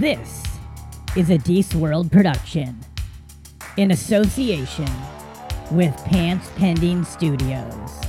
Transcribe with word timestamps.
This 0.00 0.44
is 1.16 1.30
a 1.30 1.38
Deece 1.38 1.74
World 1.74 2.12
production 2.12 2.78
in 3.78 3.92
association 3.92 4.90
with 5.70 5.96
Pants 6.04 6.50
Pending 6.56 7.02
Studios. 7.02 8.02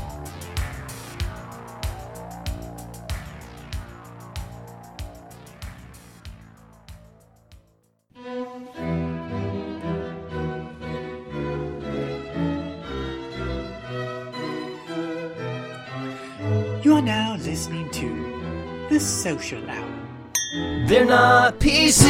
You're 16.84 17.02
now 17.02 17.38
listening 17.38 17.90
to 17.92 18.88
The 18.90 19.00
Social 19.00 19.70
Hour. 19.70 20.17
They're 20.54 21.06
not 21.06 21.60
PC. 21.60 22.06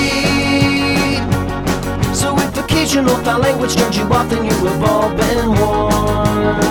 So 2.13 2.37
if 2.37 2.57
occasional 2.57 3.15
foul 3.23 3.39
language 3.39 3.75
turns 3.75 3.97
you 3.97 4.03
off, 4.03 4.29
then 4.29 4.45
you 4.45 4.51
have 4.51 4.83
all 4.83 5.09
been 5.15 5.49
warned. 5.59 6.61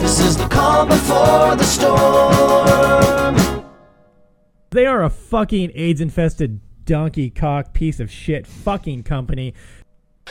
This 0.00 0.18
is 0.20 0.36
the 0.36 0.48
calm 0.48 0.88
before 0.88 1.56
the 1.56 1.64
storm. 1.64 3.36
They 4.70 4.86
are 4.86 5.02
a 5.02 5.10
fucking 5.10 5.72
AIDS 5.74 6.00
infested 6.00 6.60
donkey 6.86 7.28
cock 7.28 7.74
piece 7.74 8.00
of 8.00 8.10
shit 8.10 8.46
fucking 8.46 9.02
company. 9.02 9.52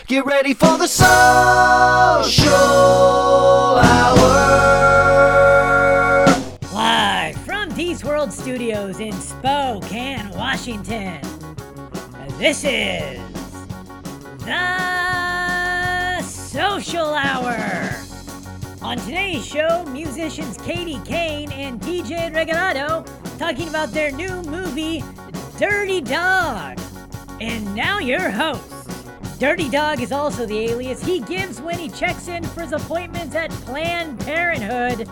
Get 0.07 0.25
ready 0.25 0.53
for 0.55 0.77
the 0.77 0.87
social 0.87 2.55
hour. 3.77 5.34
World 8.25 8.33
Studios 8.33 8.99
in 8.99 9.11
Spokane, 9.11 10.31
Washington. 10.31 11.21
This 12.39 12.63
is 12.63 13.19
The 14.39 16.23
Social 16.23 17.13
Hour. 17.13 17.55
On 18.81 18.97
today's 18.97 19.45
show, 19.45 19.85
musicians 19.89 20.57
Kady 20.57 20.99
Kane 21.05 21.51
and 21.51 21.79
TJ 21.79 22.33
Regalado 22.33 23.05
talking 23.37 23.69
about 23.69 23.91
their 23.91 24.11
new 24.11 24.41
movie, 24.41 25.03
Dirty 25.59 26.01
Dog. 26.01 26.79
And 27.39 27.75
now 27.75 27.99
your 27.99 28.31
host. 28.31 28.89
Dirty 29.39 29.69
Dog 29.69 30.01
is 30.01 30.11
also 30.11 30.47
the 30.47 30.57
alias 30.57 31.05
he 31.05 31.19
gives 31.19 31.61
when 31.61 31.77
he 31.77 31.89
checks 31.89 32.27
in 32.27 32.43
for 32.43 32.61
his 32.61 32.71
appointments 32.71 33.35
at 33.35 33.51
Planned 33.51 34.19
Parenthood. 34.21 35.07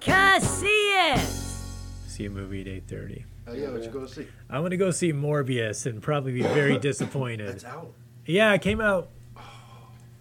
Deece 0.00 0.40
Casillas. 0.40 1.60
See 2.06 2.26
a 2.26 2.30
movie 2.30 2.60
at 2.60 2.66
8:30. 2.86 3.24
Oh 3.46 3.52
yeah, 3.54 3.70
what 3.70 3.82
you 3.82 3.90
go 3.90 4.06
see? 4.06 4.26
I'm 4.50 4.62
gonna 4.62 4.76
go 4.76 4.90
see 4.90 5.12
Morbius 5.12 5.86
and 5.86 6.02
probably 6.02 6.32
be 6.32 6.42
very 6.42 6.78
disappointed. 6.88 7.48
It's 7.50 7.64
out. 7.64 7.92
Yeah, 8.26 8.52
it 8.52 8.62
came 8.62 8.80
out 8.80 9.08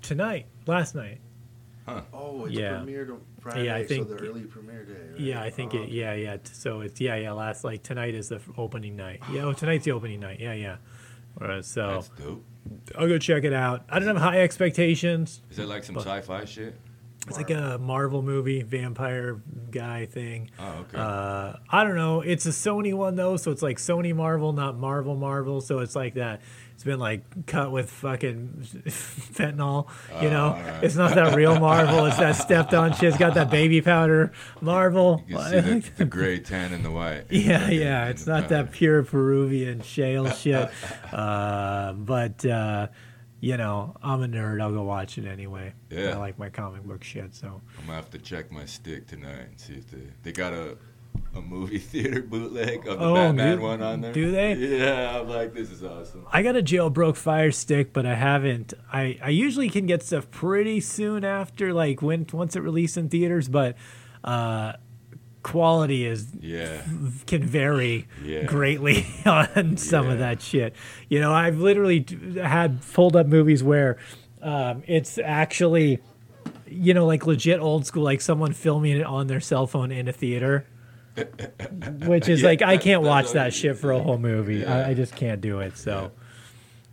tonight, 0.02 0.45
last 0.66 0.95
night. 0.95 1.20
Huh. 1.86 2.02
Oh, 2.14 2.45
it's 2.45 2.55
Yeah. 2.55 2.72
premiered 2.83 3.09
on 3.11 3.22
Friday, 3.39 3.66
Yeah, 3.66 3.75
I 3.75 3.86
think- 3.86 4.08
so 4.08 4.14
the 4.16 4.22
early 4.28 4.42
premiere 4.44 4.83
day. 4.86 4.94
Right? 5.11 5.20
Yeah, 5.20 5.42
I 5.42 5.50
think 5.50 5.73
Oh, 5.73 5.81
it. 5.83 5.89
Yeah, 5.89 6.14
yeah. 6.14 6.38
So 6.52 6.81
it's 6.81 7.00
yeah, 7.02 7.16
yeah. 7.16 7.31
Last 7.31 7.64
like 7.64 7.83
tonight 7.83 8.14
is 8.16 8.30
the 8.30 8.42
opening 8.58 8.95
night. 8.95 9.22
Yeah, 9.31 9.44
oh, 9.45 9.53
tonight's 9.53 9.86
the 9.86 9.92
opening 9.92 10.20
night. 10.20 10.39
Yeah, 10.39 10.53
yeah. 10.53 10.78
Uh, 11.39 11.61
so 11.61 11.88
That's 11.88 12.09
dope. 12.09 12.44
I'll 12.98 13.08
go 13.08 13.17
check 13.17 13.44
it 13.44 13.53
out. 13.53 13.86
I 13.89 14.00
don't 14.00 14.08
have 14.08 14.17
high 14.17 14.42
expectations. 14.42 15.42
Is 15.50 15.59
it 15.59 15.67
like 15.67 15.83
some 15.83 15.95
sci-fi 15.98 16.44
shit? 16.45 16.75
It's 17.28 17.38
like 17.38 17.50
a 17.50 17.78
Marvel 17.78 18.22
movie, 18.22 18.61
vampire 18.61 19.42
guy 19.70 20.06
thing. 20.06 20.50
Oh, 20.59 20.78
okay. 20.81 20.97
Uh, 20.97 21.53
I 21.70 21.83
don't 21.83 21.95
know. 21.95 22.22
It's 22.22 22.45
a 22.45 22.50
Sony 22.52 22.94
one 22.94 23.16
though, 23.16 23.38
so 23.38 23.52
it's 23.52 23.61
like 23.61 23.78
Sony 23.78 24.16
Marvel, 24.16 24.54
not 24.54 24.77
Marvel 24.77 25.15
Marvel. 25.15 25.60
So 25.61 25.80
it's 25.80 25.95
like 25.95 26.14
that. 26.14 26.42
It's 26.73 26.83
been 26.83 26.99
like 26.99 27.48
cut 27.48 27.71
with 27.71 27.89
fucking 27.89 28.54
fentanyl. 28.86 29.89
You 30.21 30.30
know, 30.30 30.49
alright. 30.49 30.83
it's 30.83 30.95
not 30.95 31.15
that 31.15 31.36
real 31.36 31.60
Marvel. 31.60 32.05
It's 32.05 32.17
that 32.17 32.33
stepped 32.33 32.73
on 32.76 32.93
shit. 32.93 33.05
It's 33.05 33.17
got 33.17 33.33
that 33.33 33.49
baby 33.49 33.82
powder 33.82 34.32
Marvel. 34.61 35.23
you 35.27 35.39
see 35.39 35.59
the, 35.59 35.89
the 35.98 36.05
gray, 36.05 36.39
tan, 36.39 36.73
and 36.73 36.86
the 36.86 36.92
white. 36.92 37.26
Yeah, 37.32 37.70
yeah. 37.70 38.09
It's 38.09 38.27
not 38.27 38.49
that 38.49 38.71
pure 38.71 39.04
Peruvian 39.04 39.82
shale 39.82 40.30
shit. 40.30 40.70
Uh, 41.11 41.94
but 41.94 42.45
uh, 42.45 42.88
you 43.39 43.55
know, 43.58 43.95
I'm 44.02 44.23
a 44.23 44.27
nerd. 44.27 44.61
I'll 44.61 44.71
go 44.73 44.83
watch 44.83 45.17
it 45.17 45.25
anyway. 45.25 45.73
Yeah. 45.89 46.09
I 46.11 46.15
like 46.17 46.39
my 46.39 46.49
comic 46.49 46.83
book 46.83 47.03
shit. 47.03 47.36
So 47.36 47.61
I'm 47.80 47.86
gonna 47.86 47.95
have 47.95 48.09
to 48.11 48.17
check 48.20 48.52
my 48.52 48.65
stick 48.65 49.08
tonight 49.08 49.48
and 49.49 49.59
see 49.59 49.73
if 49.75 49.89
they 49.92 50.08
they 50.23 50.31
got 50.31 50.53
a 50.53 50.77
a 51.36 51.42
movie 51.42 51.77
theater 51.92 52.21
bootleg 52.21 52.87
of 52.87 52.99
the 52.99 53.05
Oh, 53.05 53.14
Batman 53.15 53.58
do- 53.58 53.64
one 53.64 53.81
on 53.81 54.02
there. 54.02 54.14
do 54.14 54.31
they? 54.31 54.53
Yeah, 54.53 55.20
I'm 55.20 55.27
like, 55.27 55.53
this 55.53 55.71
is 55.71 55.83
awesome. 55.83 56.26
I 56.31 56.42
got 56.43 56.55
a 56.55 56.61
jailbroke 56.61 57.15
Fire 57.15 57.52
Stick, 57.52 57.92
but 57.93 58.05
I 58.05 58.15
haven't. 58.15 58.73
I, 58.92 59.20
I 59.21 59.30
usually 59.30 59.70
can 59.70 59.86
get 59.87 60.03
stuff 60.03 60.30
pretty 60.31 60.80
soon 60.80 61.23
after, 61.26 61.73
like 61.73 62.02
when 62.02 62.26
once 62.31 62.55
it 62.55 62.61
released 62.61 62.97
in 62.97 63.09
theaters, 63.09 63.49
but 63.49 63.76
uh, 64.23 64.73
quality 65.47 66.05
is 66.05 66.27
Yeah, 66.41 66.81
can 67.25 67.41
vary 67.43 68.05
Yeah. 68.23 68.43
greatly 68.43 69.05
on 69.25 69.77
some 69.77 70.09
of 70.09 70.19
that 70.19 70.41
shit. 70.41 70.75
You 71.09 71.19
know, 71.21 71.33
I've 71.33 71.58
literally 71.59 72.05
had 72.41 72.81
pulled 72.93 73.15
up 73.15 73.27
movies 73.27 73.63
where 73.63 73.97
um, 74.41 74.83
it's 74.87 75.17
actually, 75.17 75.99
you 76.67 76.93
know, 76.93 77.05
like 77.05 77.25
legit 77.25 77.59
old 77.61 77.85
school, 77.85 78.03
like 78.03 78.19
someone 78.21 78.52
filming 78.53 78.97
it 78.97 79.05
on 79.05 79.27
their 79.27 79.39
cell 79.39 79.67
phone 79.67 79.91
in 79.91 80.08
a 80.08 80.13
theater. 80.13 80.65
Which 82.05 82.27
is 82.29 82.41
Yeah, 82.41 82.49
like 82.49 82.61
I 82.61 82.77
can't 82.77 83.02
watch 83.03 83.31
that 83.31 83.53
shit 83.53 83.77
for 83.77 83.91
a 83.91 83.99
whole 83.99 84.17
movie. 84.19 84.58
Yeah. 84.58 84.75
I, 84.85 84.89
I 84.89 84.93
just 84.93 85.15
can't 85.15 85.41
do 85.41 85.61
it. 85.61 85.77
So, 85.77 86.11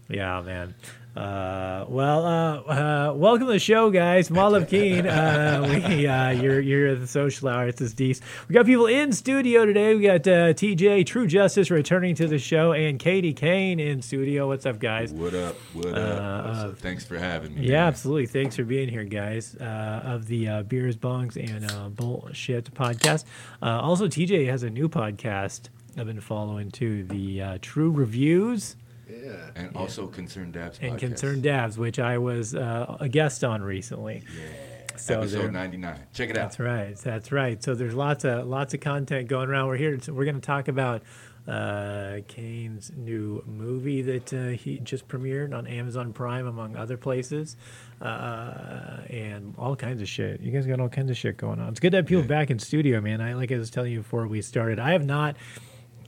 yeah, 0.08 0.40
man. 0.42 0.74
Uh, 1.16 1.84
well, 1.88 2.26
uh, 2.26 2.56
uh, 2.62 3.12
welcome 3.14 3.46
to 3.46 3.52
the 3.52 3.58
show, 3.60 3.88
guys. 3.88 4.30
Malav 4.30 4.68
Keen. 4.68 5.06
Uh, 5.06 5.84
we, 5.88 6.06
uh, 6.08 6.30
you're, 6.30 6.60
you're 6.60 6.96
the 6.96 7.06
social 7.06 7.48
hour. 7.48 7.68
It's 7.68 7.78
this 7.78 7.94
Deece. 7.94 8.20
We 8.48 8.54
got 8.54 8.66
people 8.66 8.86
in 8.86 9.12
studio 9.12 9.64
today. 9.64 9.94
We 9.94 10.02
got 10.02 10.26
uh, 10.26 10.54
TJ 10.54 11.06
True 11.06 11.28
Justice 11.28 11.70
returning 11.70 12.16
to 12.16 12.26
the 12.26 12.38
show 12.38 12.72
and 12.72 12.98
Kady 12.98 13.32
Kane 13.32 13.78
in 13.78 14.02
studio. 14.02 14.48
What's 14.48 14.66
up, 14.66 14.80
guys? 14.80 15.12
what 15.12 15.34
up? 15.34 15.54
What 15.72 15.96
up? 15.96 16.78
Thanks 16.78 17.04
for 17.04 17.16
having 17.16 17.54
me. 17.54 17.62
Yeah, 17.62 17.78
man. 17.78 17.86
absolutely. 17.86 18.26
Thanks 18.26 18.56
for 18.56 18.64
being 18.64 18.88
here, 18.88 19.04
guys, 19.04 19.54
uh, 19.56 20.00
of 20.04 20.26
the 20.26 20.48
uh, 20.48 20.62
Beers, 20.64 20.96
Bongs, 20.96 21.36
and 21.36 21.70
uh, 21.70 21.90
Bullshit 21.90 22.74
podcast. 22.74 23.24
Uh, 23.62 23.80
also, 23.80 24.08
TJ 24.08 24.48
has 24.48 24.64
a 24.64 24.70
new 24.70 24.88
podcast 24.88 25.68
I've 25.96 26.06
been 26.06 26.20
following 26.20 26.72
too, 26.72 27.04
the 27.04 27.40
uh, 27.40 27.58
True 27.62 27.92
Reviews 27.92 28.74
Yeah. 29.08 29.50
And 29.54 29.76
also 29.76 30.06
Concerned 30.06 30.54
Dabs 30.54 30.78
and 30.80 30.94
podcast. 30.94 31.00
Concerned 31.00 31.42
Dabs, 31.42 31.78
which 31.78 31.98
I 31.98 32.18
was 32.18 32.54
uh, 32.54 32.96
a 33.00 33.08
guest 33.08 33.44
on 33.44 33.62
recently. 33.62 34.22
Yeah. 34.36 34.74
So 34.96 35.20
Episode 35.20 35.52
99. 35.52 35.98
Check 36.12 36.30
it 36.30 36.36
out. 36.36 36.42
That's 36.42 36.60
right. 36.60 36.96
That's 36.96 37.32
right. 37.32 37.62
So 37.62 37.74
there's 37.74 37.94
lots 37.94 38.24
of 38.24 38.46
lots 38.46 38.74
of 38.74 38.80
content 38.80 39.28
going 39.28 39.48
around. 39.48 39.68
We're 39.68 39.76
here. 39.76 39.96
To, 39.96 40.14
we're 40.14 40.24
going 40.24 40.36
to 40.36 40.40
talk 40.40 40.68
about 40.68 41.02
uh, 41.48 42.18
Kane's 42.28 42.92
new 42.96 43.42
movie 43.46 44.02
that 44.02 44.32
uh, 44.32 44.48
he 44.50 44.78
just 44.78 45.08
premiered 45.08 45.54
on 45.54 45.66
Amazon 45.66 46.12
Prime, 46.12 46.46
among 46.46 46.76
other 46.76 46.96
places, 46.96 47.56
uh, 48.00 49.00
and 49.10 49.54
all 49.58 49.76
kinds 49.76 50.00
of 50.00 50.08
shit. 50.08 50.40
You 50.40 50.52
guys 50.52 50.66
got 50.66 50.80
all 50.80 50.88
kinds 50.88 51.10
of 51.10 51.16
shit 51.16 51.36
going 51.36 51.60
on. 51.60 51.68
It's 51.68 51.80
good 51.80 51.90
to 51.90 51.98
have 51.98 52.06
people 52.06 52.24
back 52.24 52.50
in 52.50 52.58
studio, 52.58 53.00
man. 53.00 53.20
I 53.20 53.34
like 53.34 53.52
I 53.52 53.58
was 53.58 53.70
telling 53.70 53.92
you 53.92 53.98
before 53.98 54.26
we 54.26 54.42
started. 54.42 54.78
I 54.78 54.92
have 54.92 55.04
not. 55.04 55.36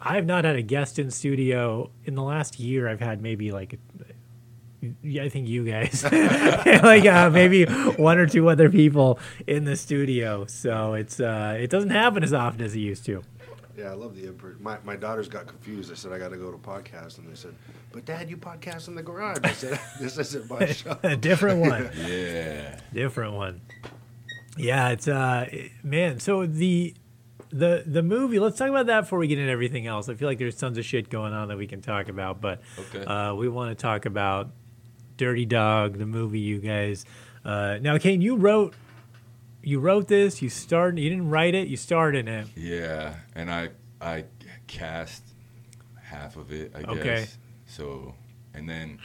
I 0.01 0.15
have 0.17 0.27
not 0.27 0.45
had 0.45 0.57
a 0.57 0.63
guest 0.63 0.99
in 0.99 1.11
studio 1.11 1.91
in 2.05 2.15
the 2.15 2.23
last 2.23 2.59
year. 2.61 2.89
I've 2.89 3.01
had 3.01 3.21
maybe 3.23 3.51
like 3.53 3.79
yeah, 5.03 5.25
I 5.25 5.29
think 5.29 5.49
you 5.49 5.65
guys, 5.65 6.05
like 6.13 7.07
uh, 7.07 7.31
maybe 7.31 7.65
one 7.65 8.19
or 8.19 8.27
two 8.27 8.49
other 8.49 8.71
people 8.71 9.19
in 9.47 9.65
the 9.65 9.75
studio. 9.77 10.47
So 10.47 10.95
it's 10.95 11.19
uh, 11.19 11.57
it 11.59 11.71
doesn't 11.71 11.91
happen 11.91 12.23
as 12.23 12.33
often 12.33 12.61
as 12.63 12.75
it 12.75 12.81
used 12.81 13.05
to. 13.07 13.23
Yeah, 13.77 13.91
I 13.91 13.95
love 13.95 14.17
the 14.17 14.27
input. 14.27 14.59
My, 14.59 14.79
my 14.85 14.97
daughters 14.97 15.29
got 15.29 15.47
confused. 15.47 15.93
I 15.93 15.97
said 15.97 16.11
I 16.13 16.19
got 16.19 16.31
to 16.31 16.39
go 16.39 16.51
to 16.51 16.57
podcast, 16.57 17.19
and 17.19 17.29
they 17.29 17.35
said, 17.35 17.55
"But 17.93 18.05
Dad, 18.07 18.31
you 18.31 18.37
podcast 18.37 18.89
in 18.89 18.95
the 18.95 19.03
garage." 19.03 19.39
I 19.45 19.53
said, 19.53 19.79
"This 20.01 20.17
isn't 20.19 20.49
my 20.49 20.67
show." 20.67 20.99
A 21.03 21.17
different 21.17 21.61
one, 21.61 21.91
Yeah. 22.07 22.79
different 22.95 23.35
one. 23.35 23.61
Yeah, 24.57 24.91
it's 24.91 25.09
uh, 25.09 25.47
man. 25.83 26.21
So 26.21 26.47
the 26.47 26.95
the 27.51 27.83
the 27.87 28.03
movie. 28.03 28.39
Let's 28.39 28.59
talk 28.59 28.69
about 28.69 28.87
that 28.87 29.03
before 29.03 29.19
we 29.19 29.27
get 29.27 29.39
into 29.39 29.51
everything 29.51 29.87
else. 29.87 30.09
I 30.09 30.15
feel 30.15 30.29
like 30.29 30.39
there's 30.39 30.57
tons 30.57 30.79
of 30.79 30.85
shit 30.85 31.09
going 31.09 31.33
on 31.33 31.49
that 31.49 31.59
we 31.59 31.67
can 31.67 31.81
talk 31.81 32.09
about, 32.09 32.41
but 32.41 32.61
Okay. 32.79 33.05
uh, 33.05 33.35
we 33.35 33.49
want 33.49 33.77
to 33.77 33.81
talk 33.81 34.07
about 34.07 34.51
Dirty 35.17 35.45
Dog, 35.47 35.99
the 35.99 36.07
movie. 36.07 36.41
You 36.41 36.59
guys. 36.59 37.05
Uh, 37.45 37.79
now, 37.81 37.97
Kane, 37.99 38.21
you 38.21 38.37
wrote. 38.37 38.75
You 39.63 39.81
wrote 39.81 40.07
this. 40.09 40.43
You 40.43 40.49
started. 40.49 41.01
You 41.01 41.11
didn't 41.11 41.31
write 41.31 41.55
it. 41.55 41.69
You 41.69 41.77
starred 41.77 42.15
in 42.15 42.29
it. 42.29 42.47
Yeah, 42.57 43.17
and 43.35 43.51
I 43.51 43.71
I 44.01 44.25
cast 44.67 45.23
half 46.03 46.37
of 46.37 46.53
it, 46.53 46.73
I 46.75 46.83
guess. 46.83 46.99
Okay. 46.99 47.27
So, 47.67 48.15
and 48.55 48.69
then 48.69 48.99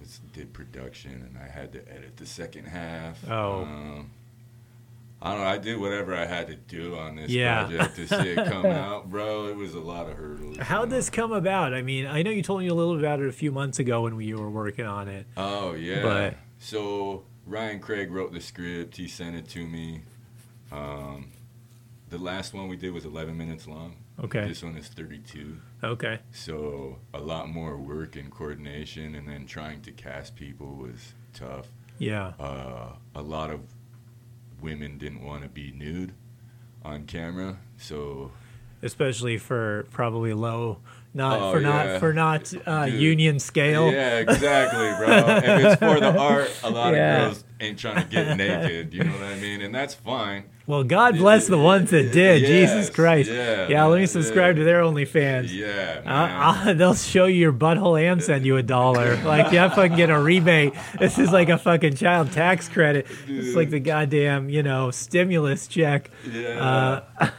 was, 0.00 0.20
did 0.32 0.52
production, 0.52 1.12
and 1.12 1.36
I 1.38 1.48
had 1.48 1.72
to 1.72 1.80
edit 1.92 2.16
the 2.16 2.26
second 2.26 2.64
half. 2.66 3.18
Oh. 3.28 3.62
Um, 3.62 4.10
I 5.24 5.30
don't 5.32 5.40
know. 5.40 5.46
I 5.46 5.58
did 5.58 5.78
whatever 5.78 6.14
I 6.16 6.26
had 6.26 6.48
to 6.48 6.56
do 6.56 6.96
on 6.96 7.16
this 7.16 7.30
Yeah. 7.30 7.64
project 7.66 7.96
to 7.96 8.06
see 8.08 8.28
it 8.30 8.46
come 8.48 8.66
out, 8.82 9.08
bro. 9.08 9.46
It 9.48 9.56
was 9.56 9.74
a 9.74 9.80
lot 9.80 10.08
of 10.08 10.16
hurdles. 10.16 10.58
How'd 10.58 10.86
you 10.88 10.90
know? 10.90 10.96
this 10.96 11.10
come 11.10 11.32
about? 11.32 11.72
I 11.74 11.82
mean, 11.82 12.06
I 12.06 12.22
know 12.22 12.30
you 12.30 12.42
told 12.42 12.60
me 12.60 12.66
a 12.66 12.74
little 12.74 12.94
bit 12.96 13.04
about 13.04 13.20
it 13.20 13.28
a 13.28 13.32
few 13.32 13.52
months 13.52 13.78
ago 13.78 14.02
when 14.02 14.16
we 14.16 14.34
were 14.34 14.50
working 14.50 14.84
on 14.86 15.08
it. 15.08 15.26
Oh 15.36 15.74
yeah. 15.74 16.02
But- 16.02 16.34
so 16.58 17.24
Ryan 17.46 17.78
Craig 17.80 18.10
wrote 18.12 18.32
the 18.32 18.40
script. 18.40 18.96
He 18.96 19.06
sent 19.08 19.36
it 19.36 19.48
to 19.50 19.66
me. 19.66 20.02
Um, 20.70 21.30
the 22.08 22.18
last 22.18 22.54
one 22.54 22.68
we 22.68 22.76
did 22.76 22.92
was 22.92 23.04
11 23.04 23.36
minutes 23.36 23.66
long. 23.66 23.96
Okay. 24.22 24.46
This 24.46 24.62
one 24.62 24.76
is 24.76 24.88
32. 24.88 25.56
Okay. 25.82 26.18
So 26.32 26.98
a 27.14 27.18
lot 27.20 27.48
more 27.48 27.76
work 27.78 28.14
and 28.16 28.30
coordination, 28.30 29.14
and 29.14 29.26
then 29.26 29.46
trying 29.46 29.80
to 29.82 29.92
cast 29.92 30.36
people 30.36 30.74
was 30.76 31.14
tough. 31.32 31.66
Yeah. 31.98 32.32
Uh, 32.38 32.92
a 33.14 33.22
lot 33.22 33.50
of 33.50 33.60
women 34.62 34.98
didn't 34.98 35.24
want 35.24 35.42
to 35.42 35.48
be 35.48 35.72
nude 35.72 36.14
on 36.84 37.04
camera, 37.04 37.58
so 37.76 38.30
Especially 38.82 39.38
for 39.38 39.86
probably 39.90 40.34
low, 40.34 40.78
not 41.14 41.40
Oh, 41.40 41.52
for 41.52 41.60
yeah. 41.60 41.68
not 41.68 42.00
for 42.00 42.12
not 42.12 42.52
uh, 42.66 42.84
union 42.84 43.38
scale. 43.38 43.90
Yeah, 43.92 44.18
exactly, 44.18 44.90
bro. 44.98 45.36
if 45.36 45.44
it's 45.44 45.76
for 45.76 46.00
the 46.00 46.18
art, 46.18 46.50
a 46.64 46.70
lot 46.70 46.92
Yeah. 46.94 47.16
of 47.16 47.22
girls 47.32 47.44
ain't 47.60 47.78
trying 47.78 48.02
to 48.02 48.08
get 48.10 48.36
naked. 48.36 48.92
You 48.92 49.04
know 49.04 49.12
what 49.12 49.22
I 49.22 49.36
mean? 49.36 49.60
And 49.62 49.72
that's 49.74 49.94
fine. 49.94 50.44
Well, 50.64 50.84
God 50.84 51.16
bless 51.16 51.48
the 51.48 51.58
ones 51.58 51.90
that 51.90 52.12
did. 52.12 52.44
Jesus 52.46 52.88
Christ. 52.88 53.28
yeah, 53.30 53.66
Yeah. 53.68 53.84
let 53.84 53.98
me 54.00 54.06
subscribe 54.06 54.54
to 54.56 54.64
their 54.64 54.80
OnlyFans. 54.82 55.52
Yeah. 55.52 56.00
Uh, 56.06 56.70
uh, 56.70 56.72
they'll 56.74 56.94
show 56.94 57.26
you 57.26 57.34
your 57.40 57.52
butthole 57.52 58.00
and 58.00 58.22
send 58.22 58.46
you 58.46 58.56
a 58.56 58.62
dollar. 58.62 59.16
Like, 59.24 59.52
yeah, 59.52 59.68
fucking 59.68 59.96
get 59.96 60.08
a 60.10 60.18
rebate. 60.18 60.72
This 61.00 61.18
is 61.18 61.32
like 61.32 61.48
a 61.48 61.58
fucking 61.58 61.94
child 61.96 62.30
tax 62.32 62.68
credit. 62.68 63.06
It's 63.28 63.56
like 63.56 63.70
the 63.70 63.80
goddamn, 63.80 64.48
you 64.50 64.62
know, 64.62 64.90
stimulus 64.92 65.66
check. 65.66 66.10
yeah. 66.32 67.02
Uh, 67.20 67.30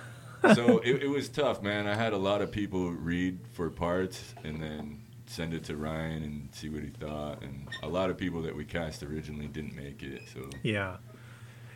so 0.53 0.79
it, 0.79 1.03
it 1.03 1.07
was 1.09 1.29
tough, 1.29 1.61
man. 1.61 1.87
I 1.87 1.95
had 1.95 2.13
a 2.13 2.17
lot 2.17 2.41
of 2.41 2.51
people 2.51 2.91
read 2.91 3.39
for 3.51 3.69
parts 3.69 4.33
and 4.43 4.61
then 4.61 5.01
send 5.25 5.53
it 5.53 5.63
to 5.65 5.75
Ryan 5.77 6.23
and 6.23 6.49
see 6.51 6.69
what 6.69 6.83
he 6.83 6.89
thought. 6.89 7.41
And 7.41 7.67
a 7.81 7.87
lot 7.87 8.09
of 8.09 8.17
people 8.17 8.41
that 8.43 8.55
we 8.55 8.65
cast 8.65 9.03
originally 9.03 9.47
didn't 9.47 9.75
make 9.75 10.03
it. 10.03 10.23
So 10.33 10.49
Yeah. 10.61 10.97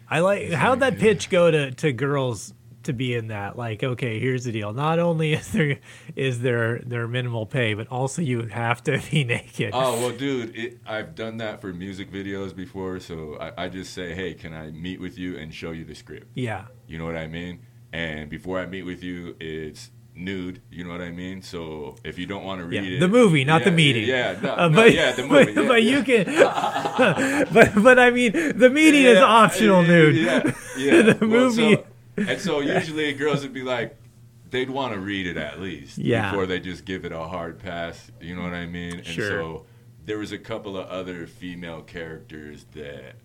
I 0.09 0.19
like 0.19 0.51
how'd 0.51 0.79
that 0.81 0.97
pitch 0.99 1.29
go 1.29 1.51
to, 1.51 1.71
to 1.71 1.91
girls 1.91 2.53
to 2.83 2.93
be 2.93 3.13
in 3.15 3.27
that? 3.27 3.57
Like, 3.57 3.83
okay, 3.83 4.19
here's 4.19 4.45
the 4.45 4.53
deal. 4.53 4.71
Not 4.71 4.99
only 4.99 5.33
is 5.39 5.51
there 5.51 5.79
is 6.15 6.39
there 6.41 6.79
their 6.79 7.07
minimal 7.07 7.45
pay, 7.45 7.73
but 7.73 7.87
also 7.87 8.21
you 8.21 8.43
have 8.47 8.81
to 8.85 9.01
be 9.11 9.23
naked. 9.25 9.71
Oh 9.73 9.99
well, 9.99 10.11
dude, 10.17 10.55
it, 10.55 10.79
I've 10.85 11.15
done 11.15 11.37
that 11.37 11.59
for 11.59 11.73
music 11.73 12.09
videos 12.11 12.55
before. 12.55 12.99
So 13.01 13.37
I, 13.39 13.65
I 13.65 13.69
just 13.69 13.93
say, 13.93 14.13
hey, 14.13 14.33
can 14.33 14.53
I 14.53 14.71
meet 14.71 15.01
with 15.01 15.17
you 15.17 15.37
and 15.37 15.53
show 15.53 15.71
you 15.71 15.83
the 15.83 15.95
script? 15.95 16.27
yeah. 16.35 16.65
You 16.87 16.97
know 16.97 17.05
what 17.05 17.17
I 17.17 17.27
mean? 17.27 17.59
And 17.97 18.29
before 18.29 18.59
I 18.59 18.65
meet 18.67 18.83
with 18.83 19.01
you, 19.03 19.35
it's 19.39 19.89
nude. 20.13 20.61
You 20.71 20.83
know 20.83 20.91
what 20.91 21.01
I 21.01 21.09
mean? 21.11 21.41
So 21.41 21.95
if 22.03 22.19
you 22.19 22.25
don't 22.27 22.43
want 22.43 22.61
to 22.61 22.67
Yeah, 22.75 22.81
read 22.81 22.93
it, 22.93 22.99
the 22.99 23.07
movie, 23.07 23.43
not 23.43 23.63
the 23.63 23.71
meeting. 23.71 24.07
Yeah, 24.07 24.37
no, 24.41 24.53
Uh, 24.55 24.67
no, 24.67 24.75
but, 24.75 24.93
yeah, 24.93 25.11
the 25.13 25.23
movie. 25.31 25.53
but, 25.53 25.61
yeah, 25.63 25.67
but 25.67 25.83
yeah. 25.83 25.97
you 25.97 26.03
can, 26.03 26.25
but 27.53 27.83
but 27.83 27.97
I 27.99 28.09
mean, 28.11 28.31
the 28.33 28.69
meeting 28.69 29.03
is 29.05 29.17
optional, 29.17 29.81
yeah, 29.81 29.87
dude. 29.87 30.15
Yeah, 30.15 30.51
yeah. 30.77 31.01
The 31.13 31.27
Well, 31.27 31.29
movie- 31.49 31.75
so- 31.75 31.85
and 32.17 32.39
so 32.41 32.59
usually 32.61 33.13
girls 33.13 33.41
would 33.43 33.53
be 33.53 33.63
like, 33.63 33.95
they'd 34.49 34.69
want 34.69 34.93
to 34.93 34.99
read 34.99 35.25
it 35.27 35.37
at 35.37 35.59
least 35.59 35.97
Yeah. 35.97 36.29
before 36.31 36.45
they 36.47 36.59
just 36.59 36.85
give 36.85 37.03
it 37.05 37.11
a 37.11 37.19
hard 37.35 37.59
pass. 37.59 38.11
You 38.21 38.35
know 38.35 38.43
what 38.43 38.53
I 38.53 38.65
mean? 38.65 38.95
And 38.97 39.05
Sure. 39.05 39.29
so 39.29 39.65
there 40.05 40.17
was 40.17 40.31
a 40.31 40.37
couple 40.39 40.77
of 40.77 40.87
other 40.87 41.27
female 41.27 41.81
characters 41.81 42.65
that 42.73 43.15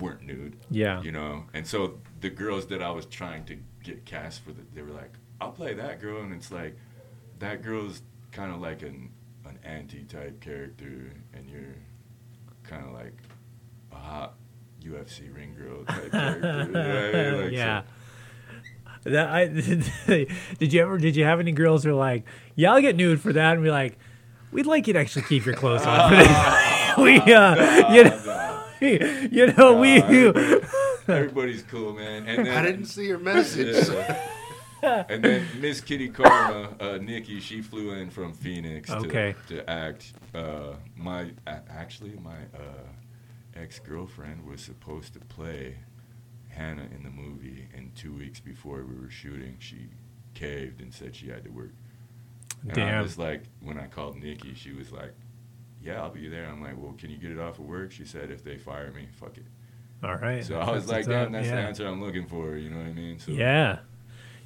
weren't 0.00 0.22
nude. 0.26 0.56
Yeah. 0.70 1.02
You 1.02 1.12
know, 1.12 1.44
and 1.52 1.66
so 1.66 1.98
the 2.24 2.30
girls 2.30 2.68
that 2.68 2.80
I 2.80 2.90
was 2.90 3.04
trying 3.04 3.44
to 3.44 3.58
get 3.82 4.06
cast 4.06 4.40
for, 4.42 4.52
the, 4.52 4.62
they 4.74 4.80
were 4.80 4.92
like, 4.92 5.12
"I'll 5.42 5.52
play 5.52 5.74
that 5.74 6.00
girl," 6.00 6.22
and 6.22 6.32
it's 6.32 6.50
like, 6.50 6.74
that 7.38 7.62
girl's 7.62 8.00
kind 8.32 8.50
of 8.50 8.62
like 8.62 8.80
an 8.80 9.10
an 9.44 9.58
anti-type 9.62 10.40
character, 10.40 11.12
and 11.34 11.50
you're 11.50 11.76
kind 12.62 12.86
of 12.86 12.92
like 12.94 13.12
a 13.92 13.96
hot 13.96 14.36
UFC 14.82 15.34
ring 15.36 15.54
girl 15.54 15.84
type 15.84 16.10
character. 16.10 16.64
You 16.66 16.72
know 16.72 17.04
what 17.04 17.14
I 17.14 17.30
mean? 17.30 17.34
Like, 17.42 17.50
so- 17.50 17.56
yeah. 17.56 17.82
That 19.04 19.28
I 19.28 19.46
did 20.58 20.72
you 20.72 20.80
ever 20.80 20.96
did 20.96 21.14
you 21.14 21.24
have 21.24 21.40
any 21.40 21.52
girls 21.52 21.84
who 21.84 21.90
were 21.90 21.94
like, 21.96 22.24
yeah, 22.54 22.72
I'll 22.72 22.80
get 22.80 22.96
nude 22.96 23.20
for 23.20 23.34
that, 23.34 23.52
and 23.52 23.62
be 23.62 23.70
like, 23.70 23.98
we'd 24.50 24.64
like 24.64 24.86
you 24.86 24.94
to 24.94 24.98
actually 24.98 25.26
keep 25.26 25.44
your 25.44 25.54
clothes 25.54 25.84
on 25.84 26.10
we 27.04 27.18
uh, 27.18 27.92
you 27.92 28.04
know, 28.04 28.64
you 29.30 29.52
know, 29.52 29.74
we. 29.78 30.00
Everybody- 31.08 31.28
everybody's 31.28 31.62
cool, 31.64 31.92
man. 31.94 32.26
And 32.26 32.46
then 32.46 32.56
I 32.56 32.62
didn't 32.68 32.86
see 32.86 33.06
your 33.06 33.18
message. 33.18 33.88
Yeah. 34.82 35.04
and 35.08 35.22
then 35.24 35.46
Miss 35.60 35.80
Kitty 35.80 36.08
Karma, 36.10 36.74
uh, 36.78 36.98
Nikki, 36.98 37.40
she 37.40 37.62
flew 37.62 37.92
in 37.92 38.10
from 38.10 38.34
Phoenix 38.34 38.90
to, 38.90 38.96
Okay. 38.98 39.34
to 39.48 39.68
act. 39.68 40.12
Uh, 40.34 40.74
my 40.96 41.30
actually, 41.46 42.12
my 42.22 42.36
uh, 42.54 43.56
ex 43.56 43.78
girlfriend 43.78 44.44
was 44.46 44.60
supposed 44.60 45.14
to 45.14 45.20
play 45.20 45.76
Hannah 46.50 46.86
in 46.94 47.02
the 47.02 47.10
movie, 47.10 47.66
and 47.74 47.94
two 47.94 48.12
weeks 48.12 48.40
before 48.40 48.82
we 48.84 48.94
were 49.00 49.10
shooting, 49.10 49.56
she 49.58 49.88
caved 50.34 50.80
and 50.82 50.92
said 50.92 51.16
she 51.16 51.28
had 51.28 51.44
to 51.44 51.50
work. 51.50 51.72
And 52.68 52.80
I 52.82 53.00
was 53.00 53.16
like, 53.18 53.42
when 53.62 53.78
I 53.78 53.86
called 53.86 54.16
Nikki, 54.16 54.54
she 54.54 54.72
was 54.72 54.90
like, 54.92 55.12
"Yeah, 55.82 56.02
I'll 56.02 56.10
be 56.10 56.28
there." 56.28 56.46
I'm 56.46 56.62
like, 56.62 56.76
"Well, 56.76 56.92
can 56.98 57.10
you 57.10 57.16
get 57.18 57.30
it 57.30 57.38
off 57.38 57.58
of 57.58 57.64
work?" 57.66 57.90
She 57.92 58.04
said, 58.04 58.30
"If 58.30 58.42
they 58.44 58.56
fire 58.58 58.90
me, 58.92 59.06
fuck 59.12 59.36
it." 59.38 59.44
All 60.04 60.16
right. 60.16 60.44
So 60.44 60.58
I 60.58 60.70
was 60.70 60.86
That's 60.86 61.06
like, 61.08 61.16
"Damn, 61.16 61.32
that's 61.32 61.46
yeah. 61.46 61.56
the 61.56 61.60
answer 61.62 61.86
I'm 61.86 62.02
looking 62.02 62.26
for." 62.26 62.56
You 62.56 62.70
know 62.70 62.76
what 62.78 62.86
I 62.86 62.92
mean? 62.92 63.18
So 63.18 63.32
Yeah, 63.32 63.78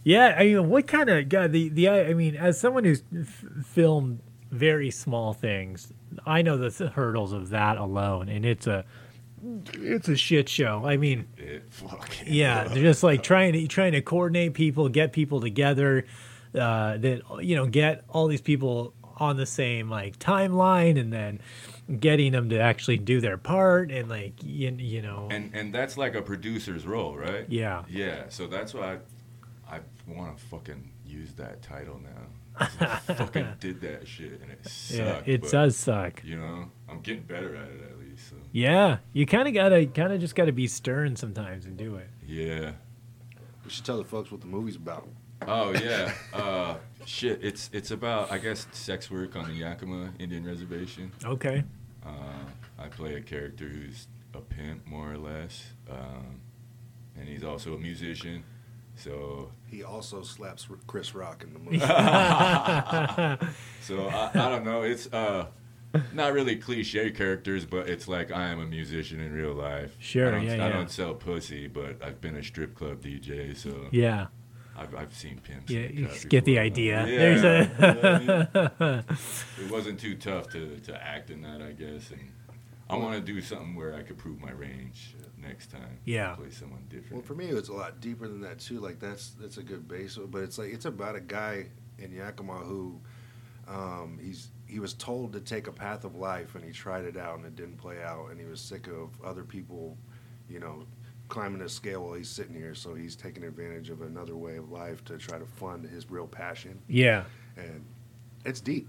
yeah. 0.05 0.37
I 0.39 0.45
mean, 0.45 0.69
what 0.69 0.87
kind 0.87 1.09
of 1.09 1.29
God? 1.29 1.53
The 1.53 1.69
the 1.69 1.89
I 1.89 2.15
mean, 2.15 2.37
as 2.37 2.59
someone 2.61 2.85
who's 2.85 3.03
f- 3.19 3.45
filmed 3.67 4.21
very 4.51 4.91
small 4.91 5.33
things, 5.35 5.93
I 6.25 6.43
know 6.43 6.57
the 6.57 6.71
th- 6.71 6.93
hurdles 6.93 7.33
of 7.33 7.51
that 7.51 7.77
alone, 7.77 8.29
and 8.29 8.45
it's 8.47 8.67
a 8.67 8.85
it's 9.75 10.09
a 10.09 10.17
shit 10.17 10.49
show. 10.49 10.83
I 10.85 10.97
mean, 10.97 11.27
it 11.37 11.65
fucking 11.71 12.33
yeah, 12.33 12.65
they're 12.69 12.83
just 12.83 13.03
like 13.03 13.23
trying 13.23 13.53
to 13.55 13.67
trying 13.67 13.93
to 13.93 14.01
coordinate 14.01 14.55
people, 14.55 14.89
get 14.89 15.13
people 15.13 15.41
together, 15.41 16.07
uh, 16.55 16.97
that 16.99 17.23
you 17.41 17.57
know, 17.57 17.67
get 17.67 18.05
all 18.09 18.27
these 18.29 18.41
people 18.41 18.95
on 19.17 19.37
the 19.37 19.47
same 19.47 19.91
like 19.91 20.19
timeline, 20.19 20.99
and 20.99 21.13
then 21.13 21.41
getting 22.01 22.33
them 22.33 22.51
to 22.51 22.59
actually 22.59 22.99
do 22.99 23.21
their 23.21 23.39
part, 23.39 23.91
and 23.91 24.09
like 24.09 24.35
you, 24.43 24.75
you 24.79 25.03
know, 25.03 25.29
and 25.31 25.55
and 25.55 25.75
that's 25.75 25.97
like 25.97 26.15
a 26.15 26.23
producer's 26.23 26.87
role, 26.87 27.17
right? 27.17 27.47
yeah, 27.49 27.85
Yeah. 27.89 28.25
So 28.29 28.47
that's 28.47 28.75
why 28.75 28.99
I, 29.69 29.77
I 29.77 29.81
want 30.07 30.37
to 30.37 30.45
fucking 30.47 30.91
use 31.07 31.33
that 31.35 31.63
title 31.63 32.01
now 32.03 32.27
I 32.61 32.67
fucking 33.15 33.47
did 33.61 33.81
that 33.83 34.07
shit 34.07 34.41
and 34.41 34.51
it 34.51 34.67
sucked. 34.67 34.99
yeah, 35.27 35.33
it 35.33 35.43
but, 35.43 35.51
does 35.51 35.77
suck. 35.77 36.23
You 36.25 36.39
know, 36.39 36.71
I'm 36.89 37.01
getting 37.01 37.23
better 37.23 37.55
at 37.55 37.69
it 37.69 37.83
at 37.91 37.99
least. 37.99 38.31
So 38.31 38.37
Yeah, 38.53 38.99
you 39.13 39.27
kind 39.27 39.49
of 39.49 39.55
gotta, 39.55 39.87
kind 39.87 40.13
of 40.13 40.21
just 40.21 40.35
gotta 40.35 40.53
be 40.53 40.67
stern 40.67 41.17
sometimes 41.17 41.67
and 41.67 41.77
do 41.77 41.97
it. 41.97 42.09
yeah. 42.27 42.73
we 43.65 43.71
should 43.71 43.85
tell 43.85 43.99
the 43.99 44.05
folks 44.05 44.31
what 44.31 44.41
the 44.41 44.47
movie's 44.47 44.77
about. 44.77 45.09
Oh 45.47 45.73
yeah. 45.73 46.13
Uh, 46.33 46.77
shit. 47.05 47.41
It's 47.43 47.71
it's 47.73 47.91
about 47.91 48.31
I 48.31 48.39
guess 48.39 48.67
sex 48.73 49.11
work 49.11 49.37
on 49.37 49.49
the 49.49 49.55
Yakima 49.55 50.13
Indian 50.19 50.45
Reservation. 50.45 51.13
Okay. 51.25 51.65
Uh, 52.09 52.83
I 52.83 52.89
play 52.89 53.15
a 53.15 53.21
character 53.21 53.67
who's 53.69 54.07
a 54.35 54.41
pimp 54.41 54.87
more 54.87 55.13
or 55.13 55.19
less, 55.19 55.67
um, 55.91 56.41
and 57.17 57.29
he's 57.29 57.45
also 57.45 57.75
a 57.75 57.79
musician. 57.79 58.45
So 58.97 59.51
He 59.67 59.85
also 59.85 60.23
slaps 60.23 60.67
Chris 60.87 61.15
Rock 61.15 61.45
in 61.45 61.53
the 61.53 61.59
movie. 61.61 61.79
So 63.81 64.09
I, 64.09 64.31
I 64.35 64.49
don't 64.49 64.65
know. 64.65 64.83
It's 64.83 65.07
uh, 65.13 65.47
not 66.13 66.33
really 66.33 66.57
cliche 66.57 67.11
characters, 67.11 67.65
but 67.65 67.89
it's 67.89 68.09
like 68.09 68.31
I 68.33 68.49
am 68.49 68.61
a 68.61 68.67
musician 68.67 69.21
in 69.21 69.33
real 69.33 69.55
life. 69.55 69.95
Sure, 69.99 70.29
I 70.29 70.31
don't, 70.33 70.45
yeah, 70.45 70.53
I 70.53 70.57
yeah. 70.57 70.69
don't 70.71 70.91
sell 70.91 71.15
pussy, 71.15 71.69
but 71.69 72.03
I've 72.05 72.21
been 72.21 72.37
a 72.37 72.43
strip 72.43 72.75
club 72.75 73.01
DJ, 73.03 73.57
so 73.57 73.87
Yeah. 73.93 74.27
I've, 74.79 74.95
I've 74.95 75.15
seen 75.15 75.41
pimps. 75.43 75.71
Yeah, 75.71 75.81
you 75.89 76.05
cut 76.07 76.15
just 76.15 76.29
get 76.29 76.45
the 76.45 76.53
before. 76.55 76.65
idea. 76.65 77.07
Yeah, 77.07 77.19
There's 77.19 77.45
a- 77.45 78.21
you 78.21 78.27
know 78.27 78.71
mean? 78.81 79.05
it 79.67 79.71
wasn't 79.71 80.01
too 80.01 80.15
tough 80.15 80.49
to, 80.51 80.79
to 80.81 81.05
act 81.07 81.31
in 81.31 81.43
that, 81.43 81.61
I 81.63 81.73
guess, 81.73 82.11
and 82.11 82.21
I 82.91 82.97
want 82.97 83.15
to 83.15 83.21
do 83.21 83.41
something 83.41 83.75
where 83.75 83.95
I 83.95 84.03
could 84.03 84.17
prove 84.19 84.41
my 84.41 84.51
range 84.53 85.15
next 85.41 85.71
time. 85.71 85.99
Yeah. 86.05 86.35
play 86.35 86.51
someone 86.51 86.85
different. 86.89 87.13
Well, 87.15 87.23
for 87.23 87.35
me, 87.35 87.47
it's 87.47 87.69
a 87.69 87.73
lot 87.75 88.01
deeper 88.01 88.27
than 88.29 88.41
that 88.43 88.59
too. 88.61 88.81
Like 88.81 88.99
that's 88.99 89.31
that's 89.41 89.59
a 89.59 89.63
good 89.63 89.87
base, 89.89 90.17
but 90.31 90.43
it's 90.43 90.59
like 90.59 90.73
it's 90.73 90.87
about 90.87 91.15
a 91.17 91.21
guy 91.21 91.67
in 91.99 92.13
Yakima 92.13 92.55
who, 92.59 92.99
um, 93.67 94.19
he's 94.23 94.49
he 94.67 94.79
was 94.81 94.95
told 94.95 95.33
to 95.33 95.41
take 95.41 95.67
a 95.67 95.73
path 95.73 96.05
of 96.05 96.15
life 96.17 96.55
and 96.55 96.65
he 96.65 96.73
tried 96.73 97.05
it 97.05 97.17
out 97.17 97.37
and 97.39 97.47
it 97.47 97.57
didn't 97.57 97.77
play 97.79 98.03
out 98.03 98.29
and 98.31 98.39
he 98.41 98.47
was 98.47 98.61
sick 98.61 98.87
of 98.87 99.11
other 99.25 99.43
people, 99.45 99.97
you 100.49 100.61
know, 100.61 100.85
climbing 101.29 101.61
a 101.63 101.69
scale 101.69 102.05
while 102.05 102.15
he's 102.15 102.29
sitting 102.29 102.55
here. 102.55 102.75
So 102.75 102.95
he's 102.95 103.15
taking 103.17 103.45
advantage 103.45 103.91
of 103.91 104.03
another 104.03 104.37
way 104.37 104.57
of 104.57 104.71
life 104.71 105.05
to 105.07 105.19
try 105.19 105.39
to 105.39 105.45
fund 105.47 105.85
his 105.89 106.11
real 106.11 106.27
passion 106.27 106.79
Yeah. 106.89 107.25
and 107.57 107.85
it's 108.45 108.61
deep. 108.61 108.89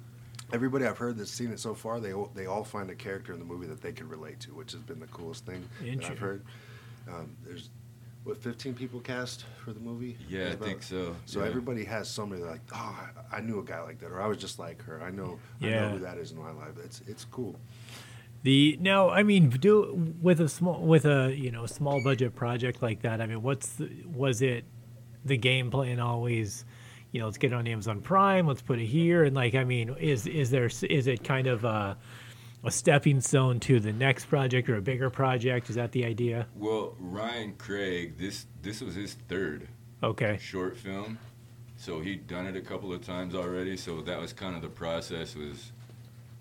Everybody 0.51 0.85
I've 0.85 0.97
heard 0.97 1.17
that's 1.17 1.29
seen 1.31 1.51
it 1.51 1.59
so 1.59 1.75
far, 1.75 1.99
they 1.99 2.13
all, 2.13 2.31
they 2.33 2.45
all 2.47 2.63
find 2.63 2.89
a 2.89 2.95
character 2.95 3.33
in 3.33 3.39
the 3.39 3.45
movie 3.45 3.67
that 3.67 3.81
they 3.81 3.91
can 3.91 4.07
relate 4.09 4.39
to, 4.41 4.49
which 4.55 4.71
has 4.71 4.81
been 4.81 4.99
the 4.99 5.07
coolest 5.07 5.45
thing 5.45 5.67
that 5.83 6.05
I've 6.05 6.17
heard. 6.19 6.43
Um, 7.07 7.35
there's 7.45 7.69
what 8.23 8.37
15 8.37 8.73
people 8.73 8.99
cast 8.99 9.45
for 9.63 9.73
the 9.73 9.79
movie. 9.79 10.17
Yeah, 10.27 10.39
I 10.39 10.43
About- 10.49 10.67
think 10.67 10.83
so. 10.83 11.15
So 11.25 11.39
yeah. 11.41 11.47
everybody 11.47 11.83
has 11.85 12.09
somebody 12.09 12.41
like, 12.41 12.61
oh, 12.73 12.99
I 13.31 13.37
I 13.37 13.41
knew 13.41 13.59
a 13.59 13.63
guy 13.63 13.81
like 13.81 13.99
that, 13.99 14.07
or 14.11 14.21
I 14.21 14.27
was 14.27 14.37
just 14.37 14.57
like 14.59 14.81
her. 14.83 15.01
I 15.03 15.09
know, 15.11 15.39
I 15.61 15.67
Yeah. 15.67 15.81
know 15.81 15.89
who 15.91 15.99
that 15.99 16.17
is 16.17 16.31
in 16.31 16.37
my 16.39 16.51
life. 16.51 16.73
It's 16.83 17.01
it's 17.07 17.25
cool. 17.25 17.55
The 18.43 18.77
now, 18.79 19.09
I 19.09 19.23
mean, 19.23 19.49
do 19.49 20.13
with 20.21 20.39
a 20.39 20.47
small 20.47 20.79
with 20.79 21.05
a 21.05 21.35
you 21.35 21.51
know 21.51 21.65
small 21.65 22.01
budget 22.03 22.35
project 22.35 22.81
like 22.81 23.01
that. 23.01 23.19
I 23.19 23.25
mean, 23.25 23.41
what's 23.41 23.67
the, 23.73 23.89
was 24.05 24.41
it 24.41 24.63
the 25.25 25.37
game 25.37 25.69
plan 25.71 25.99
always? 25.99 26.63
You 27.11 27.19
know, 27.19 27.25
let's 27.25 27.37
get 27.37 27.51
it 27.51 27.55
on 27.55 27.67
Amazon 27.67 28.01
Prime. 28.01 28.47
Let's 28.47 28.61
put 28.61 28.79
it 28.79 28.85
here, 28.85 29.23
and 29.23 29.35
like, 29.35 29.55
I 29.55 29.63
mean, 29.63 29.95
is 29.99 30.25
is 30.25 30.51
there 30.51 30.65
is 30.67 31.07
it 31.07 31.23
kind 31.23 31.47
of 31.47 31.65
a, 31.65 31.97
a 32.63 32.71
stepping 32.71 33.19
stone 33.19 33.59
to 33.61 33.79
the 33.79 33.91
next 33.91 34.25
project 34.25 34.69
or 34.69 34.77
a 34.77 34.81
bigger 34.81 35.09
project? 35.09 35.69
Is 35.69 35.75
that 35.75 35.91
the 35.91 36.05
idea? 36.05 36.47
Well, 36.55 36.95
Ryan 36.99 37.55
Craig, 37.57 38.17
this 38.17 38.45
this 38.61 38.79
was 38.79 38.95
his 38.95 39.15
third 39.27 39.67
Okay, 40.01 40.37
short 40.39 40.77
film, 40.77 41.17
so 41.75 41.99
he'd 41.99 42.25
done 42.25 42.47
it 42.47 42.55
a 42.55 42.61
couple 42.61 42.93
of 42.93 43.01
times 43.01 43.35
already. 43.35 43.75
So 43.75 43.99
that 44.01 44.17
was 44.17 44.31
kind 44.31 44.55
of 44.55 44.61
the 44.61 44.69
process: 44.69 45.35
was 45.35 45.73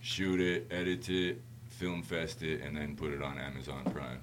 shoot 0.00 0.40
it, 0.40 0.69
edit 0.71 1.09
it, 1.09 1.40
film 1.78 2.02
fest 2.02 2.42
it, 2.42 2.61
and 2.62 2.76
then 2.76 2.97
put 2.97 3.12
it 3.12 3.23
on 3.23 3.38
Amazon 3.38 3.85
Prime. 3.85 4.20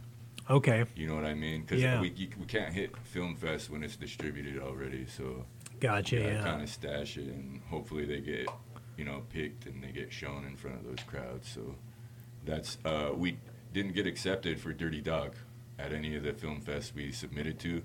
okay, 0.50 0.83
You 0.95 1.07
know 1.07 1.15
what 1.15 1.24
I 1.25 1.33
mean? 1.33 1.62
Because 1.62 1.81
Yeah. 1.81 2.01
we 2.01 2.09
we 2.38 2.45
can't 2.45 2.74
hit 2.74 2.95
film 3.03 3.35
fest 3.35 3.69
when 3.69 3.81
it's 3.81 3.95
distributed 3.95 4.62
already. 4.62 5.05
So 5.07 5.45
gotcha. 5.79 6.17
yeah, 6.19 6.43
kind 6.43 6.62
of 6.62 6.69
stash 6.69 7.17
it, 7.17 7.27
and 7.27 7.62
hopefully 7.69 8.05
they 8.05 8.19
get, 8.19 8.50
you 8.97 9.05
know, 9.05 9.24
picked 9.29 9.65
and 9.67 9.81
they 9.81 9.91
get 9.91 10.12
shown 10.12 10.45
in 10.45 10.55
front 10.57 10.77
of 10.77 10.83
those 10.85 11.03
crowds. 11.07 11.47
So 11.50 11.75
that's 12.43 12.77
uh, 12.83 13.12
we 13.15 13.38
didn't 13.74 13.93
get 13.93 14.05
accepted 14.05 14.59
for 14.59 14.74
Dirty 14.74 15.01
Dog 15.01 15.35
at 15.79 15.93
any 15.93 16.15
of 16.15 16.24
the 16.24 16.33
film 16.33 16.62
fests 16.62 16.93
we 16.93 17.12
submitted 17.12 17.57
to. 17.59 17.81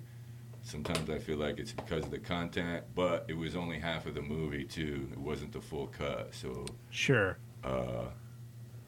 Sometimes 0.62 1.08
I 1.08 1.18
feel 1.18 1.38
like 1.38 1.58
it's 1.58 1.72
because 1.72 2.04
of 2.04 2.10
the 2.10 2.18
content, 2.18 2.84
but 2.94 3.24
it 3.28 3.36
was 3.36 3.54
only 3.56 3.78
half 3.78 4.04
of 4.06 4.14
the 4.14 4.20
movie 4.22 4.64
too. 4.64 5.08
It 5.12 5.18
wasn't 5.18 5.52
the 5.52 5.60
full 5.60 5.86
cut, 5.86 6.34
so 6.34 6.66
sure. 6.90 7.38
uh, 7.64 8.06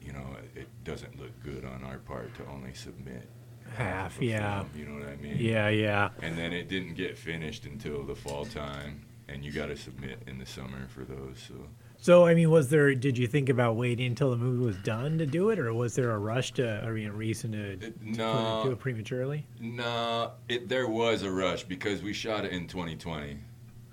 you 0.05 0.13
know, 0.13 0.25
it 0.55 0.67
doesn't 0.83 1.19
look 1.19 1.31
good 1.43 1.65
on 1.65 1.83
our 1.83 1.97
part 1.99 2.33
to 2.35 2.45
only 2.47 2.73
submit 2.73 3.27
Half, 3.75 4.19
a 4.21 4.25
yeah, 4.25 4.59
film, 4.63 4.69
you 4.75 4.85
know 4.85 4.99
what 4.99 5.09
I 5.09 5.15
mean? 5.15 5.37
yeah, 5.39 5.69
yeah. 5.69 6.09
and 6.21 6.37
then 6.37 6.53
it 6.53 6.69
didn't 6.69 6.93
get 6.95 7.17
finished 7.17 7.65
until 7.65 8.03
the 8.03 8.15
fall 8.15 8.45
time 8.45 9.05
and 9.29 9.43
you 9.43 9.51
got 9.51 9.67
to 9.67 9.75
submit 9.77 10.19
in 10.27 10.37
the 10.37 10.45
summer 10.45 10.87
for 10.89 11.05
those 11.05 11.43
so 11.47 11.55
So, 11.97 12.25
I 12.25 12.35
mean, 12.35 12.51
was 12.51 12.69
there? 12.69 12.93
Did 12.93 13.17
you 13.17 13.25
think 13.25 13.47
about 13.49 13.77
waiting 13.77 14.05
until 14.07 14.29
the 14.31 14.35
movie 14.37 14.65
was 14.65 14.75
done 14.77 15.17
to 15.19 15.25
do 15.25 15.49
it, 15.49 15.57
or 15.57 15.73
was 15.73 15.95
there 15.95 16.11
a 16.11 16.17
rush 16.19 16.51
to? 16.53 16.83
I 16.85 16.91
mean, 16.91 17.07
a 17.07 17.13
reason 17.13 17.53
to, 17.53 17.77
to 17.77 17.93
no. 18.01 18.61
do 18.65 18.71
it 18.71 18.79
prematurely? 18.79 19.47
no 19.59 20.31
it 20.49 20.67
there 20.67 20.87
was 20.89 21.23
a 21.23 21.31
rush 21.31 21.63
because 21.63 22.01
we 22.03 22.11
shot 22.13 22.43
it 22.45 22.51
in 22.51 22.67
2020 22.67 23.37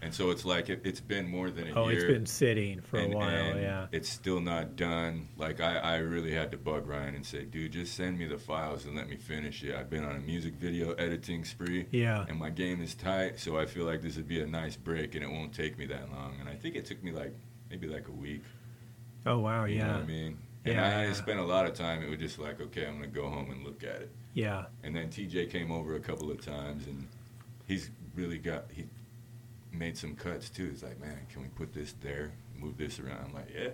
and 0.03 0.15
so 0.15 0.31
it's 0.31 0.45
like 0.47 0.71
it, 0.71 0.81
it's 0.85 1.01
been 1.01 1.29
more 1.29 1.51
than 1.51 1.69
a 1.69 1.75
Oh, 1.79 1.89
year 1.89 1.99
it's 2.07 2.13
been 2.13 2.27
sitting 2.27 2.81
for 2.81 2.99
and, 2.99 3.13
a 3.13 3.17
while. 3.17 3.57
yeah. 3.59 3.87
it's 3.93 4.09
still 4.09 4.41
not 4.41 4.77
done 4.77 5.29
like 5.37 5.61
I, 5.61 5.77
I 5.77 5.97
really 5.99 6.33
had 6.33 6.51
to 6.53 6.57
bug 6.57 6.87
ryan 6.87 7.15
and 7.15 7.25
say 7.27 7.45
dude 7.45 7.73
just 7.73 7.95
send 7.95 8.19
me 8.19 8.27
the 8.27 8.39
files 8.39 8.85
and 8.87 8.97
let 8.97 9.09
me 9.09 9.17
finish 9.17 9.63
it 9.63 9.75
i've 9.75 9.91
been 9.91 10.05
on 10.05 10.17
a 10.17 10.21
music 10.21 10.55
video 10.55 10.93
editing 10.95 11.45
spree 11.45 11.87
Yeah. 11.91 12.25
and 12.29 12.39
my 12.39 12.51
game 12.51 12.81
is 12.81 12.95
tight 12.95 13.39
so 13.39 13.59
i 13.59 13.67
feel 13.67 13.85
like 13.85 14.01
this 14.03 14.17
would 14.17 14.29
be 14.29 14.41
a 14.41 14.47
nice 14.47 14.77
break 14.77 15.15
and 15.15 15.23
it 15.25 15.31
won't 15.31 15.53
take 15.53 15.79
me 15.79 15.87
that 15.87 16.11
long 16.13 16.37
and 16.41 16.49
i 16.49 16.55
think 16.55 16.77
it 16.77 16.87
took 16.87 17.03
me 17.05 17.13
like 17.13 17.35
maybe 17.71 17.87
like 17.87 18.09
a 18.09 18.13
week 18.13 18.43
Oh 19.27 19.39
wow. 19.41 19.67
You 19.67 19.81
know 19.81 19.85
Yeah. 19.85 19.93
what 19.97 20.03
I 20.05 20.07
mean? 20.07 20.39
And 20.65 20.75
Yeah, 20.77 20.87
I 20.99 21.03
yeah. 21.03 21.09
to 21.11 21.15
spend 21.15 21.41
a 21.41 21.45
lot 21.45 21.67
of 21.67 21.75
time. 21.75 22.03
It 22.03 22.09
was 22.09 22.19
just 22.19 22.39
like, 22.39 22.59
okay, 22.59 22.87
I'm 22.87 22.95
gonna 22.95 23.07
go 23.07 23.29
home 23.29 23.51
and 23.51 23.63
look 23.63 23.85
at 23.85 24.01
it. 24.01 24.11
Yeah. 24.33 24.65
And 24.83 24.97
then 24.97 25.11
TJ 25.11 25.51
came 25.51 25.71
over 25.71 25.95
a 25.97 26.01
couple 26.01 26.31
of 26.31 26.41
times, 26.41 26.87
and 26.87 27.07
he's 27.67 27.91
really 28.15 28.39
got 28.39 28.65
he 28.73 28.87
made 29.73 29.97
some 29.97 30.15
cuts 30.15 30.49
too. 30.51 30.69
He's 30.71 30.83
like, 30.83 31.01
man, 31.01 31.19
can 31.33 31.43
we 31.43 31.49
put 31.49 31.73
this 31.73 31.95
there, 32.01 32.33
move 32.59 32.77
this 32.77 32.99
around? 32.99 33.25
I'm 33.29 33.35
like, 33.35 33.49
yeah, 33.55 33.69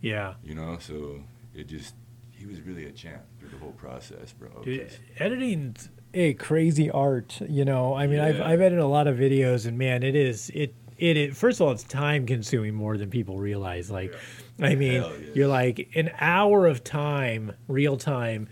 Yeah. 0.00 0.34
you 0.44 0.54
know. 0.54 0.78
So 0.80 1.20
it 1.54 1.68
just 1.68 1.94
he 2.32 2.46
was 2.46 2.60
really 2.60 2.86
a 2.86 2.92
champ 2.92 3.22
through 3.38 3.48
the 3.50 3.58
whole 3.58 3.72
process, 3.72 4.32
bro. 4.32 4.48
Dude, 4.62 4.90
editing's 5.18 5.88
a 6.14 6.34
crazy 6.34 6.90
art. 6.90 7.40
You 7.48 7.64
know, 7.64 7.94
I 7.94 8.06
mean, 8.06 8.20
I've 8.20 8.40
I've 8.40 8.60
edited 8.60 8.78
a 8.80 8.86
lot 8.86 9.06
of 9.06 9.16
videos, 9.16 9.66
and 9.66 9.78
man, 9.78 10.02
it 10.02 10.14
is 10.14 10.50
it. 10.50 10.74
It, 10.98 11.16
it 11.18 11.36
first 11.36 11.60
of 11.60 11.66
all, 11.66 11.72
it's 11.72 11.82
time 11.82 12.24
consuming 12.24 12.74
more 12.74 12.96
than 12.96 13.10
people 13.10 13.36
realize. 13.38 13.90
Like, 13.90 14.14
I 14.60 14.74
mean, 14.76 15.02
yeah. 15.02 15.12
you're 15.34 15.46
like 15.48 15.90
an 15.94 16.10
hour 16.18 16.66
of 16.66 16.82
time, 16.82 17.52
real 17.68 17.98
time, 17.98 18.48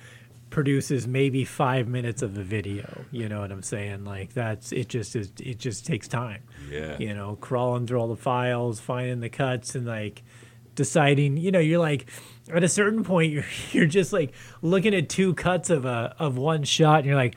produces 0.54 1.06
maybe 1.06 1.44
five 1.44 1.88
minutes 1.88 2.23
of 2.23 2.38
a 2.38 2.42
video. 2.42 3.04
You 3.11 3.28
know 3.28 3.40
what 3.40 3.50
I'm 3.52 3.62
saying? 3.62 4.04
Like 4.04 4.32
that's 4.32 4.73
it. 4.73 4.88
Just 4.88 5.14
is 5.16 5.30
it 5.40 5.58
just 5.58 5.84
takes 5.84 6.08
time. 6.08 6.42
yeah, 6.70 6.96
you 6.99 7.12
know, 7.12 7.37
crawling 7.40 7.87
through 7.87 7.99
all 8.00 8.08
the 8.08 8.16
files, 8.16 8.80
finding 8.80 9.20
the 9.20 9.28
cuts, 9.28 9.75
and 9.75 9.84
like 9.87 10.23
deciding. 10.75 11.37
You 11.37 11.50
know, 11.50 11.58
you're 11.58 11.80
like 11.80 12.06
at 12.52 12.62
a 12.64 12.68
certain 12.68 13.04
point, 13.04 13.32
you're 13.32 13.44
you're 13.73 13.87
just 13.87 14.12
like 14.12 14.32
looking 14.62 14.94
at 14.94 15.08
two 15.08 15.34
cuts 15.34 15.68
of 15.70 15.84
a 15.84 16.14
of 16.18 16.38
one 16.38 16.62
shot, 16.64 16.99
and 17.00 17.06
you're 17.06 17.16
like. 17.16 17.37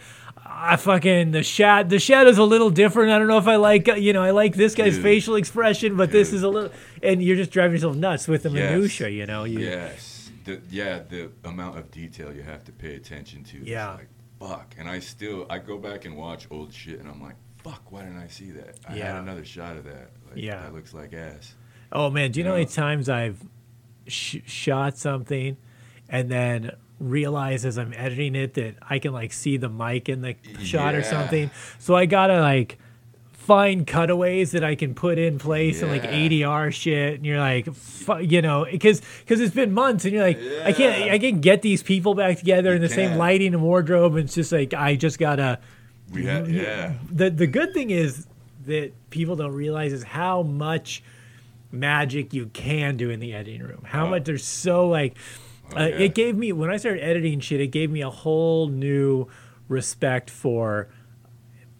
I 0.50 0.78
fucking 0.78 1.32
the 1.32 1.44
shad 1.44 1.90
the 1.90 2.00
shadow's 2.00 2.38
a 2.38 2.44
little 2.44 2.70
different. 2.70 3.12
I 3.12 3.20
don't 3.20 3.28
know 3.28 3.38
if 3.38 3.48
I 3.50 3.58
like 3.58 3.90
uh, 3.90 3.96
you 3.96 4.14
know 4.14 4.24
I 4.24 4.32
like 4.32 4.56
this 4.56 4.76
guy's 4.76 4.96
Dude. 4.96 5.04
facial 5.04 5.36
expression, 5.36 5.98
but 5.98 6.10
this 6.10 6.32
is 6.32 6.42
a 6.42 6.48
little 6.48 6.72
and 7.04 7.22
you're 7.22 7.36
just 7.36 7.52
driving 7.52 7.74
yourself 7.74 7.98
nuts 7.98 8.28
with 8.30 8.44
the 8.44 8.50
Yes. 8.50 8.72
minutia. 8.72 9.10
You 9.10 9.26
know, 9.26 9.44
you, 9.44 9.60
yes, 9.60 10.17
the 10.48 10.62
yeah 10.72 11.00
the 11.08 11.30
amount 11.46 11.78
of 11.78 11.92
detail 11.92 12.34
you 12.34 12.42
have 12.42 12.64
to 12.66 12.72
pay 12.72 12.96
attention 12.96 13.44
to. 13.46 13.58
Yeah. 13.64 13.94
like 13.94 14.10
fuck. 14.40 14.76
And 14.80 14.88
I 14.90 15.00
still 15.00 15.46
I 15.50 15.60
go 15.60 15.78
back 15.78 16.06
and 16.06 16.16
watch 16.18 16.48
old 16.52 16.74
shit, 16.74 17.00
and 17.00 17.08
I'm 17.10 17.22
like, 17.22 17.36
fuck, 17.64 17.92
why 17.92 18.02
didn't 18.04 18.20
I 18.20 18.28
see 18.28 18.52
that? 18.52 18.80
I 18.88 18.96
Yeah. 18.96 19.14
had 19.14 19.22
another 19.24 19.46
shot 19.46 19.78
of 19.78 19.84
that. 19.86 20.12
Like, 20.30 20.38
Yeah. 20.44 20.62
that 20.62 20.74
looks 20.74 20.94
like 20.94 21.14
ass. 21.14 21.56
Oh 21.92 22.10
man, 22.10 22.32
do 22.32 22.40
you 22.40 22.44
know 22.44 22.52
how 22.52 22.58
many 22.58 22.66
times 22.68 23.08
I've 23.10 23.40
sh- 24.08 24.38
shot 24.46 24.98
something 24.98 25.58
and 26.10 26.30
then 26.30 26.72
realize 27.00 27.64
as 27.66 27.78
I'm 27.78 27.94
editing 27.94 28.36
it 28.36 28.56
that 28.56 28.76
I 28.82 29.00
can 29.00 29.14
like 29.14 29.32
see 29.34 29.58
the 29.58 29.70
mic 29.70 30.10
in 30.10 30.22
the 30.22 30.36
shot 30.64 30.96
or 30.96 31.04
something. 31.04 31.52
So 31.80 31.96
I 31.96 32.06
gotta 32.08 32.42
like 32.42 32.78
find 33.48 33.88
cutaways 33.88 34.52
that 34.52 34.64
I 34.64 34.76
can 34.76 34.94
put 34.94 35.18
in 35.18 35.40
place 35.40 35.82
and 35.82 35.90
like 35.90 36.04
ADR 36.04 36.72
shit. 36.74 37.16
And 37.16 37.26
you're 37.26 37.40
like, 37.40 37.68
you 38.20 38.42
know, 38.42 38.66
because 38.70 39.02
because 39.22 39.40
it's 39.40 39.56
been 39.56 39.72
months 39.74 40.04
and 40.06 40.14
you're 40.14 40.24
like, 40.24 40.38
I 40.66 40.74
can't 40.74 41.10
I 41.12 41.18
can't 41.18 41.40
get 41.42 41.62
these 41.62 41.82
people 41.82 42.14
back 42.14 42.38
together 42.38 42.76
in 42.76 42.82
the 42.82 42.90
same 42.90 43.10
can't. 43.10 43.20
lighting 43.20 43.54
and 43.54 43.64
wardrobe. 43.64 44.16
And 44.16 44.26
it's 44.26 44.36
just 44.36 44.52
like 44.52 44.74
I 44.74 44.96
just 44.96 45.18
gotta 45.18 45.60
We 46.12 46.26
had 46.26 46.48
yeah. 46.50 46.94
the 47.10 47.30
the 47.30 47.48
good 47.48 47.74
thing 47.74 47.90
is 47.90 48.28
that 48.66 48.92
people 49.10 49.36
don't 49.38 49.54
realize 49.54 49.94
is 49.94 50.04
how 50.04 50.44
much 50.44 51.02
magic 51.72 52.34
you 52.34 52.48
can 52.48 52.98
do 52.98 53.10
in 53.10 53.20
the 53.20 53.34
editing 53.34 53.62
room. 53.64 53.82
How 53.86 54.06
Oh. 54.06 54.10
much 54.10 54.26
there's 54.26 54.44
so 54.46 54.88
like 54.90 55.16
Oh, 55.74 55.78
uh, 55.82 55.88
yeah. 55.88 55.96
it 56.06 56.16
gave 56.16 56.36
me 56.38 56.52
when 56.54 56.70
I 56.70 56.78
started 56.78 57.04
editing 57.04 57.40
shit, 57.42 57.60
it 57.60 57.68
gave 57.68 57.90
me 57.92 58.02
a 58.02 58.10
whole 58.10 58.68
new 58.70 59.28
respect 59.68 60.30
for 60.30 60.88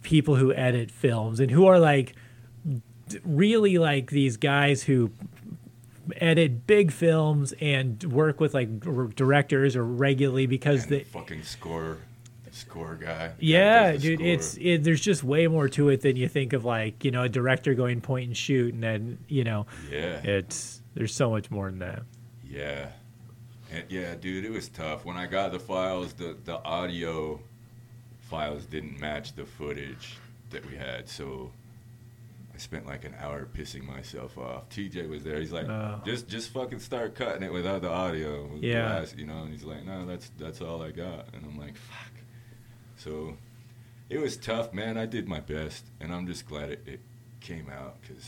people 0.02 0.36
who 0.36 0.52
edit 0.52 0.90
films 0.90 1.40
and 1.40 1.50
who 1.50 1.66
are 1.66 1.78
like 1.78 2.14
really 3.24 3.78
like 3.78 4.10
these 4.10 4.36
guys 4.36 4.82
who 4.84 5.10
edit 6.16 6.66
big 6.66 6.90
films 6.92 7.52
and 7.60 8.02
work 8.04 8.40
with 8.40 8.54
like 8.54 8.68
r- 8.86 9.06
directors 9.08 9.76
or 9.76 9.84
regularly 9.84 10.46
because 10.46 10.82
And 10.84 10.92
the 10.92 11.00
fucking 11.04 11.42
score, 11.42 11.98
score 12.50 12.96
guy. 12.96 13.28
guy 13.28 13.34
yeah, 13.40 13.92
dude, 13.96 14.18
score. 14.18 14.26
it's 14.28 14.56
it, 14.58 14.84
there's 14.84 15.00
just 15.00 15.22
way 15.24 15.46
more 15.46 15.68
to 15.70 15.88
it 15.90 16.00
than 16.02 16.16
you 16.16 16.28
think 16.28 16.52
of. 16.52 16.64
Like 16.64 17.04
you 17.04 17.10
know, 17.10 17.22
a 17.24 17.28
director 17.28 17.74
going 17.74 18.00
point 18.00 18.28
and 18.28 18.36
shoot, 18.36 18.72
and 18.74 18.82
then 18.82 19.18
you 19.28 19.44
know, 19.44 19.66
yeah, 19.90 20.20
it's 20.22 20.80
there's 20.94 21.14
so 21.14 21.30
much 21.30 21.50
more 21.50 21.66
than 21.70 21.78
that. 21.80 22.02
yeah, 22.48 22.88
and, 23.70 23.84
yeah, 23.90 24.14
dude. 24.14 24.44
It 24.44 24.50
was 24.50 24.68
tough 24.68 25.04
when 25.04 25.16
I 25.16 25.26
got 25.26 25.52
the 25.52 25.58
files. 25.60 26.14
The 26.14 26.36
the 26.44 26.62
audio 26.64 27.40
files 28.28 28.64
didn't 28.66 29.00
match 29.00 29.34
the 29.34 29.44
footage 29.44 30.16
that 30.50 30.64
we 30.66 30.76
had, 30.76 31.08
so. 31.08 31.50
I 32.54 32.60
spent 32.60 32.86
like 32.86 33.04
an 33.04 33.14
hour 33.20 33.46
pissing 33.56 33.86
myself 33.86 34.36
off. 34.36 34.68
TJ 34.70 35.08
was 35.08 35.22
there. 35.22 35.38
He's 35.38 35.52
like, 35.52 35.68
Oh. 35.68 36.00
just 36.04 36.26
just 36.26 36.50
fucking 36.50 36.80
start 36.80 37.14
cutting 37.14 37.44
it 37.44 37.52
without 37.52 37.82
the 37.82 37.88
audio. 37.88 38.48
with 38.48 38.64
Yeah. 38.64 39.04
you 39.16 39.26
know. 39.26 39.42
And 39.44 39.52
he's 39.52 39.62
like, 39.62 39.84
no, 39.84 40.04
that's 40.04 40.32
that's 40.38 40.60
all 40.60 40.82
I 40.82 40.90
got. 40.90 41.26
And 41.34 41.44
I'm 41.46 41.56
like, 41.56 41.76
fuck. 41.76 42.10
So 42.96 43.36
it 44.10 44.18
was 44.18 44.36
tough, 44.36 44.72
man. 44.74 44.98
I 44.98 45.06
did 45.06 45.28
my 45.28 45.38
best, 45.38 45.84
and 46.00 46.12
I'm 46.12 46.26
just 46.26 46.48
glad 46.48 46.70
it, 46.70 46.82
it 46.84 47.00
came 47.38 47.70
out 47.70 48.00
because 48.02 48.24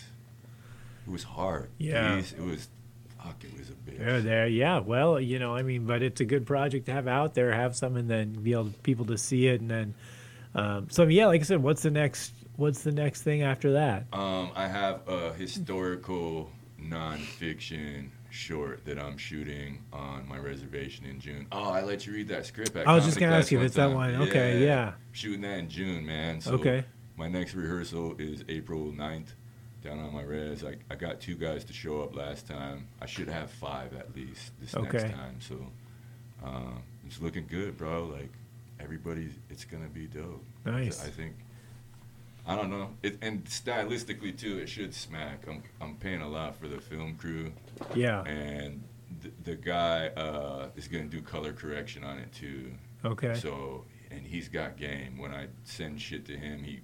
it 1.05 1.11
was 1.11 1.25
hard. 1.25 1.71
Yeah. 1.79 2.19
It 2.19 2.39
was. 2.39 2.69
It 3.43 3.59
was 3.59 3.71
a 3.71 3.73
bitch. 3.73 3.99
There, 3.99 4.21
there, 4.21 4.47
yeah. 4.47 4.79
Well, 4.81 5.21
you 5.21 5.39
know, 5.39 5.55
I 5.55 5.63
mean, 5.63 5.87
but 5.87 6.03
it's 6.03 6.21
a 6.21 6.25
good 6.25 6.47
project 6.47 6.87
to 6.87 6.93
have 6.93 7.09
out 7.09 7.35
there, 7.35 7.53
have 7.53 7.77
some, 7.77 7.97
and 7.97 8.09
then 8.09 8.33
be 8.33 8.53
able 8.53 8.67
to, 8.67 8.79
people 8.81 9.07
to 9.07 9.19
see 9.19 9.47
it, 9.47 9.61
and 9.61 9.71
then, 9.71 9.95
um, 10.55 10.89
so 10.91 11.05
yeah, 11.05 11.27
like 11.27 11.41
I 11.41 11.45
said, 11.45 11.63
what's 11.63 11.83
the 11.83 11.91
next? 11.91 12.33
What's 12.57 12.83
the 12.83 12.93
next 12.93 13.23
thing 13.23 13.43
after 13.43 13.73
that? 13.73 14.05
Um, 14.13 14.51
I 14.55 14.67
have 14.67 15.09
a 15.09 15.33
historical 15.33 16.51
nonfiction 16.81 18.11
short 18.31 18.85
that 18.85 18.99
I'm 18.99 19.17
shooting 19.17 19.83
on 19.93 20.27
my 20.29 20.39
reservation 20.39 21.07
in 21.07 21.21
June. 21.21 21.47
Oh, 21.53 21.71
I 21.71 21.83
let 21.83 22.07
you 22.07 22.13
read 22.13 22.29
that 22.29 22.47
script. 22.47 22.77
I 22.77 22.95
was 22.95 23.05
just 23.05 23.19
gonna 23.19 23.37
ask 23.37 23.51
you 23.51 23.59
if 23.59 23.65
it's 23.67 23.77
that 23.77 23.93
one. 23.93 24.15
Okay, 24.17 24.65
yeah. 24.65 24.93
shooting 25.13 25.43
that 25.43 25.59
in 25.59 25.69
June, 25.69 26.05
man. 26.05 26.41
So 26.41 26.53
Okay. 26.53 26.85
My 27.17 27.29
next 27.29 27.55
rehearsal 27.55 28.15
is 28.19 28.45
April 28.49 28.93
9th 28.93 29.33
down 29.83 29.99
on 29.99 30.13
my 30.13 30.23
res. 30.23 30.65
I, 30.65 30.77
I 30.91 30.95
got 30.95 31.21
two 31.21 31.35
guys 31.35 31.65
to 31.65 31.73
show 31.73 32.03
up 32.03 32.15
last 32.15 32.47
time. 32.47 32.87
I 33.01 33.07
should 33.07 33.29
have 33.29 33.51
five 33.51 33.95
at 33.95 34.15
least 34.15 34.53
this 34.61 34.75
Okay. 34.75 34.99
next 34.99 35.15
time. 35.15 35.37
So 35.41 35.67
uh, 36.45 36.73
it's 37.07 37.21
looking 37.21 37.47
good, 37.49 37.77
bro. 37.77 38.05
Like 38.05 38.31
everybody, 38.79 39.31
it's 39.49 39.65
gonna 39.65 39.89
be 39.89 40.07
dope. 40.07 40.45
Nice. 40.65 41.05
I 41.05 41.09
think. 41.09 41.35
I 42.47 42.57
don't 42.57 42.71
know. 42.71 42.91
It, 43.03 43.19
and 43.23 43.45
stylistically 43.45 44.37
too, 44.37 44.59
it 44.59 44.69
should 44.69 44.95
smack. 44.95 45.45
I'm 45.49 45.63
I'm 45.81 45.97
paying 45.97 46.21
a 46.23 46.29
lot 46.29 46.57
for 46.57 46.69
the 46.69 46.81
film 46.81 47.17
crew, 47.17 47.53
Yeah. 47.95 48.23
and 48.25 48.83
the, 49.23 49.31
the 49.45 49.57
guy 49.57 50.09
uh, 50.09 50.69
is 50.77 50.89
gonna 50.89 51.05
do 51.05 51.21
color 51.23 51.53
correction 51.53 52.03
on 52.05 52.19
it 52.19 52.33
too. 52.33 52.73
Okay. 53.05 53.35
So, 53.35 53.85
and 54.11 54.27
he's 54.27 54.49
got 54.49 54.77
game. 54.77 55.19
When 55.19 55.33
I 55.33 55.47
send 55.65 56.01
shit 56.01 56.25
to 56.27 56.37
him, 56.37 56.63
he 56.65 56.81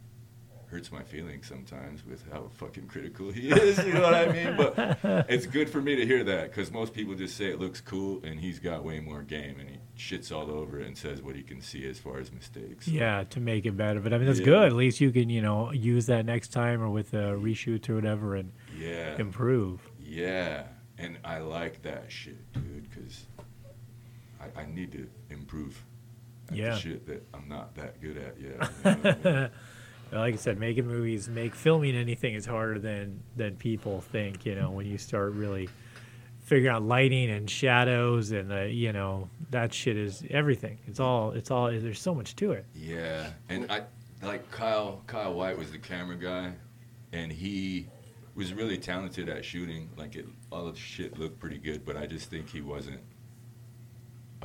hurts 0.68 0.90
my 0.90 1.02
feelings 1.02 1.46
sometimes 1.46 2.04
with 2.04 2.25
how 2.32 2.49
fucking 2.54 2.87
critical 2.88 3.30
he 3.30 3.49
is. 3.50 3.78
You 3.87 3.92
know 3.94 4.02
what 4.02 4.14
I 4.14 4.32
mean? 4.32 4.56
But 4.56 5.26
it's 5.30 5.46
good 5.46 5.70
for 5.70 5.80
me 5.80 5.94
to 5.96 6.04
hear 6.06 6.25
that 6.25 6.50
because 6.50 6.70
most 6.73 6.92
people 6.92 7.14
just 7.14 7.37
say 7.37 7.46
it 7.46 7.61
looks 7.61 7.80
cool, 7.80 8.20
and 8.25 8.40
he's 8.40 8.58
got 8.58 8.85
way 8.85 8.99
more 9.00 9.23
game, 9.23 9.61
and 9.61 9.68
he 9.68 9.78
shits 9.96 10.30
all 10.35 10.50
over 10.50 10.80
it 10.80 10.87
and 10.87 10.99
says 10.99 11.23
what 11.23 11.37
he 11.37 11.42
can 11.42 11.61
see 11.61 11.87
as 11.88 11.99
far 11.99 12.18
as 12.18 12.32
mistakes. 12.32 12.87
So, 12.87 12.92
Yeah, 12.92 13.25
to 13.30 13.40
make 13.40 13.64
it 13.64 13.76
better. 13.76 14.00
But 14.00 14.12
I 14.12 14.18
mean, 14.18 14.26
that's 14.26 14.40
Yeah. 14.40 14.44
good. 14.46 14.66
At 14.66 14.73
least 14.73 15.00
you 15.00 15.11
can, 15.12 15.30
you 15.30 15.40
know, 15.42 15.73
use 15.73 16.06
that 16.06 16.26
next 16.26 16.49
time 16.52 16.82
or 16.82 16.90
with 16.90 17.14
a 17.14 17.35
reshoot 17.38 17.88
or 17.88 17.94
whatever 17.94 18.35
and 18.35 18.52
Yeah. 18.76 19.16
improve. 19.20 19.80
Yeah, 20.02 20.64
and 20.99 21.18
I 21.25 21.38
like 21.38 21.82
that 21.82 22.11
shit, 22.11 22.52
dude, 22.52 22.88
because 22.90 23.26
I, 24.40 24.62
I 24.62 24.66
need 24.66 24.92
to 24.92 25.06
improve 25.30 25.82
at 26.50 26.56
Yeah. 26.56 26.70
the 26.70 26.76
shit 26.80 27.06
that 27.06 27.26
I'm 27.35 27.49
not 27.49 27.75
that 27.76 28.00
good 28.00 28.16
at 28.16 28.37
yet. 28.40 28.70
you 28.85 29.30
know 29.30 29.49
like 30.13 30.35
I 30.35 30.37
said, 30.37 30.59
making 30.59 30.87
movies, 30.87 31.29
make 31.29 31.55
filming 31.55 31.97
anything 31.97 32.35
is 32.35 32.47
harder 32.47 32.79
than 32.79 33.23
than 33.37 33.57
people 33.57 34.01
think. 34.01 34.47
You 34.47 34.55
know, 34.55 34.71
when 34.71 34.87
you 34.87 34.99
start 34.99 35.33
really 35.33 35.69
figuring 36.45 36.75
out 36.75 36.83
lighting 36.83 37.29
and 37.31 37.51
shadows 37.51 38.31
and 38.31 38.53
uh, 38.53 38.61
you 38.63 38.93
know 38.93 39.29
that 39.51 39.75
shit 39.75 39.97
is 39.97 40.25
everything. 40.31 40.79
It's 40.87 41.01
all. 41.01 41.33
It's 41.33 41.51
all. 41.51 41.71
There's 41.71 42.01
so 42.01 42.15
much 42.15 42.37
to 42.37 42.53
it. 42.53 42.65
Yeah, 42.75 43.31
and 43.49 43.71
I 43.71 43.83
like 44.23 44.51
Kyle. 44.51 45.03
Kyle 45.07 45.35
White 45.35 45.59
was 45.59 45.73
the 45.73 45.79
camera 45.79 46.17
guy, 46.17 46.53
and 47.13 47.33
he 47.33 47.89
was 48.35 48.53
really 48.53 48.79
talented 48.79 49.29
at 49.29 49.45
shooting. 49.45 49.91
Like 49.97 50.15
it, 50.15 50.27
all 50.53 50.71
the 50.71 50.77
shit 50.79 51.19
looked 51.19 51.41
pretty 51.41 51.59
good, 51.59 51.85
but 51.85 51.97
I 51.97 52.07
just 52.07 52.31
think 52.31 52.49
he 52.49 52.61
wasn't 52.61 53.01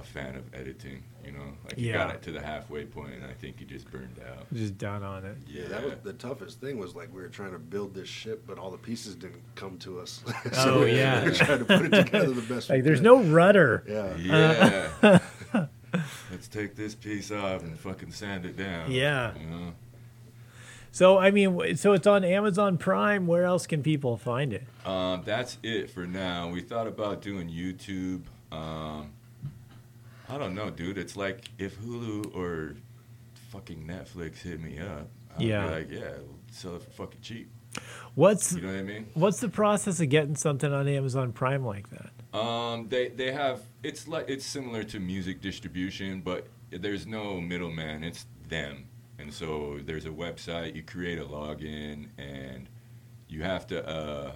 a 0.01 0.03
fan 0.08 0.36
of 0.36 0.43
editing. 0.53 1.03
You 1.25 1.31
know, 1.34 1.43
like 1.63 1.77
he 1.77 1.91
got 1.91 2.13
it 2.15 2.22
to 2.24 2.31
the 2.31 2.41
halfway 2.41 2.84
point, 2.86 3.13
and 3.13 3.24
I 3.25 3.34
think 3.34 3.60
he 3.60 3.65
just 3.65 3.89
burned 3.91 4.20
out. 4.27 4.51
Just 4.53 4.77
done 4.77 5.03
on 5.03 5.24
it. 5.24 5.38
Yeah, 5.48 5.67
that 5.67 5.84
was 5.84 5.93
the 6.03 6.13
toughest 6.13 6.60
thing. 6.60 6.77
Was 6.79 6.96
like 6.96 7.13
we 7.13 7.22
were 7.22 7.27
trying 7.29 7.51
to 7.51 7.60
build 7.60 7.93
this 7.93 8.08
ship, 8.10 8.43
but 8.48 8.58
all 8.58 8.72
the 8.72 8.77
pieces 8.77 9.15
didn't 9.15 9.41
come 9.55 9.77
to 9.79 10.00
us. 10.00 10.24
Oh, 10.58 10.84
yeah. 10.86 11.24
we 11.24 11.29
were 11.29 11.36
trying 11.36 11.60
to 11.60 11.65
put 11.65 11.86
it 11.86 12.05
together 12.05 12.31
the 12.31 12.41
best. 12.53 12.70
we 12.70 12.75
Like 12.75 12.84
there's 12.84 13.00
could. 13.00 13.03
no 13.05 13.22
rudder. 13.22 13.84
Yeah, 13.88 14.15
Yeah. 15.03 15.20
Let's 16.31 16.48
take 16.48 16.75
this 16.75 16.96
piece 16.96 17.31
off 17.31 17.63
and 17.63 17.77
fucking 17.77 18.12
sand 18.13 18.46
it 18.46 18.55
down. 18.58 18.89
Yeah. 18.91 19.34
You 19.38 19.46
know? 19.48 19.74
So 20.93 21.17
I 21.17 21.31
mean, 21.31 21.75
so 21.77 21.93
it's 21.93 22.08
on 22.08 22.24
Amazon 22.24 22.77
Prime. 22.77 23.27
Where 23.27 23.43
else 23.46 23.67
can 23.67 23.84
people 23.84 24.17
find 24.17 24.53
it? 24.53 24.63
Um, 24.86 25.22
that's 25.25 25.58
it 25.63 25.89
for 25.89 26.05
now. 26.08 26.50
We 26.50 26.62
thought 26.62 26.88
about 26.88 27.22
doing 27.22 27.50
YouTube. 27.50 28.22
Um, 28.51 29.12
I 30.31 30.38
don't 30.38 30.55
know, 30.55 30.69
dude. 30.69 30.97
It's 30.97 31.17
like 31.17 31.50
if 31.57 31.77
Hulu 31.81 32.33
or 32.35 32.75
fucking 33.51 33.85
Netflix 33.85 34.38
hit 34.38 34.61
me 34.61 34.79
up, 34.79 35.09
I'd 35.35 35.41
Yeah. 35.41 35.67
be 35.67 35.73
like, 35.73 35.91
yeah, 35.91 36.11
we'll 36.19 36.38
sell 36.51 36.75
it 36.77 36.83
for 36.83 36.89
fucking 36.91 37.19
cheap. 37.21 37.49
What's 38.15 38.53
You 38.53 38.62
know 38.62 38.67
what 38.69 38.77
I 38.79 38.84
mean? 38.84 39.08
what's 39.13 39.39
the 39.41 39.49
process 39.49 39.99
of 39.99 40.10
getting 40.10 40.36
something 40.36 40.71
on 40.71 40.88
Amazon 40.88 41.32
Prime 41.34 41.65
like 41.65 41.88
that? 41.89 42.38
Um, 42.38 42.88
they 42.89 43.10
they 43.10 43.32
have 43.34 43.62
it's 43.84 44.08
like 44.08 44.29
it's 44.29 44.45
similar 44.45 44.84
to 44.86 44.99
music 44.99 45.41
distribution, 45.41 46.21
but 46.21 46.47
there's 46.69 47.06
no 47.06 47.41
middleman. 47.41 48.03
It's 48.06 48.25
them, 48.47 48.86
and 49.19 49.34
so 49.34 49.79
there's 49.86 50.06
a 50.06 50.10
website. 50.10 50.75
You 50.75 50.84
create 50.84 51.19
a 51.19 51.25
login, 51.25 52.08
and 52.17 52.69
you 53.27 53.43
have 53.43 53.67
to 53.67 53.86
uh, 53.88 54.32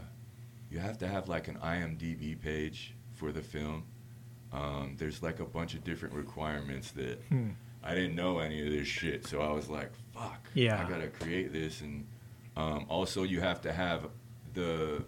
you 0.69 0.79
have 0.79 0.97
to 0.99 1.07
have 1.07 1.29
like 1.29 1.47
an 1.47 1.55
IMDb 1.63 2.39
page 2.41 2.95
for 3.13 3.31
the 3.31 3.41
film. 3.41 3.83
Um, 4.55 4.95
there's 4.97 5.21
like 5.21 5.39
a 5.39 5.45
bunch 5.45 5.73
of 5.73 5.83
different 5.83 6.13
requirements 6.15 6.91
that 6.91 7.19
Hmm. 7.29 7.49
I 7.83 7.93
didn't 7.93 8.15
know 8.15 8.39
any 8.39 8.65
of 8.65 8.71
this 8.71 8.87
shit, 8.87 9.27
so 9.27 9.41
I 9.41 9.51
was 9.51 9.69
like, 9.69 9.91
"Fuck, 10.13 10.49
Yeah. 10.53 10.83
I 10.83 10.89
gotta 10.89 11.07
create 11.07 11.51
this." 11.53 11.81
And 11.81 12.07
um, 12.55 12.85
also, 12.89 13.23
you 13.23 13.41
have 13.41 13.61
to 13.61 13.73
have 13.73 14.07
the 14.53 15.03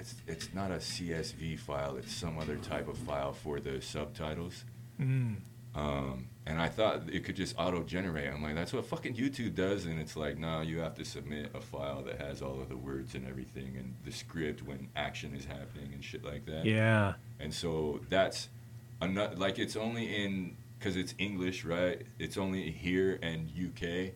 it's 0.00 0.14
it's 0.26 0.52
not 0.52 0.70
a 0.70 0.76
CSV 0.80 1.58
file. 1.58 1.96
It's 1.96 2.12
some 2.12 2.38
other 2.38 2.56
type 2.56 2.88
of 2.88 2.98
file 2.98 3.32
for 3.32 3.60
the 3.60 3.80
subtitles. 3.80 4.64
Mm. 5.00 5.36
Um, 5.74 6.26
and 6.46 6.60
I 6.60 6.68
thought 6.68 7.08
it 7.10 7.24
could 7.24 7.36
just 7.36 7.58
auto 7.58 7.82
generate. 7.82 8.28
I'm 8.30 8.42
like, 8.42 8.54
that's 8.54 8.72
what 8.72 8.84
fucking 8.86 9.14
YouTube 9.14 9.54
does. 9.54 9.86
And 9.86 9.98
it's 9.98 10.14
like, 10.16 10.36
no, 10.38 10.60
you 10.60 10.78
have 10.80 10.94
to 10.96 11.04
submit 11.04 11.50
a 11.54 11.60
file 11.60 12.02
that 12.02 12.20
has 12.20 12.42
all 12.42 12.60
of 12.60 12.68
the 12.68 12.76
words 12.76 13.14
and 13.16 13.26
everything 13.26 13.76
and 13.78 13.94
the 14.04 14.12
script 14.12 14.62
when 14.62 14.88
action 14.94 15.34
is 15.34 15.46
happening 15.46 15.90
and 15.92 16.04
shit 16.04 16.22
like 16.24 16.44
that. 16.46 16.64
Yeah. 16.64 17.14
And 17.40 17.52
so 17.52 18.00
that's 18.08 18.50
another 19.00 19.36
like 19.36 19.58
it's 19.58 19.76
only 19.76 20.24
in 20.24 20.56
because 20.78 20.96
it's 20.96 21.14
English, 21.18 21.64
right? 21.64 22.02
It's 22.18 22.36
only 22.36 22.70
here 22.70 23.18
and 23.22 23.48
UK. 23.50 24.12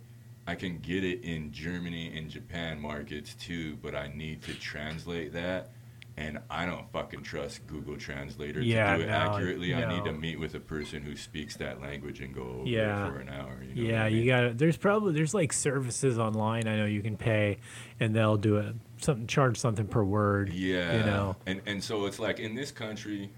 I 0.46 0.54
can 0.54 0.78
get 0.78 1.04
it 1.04 1.22
in 1.24 1.52
Germany 1.52 2.16
and 2.16 2.30
Japan 2.30 2.80
markets 2.80 3.34
too, 3.34 3.76
but 3.82 3.94
I 3.94 4.08
need 4.14 4.42
to 4.42 4.54
translate 4.54 5.32
that. 5.34 5.70
And 6.16 6.40
I 6.50 6.66
don't 6.66 6.90
fucking 6.90 7.22
trust 7.22 7.64
Google 7.68 7.96
Translator 7.96 8.60
Yeah, 8.60 8.92
to 8.92 8.98
do 8.98 9.04
it 9.04 9.06
no, 9.06 9.12
accurately. 9.12 9.72
I 9.72 9.94
need 9.94 10.04
to 10.04 10.12
meet 10.12 10.40
with 10.40 10.56
a 10.56 10.60
person 10.60 11.00
who 11.00 11.14
speaks 11.14 11.56
that 11.58 11.80
language 11.80 12.20
and 12.20 12.34
go 12.34 12.42
over 12.42 12.66
Yeah. 12.68 13.06
it 13.06 13.12
for 13.12 13.20
an 13.20 13.28
hour. 13.28 13.62
You 13.62 13.84
know 13.84 13.90
yeah, 13.90 14.04
I 14.04 14.08
you 14.08 14.26
got 14.26 14.40
to 14.40 14.54
There's 14.54 14.76
probably 14.76 15.12
there's 15.12 15.32
like 15.32 15.52
services 15.52 16.18
online. 16.18 16.66
I 16.66 16.76
know 16.76 16.86
you 16.86 17.02
can 17.02 17.16
pay, 17.16 17.58
and 18.00 18.16
they'll 18.16 18.36
do 18.36 18.56
it 18.56 18.74
something 18.96 19.28
charge 19.28 19.58
something 19.58 19.86
per 19.86 20.02
word. 20.02 20.52
Yeah. 20.52 20.96
You 20.98 21.04
know. 21.04 21.36
And 21.46 21.60
and 21.66 21.84
so 21.84 22.06
it's 22.06 22.18
like 22.18 22.40
in 22.40 22.56
this 22.56 22.72
country, 22.72 23.30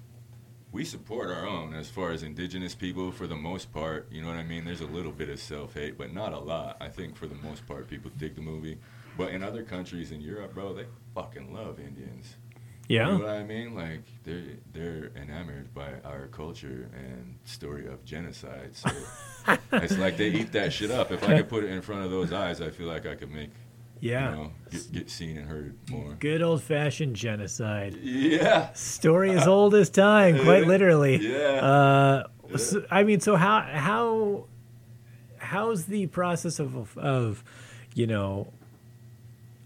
we 0.73 0.85
support 0.85 1.31
our 1.31 1.47
own 1.47 1.75
as 1.75 1.89
far 1.89 2.13
as 2.13 2.23
indigenous 2.23 2.75
people 2.75 3.11
for 3.11 3.27
the 3.27 3.37
most 3.37 3.73
part. 3.73 4.11
You 4.11 4.23
know 4.23 4.29
what 4.29 4.37
I 4.37 4.45
mean? 4.45 4.65
There's 4.65 4.81
a 4.81 4.87
little 4.87 5.13
bit 5.13 5.29
of 5.29 5.41
self 5.41 5.75
hate, 5.75 5.99
but 5.99 6.13
not 6.13 6.33
a 6.33 6.39
lot. 6.39 6.77
I 6.81 6.89
think 6.89 7.17
for 7.17 7.27
the 7.27 7.35
most 7.37 7.67
part, 7.67 7.89
people 7.89 8.11
dig 8.19 8.37
the 8.37 8.43
movie. 8.43 8.79
But 9.19 9.33
in 9.33 9.43
other 9.43 9.65
countries 9.65 10.13
in 10.13 10.21
Europe, 10.21 10.55
bro, 10.55 10.73
they 10.73 10.87
fucking 11.15 11.53
love 11.53 11.81
Indians. 11.81 12.37
Yeah. 12.89 13.07
You 13.07 13.19
know 13.19 13.25
what 13.25 13.35
I 13.35 13.45
mean? 13.45 13.75
Like 13.75 14.03
they're 14.25 14.57
they're 14.73 15.11
enamored 15.17 15.73
by 15.75 15.95
our 16.05 16.27
culture 16.29 16.89
and 16.93 17.37
story 17.45 17.87
of 17.87 18.05
genocide. 18.05 18.75
So 18.75 18.91
it's 19.73 19.99
like 19.99 20.17
they 20.17 20.29
eat 20.29 20.53
that 20.53 20.73
shit 20.73 20.91
up. 20.91 21.13
If 21.13 21.23
I 21.23 21.37
could 21.37 21.49
put 21.49 21.65
it 21.65 21.71
in 21.71 21.83
front 21.83 22.05
of 22.05 22.11
those 22.11 22.33
eyes, 22.33 22.61
I 22.61 22.71
feel 22.71 22.87
like 22.87 23.07
I 23.07 23.15
could 23.15 23.31
make 23.31 23.51
Yeah. 24.01 24.31
you 24.31 24.37
know 24.37 24.53
get, 24.71 24.93
get 24.93 25.11
seen 25.11 25.37
and 25.37 25.47
heard 25.49 25.77
more. 25.91 26.17
Good 26.19 26.43
old 26.43 26.63
fashioned 26.63 27.17
genocide. 27.17 27.97
Yeah. 28.03 28.73
Story 28.73 29.31
as 29.31 29.47
old 29.47 29.75
as 29.75 29.91
time, 29.91 30.43
quite 30.43 30.67
literally. 30.75 31.17
Yeah. 31.17 32.27
Uh, 32.53 32.57
so, 32.57 32.85
I 32.91 33.03
mean, 33.05 33.21
so 33.21 33.37
how 33.37 33.61
how 33.61 34.47
how's 35.39 35.87
the 35.87 36.07
process 36.07 36.59
of 36.59 36.97
of 36.99 37.45
you 37.95 38.07
know? 38.07 38.53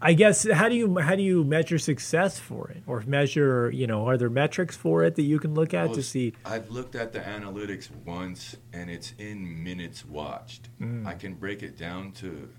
I 0.01 0.13
guess 0.13 0.47
how 0.51 0.69
do 0.69 0.75
you 0.75 0.99
how 0.99 1.15
do 1.15 1.23
you 1.23 1.43
measure 1.43 1.79
success 1.79 2.37
for 2.37 2.69
it, 2.69 2.83
or 2.85 3.01
measure 3.07 3.71
you 3.71 3.87
know 3.87 4.07
are 4.07 4.17
there 4.17 4.29
metrics 4.29 4.75
for 4.75 5.03
it 5.03 5.15
that 5.15 5.23
you 5.23 5.39
can 5.39 5.53
look 5.55 5.73
at 5.73 5.85
Well, 5.87 5.95
to 5.95 6.03
see? 6.03 6.33
I've 6.45 6.69
looked 6.69 6.95
at 6.95 7.13
the 7.13 7.19
analytics 7.21 7.89
once, 8.05 8.55
and 8.73 8.89
it's 8.89 9.13
in 9.17 9.63
minutes 9.63 10.05
watched. 10.05 10.69
Mm. 10.79 11.07
I 11.07 11.13
can 11.15 11.33
break 11.33 11.63
it 11.63 11.77
down 11.77 12.11
to 12.13 12.49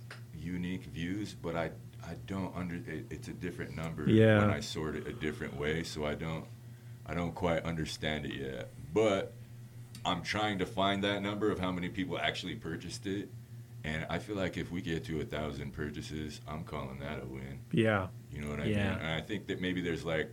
unique 0.46 0.84
views, 0.84 1.34
but 1.34 1.56
I 1.56 1.70
I 2.04 2.14
don't 2.26 2.54
under. 2.56 2.76
It, 2.76 3.06
it's 3.10 3.28
a 3.28 3.32
different 3.32 3.74
number 3.76 4.08
Yeah. 4.08 4.38
when 4.40 4.50
I 4.50 4.60
sort 4.60 4.94
it 4.96 5.06
a 5.08 5.12
different 5.12 5.58
way, 5.58 5.82
so 5.82 6.06
I 6.06 6.14
don't 6.14 6.44
I 7.04 7.14
don't 7.14 7.34
quite 7.34 7.64
understand 7.64 8.26
it 8.26 8.34
yet. 8.34 8.70
But 8.94 9.32
I'm 10.04 10.22
trying 10.22 10.58
to 10.60 10.66
find 10.66 11.02
that 11.04 11.20
number 11.22 11.50
of 11.50 11.58
how 11.58 11.72
many 11.72 11.88
people 11.88 12.18
actually 12.18 12.54
purchased 12.54 13.06
it. 13.06 13.28
And 13.84 14.06
I 14.10 14.18
feel 14.18 14.34
like 14.36 14.56
if 14.56 14.70
we 14.72 14.80
get 14.80 15.04
to 15.06 15.20
a 15.20 15.24
thousand 15.24 15.72
purchases, 15.72 16.40
I'm 16.48 16.64
calling 16.64 16.98
that 17.00 17.22
a 17.22 17.26
win. 17.26 17.60
Yeah, 17.72 18.08
You 18.32 18.40
know 18.40 18.48
what 18.50 18.60
I 18.60 18.64
Yeah. 18.66 18.90
mean? 18.90 18.98
And 19.00 19.06
I 19.08 19.20
think 19.20 19.46
that 19.48 19.60
maybe 19.60 19.80
there's 19.80 20.04
like 20.04 20.30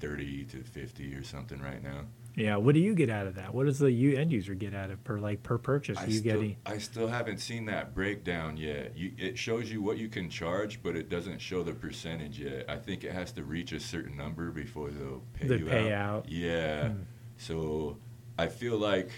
30 0.00 0.44
to 0.46 0.62
50 0.62 1.14
or 1.14 1.24
something 1.24 1.60
right 1.60 1.82
now. 1.82 2.06
Yeah. 2.38 2.56
What 2.56 2.74
do 2.74 2.80
you 2.80 2.94
get 2.94 3.10
out 3.10 3.26
of 3.26 3.34
that? 3.34 3.52
What 3.52 3.66
does 3.66 3.78
the 3.78 4.16
end 4.16 4.32
user 4.32 4.54
get 4.54 4.74
out 4.74 4.90
of 4.90 5.02
per 5.04 5.18
like 5.18 5.42
per 5.42 5.58
purchase? 5.58 5.98
I 5.98 6.06
you 6.06 6.18
still, 6.18 6.34
getting? 6.34 6.56
I 6.64 6.78
still 6.78 7.08
haven't 7.08 7.38
seen 7.38 7.66
that 7.66 7.94
breakdown 7.94 8.56
yet. 8.56 8.96
You, 8.96 9.12
it 9.18 9.36
shows 9.36 9.70
you 9.70 9.82
what 9.82 9.98
you 9.98 10.08
can 10.08 10.30
charge, 10.30 10.82
but 10.82 10.96
it 10.96 11.08
doesn't 11.08 11.38
show 11.40 11.62
the 11.62 11.72
percentage 11.72 12.38
yet. 12.38 12.66
I 12.68 12.76
think 12.76 13.04
it 13.04 13.12
has 13.12 13.32
to 13.32 13.42
reach 13.44 13.72
a 13.72 13.80
certain 13.80 14.16
number 14.16 14.50
before 14.50 14.90
they'll 14.90 15.22
pay 15.34 15.48
The 15.48 15.58
you 15.58 15.64
payout. 15.66 15.92
out. 15.92 16.28
Yeah. 16.28 16.88
Hmm. 16.90 17.02
So 17.36 17.96
I 18.38 18.46
feel 18.46 18.78
like 18.78 19.10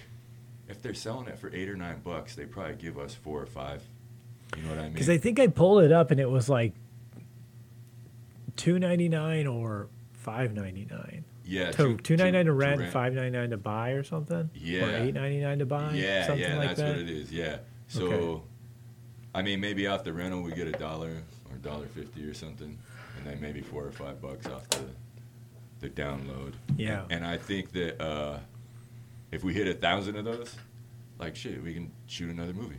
if 0.68 0.80
they're 0.82 0.94
selling 0.94 1.28
it 1.28 1.38
for 1.38 1.52
eight 1.54 1.68
or 1.68 1.76
nine 1.76 2.00
bucks, 2.02 2.34
they 2.34 2.46
probably 2.46 2.74
give 2.76 2.98
us 2.98 3.14
four 3.14 3.42
or 3.42 3.46
five. 3.46 3.82
You 4.56 4.62
know 4.62 4.70
what 4.70 4.78
I 4.78 4.82
mean? 4.84 4.92
Because 4.92 5.08
I 5.10 5.18
think 5.18 5.38
I 5.38 5.46
pulled 5.46 5.84
it 5.84 5.92
up 5.92 6.10
and 6.10 6.18
it 6.18 6.28
was 6.28 6.48
like 6.48 6.72
two 8.56 8.78
ninety 8.78 9.08
nine 9.08 9.46
or 9.46 9.88
five 10.12 10.52
ninety 10.54 10.86
nine. 10.90 11.24
Yeah, 11.50 11.70
So 11.72 11.96
two 11.96 12.16
ninety 12.16 12.32
nine 12.32 12.46
to 12.46 12.52
rent, 12.52 12.80
rent. 12.80 12.92
five 12.92 13.12
ninety 13.12 13.36
nine 13.36 13.50
to 13.50 13.56
buy, 13.56 13.90
or 13.90 14.02
something. 14.04 14.36
Or 14.36 14.50
Yeah. 14.54 15.02
eight 15.02 15.14
ninety 15.14 15.40
nine 15.40 15.58
to 15.58 15.66
buy. 15.66 15.92
Yeah, 15.94 16.26
something 16.26 16.42
yeah, 16.50 16.56
like 16.56 16.68
that's 16.68 16.80
that. 16.80 16.88
what 16.90 16.98
it 16.98 17.10
is. 17.10 17.32
Yeah. 17.32 17.58
So, 17.88 18.06
Okay. 18.06 18.42
I 19.34 19.42
mean, 19.42 19.60
maybe 19.60 19.86
off 19.86 20.04
the 20.04 20.12
rental 20.12 20.42
we 20.42 20.52
get 20.52 20.68
a 20.68 20.72
dollar 20.72 21.22
or 21.50 21.56
dollar 21.58 21.86
fifty 21.86 22.24
or 22.24 22.34
something, 22.34 22.78
and 23.18 23.26
then 23.26 23.40
maybe 23.40 23.60
four 23.60 23.84
or 23.84 23.92
five 23.92 24.20
bucks 24.20 24.46
off 24.46 24.68
the 24.70 24.84
the 25.80 25.88
download. 25.88 26.52
Yeah. 26.76 27.04
And 27.10 27.24
I 27.24 27.36
think 27.38 27.72
that 27.72 28.00
uh, 28.02 28.38
if 29.32 29.42
we 29.42 29.54
hit 29.54 29.66
a 29.66 29.74
thousand 29.74 30.16
of 30.16 30.24
those, 30.26 30.54
like 31.18 31.34
shit, 31.34 31.62
we 31.62 31.72
can 31.74 31.90
shoot 32.06 32.30
another 32.30 32.52
movie. 32.52 32.76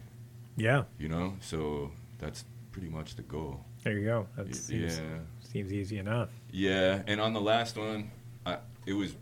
Yeah, 0.55 0.83
You 0.99 1.07
know, 1.09 1.35
so 1.41 1.91
that's 2.19 2.43
pretty 2.71 2.89
much 2.89 3.15
the 3.15 3.23
goal. 3.23 3.65
there 3.83 3.97
you 3.97 4.05
go. 4.05 4.27
That 4.35 4.45
Y- 4.47 4.51
seems, 4.51 4.99
yeah. 4.99 5.19
seems 5.39 5.73
easy 5.73 5.97
enough. 5.97 6.29
Yeah, 6.51 7.01
and 7.07 7.19
on 7.19 7.33
the 7.33 7.41
last 7.41 7.75
one, 7.77 8.11
I, 8.45 8.57
it 8.85 8.93
was 8.93 9.15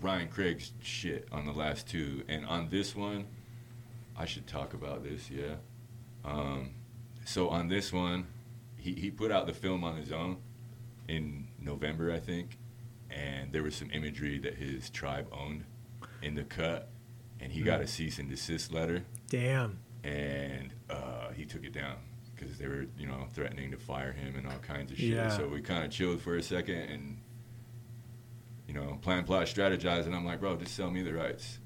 Ryan 0.00 0.28
Craig's 0.28 0.72
shit 0.82 1.28
on 1.30 1.46
the 1.46 1.52
last 1.52 1.88
two, 1.88 2.24
and 2.28 2.46
on 2.46 2.68
this 2.70 2.96
one, 2.96 3.26
I 4.16 4.24
should 4.24 4.46
talk 4.46 4.74
about 4.74 5.02
this. 5.04 5.30
Yeah. 5.30 5.56
Um, 6.24 6.70
so 7.24 7.48
on 7.48 7.68
this 7.68 7.92
one, 7.92 8.26
he 8.76 8.92
he 8.92 9.10
put 9.10 9.30
out 9.30 9.46
the 9.46 9.52
film 9.54 9.84
on 9.84 9.96
his 9.96 10.12
own 10.12 10.38
in 11.08 11.48
November, 11.60 12.12
I 12.12 12.18
think, 12.20 12.58
and 13.10 13.52
there 13.52 13.62
was 13.62 13.74
some 13.74 13.90
imagery 13.90 14.38
that 14.38 14.54
his 14.54 14.90
tribe 14.90 15.28
owned 15.32 15.64
in 16.22 16.34
the 16.34 16.44
cut, 16.44 16.88
and 17.40 17.52
he 17.52 17.62
got 17.62 17.80
a 17.80 17.86
cease 17.86 18.18
and 18.18 18.28
desist 18.28 18.72
letter 18.72 19.02
Damn. 19.28 19.78
and 20.04 20.72
uh, 20.88 21.30
he 21.34 21.44
took 21.44 21.64
it 21.64 21.72
down 21.72 21.96
because 22.34 22.58
they 22.58 22.66
were, 22.66 22.86
you 22.98 23.06
know, 23.06 23.26
threatening 23.32 23.70
to 23.70 23.76
fire 23.76 24.12
him 24.12 24.36
and 24.36 24.46
all 24.46 24.58
kinds 24.58 24.90
of 24.92 24.98
shit. 24.98 25.08
Yeah. 25.08 25.28
So 25.36 25.48
we 25.48 25.60
kind 25.60 25.84
of 25.84 25.90
chilled 25.90 26.20
for 26.20 26.36
a 26.36 26.42
second 26.42 26.76
and, 26.76 27.18
you 28.70 28.80
know, 28.80 28.98
plan, 29.02 29.24
plot, 29.24 29.46
strategize. 29.46 30.06
And 30.06 30.14
I'm 30.14 30.24
like, 30.24 30.38
bro, 30.38 30.56
just 30.56 30.76
sell 30.76 30.90
me 30.90 31.02
the 31.02 31.12
rights. 31.12 31.58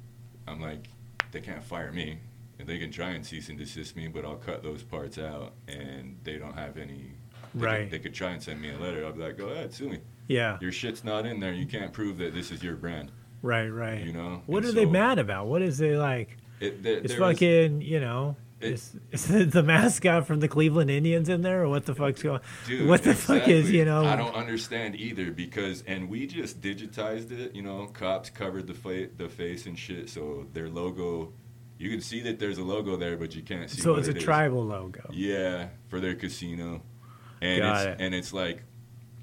I'm 0.49 0.59
like, 0.59 0.89
they 1.33 1.41
can't 1.41 1.63
fire 1.63 1.93
me. 1.93 2.19
And 2.59 2.67
they 2.67 2.79
can 2.79 2.91
try 2.91 3.11
and 3.11 3.27
cease 3.27 3.51
and 3.51 3.59
desist 3.59 3.95
me, 3.95 4.09
but 4.09 4.25
I'll 4.25 4.37
cut 4.37 4.63
those 4.63 4.83
parts 4.83 5.19
out. 5.19 5.53
And 5.69 6.19
they 6.25 6.39
don't 6.39 6.55
have 6.55 6.79
any. 6.79 7.13
They 7.55 7.67
Right. 7.67 7.81
Could, 7.83 7.91
they 7.91 7.99
could 7.99 8.15
try 8.15 8.31
and 8.31 8.43
send 8.43 8.63
me 8.63 8.71
a 8.71 8.79
letter. 8.79 9.05
I'll 9.05 9.13
be 9.13 9.21
like, 9.21 9.37
go 9.37 9.49
ahead, 9.49 9.75
sue 9.75 9.91
me. 9.91 9.99
Yeah. 10.29 10.57
Your 10.63 10.73
shit's 10.73 11.05
not 11.05 11.27
in 11.27 11.41
there. 11.41 11.53
You 11.53 11.67
can't 11.67 11.93
prove 11.93 12.17
that 12.19 12.33
this 12.33 12.51
is 12.51 12.63
your 12.63 12.77
brand. 12.77 13.13
Right. 13.43 13.69
Right. 13.69 14.01
You 14.01 14.15
know? 14.15 14.43
What 14.47 14.65
And 14.65 14.71
are 14.71 14.73
they 14.73 14.87
mad 14.87 15.19
about? 15.19 15.47
What 15.47 15.61
is 15.61 15.77
they 15.77 15.99
like? 15.99 16.39
It, 16.61 16.83
there, 16.83 16.99
It's 16.99 17.15
fucking, 17.15 17.83
you 17.83 18.01
know. 18.01 18.37
Is, 18.65 18.97
is 19.13 19.51
the 19.53 19.63
mascot 19.63 20.27
from 20.27 20.41
the 20.41 20.49
Cleveland 20.49 20.91
Indians 20.91 21.29
in 21.29 21.43
there, 21.43 21.63
or 21.65 21.69
what 21.69 21.87
the 21.87 21.95
fuck's 21.95 22.23
going? 22.23 22.41
Dude, 22.67 22.89
what 22.89 23.03
the 23.03 23.15
fuck 23.15 23.47
is 23.49 23.71
you 23.71 23.85
know? 23.85 24.05
I 24.05 24.17
don't 24.17 24.35
understand 24.35 24.97
either 24.97 25.31
because 25.31 25.83
and 25.87 26.09
we 26.09 26.27
just 26.27 26.61
digitized 26.61 27.31
it. 27.31 27.55
You 27.55 27.63
know, 27.63 27.87
cops 27.87 28.31
covered 28.31 28.67
the 28.67 28.75
fa- 28.75 29.09
the 29.17 29.29
face 29.29 29.67
and 29.67 29.79
shit, 29.79 30.09
so 30.11 30.47
their 30.53 30.69
logo. 30.69 31.33
You 31.79 31.91
can 31.91 32.01
see 32.01 32.21
that 32.21 32.39
there's 32.39 32.59
a 32.59 32.63
logo 32.63 32.97
there, 32.97 33.17
but 33.17 33.35
you 33.35 33.43
can't 33.43 33.69
see. 33.69 33.81
so 33.81 33.97
it's 33.97 34.09
a 34.09 34.13
it 34.13 34.19
is. 34.19 34.23
tribal 34.25 34.65
logo. 34.65 35.11
Yeah, 35.13 35.69
for 35.89 36.01
their 36.01 36.15
casino, 36.15 36.83
and 37.41 37.63
Got 37.63 37.77
it's 37.77 37.87
it. 37.87 38.05
and 38.05 38.15
it's 38.15 38.33
like, 38.33 38.63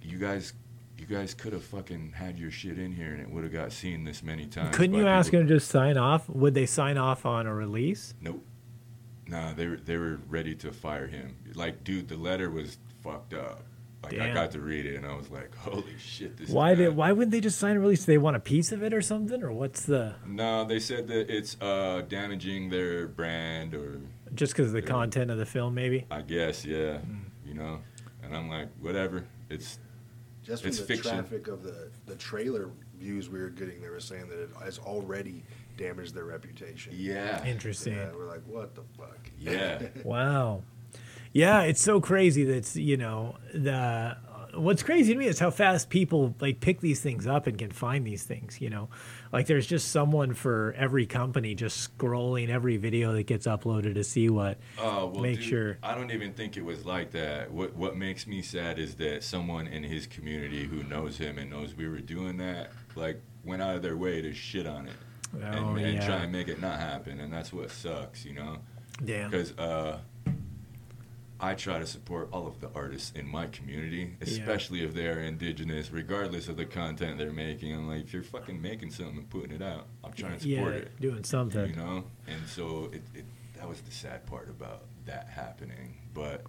you 0.01 0.17
guys. 0.17 0.53
You 0.97 1.07
guys 1.07 1.33
could 1.33 1.51
have 1.53 1.63
fucking 1.63 2.11
had 2.15 2.37
your 2.37 2.51
shit 2.51 2.77
in 2.77 2.91
here, 2.91 3.11
and 3.11 3.19
it 3.19 3.27
would 3.31 3.43
have 3.43 3.51
got 3.51 3.71
seen 3.71 4.03
this 4.03 4.21
many 4.21 4.45
times. 4.45 4.75
Couldn't 4.77 4.93
you 4.95 5.07
ask 5.07 5.31
people- 5.31 5.39
them 5.39 5.47
to 5.47 5.55
just 5.55 5.67
sign 5.69 5.97
off? 5.97 6.29
Would 6.29 6.53
they 6.53 6.67
sign 6.67 6.95
off 6.99 7.25
on 7.25 7.47
a 7.47 7.55
release? 7.55 8.13
Nope. 8.21 8.45
Nah, 9.27 9.53
they 9.53 9.67
were 9.67 9.77
they 9.77 9.97
were 9.97 10.19
ready 10.29 10.55
to 10.55 10.71
fire 10.71 11.07
him. 11.07 11.35
Like, 11.55 11.83
dude, 11.83 12.07
the 12.07 12.17
letter 12.17 12.49
was 12.49 12.77
fucked 13.03 13.33
up. 13.33 13.63
Like, 14.03 14.19
I 14.19 14.33
got 14.33 14.49
to 14.51 14.59
read 14.59 14.87
it, 14.87 14.95
and 14.95 15.05
I 15.05 15.13
was 15.15 15.29
like, 15.29 15.55
holy 15.57 15.95
shit, 15.99 16.35
this. 16.35 16.49
Why 16.49 16.71
is 16.71 16.79
did? 16.79 16.95
Why 16.95 17.11
wouldn't 17.11 17.31
they 17.31 17.39
just 17.39 17.59
sign 17.59 17.75
a 17.77 17.79
release? 17.79 18.03
They 18.05 18.17
want 18.17 18.35
a 18.35 18.39
piece 18.39 18.71
of 18.71 18.81
it 18.81 18.93
or 18.95 19.01
something, 19.01 19.43
or 19.43 19.51
what's 19.51 19.85
the? 19.85 20.15
No, 20.25 20.65
they 20.65 20.79
said 20.79 21.07
that 21.09 21.29
it's 21.29 21.55
uh, 21.61 22.01
damaging 22.09 22.69
their 22.69 23.07
brand, 23.07 23.75
or 23.75 24.01
Just 24.33 24.53
because 24.53 24.67
of 24.67 24.73
the 24.73 24.81
content 24.81 25.29
of 25.29 25.37
the 25.37 25.45
film, 25.45 25.75
maybe. 25.75 26.07
I 26.09 26.21
guess, 26.23 26.65
yeah, 26.65 26.97
Hmm. 26.97 27.17
you 27.45 27.53
know. 27.53 27.79
And 28.23 28.35
I'm 28.35 28.49
like, 28.49 28.69
whatever. 28.79 29.25
It's 29.51 29.77
Just 30.43 30.63
from 30.63 30.69
It's 30.69 30.79
the 30.79 30.85
fiction. 30.85 31.11
traffic 31.11 31.47
of 31.47 31.61
the, 31.61 31.91
the 32.07 32.15
trailer 32.15 32.71
views 32.97 33.29
we 33.29 33.39
were 33.39 33.49
getting, 33.49 33.81
they 33.81 33.89
were 33.89 33.99
saying 33.99 34.27
that 34.29 34.41
it 34.41 34.49
has 34.63 34.79
already 34.79 35.43
damaged 35.77 36.13
their 36.15 36.25
reputation. 36.25 36.93
yeah, 36.95 37.43
Interesting. 37.45 37.93
Yeah, 37.95 38.11
we're 38.15 38.27
like, 38.27 38.43
what 38.45 38.75
the 38.75 38.83
fuck? 38.97 39.29
yeah, 39.39 39.81
Wow. 40.03 40.63
Yeah, 41.33 41.61
it's 41.61 41.81
so 41.81 42.01
crazy 42.01 42.43
that's 42.43 42.75
you 42.75 42.97
know 42.97 43.37
the 43.53 44.17
what's 44.53 44.83
crazy 44.83 45.13
to 45.13 45.17
me 45.17 45.27
is 45.27 45.39
how 45.39 45.49
fast 45.49 45.89
people 45.89 46.35
like 46.41 46.59
pick 46.59 46.81
these 46.81 46.99
things 46.99 47.25
up 47.25 47.47
and 47.47 47.57
can 47.57 47.71
find 47.71 48.05
these 48.05 48.23
things, 48.23 48.59
you 48.59 48.69
know. 48.69 48.89
Like 49.31 49.47
there's 49.47 49.65
just 49.65 49.93
someone 49.93 50.33
for 50.33 50.75
every 50.77 51.05
company 51.05 51.55
just 51.55 51.97
scrolling 51.97 52.49
every 52.49 52.75
video 52.75 53.13
that 53.13 53.27
gets 53.27 53.47
uploaded 53.47 53.93
to 53.93 54.03
see 54.03 54.29
what 54.29 54.57
Oh 54.77 55.07
well, 55.07 55.21
Make 55.21 55.37
dude, 55.37 55.45
sure- 55.45 55.77
I 55.81 55.95
don't 55.95 56.11
even 56.11 56.33
think 56.33 56.57
it 56.57 56.65
was 56.65 56.85
like 56.85 57.11
that. 57.11 57.49
What 57.49 57.77
What 57.77 57.95
makes 57.95 58.27
me 58.27 58.41
sad 58.41 58.77
is 58.77 58.95
that 58.95 59.23
someone 59.23 59.67
in 59.67 59.83
his 59.83 60.05
community 60.07 60.65
who 60.65 60.83
knows 60.83 61.17
him 61.17 61.37
and 61.37 61.49
knows 61.49 61.73
we 61.75 61.87
were 61.87 61.99
doing 62.01 62.35
that, 62.39 62.71
like, 62.95 63.21
went 63.45 63.61
out 63.61 63.77
of 63.77 63.81
their 63.81 63.95
way 63.95 64.21
to 64.21 64.33
shit 64.33 64.67
on 64.67 64.87
it 64.89 64.95
Oh, 65.33 65.39
and, 65.75 65.79
and 65.79 65.93
yeah. 65.95 66.05
try 66.05 66.15
and 66.23 66.31
make 66.31 66.47
it 66.47 66.59
not 66.61 66.79
happen, 66.79 67.19
and 67.19 67.31
that's 67.31 67.53
what 67.53 67.71
sucks, 67.71 68.25
you 68.25 68.33
know. 68.33 68.57
Damn. 69.03 69.29
because 69.31 69.57
uh, 69.57 69.97
I 71.39 71.55
try 71.55 71.79
to 71.79 71.87
support 71.87 72.29
all 72.31 72.45
of 72.47 72.59
the 72.59 72.69
artists 72.75 73.11
in 73.15 73.27
my 73.27 73.47
community, 73.47 74.15
especially 74.21 74.83
if 74.83 74.93
they're 74.93 75.21
indigenous, 75.21 75.91
regardless 75.91 76.47
of 76.47 76.57
the 76.57 76.65
content 76.65 77.17
they're 77.17 77.31
making. 77.31 77.73
I'm 77.73 77.87
like, 77.87 78.01
if 78.03 78.13
you're 78.13 78.21
fucking 78.21 78.61
making 78.61 78.91
something 78.91 79.17
and 79.17 79.29
putting 79.29 79.51
it 79.51 79.61
out, 79.61 79.87
I'm 80.03 80.13
trying 80.13 80.37
to 80.37 80.47
Yeah, 80.47 80.57
support 80.57 80.75
it. 80.75 81.01
doing 81.01 81.23
something. 81.23 81.69
You 81.69 81.75
know, 81.75 82.03
and 82.27 82.45
so 82.47 82.89
it, 82.93 83.01
it 83.15 83.25
that 83.57 83.67
was 83.67 83.81
the 83.81 83.91
sad 83.91 84.25
part 84.27 84.49
about 84.49 84.83
that 85.05 85.27
happening, 85.29 85.97
but. 86.13 86.43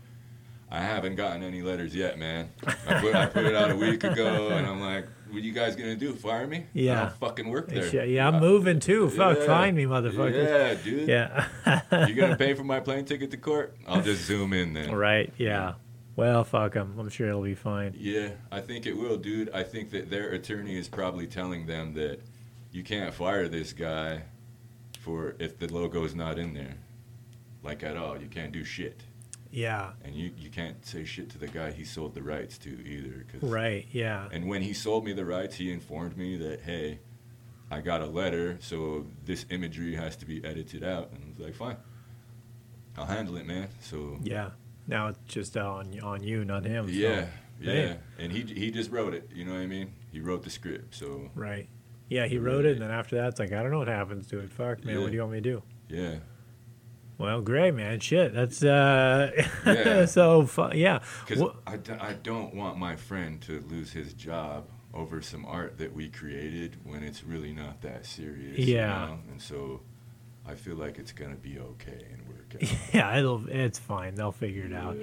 I 0.74 0.80
haven't 0.80 1.16
gotten 1.16 1.42
any 1.42 1.60
letters 1.60 1.94
yet, 1.94 2.18
man. 2.18 2.48
I 2.88 2.98
put, 2.98 3.14
I 3.14 3.26
put 3.26 3.44
it 3.44 3.54
out 3.54 3.70
a 3.70 3.76
week 3.76 4.04
ago, 4.04 4.48
and 4.52 4.66
I'm 4.66 4.80
like, 4.80 5.06
"What 5.32 5.38
are 5.42 5.44
you 5.44 5.52
guys 5.52 5.74
gonna 5.76 5.96
do? 5.96 6.14
Fire 6.14 6.46
me? 6.46 6.58
I 6.58 6.64
Yeah. 6.74 7.00
don't 7.00 7.12
fucking 7.16 7.48
work 7.48 7.68
there. 7.68 7.86
Yeah, 7.86 8.04
yeah, 8.04 8.28
I'm 8.28 8.36
I- 8.36 8.40
moving 8.40 8.78
too. 8.80 9.08
Fuck, 9.10 9.38
Yeah. 9.38 9.46
find 9.46 9.76
me, 9.76 9.84
motherfucker. 9.84 10.32
Yeah, 10.34 10.74
dude. 10.82 11.08
Yeah. 11.08 12.06
you 12.08 12.14
gonna 12.14 12.36
pay 12.36 12.54
for 12.54 12.64
my 12.64 12.80
plane 12.80 13.04
ticket 13.04 13.30
to 13.32 13.36
court? 13.36 13.76
I'll 13.86 14.02
just 14.02 14.24
zoom 14.26 14.52
in 14.52 14.72
then. 14.74 14.94
right. 14.94 15.32
Yeah. 15.38 15.74
Well, 16.14 16.44
fuck 16.44 16.74
them. 16.74 16.94
I'm 16.98 17.08
sure 17.08 17.28
it'll 17.28 17.42
be 17.42 17.54
fine. 17.54 17.94
Yeah, 17.98 18.32
I 18.50 18.60
think 18.60 18.84
it 18.86 18.92
will, 18.96 19.16
dude. 19.16 19.48
I 19.54 19.62
think 19.62 19.90
that 19.92 20.10
their 20.10 20.28
attorney 20.32 20.76
is 20.76 20.86
probably 20.86 21.26
telling 21.26 21.64
them 21.66 21.94
that 21.94 22.20
you 22.70 22.82
can't 22.82 23.14
fire 23.14 23.48
this 23.48 23.72
guy 23.72 24.22
for 25.00 25.34
if 25.38 25.58
the 25.58 25.72
logo 25.72 26.04
is 26.04 26.14
not 26.14 26.38
in 26.38 26.52
there, 26.52 26.74
like 27.62 27.82
at 27.82 27.96
all. 27.96 28.20
You 28.20 28.26
can't 28.28 28.52
do 28.52 28.62
shit, 28.62 29.00
Yeah. 29.52 29.92
and 30.04 30.14
you 30.14 30.32
you 30.36 30.48
can't 30.50 30.84
say 30.84 31.04
shit 31.04 31.28
to 31.30 31.38
the 31.38 31.46
guy 31.46 31.70
he 31.72 31.84
sold 31.84 32.14
the 32.14 32.22
rights 32.22 32.58
to 32.58 32.70
either. 32.86 33.24
'cause- 33.30 33.42
Right. 33.48 33.86
Yeah. 33.92 34.28
And 34.32 34.48
when 34.48 34.62
he 34.62 34.72
sold 34.72 35.04
me 35.04 35.12
the 35.12 35.24
rights, 35.26 35.56
he 35.56 35.70
informed 35.70 36.16
me 36.16 36.36
that 36.38 36.62
hey, 36.62 36.98
I 37.70 37.80
got 37.82 38.00
a 38.00 38.06
letter, 38.06 38.56
so 38.60 39.06
this 39.24 39.46
imagery 39.50 39.94
has 39.94 40.16
to 40.16 40.26
be 40.26 40.44
edited 40.44 40.82
out, 40.84 41.10
and 41.12 41.22
I 41.24 41.28
was 41.30 41.38
like, 41.38 41.54
fine, 41.54 41.76
I'll 42.96 43.06
handle 43.06 43.36
it, 43.36 43.46
man. 43.46 43.68
So 43.80 44.18
Yeah. 44.22 44.50
Now 44.86 45.08
it's 45.08 45.18
just 45.26 45.56
on 45.56 45.98
on 46.00 46.22
you, 46.22 46.44
not 46.44 46.64
him. 46.64 46.86
so- 46.86 46.92
Yeah, 46.92 47.26
yeah. 47.60 47.72
Hey. 47.72 47.98
And 48.18 48.32
he 48.32 48.40
he 48.42 48.70
just 48.70 48.90
wrote 48.90 49.14
it. 49.14 49.30
You 49.34 49.44
know 49.44 49.52
what 49.52 49.60
I 49.60 49.66
mean? 49.66 49.92
He 50.10 50.20
wrote 50.20 50.42
the 50.42 50.50
script. 50.50 50.94
So 50.94 51.30
Right. 51.34 51.68
Yeah, 52.08 52.26
he 52.26 52.36
wrote 52.38 52.64
it, 52.66 52.72
and 52.72 52.82
then 52.82 52.90
after 52.90 53.16
that, 53.16 53.28
it's 53.28 53.38
like 53.38 53.52
I 53.52 53.62
don't 53.62 53.70
know 53.70 53.78
what 53.78 53.88
happens 53.88 54.26
to 54.28 54.40
it. 54.40 54.50
Fuck, 54.50 54.84
man. 54.84 54.96
Yeah. 54.96 55.00
What 55.02 55.10
do 55.10 55.14
you 55.14 55.20
want 55.20 55.32
me 55.32 55.40
to 55.40 55.50
do? 55.50 55.62
yeah, 55.88 56.16
Well, 57.18 57.40
great, 57.40 57.74
man. 57.74 58.00
Shit, 58.00 58.34
that's 58.34 58.62
uh. 58.64 59.30
Yeah. 59.66 60.04
so 60.06 60.46
fun. 60.46 60.76
yeah. 60.76 61.00
because 61.26 61.42
Wha- 61.42 61.54
I, 61.66 61.76
d- 61.76 61.92
I 61.92 62.14
don't 62.14 62.54
want 62.54 62.78
my 62.78 62.96
friend 62.96 63.40
to 63.42 63.60
lose 63.68 63.92
his 63.92 64.12
job 64.14 64.68
over 64.94 65.22
some 65.22 65.44
art 65.46 65.78
that 65.78 65.94
we 65.94 66.08
created 66.08 66.76
when 66.84 67.02
it's 67.02 67.22
really 67.24 67.52
not 67.52 67.80
that 67.82 68.04
serious. 68.06 68.58
you 68.58 68.74
Yeah. 68.76 68.86
know? 69.06 69.18
And 69.30 69.40
so 69.40 69.80
I 70.46 70.54
feel 70.54 70.74
like 70.76 70.98
it's 70.98 71.12
gonna 71.12 71.36
be 71.36 71.58
okay 71.60 72.04
and 72.12 72.26
work 72.28 72.54
out. 72.62 72.72
yeah, 72.92 73.16
it'll 73.18 73.46
it's 73.48 73.78
fine. 73.78 74.16
They'll 74.16 74.32
figure 74.32 74.64
it 74.66 74.72
out. 74.74 74.96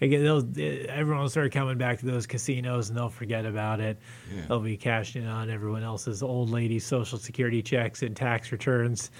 Again, 0.00 0.22
they'll 0.22 0.46
eh, 0.56 0.86
everyone 0.88 1.22
will 1.22 1.28
start 1.28 1.50
coming 1.52 1.76
back 1.76 1.98
to 1.98 2.06
those 2.06 2.26
casinos, 2.26 2.88
and 2.88 2.96
they'll 2.96 3.08
forget 3.10 3.44
about 3.44 3.80
it. 3.80 3.98
Yeah. 4.34 4.42
They'll 4.48 4.60
be 4.60 4.76
cashing 4.76 5.22
in 5.24 5.28
on 5.28 5.50
everyone 5.50 5.82
else's 5.82 6.22
old 6.22 6.48
lady 6.50 6.78
social 6.78 7.18
security 7.18 7.60
checks 7.62 8.02
and 8.04 8.14
tax 8.16 8.52
returns. 8.52 9.10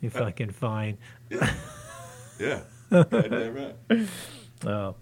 You 0.00 0.08
fucking 0.10 0.50
fine. 0.52 0.96
Yeah. 2.38 2.60
Goddamn 2.90 3.54
right. 3.54 4.08
Oh. 4.66 4.96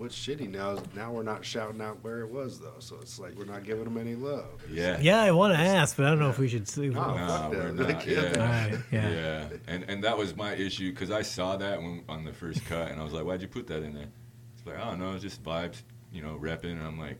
What's 0.00 0.16
shitty 0.18 0.50
now 0.50 0.70
is 0.72 0.80
now 0.94 1.12
we're 1.12 1.22
not 1.22 1.44
shouting 1.44 1.80
out 1.82 2.02
where 2.02 2.20
it 2.20 2.30
was 2.30 2.58
though, 2.58 2.78
so 2.78 2.96
it's 3.02 3.18
like 3.18 3.34
we're 3.36 3.44
not 3.44 3.64
giving 3.64 3.84
them 3.84 3.98
any 3.98 4.14
love. 4.14 4.62
Yeah. 4.70 4.98
Yeah, 4.98 5.20
I 5.20 5.30
want 5.30 5.52
to 5.52 5.60
ask, 5.60 5.96
but 5.96 6.06
I 6.06 6.08
don't 6.08 6.20
know 6.20 6.30
if 6.30 6.38
we 6.38 6.48
should. 6.48 6.66
See. 6.68 6.88
No. 6.88 7.00
All 7.00 7.16
Nah, 7.16 7.50
we're 7.50 7.72
not. 7.72 8.06
Yeah. 8.06 8.20
yeah. 8.22 8.64
right, 8.70 8.78
yeah. 8.90 9.10
Yeah, 9.10 9.48
and 9.66 9.84
and 9.88 10.04
that 10.04 10.16
was 10.16 10.34
my 10.34 10.54
issue 10.54 10.90
because 10.90 11.10
I 11.10 11.20
saw 11.20 11.56
that 11.56 11.82
when, 11.82 12.02
on 12.08 12.24
the 12.24 12.32
first 12.32 12.64
cut, 12.64 12.90
and 12.90 12.98
I 12.98 13.04
was 13.04 13.12
like, 13.12 13.24
"Why'd 13.26 13.42
you 13.42 13.48
put 13.48 13.66
that 13.66 13.82
in 13.82 13.92
there?" 13.92 14.08
It's 14.56 14.66
like, 14.66 14.78
"I 14.78 14.88
don't 14.88 15.00
know, 15.00 15.12
it's 15.12 15.22
just 15.22 15.42
vibes, 15.44 15.82
you 16.10 16.22
know, 16.22 16.38
repping." 16.40 16.72
And 16.72 16.82
I'm 16.82 16.98
like, 16.98 17.18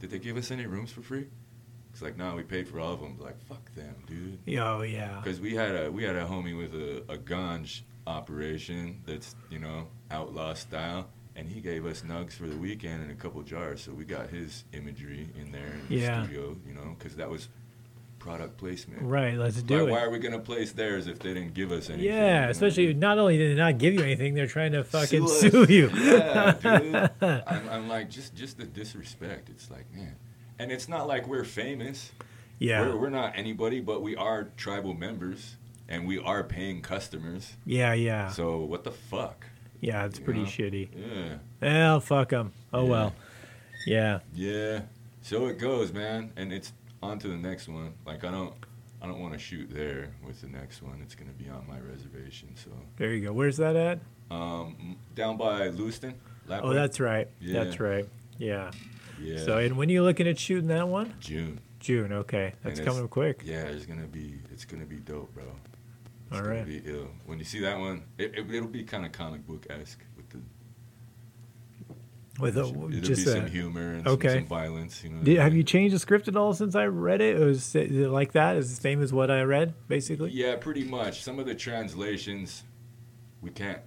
"Did 0.00 0.10
they 0.10 0.18
give 0.18 0.38
us 0.38 0.50
any 0.50 0.64
rooms 0.64 0.90
for 0.90 1.02
free?" 1.02 1.26
It's 1.92 2.00
like, 2.00 2.16
"No, 2.16 2.34
we 2.34 2.44
paid 2.44 2.66
for 2.66 2.80
all 2.80 2.94
of 2.94 3.00
them." 3.00 3.18
Like, 3.20 3.38
fuck 3.42 3.74
them, 3.74 3.94
dude. 4.06 4.38
Oh 4.58 4.80
yeah. 4.80 5.20
Because 5.22 5.38
we 5.38 5.54
had 5.54 5.74
a 5.76 5.92
we 5.92 6.02
had 6.02 6.16
a 6.16 6.24
homie 6.24 6.56
with 6.56 6.74
a, 6.74 7.02
a 7.12 7.18
ganj 7.18 7.82
operation 8.06 9.00
that's 9.06 9.34
you 9.50 9.58
know 9.58 9.86
outlaw 10.10 10.54
style, 10.54 11.08
and 11.36 11.48
he 11.48 11.60
gave 11.60 11.86
us 11.86 12.02
nugs 12.02 12.32
for 12.32 12.46
the 12.46 12.56
weekend 12.56 13.02
and 13.02 13.10
a 13.10 13.14
couple 13.14 13.42
jars. 13.42 13.82
So 13.82 13.92
we 13.92 14.04
got 14.04 14.28
his 14.30 14.64
imagery 14.72 15.28
in 15.40 15.52
there 15.52 15.72
in 15.88 15.98
Yeah. 15.98 16.20
the 16.20 16.24
studio, 16.26 16.56
you 16.66 16.74
know, 16.74 16.94
because 16.98 17.16
that 17.16 17.30
was 17.30 17.48
product 18.18 18.56
placement. 18.56 19.02
Right. 19.02 19.36
Let's 19.36 19.60
do 19.62 19.74
why 19.74 19.80
it. 19.82 19.90
Why 19.90 20.00
are 20.04 20.10
we 20.10 20.18
gonna 20.20 20.38
place 20.38 20.70
theirs 20.72 21.06
if 21.08 21.18
they 21.18 21.34
didn't 21.34 21.54
give 21.54 21.72
us 21.72 21.88
anything? 21.88 22.04
you 22.06 22.12
Yeah, 22.12 22.44
know? 22.44 22.50
especially 22.50 22.94
not 22.94 23.18
only 23.18 23.36
did 23.36 23.50
they 23.56 23.60
not 23.60 23.78
give 23.78 23.94
you 23.94 24.00
anything, 24.02 24.34
they're 24.34 24.46
trying 24.46 24.72
to 24.72 24.84
fucking 24.84 25.26
Sue 25.26 25.50
sue, 25.50 25.66
you. 25.72 25.90
Yeah, 25.94 26.52
dude. 26.52 27.10
I'm, 27.46 27.68
I'm 27.68 27.88
like 27.88 28.10
just 28.10 28.34
just 28.36 28.58
the 28.58 28.64
disrespect. 28.64 29.48
It's 29.48 29.70
like 29.70 29.92
man, 29.92 30.14
and 30.58 30.70
it's 30.70 30.88
not 30.88 31.08
like 31.08 31.26
we're 31.26 31.44
famous. 31.44 32.12
Yeah. 32.60 32.82
We're, 32.82 32.96
we're 32.96 33.10
not 33.10 33.32
anybody, 33.36 33.80
but 33.80 34.02
we 34.02 34.14
are 34.14 34.44
tribal 34.56 34.94
members, 34.94 35.56
and 35.88 36.06
we 36.06 36.18
are 36.18 36.42
paying 36.44 36.80
customers. 36.82 37.56
Yeah, 37.64 37.92
yeah. 37.92 38.28
So 38.30 38.58
what 38.58 38.84
the 38.84 38.90
fuck? 38.92 39.46
Yeah, 39.80 40.04
it's 40.04 40.18
you 40.18 40.24
pretty 40.24 40.40
know? 40.40 40.46
shitty. 40.46 40.88
Yeah, 40.96 41.36
Well, 41.60 42.00
fuck 42.00 42.28
them. 42.30 42.52
Oh 42.72 42.84
Yeah. 42.84 42.90
well. 42.90 43.14
Yeah. 43.86 44.18
yeah. 44.34 44.80
So 45.22 45.46
it 45.46 45.58
goes, 45.58 45.92
man, 45.92 46.32
and 46.36 46.52
it's 46.52 46.72
on 47.02 47.18
to 47.20 47.28
the 47.28 47.36
next 47.36 47.68
one. 47.68 47.92
Like 48.06 48.24
I 48.24 48.30
don't, 48.30 48.54
I 49.00 49.06
don't 49.06 49.20
want 49.20 49.32
to 49.34 49.38
shoot 49.38 49.68
there 49.70 50.10
with 50.24 50.40
the 50.40 50.48
next 50.48 50.82
one. 50.82 51.00
It's 51.02 51.14
gonna 51.14 51.32
be 51.32 51.48
on 51.48 51.66
my 51.68 51.78
reservation. 51.80 52.50
So 52.56 52.70
There 52.96 53.12
you 53.12 53.24
go. 53.26 53.32
Where's 53.32 53.56
that 53.56 53.74
at? 53.76 53.98
um, 54.30 54.96
down 55.14 55.36
by 55.36 55.68
Lewiston. 55.68 56.14
Oh, 56.48 56.72
that's 56.72 56.98
right. 57.00 57.28
Yeah. 57.40 57.64
That's 57.64 57.78
right. 57.80 58.06
Yeah. 58.38 58.70
yeah. 59.20 59.38
So, 59.44 59.58
and 59.58 59.76
when 59.76 59.88
are 59.88 59.92
you 59.92 60.02
looking 60.02 60.26
at 60.26 60.38
shooting 60.38 60.68
that 60.68 60.88
one? 60.88 61.14
June. 61.20 61.60
June. 61.80 62.12
Okay, 62.12 62.52
that's 62.62 62.78
coming 62.80 63.08
quick. 63.08 63.42
Yeah, 63.44 63.62
it's 63.64 63.84
gonna 63.86 64.06
be 64.06 64.34
it's 64.52 64.64
gonna 64.64 64.84
be 64.84 64.96
dope, 64.96 65.34
bro. 65.34 65.44
It's 66.32 66.40
All 66.40 66.46
gonna 66.46 66.64
be 66.64 66.82
ill. 66.84 67.08
When 67.26 67.38
you 67.38 67.44
see 67.44 67.60
that 67.60 67.78
one, 67.78 68.04
it, 68.18 68.34
it 68.36 68.48
will 68.48 68.66
be 68.66 68.82
kind 68.84 69.04
of 69.04 69.12
comic 69.12 69.46
book 69.46 69.66
esque 69.68 70.00
with 70.16 70.30
the 70.30 70.38
With 72.40 72.56
a, 72.56 72.62
it'll 72.62 72.88
just 72.88 73.26
be 73.26 73.30
a, 73.30 73.34
some 73.34 73.46
humor 73.46 73.92
and 73.92 74.08
okay. 74.08 74.28
some, 74.28 74.38
some 74.38 74.46
violence. 74.46 75.04
You 75.04 75.10
know. 75.10 75.22
Did, 75.22 75.38
have 75.38 75.54
you 75.54 75.62
changed 75.62 75.94
the 75.94 75.98
script 75.98 76.28
at 76.28 76.36
all 76.36 76.54
since 76.54 76.74
I 76.74 76.86
read 76.86 77.20
it? 77.20 77.38
Was 77.38 77.74
is 77.76 77.96
it 77.96 78.08
like 78.08 78.32
that? 78.32 78.56
Is 78.56 78.74
the 78.74 78.80
same 78.80 79.02
as 79.02 79.12
what 79.12 79.30
I 79.30 79.42
read, 79.42 79.74
basically? 79.88 80.30
Yeah, 80.30 80.56
pretty 80.56 80.84
much. 80.84 81.22
Some 81.22 81.38
of 81.38 81.44
the 81.44 81.54
translations, 81.54 82.62
we 83.42 83.50
can't 83.50 83.80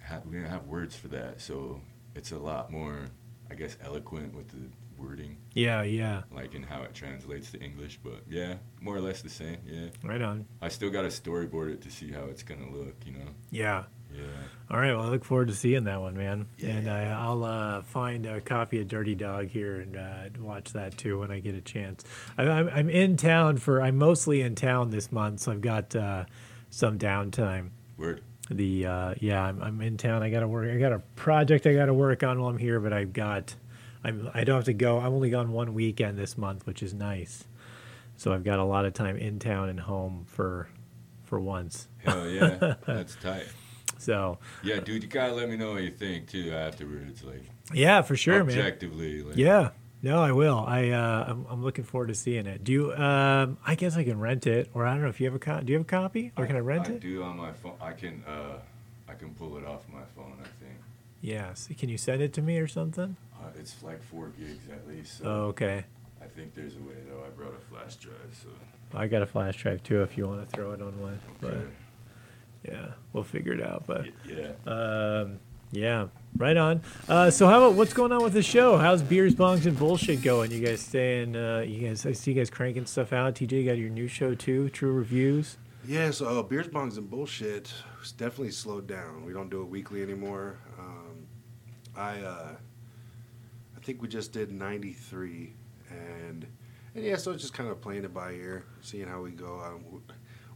have, 0.00 0.26
we 0.26 0.38
don't 0.38 0.50
have 0.50 0.66
words 0.66 0.96
for 0.96 1.08
that, 1.08 1.40
so 1.40 1.80
it's 2.16 2.32
a 2.32 2.38
lot 2.38 2.72
more, 2.72 3.06
I 3.50 3.54
guess, 3.54 3.76
eloquent 3.84 4.34
with 4.34 4.48
the 4.48 4.68
wording, 5.02 5.36
Yeah, 5.54 5.82
yeah. 5.82 6.22
like 6.30 6.54
in 6.54 6.62
how 6.62 6.82
it 6.82 6.94
translates 6.94 7.50
to 7.52 7.60
English. 7.60 7.98
But 8.02 8.22
yeah, 8.28 8.54
more 8.80 8.96
or 8.96 9.00
less 9.00 9.22
the 9.22 9.28
same. 9.28 9.56
Yeah, 9.66 9.88
Right 10.04 10.22
on. 10.22 10.46
I 10.60 10.68
still 10.68 10.90
got 10.90 11.02
to 11.02 11.08
storyboard 11.08 11.72
it 11.72 11.82
to 11.82 11.90
see 11.90 12.10
how 12.12 12.24
it's 12.24 12.42
gonna 12.42 12.70
look. 12.70 12.94
You 13.04 13.12
know. 13.14 13.28
Yeah. 13.50 13.84
Yeah. 14.14 14.24
All 14.70 14.78
right. 14.78 14.92
Well, 14.94 15.06
I 15.06 15.08
look 15.08 15.24
forward 15.24 15.48
to 15.48 15.54
seeing 15.54 15.84
that 15.84 15.98
one, 16.00 16.14
man. 16.16 16.46
Yeah. 16.58 16.68
And 16.70 16.90
I, 16.90 17.04
I'll 17.04 17.44
uh, 17.44 17.80
find 17.80 18.26
a 18.26 18.42
copy 18.42 18.78
of 18.82 18.88
Dirty 18.88 19.14
Dog 19.14 19.48
here 19.48 19.80
and 19.80 19.96
uh, 19.96 20.24
watch 20.38 20.74
that 20.74 20.98
too 20.98 21.18
when 21.20 21.30
I 21.30 21.40
get 21.40 21.54
a 21.54 21.62
chance. 21.62 22.04
I, 22.36 22.42
I'm, 22.44 22.68
I'm 22.68 22.90
in 22.90 23.16
town 23.16 23.56
for. 23.56 23.80
I'm 23.80 23.96
mostly 23.96 24.42
in 24.42 24.54
town 24.54 24.90
this 24.90 25.10
month, 25.10 25.40
so 25.40 25.52
I've 25.52 25.62
got 25.62 25.96
uh, 25.96 26.26
some 26.68 26.98
downtime. 26.98 27.70
Word. 27.96 28.20
The 28.50 28.84
uh, 28.84 29.14
yeah, 29.18 29.42
I'm, 29.42 29.62
I'm 29.62 29.80
in 29.80 29.96
town. 29.96 30.22
I 30.22 30.28
got 30.28 30.40
to 30.40 30.48
work. 30.48 30.68
I 30.70 30.76
got 30.78 30.92
a 30.92 30.98
project 31.16 31.66
I 31.66 31.72
got 31.72 31.86
to 31.86 31.94
work 31.94 32.22
on 32.22 32.38
while 32.38 32.50
I'm 32.50 32.58
here, 32.58 32.80
but 32.80 32.92
I've 32.92 33.12
got. 33.14 33.54
I'm. 34.04 34.30
I 34.34 34.44
don't 34.44 34.56
have 34.56 34.64
to 34.66 34.72
go. 34.72 34.98
I'm 34.98 35.12
only 35.12 35.30
gone 35.30 35.52
one 35.52 35.74
weekend 35.74 36.18
this 36.18 36.36
month, 36.38 36.66
which 36.66 36.82
is 36.82 36.92
nice. 36.94 37.44
So 38.16 38.32
I've 38.32 38.44
got 38.44 38.58
a 38.58 38.64
lot 38.64 38.84
of 38.84 38.94
time 38.94 39.16
in 39.16 39.38
town 39.38 39.68
and 39.68 39.80
home 39.80 40.24
for, 40.28 40.68
for 41.24 41.40
once. 41.40 41.88
Hell 41.98 42.28
yeah, 42.28 42.74
that's 42.86 43.16
tight. 43.16 43.46
So 43.98 44.38
Yeah, 44.62 44.80
dude, 44.80 45.02
you 45.02 45.08
gotta 45.08 45.32
let 45.32 45.48
me 45.48 45.56
know 45.56 45.72
what 45.72 45.82
you 45.82 45.90
think 45.90 46.28
too 46.28 46.52
afterwards, 46.52 47.22
like 47.24 47.42
yeah, 47.72 48.02
for 48.02 48.16
sure, 48.16 48.44
man. 48.44 48.56
objectively. 48.58 49.22
Like, 49.22 49.36
Yeah. 49.36 49.70
No, 50.04 50.20
I 50.20 50.32
will. 50.32 50.64
I 50.66 50.88
uh, 50.90 51.26
I'm, 51.28 51.46
I'm 51.48 51.62
looking 51.62 51.84
forward 51.84 52.08
to 52.08 52.14
seeing 52.16 52.46
it. 52.46 52.64
Do 52.64 52.72
you? 52.72 52.92
Um, 52.92 53.56
I 53.64 53.76
guess 53.76 53.96
I 53.96 54.02
can 54.02 54.18
rent 54.18 54.48
it, 54.48 54.68
or 54.74 54.84
I 54.84 54.94
don't 54.94 55.02
know 55.02 55.08
if 55.08 55.20
you 55.20 55.26
have 55.26 55.34
a 55.36 55.38
co- 55.38 55.60
Do 55.60 55.72
you 55.72 55.78
have 55.78 55.86
a 55.86 55.88
copy, 55.88 56.32
or 56.36 56.44
can 56.44 56.56
I 56.56 56.58
rent 56.58 56.88
I 56.88 56.92
it? 56.94 57.00
do 57.00 57.22
on 57.22 57.36
my 57.36 57.52
phone. 57.52 57.74
I 57.80 57.92
can, 57.92 58.24
uh, 58.26 58.58
I 59.08 59.14
can 59.14 59.32
pull 59.34 59.56
it 59.58 59.64
off 59.64 59.88
my 59.88 60.02
phone. 60.16 60.32
I 60.40 60.48
think 60.62 60.74
Yes. 61.20 61.68
Can 61.78 61.88
you 61.88 61.96
send 61.98 62.20
it 62.20 62.32
to 62.32 62.42
me 62.42 62.58
or 62.58 62.66
something? 62.66 63.14
Uh, 63.42 63.48
it's 63.58 63.82
like 63.82 64.02
four 64.02 64.28
gigs 64.38 64.68
at 64.70 64.86
least. 64.88 65.18
So 65.18 65.24
Oh, 65.24 65.40
okay. 65.48 65.84
I 66.20 66.26
think 66.26 66.54
there's 66.54 66.76
a 66.76 66.80
way 66.80 66.94
though. 67.08 67.22
I 67.26 67.30
brought 67.30 67.54
a 67.54 67.60
flash 67.72 67.96
drive, 67.96 68.16
so 68.42 68.48
I 68.94 69.06
got 69.06 69.22
a 69.22 69.26
flash 69.26 69.56
drive 69.56 69.82
too. 69.82 70.02
If 70.02 70.16
you 70.16 70.26
want 70.26 70.48
to 70.48 70.56
throw 70.56 70.72
it 70.72 70.80
on 70.80 71.00
one, 71.00 71.18
but 71.40 71.56
yeah, 72.66 72.88
we'll 73.12 73.24
figure 73.24 73.52
it 73.52 73.62
out. 73.62 73.84
But 73.86 74.06
yeah. 74.28 74.52
um, 74.66 75.40
yeah, 75.72 76.08
right 76.36 76.56
on. 76.56 76.82
Uh, 77.08 77.30
so 77.30 77.48
how 77.48 77.58
about 77.58 77.74
what's 77.74 77.92
going 77.92 78.12
on 78.12 78.22
with 78.22 78.34
the 78.34 78.42
show? 78.42 78.76
How's 78.76 79.02
beers, 79.02 79.34
bongs, 79.34 79.66
and 79.66 79.76
bullshit 79.76 80.22
going? 80.22 80.50
You 80.50 80.64
guys 80.64 80.80
staying? 80.80 81.34
Uh, 81.34 81.64
you 81.66 81.88
guys, 81.88 82.06
I 82.06 82.12
see 82.12 82.32
you 82.32 82.36
guys 82.36 82.50
cranking 82.50 82.86
stuff 82.86 83.12
out. 83.12 83.34
TJ 83.34 83.52
you 83.52 83.64
got 83.64 83.78
your 83.78 83.90
new 83.90 84.06
show 84.06 84.34
too. 84.34 84.68
True 84.70 84.92
reviews. 84.92 85.56
Yeah, 85.86 86.12
so 86.12 86.38
uh, 86.38 86.42
beers, 86.42 86.68
bongs, 86.68 86.96
and 86.98 87.10
bullshit 87.10 87.72
was 87.98 88.12
definitely 88.12 88.52
slowed 88.52 88.86
down. 88.86 89.24
We 89.24 89.32
don't 89.32 89.50
do 89.50 89.62
it 89.62 89.68
weekly 89.68 90.02
anymore. 90.02 90.58
Um, 90.78 91.26
I 91.96 92.20
uh, 92.20 92.54
I 92.54 92.71
think 93.84 94.02
we 94.02 94.08
just 94.08 94.32
did 94.32 94.50
93, 94.52 95.52
and 95.90 96.46
and 96.94 97.04
yeah, 97.04 97.16
so 97.16 97.30
it's 97.32 97.42
just 97.42 97.54
kind 97.54 97.68
of 97.70 97.80
playing 97.80 98.04
it 98.04 98.12
by 98.12 98.32
ear, 98.32 98.64
seeing 98.82 99.06
how 99.08 99.22
we 99.22 99.30
go. 99.30 99.60
Um, 99.64 100.02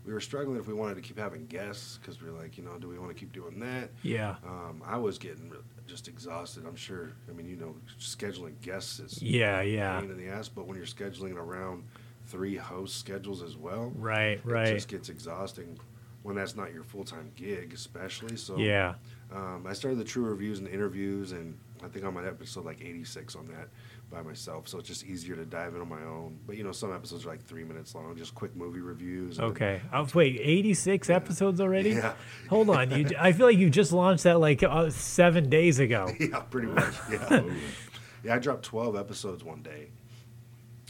we 0.05 0.13
were 0.13 0.21
struggling 0.21 0.59
if 0.59 0.69
we 0.69 0.75
wanted 0.75 0.95
to 0.97 1.01
keep 1.01 1.19
having 1.19 1.47
guests 1.47 1.99
because 1.99 2.23
we 2.23 2.29
are 2.29 2.33
like, 2.33 2.57
you 2.57 2.63
know, 2.63 2.79
do 2.79 2.89
we 2.89 2.97
want 2.99 3.11
to 3.11 3.15
keep 3.19 3.33
doing 3.33 3.59
that? 3.59 3.91
Yeah. 4.03 4.37
Um, 4.47 4.81
I 4.85 4.99
was 4.99 5.19
getting 5.19 5.51
just 5.89 6.07
exhausted. 6.07 6.65
I'm 6.65 6.77
sure. 6.77 7.11
I 7.29 7.33
mean, 7.33 7.49
you 7.49 7.57
know, 7.57 7.75
scheduling 7.99 8.53
guests 8.61 9.01
is 9.01 9.21
Yeah. 9.21 9.63
Yeah. 9.63 9.99
pain 10.01 10.11
in 10.11 10.17
the 10.17 10.29
ass, 10.29 10.49
but 10.49 10.67
when 10.69 10.77
you're 10.77 10.87
scheduling 10.87 11.35
around 11.37 11.83
three 12.27 12.55
host 12.57 12.99
schedules 12.99 13.43
as 13.43 13.57
well, 13.57 13.93
Right. 13.97 14.39
it 14.39 14.45
Right. 14.45 14.75
just 14.75 14.89
gets 14.89 15.09
exhausting 15.09 15.77
when 16.23 16.37
that's 16.37 16.55
not 16.55 16.73
your 16.73 16.85
full 16.85 17.05
time 17.05 17.33
gig, 17.35 17.73
especially. 17.73 18.37
So 18.37 18.59
Yeah. 18.59 18.95
um, 19.33 19.65
I 19.67 19.73
started 19.73 19.99
the 19.99 20.05
true 20.05 20.25
reviews 20.27 20.61
and 20.61 20.69
interviews, 20.69 21.33
and 21.33 21.59
I 21.85 21.89
think 21.89 22.05
I'm 22.05 22.17
on 22.17 22.27
episode 22.27 22.65
like 22.65 22.81
86 22.81 23.37
on 23.37 23.49
that 23.49 23.69
by 24.11 24.23
myself. 24.23 24.69
So 24.69 24.79
it's 24.79 24.89
just 24.89 25.05
easier 25.05 25.37
to 25.37 25.45
dive 25.45 25.75
in 25.75 25.81
on 25.81 25.89
my 25.89 26.03
own. 26.03 26.39
But 26.47 26.57
you 26.57 26.65
know, 26.65 26.73
some 26.73 26.93
episodes 26.93 27.27
are 27.27 27.29
like 27.29 27.45
three 27.45 27.65
minutes 27.65 27.95
long, 27.95 28.17
just 28.17 28.35
quick 28.35 28.55
movie 28.57 28.81
reviews. 28.81 29.39
Okay. 29.39 29.81
Oh, 29.93 30.07
wait, 30.15 30.39
86 30.43 31.11
episodes 31.11 31.61
already? 31.61 31.91
Yeah. 31.91 32.15
Hold 32.49 32.71
on. 32.71 32.91
You, 32.91 33.11
I 33.19 33.33
feel 33.33 33.47
like 33.47 33.59
you 33.59 33.71
just 33.71 33.93
launched 33.93 34.25
that 34.25 34.41
like 34.41 34.63
uh, 34.63 34.91
seven 34.91 35.49
days 35.49 35.79
ago. 35.79 36.09
yeah, 36.21 36.41
pretty 36.41 36.69
much. 36.69 36.95
Yeah. 37.11 37.43
yeah, 38.25 38.35
I 38.35 38.39
dropped 38.39 38.65
12 38.65 38.97
episodes 38.97 39.45
one 39.45 39.63
day. 39.63 39.89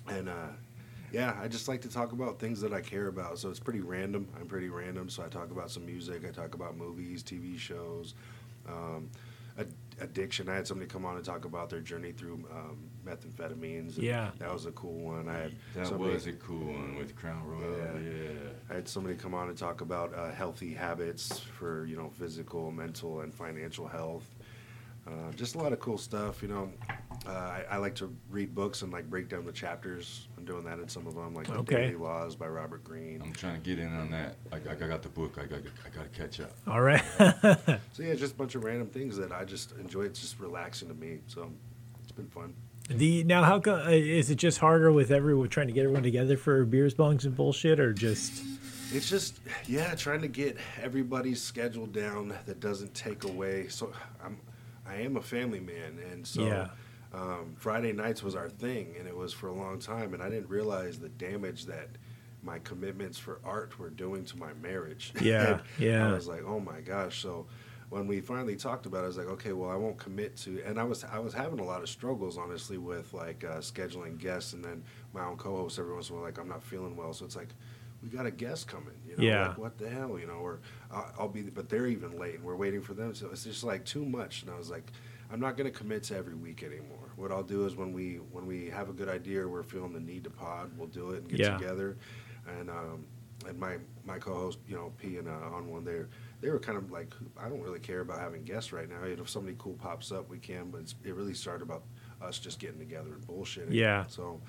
And 0.08 0.28
uh, 0.28 0.48
yeah, 1.12 1.34
I 1.40 1.48
just 1.48 1.68
like 1.68 1.80
to 1.82 1.88
talk 1.88 2.12
about 2.12 2.38
things 2.38 2.60
that 2.60 2.72
I 2.72 2.80
care 2.80 3.08
about. 3.08 3.38
So 3.38 3.48
it's 3.50 3.60
pretty 3.60 3.80
random. 3.80 4.28
I'm 4.38 4.46
pretty 4.46 4.68
random. 4.68 5.08
So 5.08 5.24
I 5.24 5.28
talk 5.28 5.50
about 5.50 5.70
some 5.70 5.86
music, 5.86 6.24
I 6.26 6.30
talk 6.30 6.54
about 6.54 6.76
movies, 6.76 7.22
TV 7.22 7.58
shows, 7.58 8.14
um, 8.68 9.10
addiction. 10.00 10.48
I 10.48 10.54
had 10.54 10.66
somebody 10.66 10.88
come 10.88 11.04
on 11.04 11.16
and 11.16 11.24
talk 11.24 11.44
about 11.44 11.70
their 11.70 11.80
journey 11.80 12.12
through 12.12 12.44
um, 12.52 12.78
methamphetamines. 13.06 13.94
and 13.96 13.98
Yeah. 14.04 14.30
That 14.38 14.52
was 14.52 14.66
a 14.66 14.72
cool 14.72 14.98
one. 15.00 15.28
I 15.28 15.34
had 15.38 15.52
That 15.74 15.86
somebody- 15.86 16.12
was 16.12 16.26
a 16.26 16.32
cool 16.34 16.72
one 16.72 16.96
with 16.96 17.16
Crown 17.16 17.42
Royal. 17.46 17.76
Yeah. 17.78 17.98
Yeah. 18.12 18.30
I 18.70 18.74
had 18.74 18.88
somebody 18.88 19.16
come 19.16 19.34
on 19.34 19.48
and 19.48 19.56
talk 19.56 19.80
about 19.80 20.14
uh, 20.14 20.30
healthy 20.32 20.74
habits 20.74 21.38
for 21.38 21.86
you 21.86 21.96
know 21.96 22.10
physical, 22.10 22.70
mental, 22.70 23.20
and 23.20 23.32
financial 23.34 23.86
health. 23.86 24.28
Uh, 25.06 25.32
just 25.36 25.54
a 25.54 25.58
lot 25.58 25.72
of 25.72 25.78
cool 25.78 25.96
stuff. 25.98 26.42
You 26.42 26.48
know, 26.48 26.72
uh, 27.26 27.30
I, 27.30 27.64
I 27.72 27.76
like 27.76 27.94
to 27.96 28.12
read 28.30 28.54
books 28.54 28.82
and 28.82 28.92
like 28.92 29.08
break 29.08 29.28
down 29.28 29.44
the 29.44 29.52
chapters. 29.52 30.26
I'm 30.36 30.44
doing 30.44 30.64
that 30.64 30.78
in 30.80 30.88
some 30.88 31.06
of 31.06 31.14
them, 31.14 31.32
like 31.34 31.46
The 31.46 31.62
Daily 31.62 31.94
Laws 31.94 32.34
by 32.34 32.48
Robert 32.48 32.82
Greene. 32.82 33.22
I'm 33.24 33.32
trying 33.32 33.60
to 33.60 33.60
get 33.60 33.78
in 33.78 33.94
on 33.94 34.10
that. 34.10 34.34
I, 34.52 34.56
I 34.56 34.74
got 34.74 35.02
the 35.02 35.08
book. 35.08 35.38
I 35.40 35.46
got 35.46 35.60
I 35.84 35.88
got 35.96 36.12
to 36.12 36.18
catch 36.20 36.40
up. 36.40 36.52
All 36.66 36.80
right. 36.80 37.02
So 37.92 38.02
yeah, 38.02 38.14
just 38.14 38.34
a 38.34 38.36
bunch 38.36 38.54
of 38.56 38.64
random 38.64 38.88
things 38.88 39.16
that 39.16 39.32
I 39.32 39.44
just 39.44 39.72
enjoy. 39.72 40.02
It's 40.02 40.20
just 40.20 40.38
relaxing 40.38 40.88
to 40.88 40.94
me. 40.94 41.18
So 41.28 41.50
it's 42.02 42.12
been 42.12 42.28
fun. 42.28 42.52
the 42.90 43.24
now, 43.24 43.42
how 43.44 43.58
co- 43.60 43.84
uh, 43.86 43.90
is 43.90 44.28
it 44.30 44.36
just 44.36 44.58
harder 44.58 44.92
with 44.92 45.10
everyone 45.10 45.48
trying 45.48 45.68
to 45.68 45.72
get 45.72 45.84
everyone 45.84 46.02
together 46.02 46.36
for 46.36 46.64
beers, 46.64 46.94
bongs, 46.94 47.24
and 47.24 47.34
bullshit, 47.34 47.80
or 47.80 47.92
just 47.94 48.42
It's 48.92 49.08
just 49.08 49.38
yeah, 49.66 49.94
trying 49.94 50.20
to 50.22 50.28
get 50.28 50.56
everybody's 50.82 51.40
schedule 51.40 51.86
down 51.86 52.34
that 52.46 52.60
doesn't 52.60 52.92
take 52.94 53.24
away. 53.24 53.68
So 53.68 53.92
I'm 54.22 54.36
I 54.88 54.96
am 55.02 55.16
a 55.16 55.22
family 55.22 55.60
man, 55.60 55.98
and 56.12 56.26
so 56.26 56.46
Yeah. 56.46 56.68
um, 57.12 57.54
Friday 57.56 57.92
nights 57.92 58.22
was 58.22 58.34
our 58.34 58.48
thing, 58.48 58.94
and 58.98 59.06
it 59.08 59.16
was 59.16 59.32
for 59.32 59.48
a 59.48 59.52
long 59.54 59.78
time, 59.78 60.14
and 60.14 60.22
I 60.22 60.28
didn't 60.28 60.48
realize 60.48 60.98
the 60.98 61.08
damage 61.08 61.66
that 61.66 61.88
my 62.42 62.58
commitments 62.60 63.18
for 63.18 63.40
art 63.44 63.78
were 63.78 63.90
doing 63.90 64.24
to 64.26 64.36
my 64.38 64.52
marriage. 64.62 65.12
Yeah, 65.20 65.60
yeah. 65.78 66.08
I 66.08 66.12
was 66.12 66.28
like, 66.28 66.44
oh 66.46 66.60
my 66.60 66.80
gosh. 66.80 67.20
So 67.20 67.46
when 67.88 68.06
we 68.06 68.20
finally 68.20 68.56
talked 68.56 68.86
about 68.86 68.98
it, 69.00 69.04
I 69.04 69.06
was 69.08 69.16
like, 69.16 69.28
okay, 69.28 69.52
well, 69.52 69.70
I 69.70 69.76
won't 69.76 69.96
commit 69.98 70.36
to. 70.38 70.62
And 70.64 70.78
I 70.78 70.84
was 70.84 71.02
I 71.04 71.18
was 71.18 71.32
having 71.34 71.58
a 71.58 71.64
lot 71.64 71.82
of 71.82 71.88
struggles, 71.88 72.36
honestly, 72.38 72.78
with 72.78 73.12
like 73.14 73.42
uh, 73.44 73.58
scheduling 73.58 74.18
guests, 74.18 74.52
and 74.52 74.64
then 74.64 74.84
my 75.14 75.24
own 75.24 75.36
co-host 75.36 75.78
every 75.78 75.92
once 75.94 76.08
in 76.10 76.14
a 76.14 76.18
while, 76.18 76.26
like 76.26 76.38
I'm 76.38 76.48
not 76.48 76.62
feeling 76.62 76.96
well, 76.96 77.12
so 77.12 77.24
it's 77.24 77.36
like. 77.36 77.54
We 78.02 78.08
got 78.10 78.26
a 78.26 78.30
guest 78.30 78.68
coming, 78.68 78.94
you 79.08 79.16
know. 79.16 79.22
Yeah. 79.24 79.48
Like, 79.48 79.58
what 79.58 79.78
the 79.78 79.88
hell, 79.88 80.18
you 80.18 80.26
know? 80.26 80.34
Or 80.34 80.60
I'll, 80.92 81.12
I'll 81.18 81.28
be, 81.28 81.42
but 81.42 81.68
they're 81.68 81.86
even 81.86 82.18
late, 82.18 82.34
and 82.36 82.44
we're 82.44 82.56
waiting 82.56 82.82
for 82.82 82.94
them. 82.94 83.14
So 83.14 83.28
it's 83.32 83.44
just 83.44 83.64
like 83.64 83.84
too 83.84 84.04
much. 84.04 84.42
And 84.42 84.50
I 84.50 84.56
was 84.56 84.70
like, 84.70 84.92
I'm 85.32 85.40
not 85.40 85.56
going 85.56 85.70
to 85.70 85.76
commit 85.76 86.04
to 86.04 86.16
every 86.16 86.34
week 86.34 86.62
anymore. 86.62 87.10
What 87.16 87.32
I'll 87.32 87.42
do 87.42 87.64
is 87.66 87.74
when 87.74 87.92
we 87.92 88.16
when 88.32 88.46
we 88.46 88.68
have 88.70 88.88
a 88.90 88.92
good 88.92 89.08
idea, 89.08 89.40
or 89.40 89.48
we're 89.48 89.62
feeling 89.62 89.92
the 89.92 90.00
need 90.00 90.24
to 90.24 90.30
pod, 90.30 90.70
we'll 90.76 90.88
do 90.88 91.10
it 91.12 91.22
and 91.22 91.28
get 91.28 91.40
Yeah. 91.40 91.56
together. 91.56 91.96
And 92.58 92.70
um, 92.70 93.06
and 93.48 93.58
my 93.58 93.78
my 94.04 94.18
co-host, 94.18 94.58
you 94.68 94.76
know, 94.76 94.92
P 94.98 95.16
and 95.16 95.26
uh, 95.28 95.32
on 95.54 95.68
one 95.68 95.84
there, 95.84 96.08
they 96.40 96.50
were 96.50 96.60
kind 96.60 96.78
of 96.78 96.92
like, 96.92 97.12
I 97.40 97.48
don't 97.48 97.60
really 97.62 97.80
care 97.80 98.00
about 98.00 98.20
having 98.20 98.44
guests 98.44 98.72
right 98.72 98.88
now. 98.88 99.02
If 99.02 99.28
somebody 99.28 99.56
cool 99.58 99.74
pops 99.74 100.12
up, 100.12 100.28
we 100.28 100.38
can. 100.38 100.70
But 100.70 100.82
it's, 100.82 100.94
it 101.02 101.14
really 101.14 101.34
started 101.34 101.64
about 101.64 101.82
us 102.22 102.38
just 102.38 102.60
getting 102.60 102.78
together 102.78 103.14
and 103.14 103.26
bullshitting. 103.26 103.72
Yeah. 103.72 104.04
So. 104.08 104.40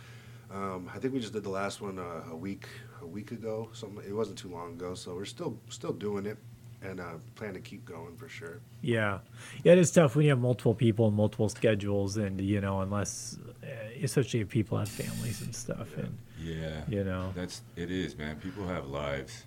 Um, 0.49 0.89
I 0.95 0.99
think 0.99 1.13
we 1.13 1.19
just 1.19 1.33
did 1.33 1.43
the 1.43 1.49
last 1.49 1.81
one 1.81 1.99
uh, 1.99 2.23
a 2.31 2.35
week 2.35 2.69
a 3.01 3.05
week 3.07 3.31
ago. 3.31 3.69
Something 3.73 4.03
it 4.07 4.13
wasn't 4.13 4.37
too 4.37 4.49
long 4.49 4.73
ago, 4.73 4.93
so 4.95 5.15
we're 5.15 5.25
still 5.25 5.57
still 5.69 5.93
doing 5.93 6.25
it, 6.25 6.37
and 6.81 6.99
uh, 6.99 7.13
plan 7.35 7.53
to 7.53 7.59
keep 7.59 7.85
going 7.85 8.15
for 8.17 8.27
sure. 8.29 8.59
Yeah, 8.81 9.19
yeah, 9.63 9.73
it 9.73 9.77
is 9.79 9.91
tough 9.91 10.15
when 10.15 10.25
you 10.25 10.31
have 10.31 10.39
multiple 10.39 10.73
people 10.75 11.07
and 11.07 11.15
multiple 11.15 11.49
schedules, 11.49 12.17
and 12.17 12.39
you 12.41 12.61
know, 12.61 12.81
unless, 12.81 13.37
uh, 13.63 13.67
especially 14.03 14.41
if 14.41 14.49
people 14.49 14.77
have 14.77 14.89
families 14.89 15.41
and 15.41 15.55
stuff, 15.55 15.95
and 15.97 16.17
Yeah. 16.41 16.81
you 16.87 17.03
know, 17.03 17.31
That's 17.35 17.61
it 17.75 17.91
is, 17.91 18.17
man. 18.17 18.37
People 18.39 18.67
have 18.67 18.87
lives. 18.87 19.45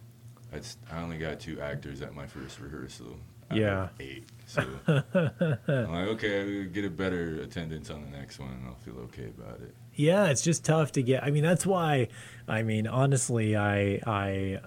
That's 0.51 0.77
I 0.93 1.01
only 1.01 1.19
got 1.19 1.39
two 1.41 1.61
actors 1.61 2.03
at 2.03 2.15
my 2.15 2.27
first 2.27 2.59
rehearsal. 2.61 3.17
out 3.51 3.57
Yeah. 3.57 3.89
Eight. 4.01 4.25
So 4.51 4.63
I'm 5.05 5.93
like, 5.93 6.09
okay, 6.17 6.41
I'll 6.41 6.65
get 6.71 6.85
a 6.85 6.91
better 6.91 7.41
attendance 7.43 7.89
on 7.89 8.03
the 8.03 8.11
next 8.11 8.41
one, 8.41 8.51
and 8.51 8.67
I'll 8.67 8.75
feel 8.75 8.99
okay 9.05 9.27
about 9.39 9.61
it. 9.61 9.73
Yeah, 9.95 10.27
it's 10.27 10.43
just 10.43 10.65
tough 10.65 10.93
to 10.93 11.03
get. 11.03 11.23
I 11.23 11.31
mean, 11.31 11.43
that's 11.43 11.67
why. 11.67 12.09
I 12.49 12.63
mean, 12.63 12.87
honestly, 12.87 13.57
I 13.57 14.01
I 14.07 14.61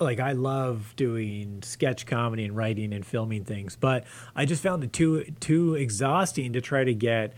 like 0.00 0.20
I 0.20 0.32
love 0.32 0.94
doing 0.96 1.62
sketch 1.62 2.06
comedy 2.06 2.44
and 2.44 2.56
writing 2.56 2.92
and 2.92 3.04
filming 3.04 3.44
things, 3.44 3.76
but 3.76 4.04
I 4.34 4.44
just 4.44 4.62
found 4.62 4.84
it 4.84 4.92
too 4.92 5.24
too 5.40 5.74
exhausting 5.74 6.52
to 6.54 6.60
try 6.60 6.84
to 6.84 6.94
get. 6.94 7.34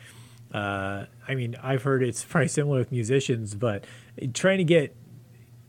Uh, 0.52 1.06
I 1.26 1.34
mean, 1.34 1.56
I've 1.62 1.82
heard 1.82 2.02
it's 2.02 2.24
probably 2.28 2.48
similar 2.48 2.78
with 2.78 2.92
musicians, 2.92 3.54
but 3.54 3.84
trying 4.34 4.58
to 4.58 4.64
get 4.64 4.94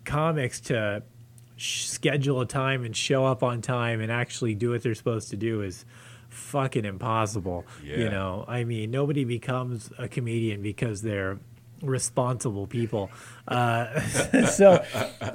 comics 0.05 0.59
to 0.59 1.03
schedule 1.57 2.41
a 2.41 2.45
time 2.45 2.83
and 2.83 2.95
show 2.95 3.25
up 3.25 3.43
on 3.43 3.61
time 3.61 4.01
and 4.01 4.11
actually 4.11 4.55
do 4.55 4.71
what 4.71 4.83
they're 4.83 4.95
supposed 4.95 5.29
to 5.29 5.37
do 5.37 5.61
is 5.61 5.85
fucking 6.33 6.85
impossible. 6.85 7.65
You 7.83 8.09
know, 8.09 8.45
I 8.47 8.63
mean, 8.63 8.91
nobody 8.91 9.23
becomes 9.23 9.91
a 9.97 10.07
comedian 10.07 10.61
because 10.61 11.01
they're 11.01 11.39
responsible 11.81 12.65
people. 12.67 13.11
Uh, 13.47 13.99
so, 14.47 14.83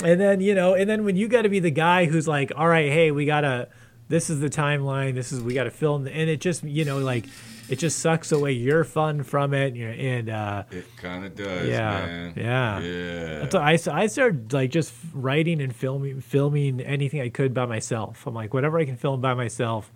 and 0.05 0.21
then, 0.21 0.41
you 0.41 0.55
know, 0.55 0.75
and 0.75 0.89
then 0.89 1.05
when 1.05 1.17
you 1.17 1.29
got 1.29 1.43
to 1.43 1.49
be 1.49 1.61
the 1.61 1.71
guy 1.71 2.07
who's 2.07 2.27
like, 2.27 2.53
all 2.57 2.69
right, 2.69 2.91
hey, 2.91 3.11
we 3.11 3.27
got 3.27 3.43
to, 3.43 3.69
this 4.09 4.31
is 4.31 4.41
the 4.41 4.49
timeline, 4.49 5.15
this 5.15 5.33
is, 5.33 5.43
we 5.43 5.55
got 5.55 5.65
to 5.65 5.71
film, 5.71 6.07
and 6.07 6.31
it 6.31 6.41
just, 6.41 6.65
you 6.65 6.85
know, 6.85 6.99
like, 6.99 7.27
it 7.69 7.79
just 7.79 7.99
sucks 7.99 8.33
away 8.33 8.53
your 8.53 8.83
fun 8.83 9.23
from 9.23 9.53
it. 9.53 9.75
And, 9.75 10.31
uh, 10.31 10.65
It 10.71 10.87
kind 10.97 11.27
of 11.27 11.35
does, 11.37 11.69
Yeah, 11.69 11.91
man. 11.91 12.33
yeah. 12.35 12.79
Yeah. 12.81 13.49
so 13.51 13.59
I, 13.61 13.79
I 13.93 14.07
started 14.07 14.55
like 14.55 14.71
just 14.71 14.95
writing 15.13 15.61
and 15.61 15.77
filming 15.77 16.23
filming 16.23 16.81
anything 16.81 17.21
I 17.21 17.29
could 17.29 17.53
by 17.53 17.67
myself. 17.67 18.27
I'm 18.27 18.33
like 18.33 18.55
whatever 18.55 18.79
I 18.79 18.87
can 18.87 18.97
film 18.97 19.21
by 19.21 19.35
myself 19.35 19.93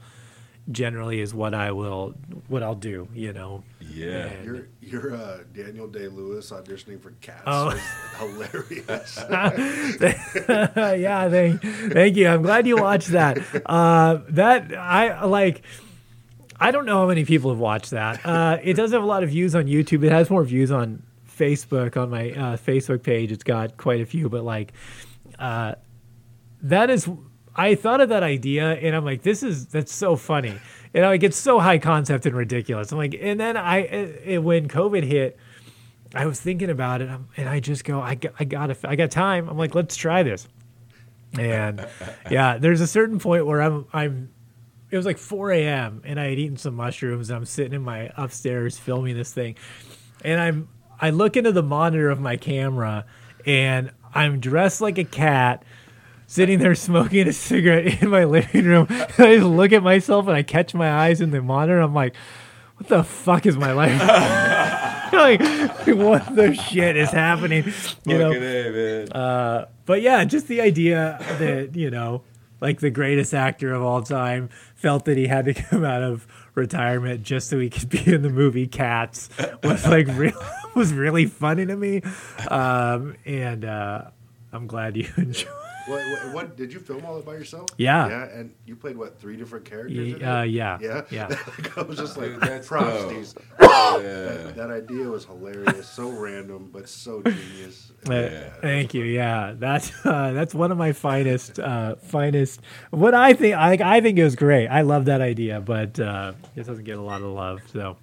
generally 0.71 1.21
is 1.21 1.35
what 1.35 1.55
I 1.55 1.73
will 1.73 2.15
what 2.49 2.63
I'll 2.63 2.75
do, 2.77 3.09
you 3.15 3.33
know. 3.33 3.65
yeah. 3.81 4.27
And- 4.27 4.45
Your 4.45 4.69
your 4.81 5.15
uh, 5.17 5.39
Daniel 5.53 5.89
Day 5.89 6.09
Lewis 6.09 6.51
auditioning 6.51 7.01
for 7.01 7.11
Cats 7.21 7.43
Oh. 7.47 7.71
hilarious. 8.19 9.19
yeah, 9.99 11.29
thank, 11.29 11.63
thank 11.93 12.17
you. 12.17 12.29
I'm 12.29 12.43
glad 12.43 12.67
you 12.67 12.77
watched 12.77 13.09
that. 13.09 13.39
Uh, 13.67 14.21
that 14.31 14.73
I 14.77 15.25
like. 15.25 15.63
I 16.61 16.71
don't 16.71 16.87
know 16.87 17.01
how 17.01 17.09
many 17.09 17.25
people 17.25 17.51
have 17.51 17.59
watched 17.59 17.91
that. 17.91 18.25
Uh, 18.25 18.59
it 18.63 18.75
does 18.75 18.93
have 18.93 19.03
a 19.03 19.07
lot 19.07 19.25
of 19.25 19.31
views 19.31 19.55
on 19.57 19.65
YouTube. 19.67 20.05
It 20.05 20.13
has 20.13 20.31
more 20.31 20.45
views 20.45 20.71
on 20.71 21.03
Facebook 21.29 21.97
on 21.97 22.09
my 22.11 22.31
uh, 22.31 22.57
Facebook 22.57 23.03
page. 23.03 23.33
It's 23.33 23.43
got 23.43 23.77
quite 23.77 24.01
a 24.01 24.07
few, 24.07 24.29
but 24.29 24.45
like, 24.45 24.73
uh, 25.41 25.75
that 26.63 26.89
is. 26.91 27.09
I 27.55 27.75
thought 27.75 28.01
of 28.01 28.09
that 28.09 28.23
idea, 28.23 28.73
and 28.75 28.97
I'm 28.97 29.05
like, 29.05 29.23
this 29.23 29.43
is 29.43 29.67
that's 29.67 29.93
so 29.93 30.17
funny. 30.17 30.59
And 30.95 31.05
like, 31.05 31.23
it's 31.23 31.37
so 31.37 31.59
high 31.59 31.79
concept 31.79 32.27
and 32.27 32.35
ridiculous. 32.35 32.93
I'm 32.93 32.99
like, 32.99 33.17
and 33.19 33.39
then 33.39 33.57
I, 33.57 33.79
it, 33.79 34.43
when 34.43 34.69
COVID 34.69 35.03
hit, 35.05 35.39
I 36.15 36.27
was 36.27 36.41
thinking 36.41 36.71
about 36.71 37.01
it, 37.01 37.09
um, 37.09 37.29
and 37.37 37.49
I 37.49 37.61
just 37.61 37.85
go, 37.85 38.01
I 38.01 38.15
got, 38.15 38.35
I 38.39 38.45
got, 38.45 38.85
I 38.85 38.97
got 38.97 39.11
time. 39.11 39.49
I'm 39.49 39.57
like, 39.57 39.75
let's 39.75 39.97
try 39.97 40.23
this. 40.23 40.47
And 41.39 41.87
yeah, 42.31 42.59
there's 42.59 42.81
a 42.81 42.87
certain 42.87 43.19
point 43.19 43.47
where 43.47 43.63
I'm, 43.63 43.87
I'm. 43.93 44.31
It 44.91 44.97
was 44.99 45.07
like 45.07 45.17
4 45.17 45.53
a.m. 45.53 46.03
and 46.05 46.21
I 46.21 46.29
had 46.29 46.39
eaten 46.39 46.59
some 46.59 46.75
mushrooms. 46.75 47.31
and 47.31 47.39
I'm 47.39 47.47
sitting 47.47 47.73
in 47.73 47.81
my 47.81 48.11
upstairs 48.15 48.79
filming 48.79 49.17
this 49.17 49.33
thing, 49.33 49.57
and 50.23 50.41
I'm, 50.41 50.69
I 51.01 51.11
look 51.11 51.37
into 51.37 51.53
the 51.53 51.63
monitor 51.63 52.11
of 52.11 52.21
my 52.21 52.37
camera, 52.37 53.07
and 53.47 53.91
I'm 54.15 54.41
dressed 54.41 54.83
like 54.83 54.99
a 54.99 55.05
cat, 55.05 55.65
sitting 56.33 56.59
there 56.59 56.75
smoking 56.75 57.29
a 57.29 57.33
cigarette 57.35 58.03
in 58.03 58.09
my 58.09 58.25
living 58.25 58.65
room. 58.65 58.87
I 58.91 59.37
just 59.37 59.45
look 59.45 59.73
at 59.73 59.83
myself 59.83 60.27
and 60.29 60.37
I 60.37 60.43
catch 60.43 60.73
my 60.73 60.91
eyes 60.91 61.21
in 61.21 61.31
the 61.31 61.43
monitor. 61.43 61.79
I'm 61.79 61.95
like, 61.95 62.17
what 62.77 62.89
the 62.89 63.05
fuck 63.05 63.45
is 63.45 63.57
my 63.59 63.73
life? 63.73 64.01
like, 65.13 65.41
what 65.89 66.35
the 66.35 66.55
shit 66.55 66.97
is 66.97 67.11
happening? 67.11 67.71
You 68.07 68.19
know, 68.19 68.33
A, 68.33 68.41
man. 68.41 69.13
uh, 69.13 69.67
but 69.85 70.01
yeah, 70.01 70.25
just 70.25 70.49
the 70.49 70.63
idea 70.63 71.19
that 71.39 71.77
you 71.77 71.91
know, 71.91 72.23
like 72.63 72.81
the 72.81 72.91
greatest 72.91 73.35
actor 73.35 73.75
of 73.75 73.83
all 73.83 74.03
time 74.03 74.49
felt 74.75 75.05
that 75.05 75.19
he 75.19 75.27
had 75.27 75.45
to 75.45 75.55
come 75.55 75.85
out 75.85 76.03
of 76.03 76.27
retirement 76.55 77.23
just 77.23 77.51
so 77.51 77.59
he 77.59 77.69
could 77.69 77.91
be 77.91 78.13
in 78.13 78.23
the 78.23 78.31
movie 78.31 78.67
Cats 78.67 79.29
was 79.63 79.87
like 79.87 80.07
real 80.09 80.33
was 80.75 80.95
really 80.95 81.27
funny 81.27 81.67
to 81.67 81.77
me, 81.77 82.01
um, 82.49 83.17
and 83.27 83.67
uh, 83.67 84.05
I'm 84.51 84.67
glad 84.67 84.97
you 84.97 85.09
enjoyed. 85.19 85.62
What, 85.87 86.01
what, 86.11 86.35
what 86.35 86.57
did 86.57 86.73
you 86.73 86.81
film 86.81 87.05
all 87.05 87.19
it 87.19 87.25
by 87.25 87.35
yourself? 87.35 87.69
Yeah. 87.77 88.09
Yeah, 88.09 88.25
and 88.39 88.55
you 88.67 88.77
played 88.77 88.97
what 88.97 89.19
three 89.21 89.37
different 89.37 89.65
characters? 89.65 89.97
in 90.15 90.17
it? 90.17 90.23
Uh, 90.23 90.43
yeah, 90.43 90.79
Yeah, 90.81 91.03
yeah. 91.11 91.37
I 91.77 91.83
was 91.83 91.99
just 91.99 92.17
like, 92.17 92.31
Dude, 92.33 92.41
that's 92.41 92.69
props, 92.69 93.33
dope. 93.33 93.43
Yeah. 93.61 94.53
That 94.57 94.71
idea 94.71 95.09
was 95.09 95.25
hilarious, 95.25 95.89
so 95.89 96.09
random, 96.11 96.71
but 96.73 96.89
so 96.89 97.23
genius. 97.23 97.93
Uh, 98.09 98.15
Yeah. 98.15 98.51
Thank 98.61 98.95
you. 98.95 99.05
Yeah, 99.05 99.55
that's 99.57 99.93
uh, 100.05 100.33
that's 100.33 100.55
one 100.55 100.73
of 100.73 100.79
my 100.79 100.93
finest 100.93 101.59
uh, 101.59 101.97
finest. 101.97 102.61
What 102.91 103.15
I 103.15 103.33
think, 103.33 103.57
I 103.57 103.79
I 103.97 104.01
think 104.01 104.19
it 104.19 104.25
was 104.25 104.37
great. 104.37 104.69
I 104.69 104.83
love 104.83 105.07
that 105.07 105.21
idea, 105.21 105.61
but 105.61 105.99
uh, 106.01 106.33
it 106.57 106.67
doesn't 106.67 106.85
get 106.85 106.99
a 106.99 107.03
lot 107.03 107.23
of 107.23 107.29
love. 107.29 107.61
So 107.73 107.97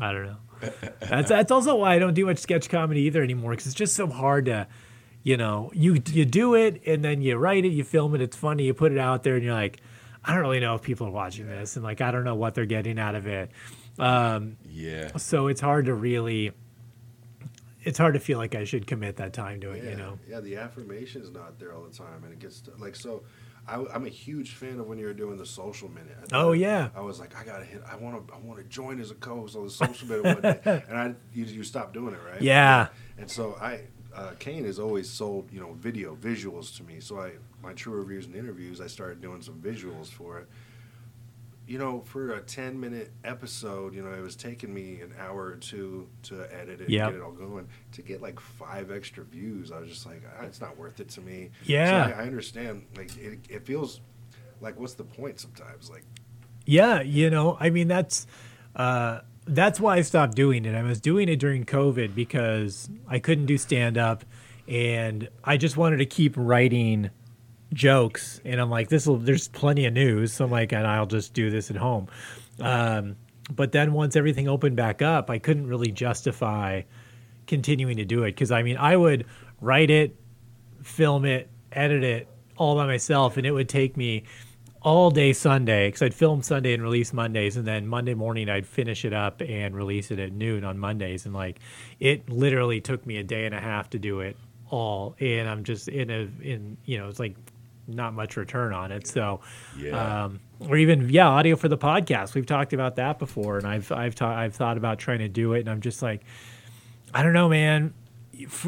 I 0.00 0.12
don't 0.12 0.26
know. 0.26 0.36
That's 1.00 1.28
that's 1.28 1.50
also 1.50 1.74
why 1.74 1.94
I 1.94 1.98
don't 1.98 2.14
do 2.14 2.24
much 2.26 2.38
sketch 2.38 2.68
comedy 2.68 3.00
either 3.02 3.20
anymore 3.20 3.50
because 3.50 3.66
it's 3.66 3.74
just 3.74 3.96
so 3.96 4.06
hard 4.06 4.44
to, 4.44 4.68
you 5.22 5.36
know, 5.36 5.70
you 5.74 6.02
you 6.06 6.24
do 6.24 6.54
it 6.54 6.82
and 6.86 7.04
then 7.04 7.22
you 7.22 7.36
write 7.36 7.64
it, 7.64 7.68
you 7.68 7.84
film 7.84 8.14
it, 8.14 8.20
it's 8.20 8.36
funny, 8.36 8.64
you 8.64 8.74
put 8.74 8.92
it 8.92 8.98
out 8.98 9.22
there, 9.22 9.36
and 9.36 9.44
you're 9.44 9.54
like, 9.54 9.80
I 10.24 10.34
don't 10.34 10.42
really 10.42 10.60
know 10.60 10.74
if 10.74 10.82
people 10.82 11.06
are 11.06 11.12
watching 11.12 11.46
this, 11.46 11.76
and 11.76 11.84
like 11.84 12.00
I 12.00 12.10
don't 12.10 12.24
know 12.24 12.34
what 12.34 12.54
they're 12.54 12.66
getting 12.66 12.98
out 12.98 13.14
of 13.14 13.26
it. 13.26 13.50
Um, 13.98 14.56
Yeah. 14.68 15.16
so 15.16 15.48
it's 15.48 15.60
hard 15.60 15.86
to 15.86 15.94
really. 15.94 16.52
It's 17.84 17.98
hard 17.98 18.14
to 18.14 18.20
feel 18.20 18.38
like 18.38 18.54
I 18.54 18.62
should 18.62 18.86
commit 18.86 19.16
that 19.16 19.32
time 19.32 19.60
to 19.62 19.72
it, 19.72 19.82
yeah, 19.82 19.90
you 19.90 19.96
know. 19.96 20.18
yeah, 20.28 20.38
the 20.38 20.56
affirmation 20.56 21.20
is 21.20 21.32
not 21.32 21.58
there 21.58 21.74
all 21.74 21.82
the 21.82 21.90
time, 21.92 22.22
and 22.22 22.32
it 22.32 22.38
gets 22.38 22.60
to, 22.62 22.72
like 22.78 22.94
so. 22.94 23.24
I, 23.66 23.76
am 23.94 24.06
a 24.06 24.08
huge 24.08 24.54
fan 24.54 24.80
of 24.80 24.88
when 24.88 24.98
you're 24.98 25.14
doing 25.14 25.36
the 25.36 25.46
social 25.46 25.88
minute. 25.88 26.16
Oh, 26.32 26.50
yeah. 26.50 26.88
I 26.96 27.00
was 27.00 27.20
like, 27.20 27.36
I 27.36 27.44
gotta 27.44 27.64
hit. 27.64 27.80
I 27.88 27.94
want 27.94 28.26
to. 28.26 28.34
I 28.34 28.38
want 28.38 28.58
to 28.58 28.64
join 28.64 29.00
as 29.00 29.12
a 29.12 29.14
co-host 29.14 29.54
on 29.54 29.64
the 29.64 29.70
social 29.70 30.08
minute 30.08 30.24
one 30.24 30.42
day, 30.42 30.84
and 30.88 30.98
I 30.98 31.14
you, 31.32 31.44
you 31.44 31.62
stopped 31.62 31.94
doing 31.94 32.12
it, 32.12 32.20
right? 32.28 32.42
Yeah. 32.42 32.88
And 33.18 33.30
so 33.30 33.56
I, 33.60 33.82
uh, 34.14 34.30
Kane 34.38 34.64
has 34.64 34.78
always 34.78 35.08
sold 35.08 35.50
you 35.52 35.60
know 35.60 35.72
video 35.74 36.14
visuals 36.16 36.76
to 36.76 36.82
me. 36.84 37.00
So 37.00 37.20
I 37.20 37.32
my 37.62 37.72
true 37.72 37.94
reviews 37.94 38.26
and 38.26 38.34
interviews, 38.34 38.80
I 38.80 38.86
started 38.86 39.20
doing 39.20 39.42
some 39.42 39.54
visuals 39.60 40.08
for 40.08 40.38
it. 40.40 40.48
You 41.64 41.78
know, 41.78 42.00
for 42.00 42.32
a 42.34 42.40
ten 42.40 42.78
minute 42.78 43.12
episode, 43.24 43.94
you 43.94 44.02
know, 44.02 44.12
it 44.12 44.20
was 44.20 44.34
taking 44.36 44.74
me 44.74 45.00
an 45.00 45.14
hour 45.18 45.44
or 45.46 45.56
two 45.56 46.08
to 46.24 46.44
edit 46.52 46.80
it 46.80 46.90
Yep. 46.90 47.02
and 47.06 47.12
get 47.12 47.20
it 47.20 47.24
all 47.24 47.30
going. 47.32 47.68
To 47.92 48.02
get 48.02 48.20
like 48.20 48.40
five 48.40 48.90
extra 48.90 49.22
views, 49.24 49.70
I 49.70 49.78
was 49.78 49.88
just 49.88 50.04
like, 50.04 50.22
ah, 50.38 50.44
it's 50.44 50.60
not 50.60 50.76
worth 50.76 50.98
it 50.98 51.08
to 51.10 51.20
me. 51.20 51.50
Yeah. 51.64 52.08
So 52.10 52.14
I, 52.16 52.22
I 52.22 52.26
understand. 52.26 52.84
Like 52.96 53.16
it, 53.16 53.38
it 53.48 53.64
feels 53.64 54.00
like 54.60 54.78
what's 54.78 54.94
the 54.94 55.04
point 55.04 55.38
sometimes? 55.38 55.88
Like 55.88 56.04
Yeah, 56.66 57.00
you 57.00 57.30
know, 57.30 57.56
I 57.60 57.70
mean 57.70 57.86
that's 57.88 58.26
uh, 58.74 59.20
that's 59.46 59.80
why 59.80 59.96
I 59.96 60.02
stopped 60.02 60.34
doing 60.34 60.64
it. 60.64 60.74
I 60.74 60.82
was 60.82 61.00
doing 61.00 61.28
it 61.28 61.36
during 61.36 61.64
COVID 61.64 62.14
because 62.14 62.88
I 63.08 63.18
couldn't 63.18 63.46
do 63.46 63.58
stand 63.58 63.98
up, 63.98 64.24
and 64.68 65.28
I 65.42 65.56
just 65.56 65.76
wanted 65.76 65.98
to 65.98 66.06
keep 66.06 66.34
writing 66.36 67.10
jokes. 67.72 68.40
And 68.44 68.60
I'm 68.60 68.70
like, 68.70 68.88
this 68.88 69.06
will. 69.06 69.16
There's 69.16 69.48
plenty 69.48 69.86
of 69.86 69.94
news, 69.94 70.32
so 70.32 70.44
I'm 70.44 70.50
like, 70.50 70.72
and 70.72 70.86
I'll 70.86 71.06
just 71.06 71.34
do 71.34 71.50
this 71.50 71.70
at 71.70 71.76
home. 71.76 72.08
Um, 72.60 73.16
but 73.54 73.72
then 73.72 73.92
once 73.92 74.16
everything 74.16 74.48
opened 74.48 74.76
back 74.76 75.02
up, 75.02 75.30
I 75.30 75.38
couldn't 75.38 75.66
really 75.66 75.90
justify 75.90 76.82
continuing 77.46 77.96
to 77.96 78.04
do 78.04 78.22
it 78.22 78.32
because 78.32 78.50
I 78.50 78.62
mean, 78.62 78.76
I 78.76 78.96
would 78.96 79.26
write 79.60 79.90
it, 79.90 80.16
film 80.82 81.24
it, 81.24 81.50
edit 81.72 82.04
it 82.04 82.28
all 82.56 82.76
by 82.76 82.86
myself, 82.86 83.36
and 83.36 83.46
it 83.46 83.50
would 83.50 83.68
take 83.68 83.96
me 83.96 84.24
all 84.84 85.10
day 85.10 85.32
Sunday 85.32 85.88
because 85.88 86.02
I'd 86.02 86.14
film 86.14 86.42
Sunday 86.42 86.74
and 86.74 86.82
release 86.82 87.12
Mondays, 87.12 87.56
and 87.56 87.66
then 87.66 87.86
Monday 87.86 88.14
morning 88.14 88.48
I'd 88.48 88.66
finish 88.66 89.04
it 89.04 89.12
up 89.12 89.40
and 89.40 89.74
release 89.76 90.10
it 90.10 90.18
at 90.18 90.32
noon 90.32 90.64
on 90.64 90.78
Mondays, 90.78 91.24
and 91.26 91.34
like 91.34 91.60
it 92.00 92.28
literally 92.28 92.80
took 92.80 93.06
me 93.06 93.16
a 93.18 93.22
day 93.22 93.46
and 93.46 93.54
a 93.54 93.60
half 93.60 93.90
to 93.90 93.98
do 93.98 94.20
it 94.20 94.36
all, 94.70 95.14
and 95.20 95.48
I'm 95.48 95.64
just 95.64 95.88
in 95.88 96.10
a 96.10 96.28
in 96.42 96.76
you 96.84 96.98
know 96.98 97.08
it's 97.08 97.18
like 97.20 97.36
not 97.88 98.14
much 98.14 98.36
return 98.36 98.72
on 98.72 98.92
it, 98.92 99.06
so 99.06 99.40
Yeah. 99.78 100.24
um, 100.24 100.40
or 100.60 100.76
even 100.76 101.08
yeah 101.10 101.28
audio 101.28 101.56
for 101.56 101.68
the 101.68 101.78
podcast. 101.78 102.34
We've 102.34 102.46
talked 102.46 102.72
about 102.72 102.96
that 102.96 103.18
before, 103.18 103.58
and 103.58 103.66
I've 103.66 103.90
I've 103.92 104.14
ta- 104.14 104.34
I've 104.36 104.54
thought 104.54 104.76
about 104.76 104.98
trying 104.98 105.18
to 105.18 105.28
do 105.28 105.52
it, 105.54 105.60
and 105.60 105.68
I'm 105.68 105.80
just 105.80 106.02
like 106.02 106.22
I 107.14 107.22
don't 107.22 107.32
know, 107.34 107.48
man. 107.48 107.92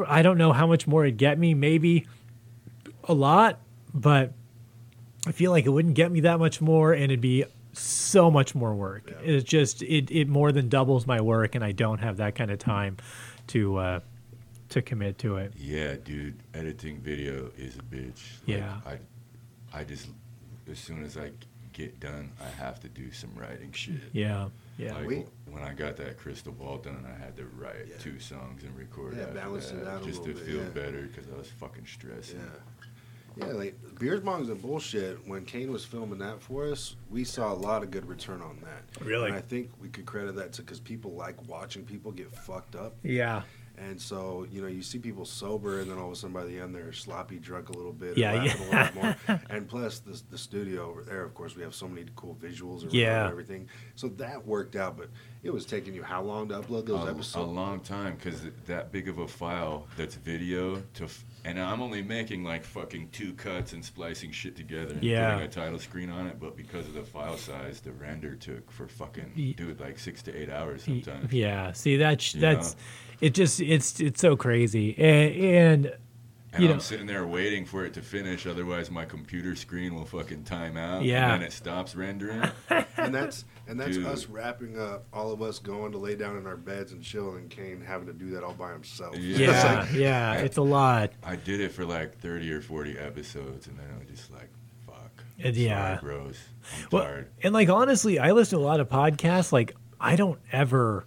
I 0.07 0.23
don't 0.23 0.37
know 0.39 0.53
how 0.53 0.67
much 0.67 0.87
more 0.87 1.05
it'd 1.05 1.17
get 1.17 1.39
me. 1.39 1.55
Maybe 1.55 2.07
a 3.05 3.15
lot, 3.15 3.59
but 3.95 4.33
I 5.27 5.33
feel 5.33 5.51
like 5.51 5.65
it 5.67 5.71
wouldn't 5.71 5.95
get 5.95 6.13
me 6.13 6.21
that 6.21 6.39
much 6.39 6.61
more, 6.61 6.93
and 6.93 7.05
it'd 7.05 7.21
be 7.21 7.45
so 7.73 8.31
much 8.31 8.55
more 8.55 8.75
work. 8.75 9.11
It's 9.23 9.45
just 9.49 9.83
it 9.83 10.11
it 10.11 10.29
more 10.29 10.53
than 10.53 10.69
doubles 10.69 11.07
my 11.07 11.21
work, 11.21 11.55
and 11.55 11.65
I 11.65 11.73
don't 11.73 11.99
have 11.99 12.19
that 12.19 12.35
kind 12.35 12.51
of 12.51 12.59
time 12.59 12.99
to 13.49 13.77
uh, 13.79 14.01
to 14.71 14.83
commit 14.83 15.19
to 15.19 15.37
it. 15.37 15.53
Yeah, 15.57 15.95
dude, 16.05 16.37
editing 16.53 16.99
video 17.01 17.51
is 17.57 17.77
a 17.77 17.83
bitch. 17.83 18.23
Like, 18.47 18.59
Yeah. 18.59 18.81
I, 18.87 18.99
I 19.73 19.85
just, 19.85 20.09
as 20.71 20.79
soon 20.79 21.05
as 21.05 21.17
I 21.17 21.31
get 21.73 22.01
done, 22.01 22.31
I 22.41 22.49
have 22.63 22.81
to 22.81 22.89
do 22.89 23.11
some 23.13 23.31
writing 23.37 23.73
shit. 23.73 23.97
Yeah, 24.13 24.49
yeah, 24.79 24.95
Like 24.95 25.07
We- 25.07 25.25
when 25.51 25.63
I 25.63 25.75
got 25.75 25.97
that 25.99 26.17
crystal 26.19 26.53
ball 26.53 26.79
done, 26.79 27.05
I 27.07 27.23
had 27.23 27.37
to 27.37 27.45
write 27.59 27.87
Yeah. 27.89 27.97
two 27.99 28.19
songs 28.19 28.63
and 28.65 28.77
record. 28.77 29.17
Yeah, 29.17 29.25
after 29.25 29.35
balance 29.35 29.71
it 29.71 29.85
that, 29.85 29.91
out 29.91 30.03
a 30.03 30.05
just 30.07 30.23
to 30.25 30.33
bit, 30.33 30.39
feel 30.39 30.63
yeah. 30.63 30.69
better 30.71 31.03
because 31.03 31.31
I 31.33 31.37
was 31.37 31.49
fucking 31.51 31.87
stressing. 31.87 32.39
Yeah. 32.39 32.87
Yeah, 33.37 33.47
like 33.47 33.77
beers, 33.99 34.21
bongs, 34.21 34.51
and 34.51 34.61
bullshit. 34.61 35.27
When 35.27 35.45
Kane 35.45 35.73
was 35.73 35.85
filming 35.85 36.19
that 36.19 36.41
for 36.41 36.71
us, 36.71 36.97
we 37.11 37.25
saw 37.25 37.53
a 37.53 37.55
lot 37.55 37.83
of 37.83 37.91
good 37.91 38.07
return 38.07 38.41
on 38.43 38.59
that. 38.63 39.05
Really? 39.05 39.29
and 39.29 39.37
I 39.37 39.41
think 39.41 39.71
we 39.81 39.89
could 39.89 40.07
credit 40.07 40.37
that 40.37 40.53
to 40.55 40.63
because 40.63 40.81
people 40.81 41.13
like 41.15 41.37
watching 41.49 41.85
people 41.85 42.13
get 42.13 42.35
fucked 42.35 42.77
up, 42.77 42.95
yeah, 43.03 43.43
and 43.79 44.01
so 44.01 44.47
you 44.51 44.61
know 44.63 44.69
you 44.69 44.83
see 44.83 44.99
people 44.99 45.25
sober, 45.25 45.81
and 45.81 45.91
then 45.91 45.99
all 45.99 46.07
of 46.07 46.13
a 46.13 46.17
sudden 46.17 46.33
by 46.33 46.45
the 46.45 46.59
end 46.59 46.75
they're 46.75 46.93
sloppy 46.93 47.39
drunk 47.39 47.69
a 47.71 47.73
little 47.73 47.93
bit, 47.93 48.17
Yeah, 48.17 48.33
and 48.35 48.47
yeah. 48.47 48.55
a 48.55 48.65
lot 48.75 48.95
more. 48.95 49.41
and 49.51 49.69
plus 49.69 49.99
the 50.01 50.21
the 50.31 50.39
studio 50.39 50.89
over 50.91 51.03
there, 51.03 51.23
of 51.25 51.35
course, 51.35 51.57
we 51.57 51.63
have 51.63 51.75
so 51.75 51.89
many 51.89 52.07
cool 52.17 52.37
visuals 52.41 52.83
around 52.85 52.95
Yeah. 52.95 53.23
and 53.25 53.31
everything, 53.33 53.69
so 53.95 54.09
that 54.09 54.47
worked 54.47 54.77
out. 54.77 54.97
But 54.97 55.09
it 55.43 55.53
was 55.53 55.67
taking 55.67 55.95
you 55.95 56.03
how 56.03 56.23
long 56.23 56.49
to 56.49 56.61
upload 56.61 56.87
those 56.87 57.07
a, 57.07 57.11
episodes? 57.11 57.35
a 57.37 57.41
long 57.53 57.81
time 57.81 58.15
because 58.17 58.41
that 58.67 58.93
big 58.93 59.09
of 59.09 59.19
a 59.19 59.29
file 59.29 59.87
that's 59.97 60.15
video 60.15 60.83
to 60.95 61.05
f- 61.05 61.23
and 61.45 61.61
i'm 61.61 61.83
only 61.83 62.01
making 62.01 62.43
like 62.43 62.65
fucking 62.65 63.07
two 63.13 63.35
cuts 63.35 63.75
and 63.75 63.85
splicing 63.85 64.31
shit 64.31 64.57
together 64.57 64.95
and 64.95 65.03
Yeah. 65.05 65.35
putting 65.35 65.47
a 65.49 65.51
title 65.53 65.79
screen 65.79 66.09
on 66.09 66.27
it 66.29 66.41
but 66.41 66.57
because 66.57 66.87
of 66.87 66.95
the 66.95 67.03
file 67.03 67.37
size 67.37 67.83
the 67.83 67.93
render 67.93 68.35
took 68.35 68.71
for 68.71 68.89
fucking 68.89 69.33
Ye- 69.37 69.53
dude 69.53 69.81
like 69.81 69.99
six 69.99 70.23
to 70.23 70.35
eight 70.35 70.49
hours 70.49 70.85
sometimes 70.85 71.31
yeah. 71.31 71.73
See 71.73 71.97
that's 71.99 72.35
You 72.35 72.41
that's 72.41 72.73
know? 72.75 72.81
It. 73.25 73.35
Just 73.35 73.61
it's 73.61 74.01
it's 74.01 74.21
so 74.21 74.37
crazy, 74.37 74.95
and, 74.99 75.35
and 75.35 75.87
and 76.53 76.63
you 76.63 76.69
i'm 76.69 76.75
know- 76.77 76.79
sitting 76.81 77.07
there 77.07 77.27
waiting 77.27 77.65
for 77.65 77.85
it 77.85 77.93
to 77.95 78.01
finish 78.03 78.47
otherwise 78.47 78.89
my 78.91 79.05
computer 79.05 79.57
screen 79.57 79.93
will 79.95 80.05
fucking 80.05 80.45
time 80.45 80.77
out 80.77 81.03
Yeah. 81.03 81.25
and 81.33 81.41
then 81.43 81.49
it 81.49 81.53
stops 81.53 81.97
rendering 81.97 82.49
and 82.97 83.13
that's 83.13 83.45
and 83.67 83.81
that's 83.81 83.97
Dude. 83.97 84.07
us 84.07 84.27
wrapping 84.27 84.79
up 84.79 85.05
all 85.13 85.33
of 85.33 85.43
us 85.43 85.59
going 85.59 85.91
to 85.91 85.99
lay 85.99 86.15
down 86.15 86.37
in 86.37 86.47
our 86.47 86.57
beds 86.57 86.93
and 86.93 87.03
chilling 87.03 87.39
and 87.39 87.51
Kane 87.51 87.81
having 87.81 88.07
to 88.07 88.13
do 88.13 88.31
that 88.31 88.45
all 88.45 88.53
by 88.55 88.71
himself. 88.71 89.17
Yeah. 89.19 89.31
It's 89.33 89.39
yeah, 89.65 89.75
like, 89.81 89.93
yeah, 89.95 90.33
it's 90.35 90.57
a 90.59 90.63
lot. 90.63 91.11
i 91.25 91.35
did 91.35 91.59
it 91.61 91.73
for 91.73 91.85
like 91.85 92.17
30 92.21 92.53
or 92.53 92.61
40 92.61 92.99
episodes 92.99 93.67
and 93.67 93.77
then 93.77 93.87
i 93.93 93.99
was 93.99 94.07
just 94.09 94.31
like 94.31 94.49
fuck 94.87 95.25
Uh, 95.45 95.49
yeah. 95.49 95.99
Sorry, 95.99 96.15
bros 96.15 96.39
i'm 96.83 96.89
Well, 96.93 97.03
tired 97.03 97.31
and 97.43 97.53
like 97.53 97.69
honestly, 97.69 98.21
I 98.21 98.31
listen 98.31 98.61
to 98.61 98.65
a 98.65 98.69
lot 98.69 98.79
of 98.79 98.89
podcasts. 98.89 99.51
Like 99.51 99.75
I 100.01 100.15
don't 100.15 100.39
ever 100.53 101.05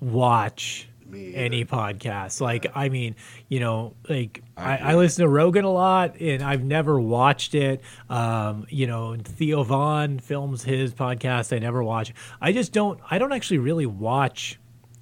watch 0.00 0.88
Me 1.12 1.28
either. 1.28 1.38
any 1.38 1.64
podcasts. 1.64 2.40
Like 2.40 2.66
I 2.74 2.88
mean, 2.88 3.14
you 3.48 3.60
know, 3.60 3.94
like 4.08 4.42
I 4.56 4.78
I, 4.78 4.92
I 4.92 4.94
listen 4.94 5.22
to 5.22 5.28
Rogan 5.28 5.64
a 5.64 5.70
lot, 5.70 6.18
and 6.20 6.42
I've 6.42 6.64
never 6.64 6.98
watched 6.98 7.54
it. 7.54 7.82
Um, 8.08 8.66
you 8.70 8.86
know, 8.86 9.16
Theo 9.16 9.62
Von 9.62 10.18
films 10.18 10.64
his 10.64 10.94
podcast. 10.94 11.54
I 11.54 11.58
never 11.58 11.82
watch. 11.84 12.14
I 12.40 12.52
just 12.52 12.72
don't. 12.72 12.98
I 13.10 13.18
don't 13.18 13.32
actually 13.32 13.58
really 13.58 13.86
watch 13.86 14.58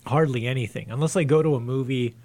hardly 0.07 0.47
anything 0.47 0.91
unless 0.91 1.15
I 1.17 1.25
go 1.25 1.43
to 1.43 1.55
a 1.55 1.61
movie. 1.61 2.17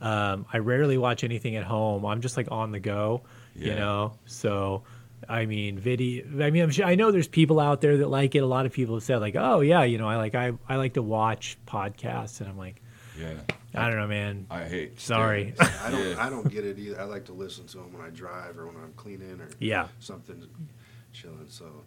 Um, 0.00 0.46
I 0.52 0.58
rarely 0.58 0.98
watch 0.98 1.22
anything 1.24 1.56
at 1.56 1.64
home. 1.64 2.04
I'm 2.04 2.20
just 2.20 2.36
like 2.36 2.50
on 2.50 2.72
the 2.72 2.80
go, 2.80 3.22
you 3.54 3.74
know. 3.74 4.14
So, 4.26 4.82
I 5.28 5.46
mean, 5.46 5.78
video. 5.78 6.24
I 6.44 6.50
mean, 6.50 6.62
I'm 6.64 6.70
sure, 6.70 6.84
I 6.84 6.96
know 6.96 7.12
there's 7.12 7.28
people 7.28 7.60
out 7.60 7.80
there 7.80 7.96
that 7.98 8.08
like 8.08 8.34
it. 8.34 8.38
A 8.40 8.46
lot 8.46 8.66
of 8.66 8.72
people 8.72 8.96
have 8.96 9.04
said 9.04 9.18
like, 9.18 9.36
oh 9.36 9.60
yeah, 9.60 9.84
you 9.84 9.98
know, 9.98 10.08
I 10.08 10.16
like 10.16 10.34
I 10.34 10.52
I 10.68 10.76
like 10.76 10.94
to 10.94 11.02
watch 11.02 11.56
podcasts, 11.68 12.40
and 12.40 12.48
I'm 12.48 12.58
like, 12.58 12.81
yeah 13.18 13.34
I 13.74 13.88
don't 13.88 13.96
know, 13.98 14.06
man. 14.06 14.46
i 14.50 14.64
hate 14.64 15.00
Sorry. 15.00 15.54
staring- 15.56 15.74
I 15.82 15.90
don't 15.90 16.08
Yeah. 16.10 16.26
I 16.26 16.28
don't 16.30 16.50
get 16.50 16.64
it 16.66 16.78
either. 16.78 17.00
I 17.00 17.04
like 17.04 17.24
to 17.26 17.32
listen 17.32 17.66
to 17.68 17.78
them 17.78 17.92
when 17.92 18.02
I 18.02 18.10
drive 18.10 18.58
or 18.58 18.66
when 18.66 18.76
I'm 18.76 18.92
cleaning 18.96 19.40
or 19.40 19.48
Yeah. 19.60 19.88
something 19.98 20.46
chilling. 21.14 21.46
So 21.48 21.84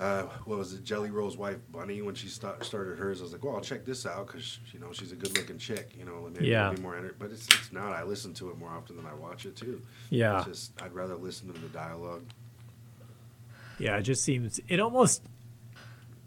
uh, 0.00 0.22
what 0.44 0.58
was 0.58 0.72
it? 0.74 0.84
Jelly 0.84 1.10
Roll's 1.10 1.36
wife, 1.36 1.58
Bunny, 1.72 2.02
when 2.02 2.14
she 2.14 2.28
sta- 2.28 2.60
started 2.62 2.98
hers, 2.98 3.20
I 3.20 3.24
was 3.24 3.32
like, 3.32 3.42
"Well, 3.44 3.56
I'll 3.56 3.60
check 3.60 3.84
this 3.84 4.06
out 4.06 4.28
because 4.28 4.60
you 4.72 4.78
know 4.78 4.92
she's 4.92 5.10
a 5.10 5.16
good-looking 5.16 5.58
chick. 5.58 5.90
You 5.98 6.04
know, 6.04 6.28
maybe 6.32 6.46
Yeah. 6.46 6.70
be 6.72 6.80
more 6.80 6.96
enter-. 6.96 7.16
But 7.18 7.32
it's 7.32 7.46
it's 7.48 7.72
not. 7.72 7.92
I 7.92 8.04
listen 8.04 8.32
to 8.34 8.50
it 8.50 8.58
more 8.58 8.70
often 8.70 8.96
than 8.96 9.06
I 9.06 9.14
watch 9.14 9.44
it 9.44 9.56
too. 9.56 9.82
Yeah. 10.10 10.38
It's 10.38 10.46
just 10.46 10.82
I'd 10.82 10.92
rather 10.94 11.16
listen 11.16 11.52
to 11.52 11.58
the 11.60 11.66
dialogue. 11.68 12.22
Yeah, 13.80 13.96
it 13.96 14.02
just 14.02 14.22
seems 14.24 14.60
it 14.68 14.78
almost 14.80 15.22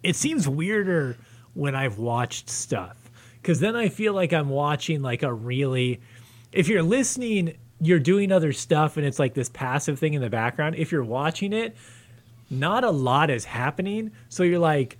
it 0.03 0.16
seems 0.18 0.47
weirder 0.49 1.16
when 1.53 1.76
I've 1.76 1.97
watched 1.97 2.49
stuff 2.49 2.97
cuz 3.44 3.60
then 3.60 3.76
I 3.76 3.89
feel 3.89 4.14
like 4.14 4.34
I'm 4.34 4.50
watching 4.50 5.02
like 5.02 5.24
a 5.24 5.34
really 5.34 6.00
if 6.52 6.68
you're 6.68 6.84
listening 6.84 7.56
you're 7.84 8.00
doing 8.00 8.32
other 8.32 8.54
stuff 8.54 8.96
and 8.98 9.06
it's 9.08 9.18
like 9.18 9.34
this 9.34 9.50
passive 9.50 9.98
thing 9.98 10.14
in 10.14 10.22
the 10.22 10.30
background. 10.30 10.76
If 10.76 10.92
you're 10.92 11.04
watching 11.04 11.52
it, 11.52 11.76
not 12.50 12.84
a 12.84 12.92
lot 12.92 13.30
is 13.32 13.46
happening, 13.46 14.12
so 14.30 14.44
you're 14.44 14.60
like 14.60 14.98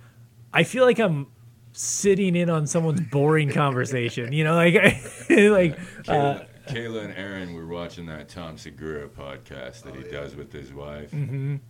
I 0.52 0.64
feel 0.64 0.84
like 0.84 0.98
I'm 0.98 1.28
sitting 1.72 2.34
in 2.36 2.50
on 2.50 2.66
someone's 2.66 3.00
boring 3.00 3.50
conversation, 3.62 4.32
you 4.32 4.42
know, 4.44 4.54
like 4.56 4.74
like 5.30 5.78
uh, 6.08 6.40
Kayla, 6.42 6.46
Kayla 6.68 7.04
and 7.04 7.14
Aaron 7.16 7.54
were 7.54 7.66
watching 7.66 8.06
that 8.06 8.28
Tom 8.28 8.58
Segura 8.58 9.08
podcast 9.08 9.82
that 9.84 9.94
Oh, 9.94 9.98
he 10.00 10.04
yeah. 10.06 10.10
does 10.20 10.34
with 10.36 10.52
his 10.52 10.72
wife. 10.72 11.10
mhm. 11.12 11.60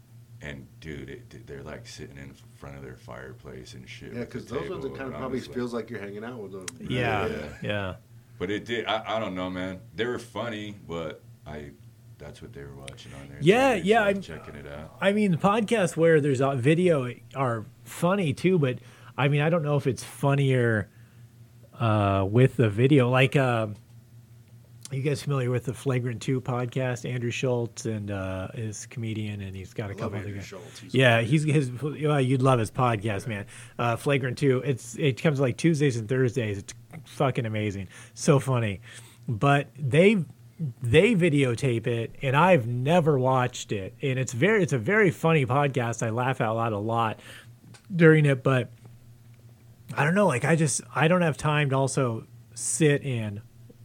And 0.45 0.67
dude, 0.81 1.09
it, 1.09 1.47
they're 1.47 1.63
like 1.63 1.87
sitting 1.87 2.19
in 2.19 2.35
front 2.57 2.77
of 2.77 2.83
their 2.83 2.97
fireplace 2.97 3.75
and 3.75 3.89
shit. 3.89 4.13
Yeah, 4.13 4.21
because 4.21 4.45
those 4.47 4.69
are 4.71 4.79
the 4.79 4.91
kind 4.91 5.13
of 5.13 5.19
probably 5.19 5.41
like- 5.41 5.55
feels 5.55 5.73
like 5.73 5.89
you're 5.89 6.01
hanging 6.01 6.25
out 6.25 6.39
with 6.39 6.53
them. 6.53 6.67
yeah, 6.91 7.27
Yeah. 7.27 7.49
yeah. 7.63 7.95
But 8.39 8.51
it 8.51 8.65
did. 8.65 8.87
I, 8.87 9.17
I 9.17 9.21
don't 9.21 9.37
know, 9.37 9.49
man. 9.49 9.79
They 9.95 10.05
were 10.05 10.19
funny, 10.19 10.77
but 10.89 11.23
I. 11.47 11.71
That's 12.19 12.41
what 12.41 12.53
they 12.53 12.63
were 12.63 12.75
watching 12.77 13.11
on 13.21 13.29
there. 13.29 13.39
Yeah, 13.41 13.75
so 13.77 13.83
yeah, 13.83 14.03
I'm- 14.05 14.21
checking 14.21 14.55
it 14.55 14.67
out. 14.67 14.97
I 15.01 15.13
mean, 15.13 15.33
the 15.33 15.37
podcasts 15.39 15.97
where 15.97 16.21
there's 16.21 16.41
a 16.41 16.55
video 16.55 17.13
are 17.35 17.65
funny 17.85 18.33
too, 18.33 18.59
but 18.61 18.79
I 19.19 19.27
mean, 19.29 19.41
I 19.41 19.51
don't 19.51 19.63
know 19.65 19.77
if 19.77 19.87
it's 19.89 20.05
funnier 20.05 20.89
uh, 21.79 22.27
with 22.29 22.57
the 22.57 22.69
video. 22.69 23.11
Like, 23.11 23.35
uh, 23.37 23.69
you 24.93 25.03
guys 25.03 25.23
familiar 25.23 25.51
with 25.51 25.65
the 25.65 25.73
Flagrant 25.75 26.21
Two 26.21 26.41
podcast? 26.41 27.11
Andrew 27.11 27.31
Schulz 27.31 27.87
and 27.87 28.11
uh, 28.11 28.49
is 28.55 28.87
comedian, 28.87 29.41
and 29.41 29.57
he's 29.57 29.73
got 29.73 29.91
a 29.91 29.95
I 29.95 29.97
couple 29.97 30.19
other 30.19 30.31
guys. 30.33 30.45
Schulz. 30.45 30.79
He's 30.79 30.95
Yeah, 30.95 31.23
he's 31.23 31.45
his. 31.45 31.71
Well, 31.83 32.21
you'd 32.21 32.43
love 32.43 32.59
his 32.59 32.71
podcast, 32.71 33.27
man. 33.27 33.47
Uh, 33.79 33.97
Flagrant 33.97 34.39
Two. 34.39 34.59
It's 34.65 34.97
it 34.97 35.21
comes 35.23 35.41
like 35.41 35.57
Tuesdays 35.57 35.97
and 35.97 36.09
Thursdays. 36.09 36.59
It's 36.59 36.75
fucking 37.07 37.47
amazing, 37.47 37.89
so 38.15 38.39
funny. 38.39 38.81
But 39.27 39.69
they 39.79 40.25
they 40.83 41.15
videotape 41.15 41.87
it, 41.87 42.15
and 42.23 42.37
I've 42.37 42.67
never 42.67 43.19
watched 43.19 43.73
it, 43.73 43.95
and 44.03 44.19
it's 44.19 44.33
very 44.33 44.63
it's 44.63 44.73
a 44.73 44.79
very 44.79 45.11
funny 45.11 45.47
podcast. 45.47 46.07
I 46.07 46.11
laugh 46.11 46.41
out 46.41 46.57
loud 46.57 46.73
a 46.73 46.79
lot 46.79 47.21
during 47.95 48.27
it, 48.27 48.43
but 48.43 48.71
I 49.97 50.05
don't 50.05 50.15
know. 50.15 50.27
Like 50.27 50.45
I 50.45 50.57
just 50.57 50.83
I 50.95 51.09
don't 51.09 51.23
have 51.23 51.37
time 51.37 51.71
to 51.71 51.77
also 51.77 52.27
sit 52.55 53.03
and 53.03 53.41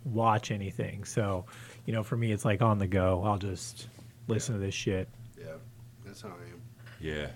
watch 0.07 0.51
anything. 0.51 1.03
So 1.03 1.45
you 1.85 1.93
know, 1.93 2.03
for 2.03 2.17
me, 2.17 2.31
it's 2.31 2.45
like 2.45 2.61
on 2.61 2.77
the 2.77 2.87
go. 2.87 3.23
I'll 3.23 3.37
just 3.37 3.87
listen 4.27 4.55
to 4.55 4.59
this 4.59 4.75
shit. 4.75 5.07
Yeah, 5.39 5.53
that's 6.05 6.21
how 6.21 6.29
I 6.29 6.51
am. 6.51 6.61
Yeah. 6.99 7.27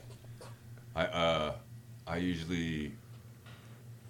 I 0.95 1.05
uh, 1.05 1.53
I 2.07 2.17
usually, 2.17 2.93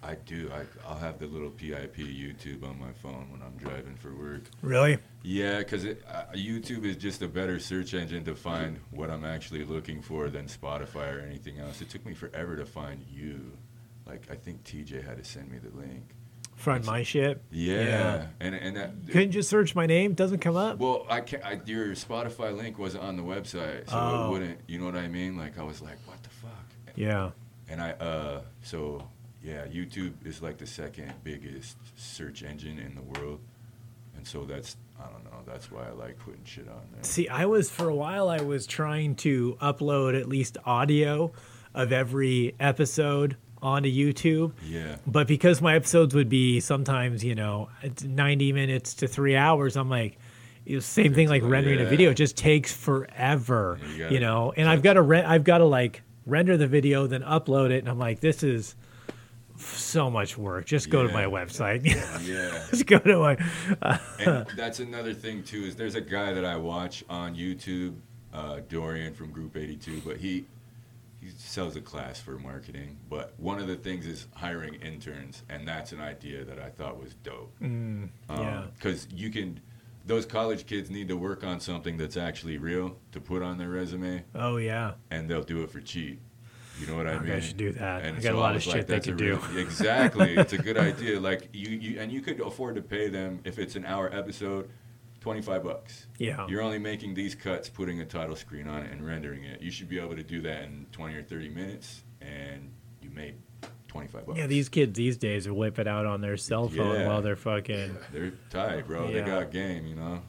I 0.02 0.14
do. 0.14 0.50
I 0.52 0.62
I'll 0.88 0.98
have 0.98 1.18
the 1.18 1.26
little 1.26 1.50
PIP 1.50 1.96
YouTube 1.96 2.64
on 2.64 2.78
my 2.80 2.92
phone 2.92 3.30
when 3.30 3.40
I'm 3.42 3.56
driving 3.56 3.94
for 3.94 4.14
work. 4.14 4.42
Really? 4.62 4.98
Yeah, 5.22 5.58
because 5.58 5.84
uh, 5.84 6.24
YouTube 6.34 6.84
is 6.84 6.96
just 6.96 7.22
a 7.22 7.28
better 7.28 7.60
search 7.60 7.94
engine 7.94 8.24
to 8.24 8.34
find 8.34 8.80
what 8.90 9.10
I'm 9.10 9.24
actually 9.24 9.64
looking 9.64 10.02
for 10.02 10.28
than 10.28 10.46
Spotify 10.46 11.16
or 11.16 11.20
anything 11.20 11.60
else. 11.60 11.80
It 11.80 11.90
took 11.90 12.04
me 12.04 12.14
forever 12.14 12.56
to 12.56 12.66
find 12.66 13.04
you. 13.08 13.52
Like 14.06 14.26
I 14.30 14.34
think 14.34 14.64
TJ 14.64 15.06
had 15.06 15.18
to 15.18 15.24
send 15.24 15.50
me 15.50 15.58
the 15.58 15.70
link. 15.78 16.16
Find 16.62 16.84
my 16.86 17.02
shit. 17.02 17.42
Yeah, 17.50 17.74
Yeah. 17.82 18.26
and 18.40 18.54
and 18.54 18.76
that. 18.76 18.90
Couldn't 19.10 19.32
just 19.32 19.50
search 19.50 19.74
my 19.74 19.86
name? 19.86 20.14
Doesn't 20.14 20.38
come 20.38 20.56
up. 20.56 20.78
Well, 20.78 21.06
I 21.10 21.20
can't. 21.20 21.44
I, 21.44 21.60
your 21.66 21.88
Spotify 21.88 22.56
link 22.56 22.78
wasn't 22.78 23.02
on 23.02 23.16
the 23.16 23.22
website, 23.24 23.90
so 23.90 23.96
Oh. 23.98 24.26
it 24.26 24.30
wouldn't. 24.30 24.60
You 24.68 24.78
know 24.78 24.84
what 24.86 24.94
I 24.96 25.08
mean? 25.08 25.36
Like 25.36 25.58
I 25.58 25.64
was 25.64 25.82
like, 25.82 25.98
what 26.06 26.22
the 26.22 26.28
fuck? 26.30 26.52
Yeah. 26.94 27.30
And 27.68 27.82
I 27.82 27.90
uh, 27.92 28.42
so 28.62 29.08
yeah, 29.42 29.66
YouTube 29.66 30.12
is 30.24 30.40
like 30.40 30.58
the 30.58 30.66
second 30.66 31.12
biggest 31.24 31.76
search 31.96 32.44
engine 32.44 32.78
in 32.78 32.94
the 32.94 33.02
world, 33.20 33.40
and 34.16 34.24
so 34.26 34.44
that's 34.44 34.76
I 35.00 35.06
don't 35.10 35.24
know. 35.24 35.40
That's 35.44 35.68
why 35.72 35.88
I 35.88 35.90
like 35.90 36.16
putting 36.20 36.44
shit 36.44 36.68
on 36.68 36.80
there. 36.94 37.02
See, 37.02 37.28
I 37.28 37.46
was 37.46 37.70
for 37.70 37.88
a 37.88 37.94
while. 37.94 38.28
I 38.28 38.40
was 38.40 38.68
trying 38.68 39.16
to 39.16 39.56
upload 39.60 40.16
at 40.16 40.28
least 40.28 40.58
audio 40.64 41.32
of 41.74 41.90
every 41.90 42.54
episode 42.60 43.36
onto 43.62 43.88
YouTube. 43.90 44.52
Yeah. 44.66 44.96
But 45.06 45.26
because 45.28 45.62
my 45.62 45.76
episodes 45.76 46.14
would 46.14 46.28
be 46.28 46.60
sometimes, 46.60 47.24
you 47.24 47.34
know, 47.34 47.68
90 48.04 48.52
minutes 48.52 48.94
to 48.94 49.06
three 49.08 49.36
hours, 49.36 49.76
I'm 49.76 49.88
like, 49.88 50.18
you 50.64 50.76
know, 50.76 50.80
same 50.80 51.14
thing 51.14 51.28
like 51.28 51.42
rendering 51.44 51.80
a 51.80 51.84
video. 51.84 52.10
It 52.10 52.14
just 52.14 52.36
takes 52.36 52.72
forever, 52.72 53.78
Yeah, 53.80 53.86
you 53.88 53.92
you, 53.94 54.00
gotta- 54.02 54.20
know. 54.20 54.52
And 54.56 54.68
I've 54.68 54.82
got 54.82 54.94
to 54.94 55.02
re- 55.02 55.22
I've 55.22 55.44
got 55.44 55.58
to 55.58 55.64
like 55.64 56.02
render 56.26 56.56
the 56.56 56.66
video, 56.66 57.06
then 57.06 57.22
upload 57.22 57.70
it, 57.70 57.78
and 57.78 57.88
I'm 57.88 57.98
like, 57.98 58.20
this 58.20 58.42
is 58.42 58.76
so 59.56 60.10
much 60.10 60.36
work. 60.38 60.64
Just 60.66 60.90
go 60.90 61.06
to 61.06 61.12
my 61.12 61.24
website. 61.24 61.84
Yeah. 61.84 62.20
yeah. 62.20 62.64
just 62.70 62.86
go 62.86 62.98
to 62.98 63.18
my. 63.18 63.98
and 64.18 64.46
that's 64.56 64.80
another 64.80 65.14
thing 65.14 65.42
too 65.42 65.62
is 65.64 65.76
there's 65.76 65.94
a 65.94 66.00
guy 66.00 66.32
that 66.32 66.44
I 66.44 66.56
watch 66.56 67.04
on 67.08 67.34
YouTube, 67.36 67.96
uh, 68.32 68.60
Dorian 68.68 69.14
from 69.14 69.30
Group 69.30 69.56
82, 69.56 70.02
but 70.04 70.16
he 70.16 70.46
sells 71.52 71.76
a 71.76 71.80
class 71.80 72.18
for 72.18 72.38
marketing. 72.38 72.96
But 73.10 73.34
one 73.36 73.58
of 73.60 73.66
the 73.66 73.76
things 73.76 74.06
is 74.06 74.26
hiring 74.34 74.74
interns, 74.76 75.42
and 75.50 75.68
that's 75.68 75.92
an 75.92 76.00
idea 76.00 76.44
that 76.44 76.58
I 76.58 76.70
thought 76.70 76.98
was 77.00 77.14
dope. 77.14 77.54
Mm, 77.62 78.08
yeah. 78.30 78.64
Because 78.74 79.06
you 79.14 79.30
can, 79.30 79.60
those 80.06 80.24
college 80.24 80.66
kids 80.66 80.88
need 80.90 81.08
to 81.08 81.16
work 81.16 81.44
on 81.44 81.60
something 81.60 81.98
that's 81.98 82.16
actually 82.16 82.56
real 82.56 82.96
to 83.12 83.20
put 83.20 83.42
on 83.42 83.58
their 83.58 83.68
resume, 83.68 84.24
Oh 84.34 84.56
yeah. 84.56 84.92
and 85.10 85.28
they'll 85.28 85.42
do 85.42 85.62
it 85.62 85.70
for 85.70 85.80
cheap. 85.80 86.20
You 86.80 86.86
know 86.86 86.96
what 86.96 87.06
I 87.06 87.12
Maybe 87.16 87.26
mean? 87.26 87.34
I 87.36 87.40
should 87.40 87.58
do 87.58 87.72
that. 87.72 88.02
And 88.02 88.16
I 88.16 88.20
got 88.20 88.34
a 88.34 88.38
lot 88.38 88.56
of 88.56 88.62
shit 88.62 88.74
like, 88.74 88.86
they 88.86 89.00
could 89.00 89.18
do. 89.18 89.36
really- 89.36 89.60
exactly, 89.62 90.34
it's 90.36 90.54
a 90.54 90.58
good 90.58 90.78
idea. 90.78 91.20
Like 91.20 91.50
you, 91.52 91.68
you, 91.76 92.00
and 92.00 92.10
you 92.10 92.22
could 92.22 92.40
afford 92.40 92.76
to 92.76 92.82
pay 92.82 93.08
them 93.10 93.40
if 93.44 93.58
it's 93.58 93.76
an 93.76 93.84
hour 93.84 94.10
episode, 94.12 94.70
twenty 95.22 95.40
five 95.40 95.62
bucks. 95.62 96.06
Yeah. 96.18 96.46
You're 96.48 96.62
only 96.62 96.78
making 96.80 97.14
these 97.14 97.34
cuts, 97.36 97.68
putting 97.68 98.00
a 98.00 98.04
title 98.04 98.34
screen 98.34 98.66
on 98.68 98.82
it, 98.82 98.90
and 98.90 99.06
rendering 99.06 99.44
it. 99.44 99.62
You 99.62 99.70
should 99.70 99.88
be 99.88 99.98
able 100.00 100.16
to 100.16 100.22
do 100.24 100.40
that 100.42 100.64
in 100.64 100.86
twenty 100.90 101.14
or 101.14 101.22
thirty 101.22 101.48
minutes, 101.48 102.02
and 102.20 102.72
you 103.00 103.10
made 103.10 103.36
twenty 103.86 104.08
five 104.08 104.26
bucks. 104.26 104.38
Yeah, 104.38 104.48
these 104.48 104.68
kids 104.68 104.96
these 104.96 105.16
days 105.16 105.46
are 105.46 105.54
whip 105.54 105.78
it 105.78 105.86
out 105.86 106.06
on 106.06 106.20
their 106.20 106.36
cell 106.36 106.68
phone 106.68 107.00
Yeah. 107.00 107.06
while 107.08 107.22
they're 107.22 107.36
fucking. 107.36 107.96
they're 108.12 108.32
tight, 108.50 108.86
bro. 108.88 109.06
They 109.06 109.18
Yeah. 109.18 109.26
got 109.26 109.50
game, 109.52 109.86
you 109.86 109.94
know. 109.94 110.22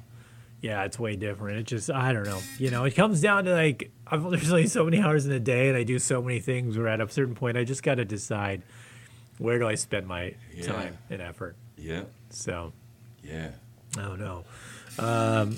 Yeah, 0.61 0.83
it's 0.85 0.97
way 0.97 1.15
different. 1.17 1.57
It 1.59 1.63
just 1.65 1.89
I 1.91 2.13
don't 2.13 2.25
know. 2.25 2.39
You 2.59 2.69
know, 2.69 2.85
it 2.85 2.91
comes 2.95 3.19
down 3.19 3.45
to 3.45 3.53
like 3.53 3.91
I've, 4.05 4.23
there's 4.29 4.51
only 4.51 4.67
so 4.67 4.85
many 4.85 4.99
hours 5.01 5.25
in 5.25 5.31
a 5.31 5.39
day, 5.39 5.69
and 5.69 5.75
I 5.77 5.83
do 5.83 5.97
so 5.97 6.21
many 6.21 6.39
things. 6.39 6.77
Where 6.77 6.87
at 6.87 7.01
a 7.01 7.09
certain 7.09 7.33
point, 7.35 7.57
I 7.57 7.63
just 7.63 7.81
got 7.81 7.95
to 7.95 8.05
decide 8.05 8.61
where 9.39 9.57
do 9.57 9.67
I 9.67 9.73
spend 9.75 10.05
my 10.07 10.35
Yeah. 10.53 10.67
time 10.67 10.97
and 11.09 11.19
effort. 11.21 11.55
Yeah, 11.77 12.03
So 12.29 12.71
yeah. 13.23 13.49
I 13.97 14.01
don't 14.03 14.19
know. 14.19 14.45
Um, 14.99 15.57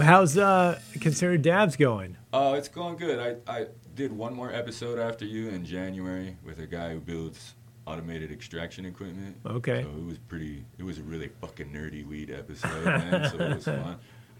how's 0.00 0.36
uh 0.36 0.80
considered 1.00 1.42
dabs 1.42 1.76
going? 1.76 2.16
Oh, 2.32 2.54
it's 2.54 2.68
going 2.68 2.96
good. 2.96 3.40
I, 3.46 3.52
I 3.52 3.66
did 3.94 4.12
one 4.12 4.34
more 4.34 4.52
episode 4.52 4.98
after 4.98 5.24
you 5.24 5.48
in 5.50 5.64
January 5.64 6.36
with 6.44 6.58
a 6.58 6.66
guy 6.66 6.92
who 6.92 7.00
builds 7.00 7.54
automated 7.86 8.32
extraction 8.32 8.84
equipment. 8.86 9.36
Okay. 9.46 9.82
So 9.82 9.88
it 9.90 10.04
was 10.04 10.18
pretty. 10.18 10.64
It 10.78 10.82
was 10.84 10.98
a 10.98 11.02
really 11.02 11.28
fucking 11.40 11.68
nerdy 11.70 12.06
weed 12.06 12.30
episode, 12.30 12.84
man. 12.84 13.30
so 13.30 13.36
it 13.38 13.54
was 13.54 13.64
fun. 13.64 13.96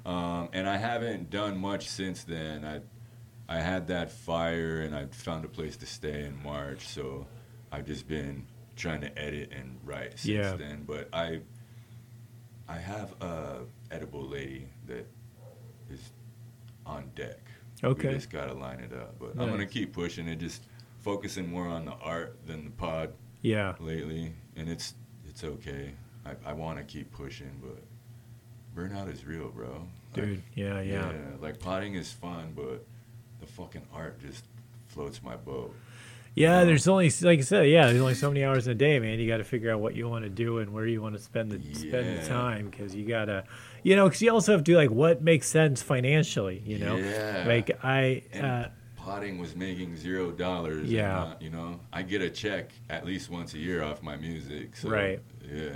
Um, 0.06 0.48
and 0.52 0.68
I 0.68 0.76
haven't 0.76 1.30
done 1.30 1.56
much 1.56 1.88
since 1.88 2.24
then. 2.24 2.64
I 2.64 2.80
I 3.48 3.60
had 3.60 3.88
that 3.88 4.10
fire 4.10 4.80
and 4.82 4.94
I 4.94 5.06
found 5.06 5.44
a 5.44 5.48
place 5.48 5.76
to 5.78 5.86
stay 5.86 6.24
in 6.24 6.42
March. 6.42 6.88
So 6.88 7.26
I've 7.70 7.86
just 7.86 8.08
been 8.08 8.46
trying 8.76 9.02
to 9.02 9.18
edit 9.18 9.52
and 9.52 9.78
write 9.84 10.12
since 10.18 10.26
Yeah. 10.26 10.56
then. 10.56 10.82
But 10.86 11.08
I 11.12 11.40
I 12.68 12.76
have 12.78 13.12
a 13.20 13.60
edible 13.90 14.26
lady 14.26 14.68
that 14.86 15.06
is 15.90 16.12
on 16.86 17.10
deck. 17.14 17.38
Okay. 17.82 18.08
We 18.08 18.14
just 18.14 18.30
gotta 18.30 18.54
line 18.54 18.80
it 18.80 18.92
up. 18.92 19.16
But 19.18 19.32
I'm 19.38 19.50
gonna 19.50 19.66
keep 19.66 19.92
pushing 19.92 20.28
it, 20.28 20.36
just 20.36 20.62
focusing 21.02 21.48
more 21.50 21.66
on 21.66 21.84
the 21.84 21.92
art 21.92 22.38
than 22.46 22.64
the 22.64 22.70
pod 22.70 23.12
Yeah. 23.42 23.74
lately, 23.80 24.32
and 24.56 24.68
it's 24.68 24.94
it's 25.28 25.44
okay. 25.44 25.92
I, 26.24 26.50
I 26.50 26.52
want 26.54 26.78
to 26.78 26.84
keep 26.84 27.12
pushing, 27.12 27.60
but 27.60 27.82
burnout 28.80 29.12
is 29.12 29.24
real, 29.26 29.48
bro. 29.50 29.86
Like, 30.16 30.24
Dude, 30.24 30.42
yeah, 30.54 30.80
yeah. 30.80 31.12
Like 31.40 31.58
potting 31.58 31.94
is 31.96 32.10
fun, 32.12 32.52
but 32.56 32.84
the 33.40 33.46
fucking 33.46 33.86
art 33.92 34.20
just 34.20 34.44
floats 34.86 35.22
my 35.22 35.36
boat. 35.36 35.74
Yeah, 36.36 36.64
there's 36.64 36.88
only 36.88 37.10
like 37.22 37.38
I 37.38 37.42
said, 37.42 37.68
yeah, 37.68 37.86
there's 37.86 38.00
only 38.00 38.14
so 38.14 38.28
many 38.28 38.42
hours 38.44 38.66
in 38.66 38.72
a 38.72 38.74
day, 38.74 38.98
man. 38.98 39.20
You 39.20 39.28
got 39.28 39.36
to 39.36 39.44
figure 39.44 39.70
out 39.72 39.80
what 39.80 39.94
you 39.94 40.08
want 40.08 40.24
to 40.24 40.28
do 40.28 40.58
and 40.58 40.72
where 40.72 40.86
you 40.86 41.00
want 41.00 41.14
to 41.16 41.22
spend 41.22 41.52
the 41.52 41.74
spend 41.74 42.18
the 42.18 42.26
time 42.26 42.70
because 42.70 42.92
you 42.94 43.06
gotta, 43.06 43.44
you 43.84 43.94
know, 43.94 44.06
because 44.08 44.20
you 44.20 44.32
also 44.32 44.50
have 44.52 44.62
to 44.62 44.64
do 44.72 44.76
like 44.76 44.90
what 44.90 45.22
makes 45.22 45.46
sense 45.46 45.80
financially, 45.80 46.60
you 46.66 46.78
know. 46.78 46.96
Yeah. 46.96 47.44
Like 47.46 47.70
I, 47.84 48.22
And 48.32 48.46
uh, 48.46 48.68
potting 48.96 49.38
was 49.38 49.54
making 49.54 49.96
zero 49.96 50.32
dollars. 50.32 50.90
Yeah. 50.90 51.22
and, 51.24 51.32
uh, 51.34 51.36
you 51.40 51.50
know, 51.50 51.78
I 51.92 52.02
get 52.02 52.20
a 52.20 52.30
check 52.30 52.72
at 52.90 53.06
least 53.06 53.30
once 53.30 53.54
a 53.54 53.58
year 53.58 53.84
off 53.84 54.02
my 54.02 54.16
music. 54.16 54.74
So, 54.76 54.88
Right. 54.88 55.20
Yeah. 55.48 55.70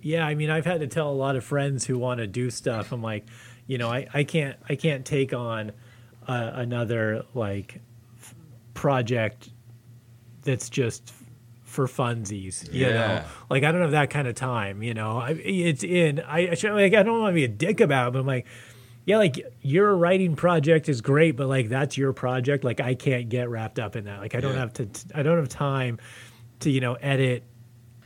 yeah, 0.00 0.24
I 0.26 0.36
mean, 0.36 0.48
I've 0.50 0.66
had 0.66 0.78
to 0.80 0.86
tell 0.86 1.10
a 1.10 1.12
lot 1.16 1.34
of 1.34 1.42
friends 1.42 1.86
who 1.86 1.98
want 1.98 2.18
to 2.18 2.28
do 2.28 2.50
stuff. 2.50 2.92
I'm 2.92 3.02
like, 3.02 3.24
you 3.66 3.78
know, 3.78 3.90
I, 3.90 4.06
I 4.14 4.22
can't 4.22 4.56
I 4.68 4.76
can't 4.76 5.04
take 5.04 5.32
on 5.32 5.72
uh, 6.28 6.50
another 6.54 7.24
like 7.34 7.80
f- 8.20 8.34
project 8.74 9.48
that's 10.44 10.70
just 10.70 11.12
for 11.64 11.86
funsies. 11.88 12.72
You 12.72 12.86
know, 12.90 13.24
like 13.50 13.64
I 13.64 13.72
don't 13.72 13.80
have 13.80 13.90
that 13.92 14.10
kind 14.10 14.28
of 14.28 14.34
time. 14.36 14.82
You 14.82 14.94
know, 14.94 15.18
I, 15.18 15.30
it's 15.32 15.82
in. 15.82 16.20
I 16.20 16.50
I, 16.50 16.54
should, 16.54 16.72
like, 16.72 16.94
I 16.94 17.02
don't 17.02 17.20
want 17.20 17.32
to 17.32 17.34
be 17.34 17.44
a 17.44 17.48
dick 17.48 17.80
about 17.80 18.08
it, 18.08 18.12
but 18.12 18.20
I'm 18.20 18.26
like. 18.26 18.46
Yeah, 19.06 19.18
like 19.18 19.38
your 19.60 19.94
writing 19.94 20.34
project 20.34 20.88
is 20.88 21.02
great, 21.02 21.36
but 21.36 21.46
like 21.46 21.68
that's 21.68 21.98
your 21.98 22.14
project. 22.14 22.64
Like 22.64 22.80
I 22.80 22.94
can't 22.94 23.28
get 23.28 23.50
wrapped 23.50 23.78
up 23.78 23.96
in 23.96 24.04
that. 24.04 24.18
Like 24.18 24.34
I 24.34 24.40
don't 24.40 24.54
Yeah. 24.54 24.60
have 24.60 24.72
to. 24.74 24.88
I 25.14 25.22
don't 25.22 25.36
have 25.36 25.50
time 25.50 25.98
to 26.60 26.70
you 26.70 26.80
know 26.80 26.94
edit 26.94 27.42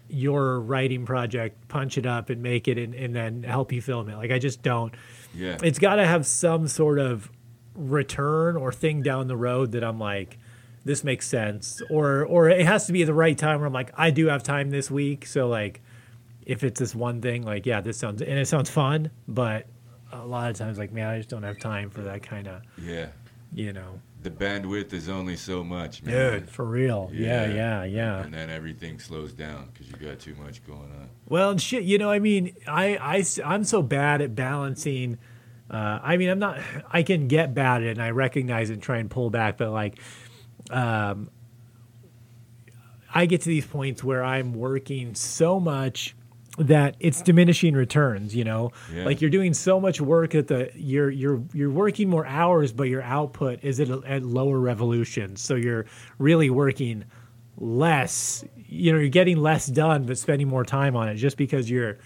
your 0.08 0.58
writing 0.58 1.06
project, 1.06 1.68
punch 1.68 1.98
it 1.98 2.06
up 2.06 2.30
and 2.30 2.42
make 2.42 2.66
it, 2.66 2.78
and, 2.78 2.96
and 2.96 3.14
then 3.14 3.44
help 3.44 3.70
you 3.70 3.80
film 3.80 4.08
it. 4.08 4.16
Like 4.16 4.32
I 4.32 4.40
just 4.40 4.60
don't. 4.62 4.92
Yeah. 5.36 5.56
It's 5.62 5.78
got 5.78 5.96
to 5.96 6.04
have 6.04 6.26
some 6.26 6.66
sort 6.66 6.98
of 6.98 7.30
return 7.76 8.56
or 8.56 8.72
thing 8.72 9.00
down 9.02 9.28
the 9.28 9.36
road 9.36 9.70
that 9.72 9.84
I'm 9.84 10.00
like, 10.00 10.36
this 10.88 11.04
makes 11.04 11.28
sense, 11.28 11.82
or 11.90 12.24
or 12.24 12.48
it 12.48 12.64
has 12.64 12.86
to 12.86 12.94
be 12.94 13.04
the 13.04 13.12
right 13.12 13.36
time 13.36 13.60
where 13.60 13.66
I'm 13.66 13.74
like, 13.74 13.92
I 13.94 14.10
do 14.10 14.28
have 14.28 14.42
time 14.42 14.70
this 14.70 14.90
week, 14.90 15.26
so 15.26 15.46
like, 15.46 15.82
if 16.46 16.64
it's 16.64 16.80
this 16.80 16.94
one 16.94 17.20
thing, 17.20 17.42
like 17.42 17.66
yeah, 17.66 17.82
this 17.82 17.98
sounds 17.98 18.22
and 18.22 18.38
it 18.38 18.48
sounds 18.48 18.70
fun, 18.70 19.10
but 19.28 19.66
a 20.12 20.24
lot 20.24 20.50
of 20.50 20.56
times 20.56 20.78
like 20.78 20.90
man, 20.90 21.06
I 21.06 21.18
just 21.18 21.28
don't 21.28 21.42
have 21.42 21.58
time 21.58 21.90
for 21.90 22.00
that 22.00 22.22
kind 22.22 22.48
of 22.48 22.62
yeah. 22.82 23.08
you 23.52 23.74
know, 23.74 24.00
The 24.22 24.30
bandwidth 24.30 24.94
is 24.94 25.10
only 25.10 25.36
so 25.36 25.62
much, 25.62 26.02
man. 26.02 26.40
dude, 26.40 26.48
for 26.48 26.64
real, 26.64 27.10
yeah, 27.12 27.44
Yeah. 27.44 27.52
yeah, 27.52 27.84
yeah. 27.84 28.22
And 28.24 28.32
then 28.32 28.48
everything 28.48 28.98
slows 28.98 29.34
down 29.34 29.68
because 29.70 29.90
you 29.90 29.96
got 29.98 30.18
too 30.18 30.36
much 30.42 30.66
going 30.66 30.80
on. 30.80 31.10
Well, 31.26 31.50
and 31.50 31.60
shit, 31.60 31.82
you 31.82 31.98
know, 31.98 32.10
I 32.10 32.18
mean, 32.18 32.54
I, 32.66 32.96
I, 32.96 33.54
am 33.54 33.64
so 33.64 33.82
bad 33.82 34.22
at 34.22 34.34
balancing. 34.34 35.18
Uh, 35.70 35.98
I 36.02 36.16
mean, 36.16 36.30
I'm 36.30 36.38
not, 36.38 36.58
I 36.90 37.02
can 37.02 37.28
get 37.28 37.52
bad 37.52 37.82
at 37.82 37.88
it 37.88 37.90
and 37.90 38.02
I 38.02 38.08
recognize 38.12 38.70
it 38.70 38.74
and 38.74 38.82
try 38.82 38.96
and 38.96 39.10
pull 39.10 39.28
back, 39.28 39.58
but 39.58 39.70
like, 39.70 39.98
um, 40.70 41.30
I 43.14 43.26
get 43.26 43.42
to 43.42 43.48
these 43.48 43.66
points 43.66 44.04
where 44.04 44.22
I'm 44.22 44.52
working 44.52 45.14
so 45.14 45.58
much 45.58 46.14
that 46.58 46.96
it's 46.98 47.22
diminishing 47.22 47.74
returns, 47.74 48.34
you 48.34 48.44
know? 48.44 48.72
Yeah. 48.92 49.04
Like 49.04 49.20
you're 49.20 49.30
doing 49.30 49.54
so 49.54 49.80
much 49.80 50.00
work 50.00 50.32
that 50.32 50.48
the 50.48 50.70
you're 50.74 51.10
you're 51.10 51.42
you're 51.52 51.70
working 51.70 52.08
more 52.10 52.26
hours, 52.26 52.72
but 52.72 52.84
your 52.84 53.02
output 53.02 53.60
is 53.62 53.80
at, 53.80 53.88
at 54.04 54.22
lower 54.24 54.58
revolutions. 54.58 55.40
So 55.40 55.54
you're 55.54 55.86
really 56.18 56.50
working 56.50 57.04
less. 57.56 58.44
You 58.56 58.92
know, 58.92 58.98
you're 58.98 59.08
getting 59.08 59.38
less 59.38 59.66
done, 59.66 60.04
but 60.04 60.18
spending 60.18 60.48
more 60.48 60.64
time 60.64 60.96
on 60.96 61.08
it 61.08 61.14
just 61.14 61.36
because 61.36 61.70
you're 61.70 61.98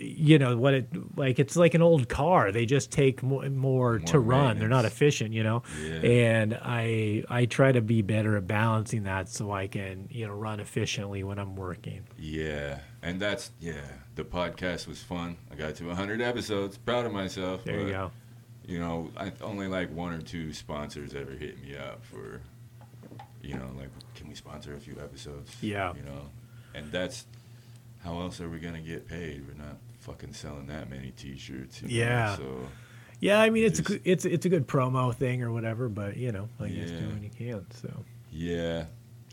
you 0.00 0.38
know 0.38 0.56
what 0.56 0.74
it 0.74 0.88
like 1.16 1.38
it's 1.38 1.56
like 1.56 1.74
an 1.74 1.82
old 1.82 2.08
car 2.08 2.52
they 2.52 2.66
just 2.66 2.90
take 2.90 3.22
more, 3.22 3.48
more, 3.48 3.98
to 4.00 4.18
run 4.18 4.58
they're 4.58 4.68
not 4.68 4.84
efficient 4.84 5.32
you 5.32 5.42
know 5.42 5.62
Yeah. 5.82 5.94
and 6.10 6.58
i 6.62 7.24
i 7.28 7.46
try 7.46 7.72
to 7.72 7.80
be 7.80 8.02
better 8.02 8.36
at 8.36 8.46
balancing 8.46 9.04
that 9.04 9.28
so 9.28 9.50
i 9.52 9.66
can 9.66 10.08
you 10.10 10.26
know 10.26 10.34
run 10.34 10.60
efficiently 10.60 11.22
when 11.24 11.38
i'm 11.38 11.56
working 11.56 12.02
Yeah, 12.18 12.80
and 13.02 13.18
that's 13.20 13.50
yeah. 13.60 13.80
The 14.16 14.24
podcast 14.24 14.86
was 14.86 15.02
fun. 15.02 15.36
I 15.50 15.54
got 15.54 15.76
to 15.76 15.86
100 15.86 16.20
episodes. 16.20 16.76
Proud 16.76 17.06
of 17.06 17.12
myself. 17.12 17.64
there 17.64 17.80
you 17.80 17.90
go 17.90 18.10
You 18.66 18.78
know, 18.78 19.10
I 19.16 19.32
only 19.40 19.66
like 19.66 19.90
one 19.94 20.12
or 20.12 20.20
two 20.20 20.52
sponsors 20.52 21.14
ever 21.14 21.32
hit 21.32 21.62
me 21.62 21.74
up 21.76 22.04
for, 22.04 22.42
you 23.42 23.54
know, 23.54 23.70
like, 23.78 23.88
can 24.14 24.28
we 24.28 24.34
sponsor 24.34 24.74
a 24.74 24.80
few 24.80 24.94
episodes? 25.00 25.56
Yeah. 25.62 25.94
You 25.94 26.02
know, 26.02 26.28
and 26.74 26.92
that's 26.92 27.24
how 28.02 28.20
else 28.20 28.40
are 28.40 28.48
we 28.48 28.58
gonna 28.58 28.80
get 28.80 29.06
paid? 29.08 29.44
We're 29.46 29.62
not 29.62 29.76
fucking 30.00 30.32
selling 30.32 30.66
that 30.68 30.88
many 30.90 31.10
T-shirts. 31.10 31.82
you 31.82 31.88
know, 31.88 31.94
Yeah. 31.94 32.36
So 32.36 32.68
yeah 33.22 33.38
i 33.38 33.50
mean 33.50 33.64
it's 33.64 33.78
a, 33.78 33.82
Just- 33.82 33.88
good- 33.88 34.00
it's 34.10 34.24
it's 34.24 34.46
a 34.46 34.48
good 34.48 34.66
promo 34.66 35.14
thing 35.14 35.42
or 35.42 35.52
whatever 35.52 35.90
but 35.90 36.16
you 36.16 36.32
know 36.32 36.48
i 36.58 36.68
guess 36.68 36.88
do 36.88 36.94
Yeah. 36.96 37.06
when 37.08 37.22
you 37.22 37.28
can 37.28 37.66
so 37.70 37.90
yeah, 38.32 38.84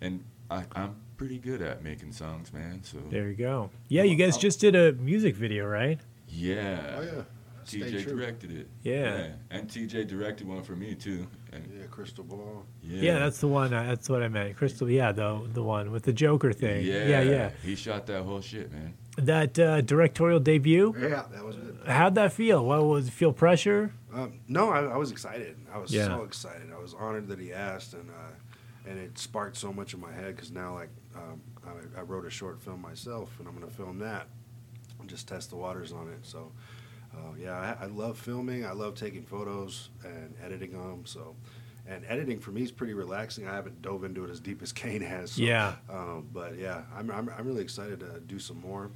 and 0.02 0.24
I, 0.52 0.66
I'm 0.76 0.96
pretty 1.18 1.38
good 1.38 1.62
at 1.62 1.84
making 1.84 2.12
songs, 2.12 2.52
man. 2.52 2.82
So 2.84 2.98
there 3.10 3.30
you 3.30 3.36
go 3.36 3.70
yeah 3.88 4.04
you 4.04 4.16
guys 4.16 4.38
just 4.38 4.60
did 4.60 4.76
a 4.76 4.92
music 4.94 5.36
video 5.36 5.66
right 5.66 6.00
yeah. 6.28 6.96
Oh 6.98 7.02
yeah. 7.02 7.22
TJ 7.66 8.06
directed 8.06 8.52
it. 8.52 8.68
Yeah. 8.84 9.30
And 9.52 9.68
TJ 9.70 10.08
directed 10.08 10.48
one 10.48 10.64
for 10.64 10.76
me 10.76 10.94
too. 10.96 11.28
And 11.54 11.64
Yeah, 11.80 11.86
crystal 11.90 12.24
ball. 12.24 12.66
yeah. 12.84 13.02
yeah, 13.14 13.20
that's 13.20 13.40
the 13.40 13.48
one 13.48 13.72
that's 13.72 14.10
what 14.10 14.22
i 14.22 14.28
meant 14.28 14.56
crystal 14.58 14.90
yeah 14.90 15.12
the 15.14 15.42
the 15.54 15.64
one 15.64 15.92
with 15.92 16.04
the 16.04 16.14
joker 16.14 16.52
thing 16.54 16.86
yeah 16.86 17.22
yeah, 17.22 17.50
He 17.64 17.76
shot 17.76 18.06
that 18.08 18.24
whole 18.24 18.42
shit, 18.42 18.72
man. 18.72 18.94
that 19.18 19.58
uh, 19.58 19.82
directorial 19.82 20.40
debut 20.40 20.94
Yeah, 21.00 21.24
that 21.32 21.44
was 21.46 21.56
good. 21.56 21.80
how'd 21.88 22.16
that 22.16 22.34
feel 22.34 22.66
what 22.66 22.84
was 22.86 23.10
feel 23.10 23.32
pressure 23.34 23.94
Um, 24.14 24.40
no, 24.48 24.70
I, 24.70 24.80
I 24.96 24.98
was 24.98 25.12
excited. 25.12 25.56
I 25.74 25.78
was 25.78 25.92
Yeah. 25.92 26.06
so 26.08 26.24
excited. 26.24 26.68
I 26.74 26.80
was 26.80 26.94
honored 26.94 27.28
that 27.28 27.40
he 27.40 27.54
asked, 27.54 27.94
and 27.94 28.10
uh, 28.10 28.90
and 28.90 28.98
it 28.98 29.18
sparked 29.20 29.58
so 29.58 29.72
much 29.72 29.94
in 29.94 30.00
my 30.00 30.12
head 30.12 30.34
because 30.36 30.50
now, 30.52 30.74
like, 30.82 30.90
um, 31.16 31.42
I, 31.68 32.00
I 32.00 32.02
wrote 32.02 32.26
a 32.26 32.30
short 32.30 32.62
film 32.62 32.82
myself, 32.82 33.30
and 33.38 33.48
I'm 33.48 33.54
gonna 33.54 33.70
film 33.82 34.00
that 34.00 34.26
and 35.00 35.10
just 35.10 35.28
test 35.28 35.50
the 35.52 35.58
waters 35.58 35.92
on 35.92 36.08
it. 36.08 36.22
So, 36.24 36.52
uh, 37.18 37.34
yeah, 37.42 37.76
I, 37.80 37.86
I 37.86 37.88
love 37.88 38.18
filming. 38.18 38.66
I 38.66 38.72
love 38.72 38.96
taking 38.96 39.24
photos 39.24 39.90
and 40.04 40.34
editing 40.44 40.72
them. 40.72 41.04
So, 41.06 41.36
and 41.88 42.04
editing 42.08 42.40
for 42.40 42.52
me 42.52 42.64
is 42.64 42.72
pretty 42.72 42.94
relaxing. 42.94 43.48
I 43.48 43.54
haven't 43.56 43.82
dove 43.82 44.04
into 44.04 44.24
it 44.24 44.30
as 44.30 44.40
deep 44.40 44.62
as 44.62 44.72
Kane 44.74 45.02
has. 45.02 45.32
So, 45.32 45.44
Yeah. 45.44 45.76
Um, 45.90 46.28
but 46.34 46.58
yeah, 46.58 46.84
I'm, 46.96 47.10
I'm 47.12 47.30
I'm 47.38 47.48
really 47.48 47.62
excited 47.62 48.00
to 48.02 48.20
do 48.20 48.40
some 48.40 48.60
more, 48.62 48.92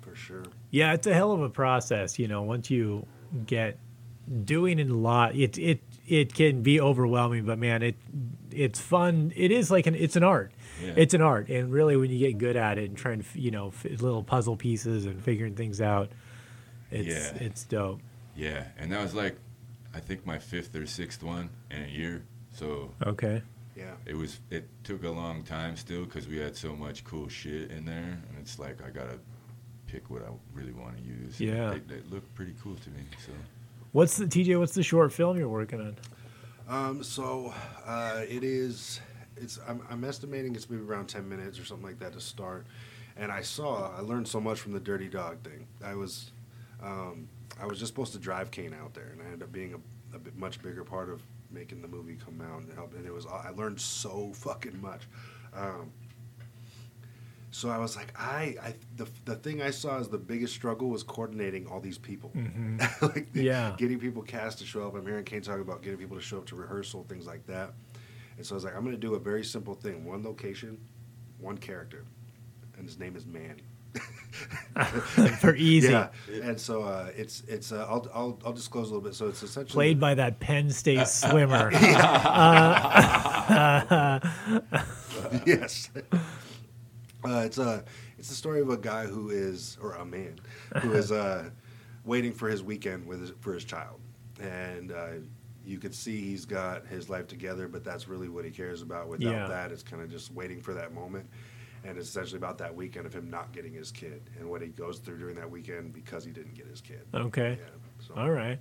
for 0.00 0.14
sure. 0.14 0.44
Yeah, 0.70 0.92
it's 0.92 1.06
a 1.06 1.14
hell 1.14 1.32
of 1.32 1.42
a 1.42 1.50
process. 1.50 2.18
You 2.18 2.28
know, 2.28 2.42
once 2.42 2.70
you 2.70 3.06
get 3.46 3.78
doing 4.44 4.78
it 4.78 4.90
a 4.90 4.96
lot, 4.96 5.34
it 5.34 5.58
it 5.58 5.80
it 6.06 6.34
can 6.34 6.62
be 6.62 6.80
overwhelming. 6.80 7.44
But 7.44 7.58
man, 7.58 7.82
it 7.82 7.96
it's 8.50 8.80
fun. 8.80 9.32
It 9.36 9.50
is 9.50 9.70
like 9.70 9.86
an 9.86 9.94
it's 9.94 10.16
an 10.16 10.24
art. 10.24 10.52
Yeah. 10.82 10.94
It's 10.96 11.12
an 11.12 11.20
art, 11.20 11.50
and 11.50 11.70
really, 11.70 11.96
when 11.96 12.10
you 12.10 12.18
get 12.18 12.38
good 12.38 12.56
at 12.56 12.78
it 12.78 12.88
and 12.88 12.96
trying 12.96 13.22
to 13.22 13.40
you 13.40 13.50
know 13.50 13.72
little 13.84 14.22
puzzle 14.22 14.56
pieces 14.56 15.04
and 15.04 15.22
figuring 15.22 15.54
things 15.54 15.80
out, 15.80 16.10
it's 16.90 17.08
Yeah. 17.08 17.42
it's 17.46 17.64
dope. 17.64 18.00
Yeah. 18.36 18.64
And 18.78 18.92
that 18.92 19.02
was 19.02 19.14
like, 19.14 19.36
I 19.94 20.00
think 20.00 20.24
my 20.26 20.38
fifth 20.38 20.74
or 20.76 20.86
sixth 20.86 21.22
one 21.22 21.50
in 21.70 21.82
a 21.82 21.88
year. 21.88 22.22
So 22.52 22.92
Okay. 23.06 23.42
Yeah. 23.76 23.94
it 24.06 24.14
was. 24.14 24.40
It 24.50 24.68
took 24.84 25.04
a 25.04 25.10
long 25.10 25.42
time 25.44 25.76
still 25.76 26.04
because 26.04 26.28
we 26.28 26.38
had 26.38 26.56
so 26.56 26.74
much 26.74 27.04
cool 27.04 27.28
shit 27.28 27.70
in 27.70 27.84
there, 27.86 28.18
and 28.28 28.38
it's 28.38 28.58
like 28.58 28.82
I 28.84 28.90
gotta 28.90 29.18
pick 29.86 30.10
what 30.10 30.22
I 30.22 30.28
really 30.52 30.72
want 30.72 30.96
to 30.98 31.02
use. 31.02 31.40
Yeah. 31.40 31.70
They, 31.70 31.96
they 31.96 32.02
look 32.10 32.32
pretty 32.34 32.54
cool 32.62 32.74
to 32.76 32.90
me. 32.90 33.02
So 33.24 33.32
What's 33.92 34.16
the 34.16 34.26
TJ? 34.26 34.58
What's 34.58 34.74
the 34.74 34.82
short 34.82 35.12
film 35.12 35.38
you're 35.38 35.48
working 35.48 35.80
on? 35.80 35.96
Um, 36.68 37.02
so 37.02 37.52
uh, 37.86 38.22
it 38.28 38.44
is. 38.44 39.00
It's. 39.36 39.58
I'm, 39.66 39.82
I'm 39.90 40.04
estimating 40.04 40.54
it's 40.54 40.68
maybe 40.70 40.82
around 40.82 41.06
ten 41.08 41.28
minutes 41.28 41.58
or 41.58 41.64
something 41.64 41.86
like 41.86 41.98
that 42.00 42.12
to 42.12 42.20
start. 42.20 42.66
And 43.16 43.32
I 43.32 43.42
saw. 43.42 43.90
I 43.96 44.00
learned 44.00 44.28
so 44.28 44.40
much 44.40 44.60
from 44.60 44.72
the 44.72 44.80
Dirty 44.80 45.08
Dog 45.08 45.42
thing. 45.42 45.66
I 45.84 45.94
was. 45.94 46.30
Um, 46.82 47.28
I 47.60 47.66
was 47.66 47.78
just 47.78 47.92
supposed 47.92 48.12
to 48.12 48.18
drive 48.18 48.50
Kane 48.50 48.74
out 48.74 48.94
there, 48.94 49.08
and 49.12 49.20
I 49.20 49.26
ended 49.26 49.42
up 49.42 49.52
being 49.52 49.74
a, 49.74 50.16
a 50.16 50.18
bit 50.18 50.36
much 50.36 50.62
bigger 50.62 50.84
part 50.84 51.10
of 51.10 51.22
making 51.50 51.82
the 51.82 51.88
movie 51.88 52.16
come 52.24 52.40
out 52.40 52.62
and 52.62 52.72
help. 52.72 52.94
And 52.94 53.04
it 53.06 53.12
was. 53.12 53.26
I 53.26 53.50
learned 53.50 53.80
so 53.80 54.32
fucking 54.34 54.80
much. 54.80 55.02
Um, 55.54 55.90
so 57.52 57.68
I 57.68 57.78
was 57.78 57.96
like, 57.96 58.12
I, 58.18 58.54
I 58.62 58.74
the, 58.96 59.08
the 59.24 59.34
thing 59.34 59.60
I 59.60 59.70
saw 59.70 59.98
as 59.98 60.08
the 60.08 60.18
biggest 60.18 60.54
struggle 60.54 60.88
was 60.88 61.02
coordinating 61.02 61.66
all 61.66 61.80
these 61.80 61.98
people. 61.98 62.32
like 63.02 63.26
Yeah. 63.34 63.74
getting 63.76 63.98
people 63.98 64.22
cast 64.22 64.58
to 64.58 64.64
show 64.64 64.86
up. 64.86 64.94
I'm 64.94 65.04
hearing 65.04 65.24
Kane 65.24 65.42
talk 65.42 65.58
about 65.60 65.82
getting 65.82 65.98
people 65.98 66.16
to 66.16 66.22
show 66.22 66.38
up 66.38 66.46
to 66.46 66.54
rehearsal, 66.56 67.04
things 67.08 67.26
like 67.26 67.44
that. 67.48 67.72
And 68.36 68.46
so 68.46 68.54
I 68.54 68.56
was 68.56 68.64
like, 68.64 68.76
I'm 68.76 68.84
going 68.84 68.94
to 68.94 69.00
do 69.00 69.14
a 69.16 69.18
very 69.18 69.44
simple 69.44 69.74
thing: 69.74 70.04
one 70.04 70.22
location, 70.22 70.78
one 71.40 71.58
character, 71.58 72.04
and 72.78 72.86
his 72.86 72.98
name 72.98 73.16
is 73.16 73.26
Manny. 73.26 73.64
For 75.40 75.54
easy, 75.56 75.90
Yeah, 75.90 76.08
and 76.42 76.58
so 76.58 76.82
uh, 76.82 77.10
it's 77.16 77.42
it's 77.48 77.72
uh, 77.72 77.86
I'll, 77.88 78.06
I'll 78.14 78.38
I'll 78.46 78.52
disclose 78.52 78.88
a 78.90 78.94
little 78.94 79.06
bit. 79.06 79.14
So 79.14 79.28
it's 79.28 79.42
essentially 79.42 79.72
played 79.74 80.00
by 80.00 80.14
that 80.14 80.40
Penn 80.40 80.70
State 80.70 81.06
swimmer. 81.30 81.70
yes. 85.46 85.90
Uh, 87.22 87.42
it's 87.44 87.58
a 87.58 87.84
it's 88.18 88.28
the 88.28 88.34
story 88.34 88.60
of 88.60 88.70
a 88.70 88.76
guy 88.76 89.06
who 89.06 89.30
is 89.30 89.76
or 89.82 89.94
a 89.94 90.04
man 90.04 90.38
who 90.80 90.92
is 90.92 91.12
uh, 91.12 91.50
waiting 92.04 92.32
for 92.32 92.48
his 92.48 92.62
weekend 92.62 93.06
with 93.06 93.20
his, 93.20 93.32
for 93.40 93.52
his 93.52 93.64
child, 93.64 94.00
and 94.40 94.92
uh, 94.92 95.08
you 95.64 95.78
could 95.78 95.94
see 95.94 96.20
he's 96.22 96.44
got 96.46 96.86
his 96.86 97.10
life 97.10 97.26
together, 97.26 97.68
but 97.68 97.84
that's 97.84 98.08
really 98.08 98.28
what 98.28 98.44
he 98.44 98.50
cares 98.50 98.82
about. 98.82 99.08
Without 99.08 99.30
Yeah. 99.30 99.46
that, 99.48 99.72
it's 99.72 99.82
kind 99.82 100.02
of 100.02 100.10
just 100.10 100.32
waiting 100.32 100.60
for 100.60 100.72
that 100.74 100.94
moment, 100.94 101.28
and 101.84 101.96
it's 101.98 102.08
essentially 102.08 102.36
about 102.38 102.58
that 102.58 102.74
weekend 102.74 103.06
of 103.06 103.14
him 103.14 103.30
not 103.30 103.52
getting 103.52 103.72
his 103.72 103.90
kid 103.90 104.22
and 104.38 104.48
what 104.48 104.60
he 104.62 104.68
goes 104.68 104.98
through 104.98 105.18
during 105.18 105.36
that 105.36 105.50
weekend 105.50 105.92
because 105.92 106.24
he 106.24 106.30
didn't 106.30 106.54
get 106.54 106.66
his 106.66 106.80
kid. 106.80 107.00
Okay. 107.14 107.58
Yeah, 107.60 108.06
so. 108.06 108.14
All 108.20 108.30
right. 108.30 108.58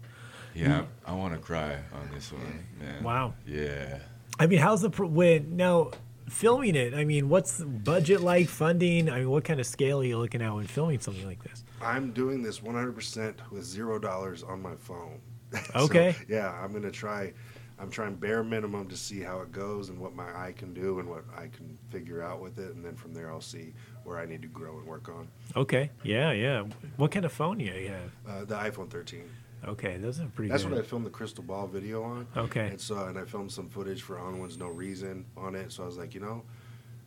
yeah, 0.55 0.81
mm. 0.81 0.85
I, 1.05 1.11
I 1.11 1.15
want 1.15 1.33
to 1.33 1.39
cry 1.39 1.73
on 1.93 2.09
this 2.13 2.31
one, 2.31 2.65
man. 2.79 3.03
Wow. 3.03 3.33
Yeah. 3.47 3.99
I 4.39 4.47
mean, 4.47 4.59
how's 4.59 4.81
the 4.81 4.89
pro- 4.89 5.07
when 5.07 5.57
now 5.57 5.91
filming 6.29 6.75
it? 6.75 6.93
I 6.93 7.03
mean, 7.03 7.27
what's 7.29 7.57
the 7.57 7.65
budget 7.65 8.21
like? 8.21 8.47
Funding? 8.47 9.09
I 9.09 9.19
mean, 9.19 9.29
what 9.29 9.43
kind 9.43 9.59
of 9.59 9.65
scale 9.65 9.99
are 9.99 10.03
you 10.05 10.17
looking 10.17 10.41
at 10.41 10.53
when 10.53 10.65
filming 10.67 10.99
something 10.99 11.25
like 11.25 11.43
this? 11.43 11.63
I'm 11.81 12.11
doing 12.11 12.41
this 12.43 12.59
100% 12.59 13.35
with 13.51 13.63
zero 13.63 13.99
dollars 13.99 14.43
on 14.43 14.61
my 14.61 14.75
phone. 14.75 15.19
So, 15.73 15.79
Okay. 15.85 16.15
yeah, 16.27 16.51
I'm 16.51 16.71
gonna 16.71 16.91
try. 16.91 17.33
I'm 17.79 17.89
trying 17.89 18.15
bare 18.15 18.43
minimum 18.43 18.87
to 18.89 18.97
see 18.97 19.21
how 19.21 19.39
it 19.41 19.51
goes 19.51 19.89
and 19.89 19.99
what 19.99 20.13
my 20.15 20.25
eye 20.35 20.53
can 20.55 20.73
do 20.73 20.99
and 20.99 21.09
what 21.09 21.23
I 21.35 21.43
can 21.47 21.77
figure 21.89 22.21
out 22.21 22.41
with 22.41 22.59
it, 22.59 22.75
and 22.75 22.83
then 22.83 22.95
from 22.95 23.13
there 23.13 23.31
I'll 23.31 23.39
see 23.41 23.73
where 24.03 24.17
I 24.19 24.25
need 24.25 24.41
to 24.41 24.47
grow 24.49 24.77
and 24.79 24.85
work 24.87 25.07
on. 25.09 25.27
Okay. 25.55 25.89
Yeah, 26.03 26.31
yeah. 26.31 26.65
What 26.97 27.11
kind 27.11 27.25
of 27.25 27.31
phone 27.31 27.57
do 27.59 27.65
you 27.65 27.87
have? 27.89 28.11
Uh, 28.27 28.45
the 28.45 28.55
iPhone 28.55 28.89
13. 28.89 29.23
Okay, 29.67 29.97
those 29.97 30.19
are 30.19 30.25
pretty 30.27 30.49
That's 30.49 30.63
good. 30.63 30.71
what 30.73 30.81
I 30.81 30.83
filmed 30.83 31.05
the 31.05 31.09
crystal 31.09 31.43
ball 31.43 31.67
video 31.67 32.01
on. 32.03 32.27
Okay. 32.35 32.67
And 32.67 32.79
so, 32.79 33.05
and 33.07 33.17
I 33.17 33.25
filmed 33.25 33.51
some 33.51 33.67
footage 33.69 34.01
for 34.01 34.17
On 34.19 34.39
One's 34.39 34.57
No 34.57 34.67
Reason 34.67 35.25
on 35.35 35.53
it. 35.55 35.71
So 35.73 35.83
I 35.83 35.85
was 35.85 35.97
like, 35.97 36.13
you 36.13 36.21
know, 36.21 36.43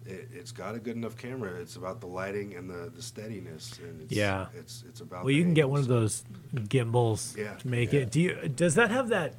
it, 0.04 0.28
it's 0.34 0.52
got 0.52 0.74
a 0.74 0.78
good 0.78 0.96
enough 0.96 1.16
camera. 1.16 1.54
It's 1.60 1.76
about 1.76 2.00
the 2.00 2.06
lighting 2.08 2.54
and 2.54 2.68
the, 2.68 2.90
the 2.94 3.00
steadiness, 3.00 3.78
and 3.82 4.02
it's, 4.02 4.12
Yeah. 4.12 4.46
it's 4.54 4.84
it's 4.88 5.00
about. 5.00 5.24
well, 5.24 5.32
you 5.32 5.42
can 5.42 5.54
get 5.54 5.68
one 5.70 5.80
of 5.80 5.86
those 5.86 6.24
gimbals 6.68 7.34
Yeah, 7.38 7.54
to 7.54 7.68
make 7.68 7.92
yeah. 7.92 8.00
it. 8.00 8.10
Do 8.10 8.20
you? 8.20 8.34
Does 8.54 8.74
that 8.74 8.90
have 8.90 9.08
that 9.08 9.34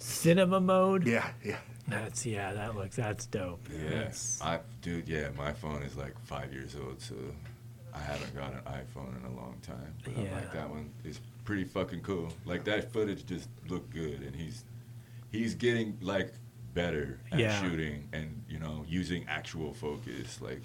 cinema 0.00 0.60
mode? 0.60 1.06
Yeah, 1.06 1.30
yeah. 1.44 1.58
That's 1.88 2.24
yeah. 2.26 2.52
That 2.52 2.76
looks. 2.76 2.96
That's 2.96 3.26
dope. 3.26 3.66
Yeah, 3.72 3.90
That's- 3.90 4.40
I 4.42 4.60
dude, 4.82 5.08
yeah, 5.08 5.28
my 5.36 5.52
phone 5.52 5.82
is 5.82 5.96
like 5.96 6.14
five 6.24 6.52
years 6.52 6.76
old, 6.76 7.00
so 7.00 7.14
I 7.92 7.98
haven't 7.98 8.34
got 8.34 8.52
an 8.52 8.60
iPhone 8.66 9.18
in 9.18 9.24
a 9.32 9.34
long 9.34 9.56
time. 9.62 9.94
But 10.04 10.16
I'm 10.16 10.30
like 10.32 10.52
that 10.52 10.68
one 10.70 10.90
is 11.04 11.20
pretty 11.44 11.64
fucking 11.64 12.00
cool. 12.02 12.32
Like 12.44 12.64
that 12.64 12.92
footage 12.92 13.26
just 13.26 13.48
looked 13.68 13.90
good, 13.92 14.20
and 14.22 14.34
he's 14.34 14.64
he's 15.32 15.54
getting 15.54 15.98
like 16.00 16.32
better 16.74 17.18
at 17.32 17.38
Yeah. 17.40 17.60
shooting 17.60 18.08
and 18.12 18.44
you 18.48 18.60
know 18.60 18.84
using 18.88 19.26
actual 19.28 19.72
focus. 19.74 20.40
Like 20.40 20.62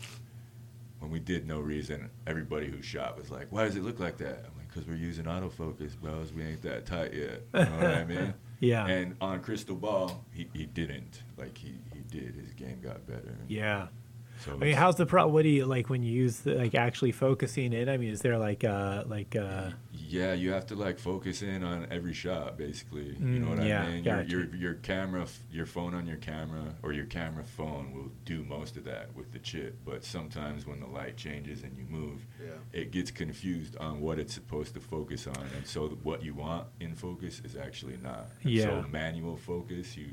when 0.99 1.09
we 1.09 1.19
did 1.19 1.47
no 1.47 1.59
reason, 1.59 2.09
everybody 2.27 2.67
who 2.69 2.81
shot 2.83 3.17
was 3.17 3.31
like, 3.31 3.47
"Why 3.51 3.65
does 3.65 3.75
it 3.75 3.83
look 3.83 3.99
like 3.99 4.17
that?" 4.19 4.45
I'm 4.45 4.57
like, 4.59 4.71
"Cause 4.71 4.83
we're 4.87 4.95
using 4.95 5.25
autofocus, 5.25 5.99
bros. 5.99 6.31
We 6.31 6.43
ain't 6.43 6.61
that 6.61 6.85
tight 6.85 7.13
yet." 7.15 7.41
You 7.55 7.59
know 7.65 7.77
what 7.77 7.85
I 7.95 8.05
mean? 8.05 8.33
Yeah. 8.65 8.87
And 8.87 9.15
on 9.21 9.41
Crystal 9.41 9.75
Ball, 9.75 10.25
he, 10.31 10.49
he 10.53 10.65
didn't. 10.65 11.23
Like 11.37 11.57
he, 11.57 11.75
he 11.93 11.99
did. 11.99 12.35
His 12.35 12.53
game 12.53 12.79
got 12.81 13.05
better. 13.05 13.37
Yeah. 13.47 13.87
So 14.45 14.51
I 14.53 14.55
mean, 14.57 14.75
how's 14.75 14.95
the 14.95 15.05
pro? 15.07 15.27
What 15.27 15.41
do 15.43 15.49
you 15.49 15.65
like 15.65 15.89
when 15.89 16.03
you 16.03 16.11
use 16.11 16.39
the, 16.41 16.53
like 16.55 16.75
actually 16.75 17.11
focusing 17.11 17.73
in? 17.73 17.89
I 17.89 17.97
mean, 17.97 18.09
is 18.11 18.21
there 18.21 18.37
like 18.37 18.63
uh 18.63 19.03
like 19.07 19.35
uh 19.35 19.71
Yeah, 19.91 20.33
you 20.33 20.51
have 20.51 20.67
to 20.67 20.75
like 20.75 20.99
focus 20.99 21.41
in 21.41 21.63
on 21.63 21.87
every 21.89 22.13
shot, 22.13 22.57
basically. 22.57 23.15
you 23.19 23.39
know 23.39 23.47
Mm, 23.47 23.57
what 23.57 23.65
yeah, 23.67 23.83
I 23.83 23.87
mean? 23.91 24.03
Your, 24.03 24.15
gotcha. 24.17 24.29
your 24.29 24.55
your 24.55 24.73
camera, 24.75 25.25
your 25.51 25.65
phone 25.65 25.95
on 25.95 26.05
your 26.05 26.17
camera, 26.17 26.75
or 26.83 26.93
your 26.93 27.05
camera 27.05 27.43
phone 27.43 27.91
will 27.93 28.11
do 28.23 28.43
most 28.43 28.77
of 28.77 28.83
that 28.83 29.13
with 29.15 29.31
the 29.31 29.39
chip. 29.39 29.77
But 29.83 30.03
sometimes 30.03 30.67
when 30.67 30.79
the 30.79 30.87
light 30.87 31.17
changes 31.17 31.63
and 31.63 31.75
you 31.75 31.85
move, 31.89 32.25
Yeah. 32.39 32.51
it 32.81 32.91
gets 32.91 33.09
confused 33.11 33.75
on 33.77 33.99
what 33.99 34.19
it's 34.19 34.33
supposed 34.33 34.73
to 34.75 34.79
focus 34.79 35.25
on, 35.27 35.47
and 35.55 35.65
so 35.65 35.87
th- 35.87 35.99
what 36.03 36.23
you 36.23 36.33
want 36.35 36.67
in 36.79 36.93
focus 36.93 37.41
is 37.43 37.55
actually 37.55 37.97
not. 38.03 38.27
And 38.43 38.51
Yeah. 38.51 38.83
So 38.83 38.85
manual 38.91 39.37
focus, 39.37 39.97
you 39.97 40.09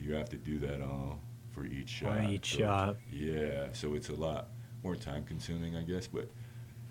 you 0.00 0.14
have 0.14 0.28
to 0.30 0.36
do 0.36 0.58
that 0.60 0.80
all 0.80 1.20
for 1.52 1.64
each 1.64 1.88
shot. 1.88 2.18
on 2.18 2.30
each 2.30 2.52
So- 2.52 2.58
shot? 2.60 2.96
Yeah, 3.12 3.68
so 3.72 3.94
it's 3.94 4.08
a 4.08 4.14
lot 4.14 4.48
more 4.82 4.96
time 4.96 5.24
consuming, 5.24 5.76
I 5.76 5.82
guess, 5.82 6.06
but. 6.06 6.28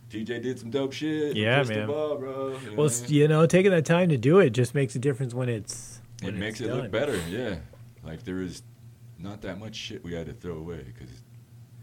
TJ 0.10 0.42
did 0.42 0.58
some 0.58 0.72
dope 0.72 0.92
shit. 0.92 1.36
Yeah, 1.38 1.58
Crystal 1.58 1.78
man. 1.78 1.88
Ball, 1.88 2.18
bro. 2.18 2.32
You 2.32 2.54
Well, 2.70 2.76
what 2.78 2.84
I 2.84 2.86
s- 2.88 3.02
mean? 3.04 3.14
you 3.20 3.28
know, 3.28 3.46
taking 3.46 3.70
that 3.72 3.86
time 3.86 4.10
to 4.10 4.18
do 4.18 4.40
it 4.40 4.50
just 4.52 4.74
makes 4.74 4.96
a 4.96 5.00
difference 5.00 5.36
when 5.36 5.50
it's. 5.50 6.02
When 6.24 6.34
it 6.34 6.38
makes 6.40 6.60
it's 6.60 6.68
it 6.70 6.74
look 6.74 6.90
better. 6.92 7.16
Yeah, 7.30 7.58
like 8.04 8.24
there 8.24 8.42
is 8.42 8.64
not 9.20 9.42
that 9.44 9.60
much 9.60 9.76
shit 9.76 10.04
we 10.04 10.14
had 10.16 10.26
to 10.26 10.34
throw 10.34 10.56
away 10.58 10.82
because 10.84 11.12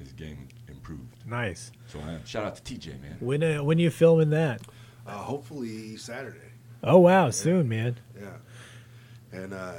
his 0.00 0.12
game 0.12 0.48
improved. 0.66 1.14
Nice. 1.24 1.70
So 1.86 2.00
uh, 2.00 2.18
shout 2.24 2.44
out 2.44 2.56
to 2.56 2.62
TJ, 2.74 3.00
man. 3.00 3.16
When 3.20 3.44
uh, 3.44 3.62
when 3.62 3.78
you 3.78 3.90
filming 3.90 4.30
that? 4.30 4.60
Uh, 5.06 5.12
hopefully 5.18 5.96
Saturday. 5.96 6.50
Oh 6.82 6.98
wow, 6.98 7.30
soon, 7.30 7.68
man. 7.68 7.96
Yeah, 8.20 8.38
and 9.32 9.54
uh, 9.54 9.74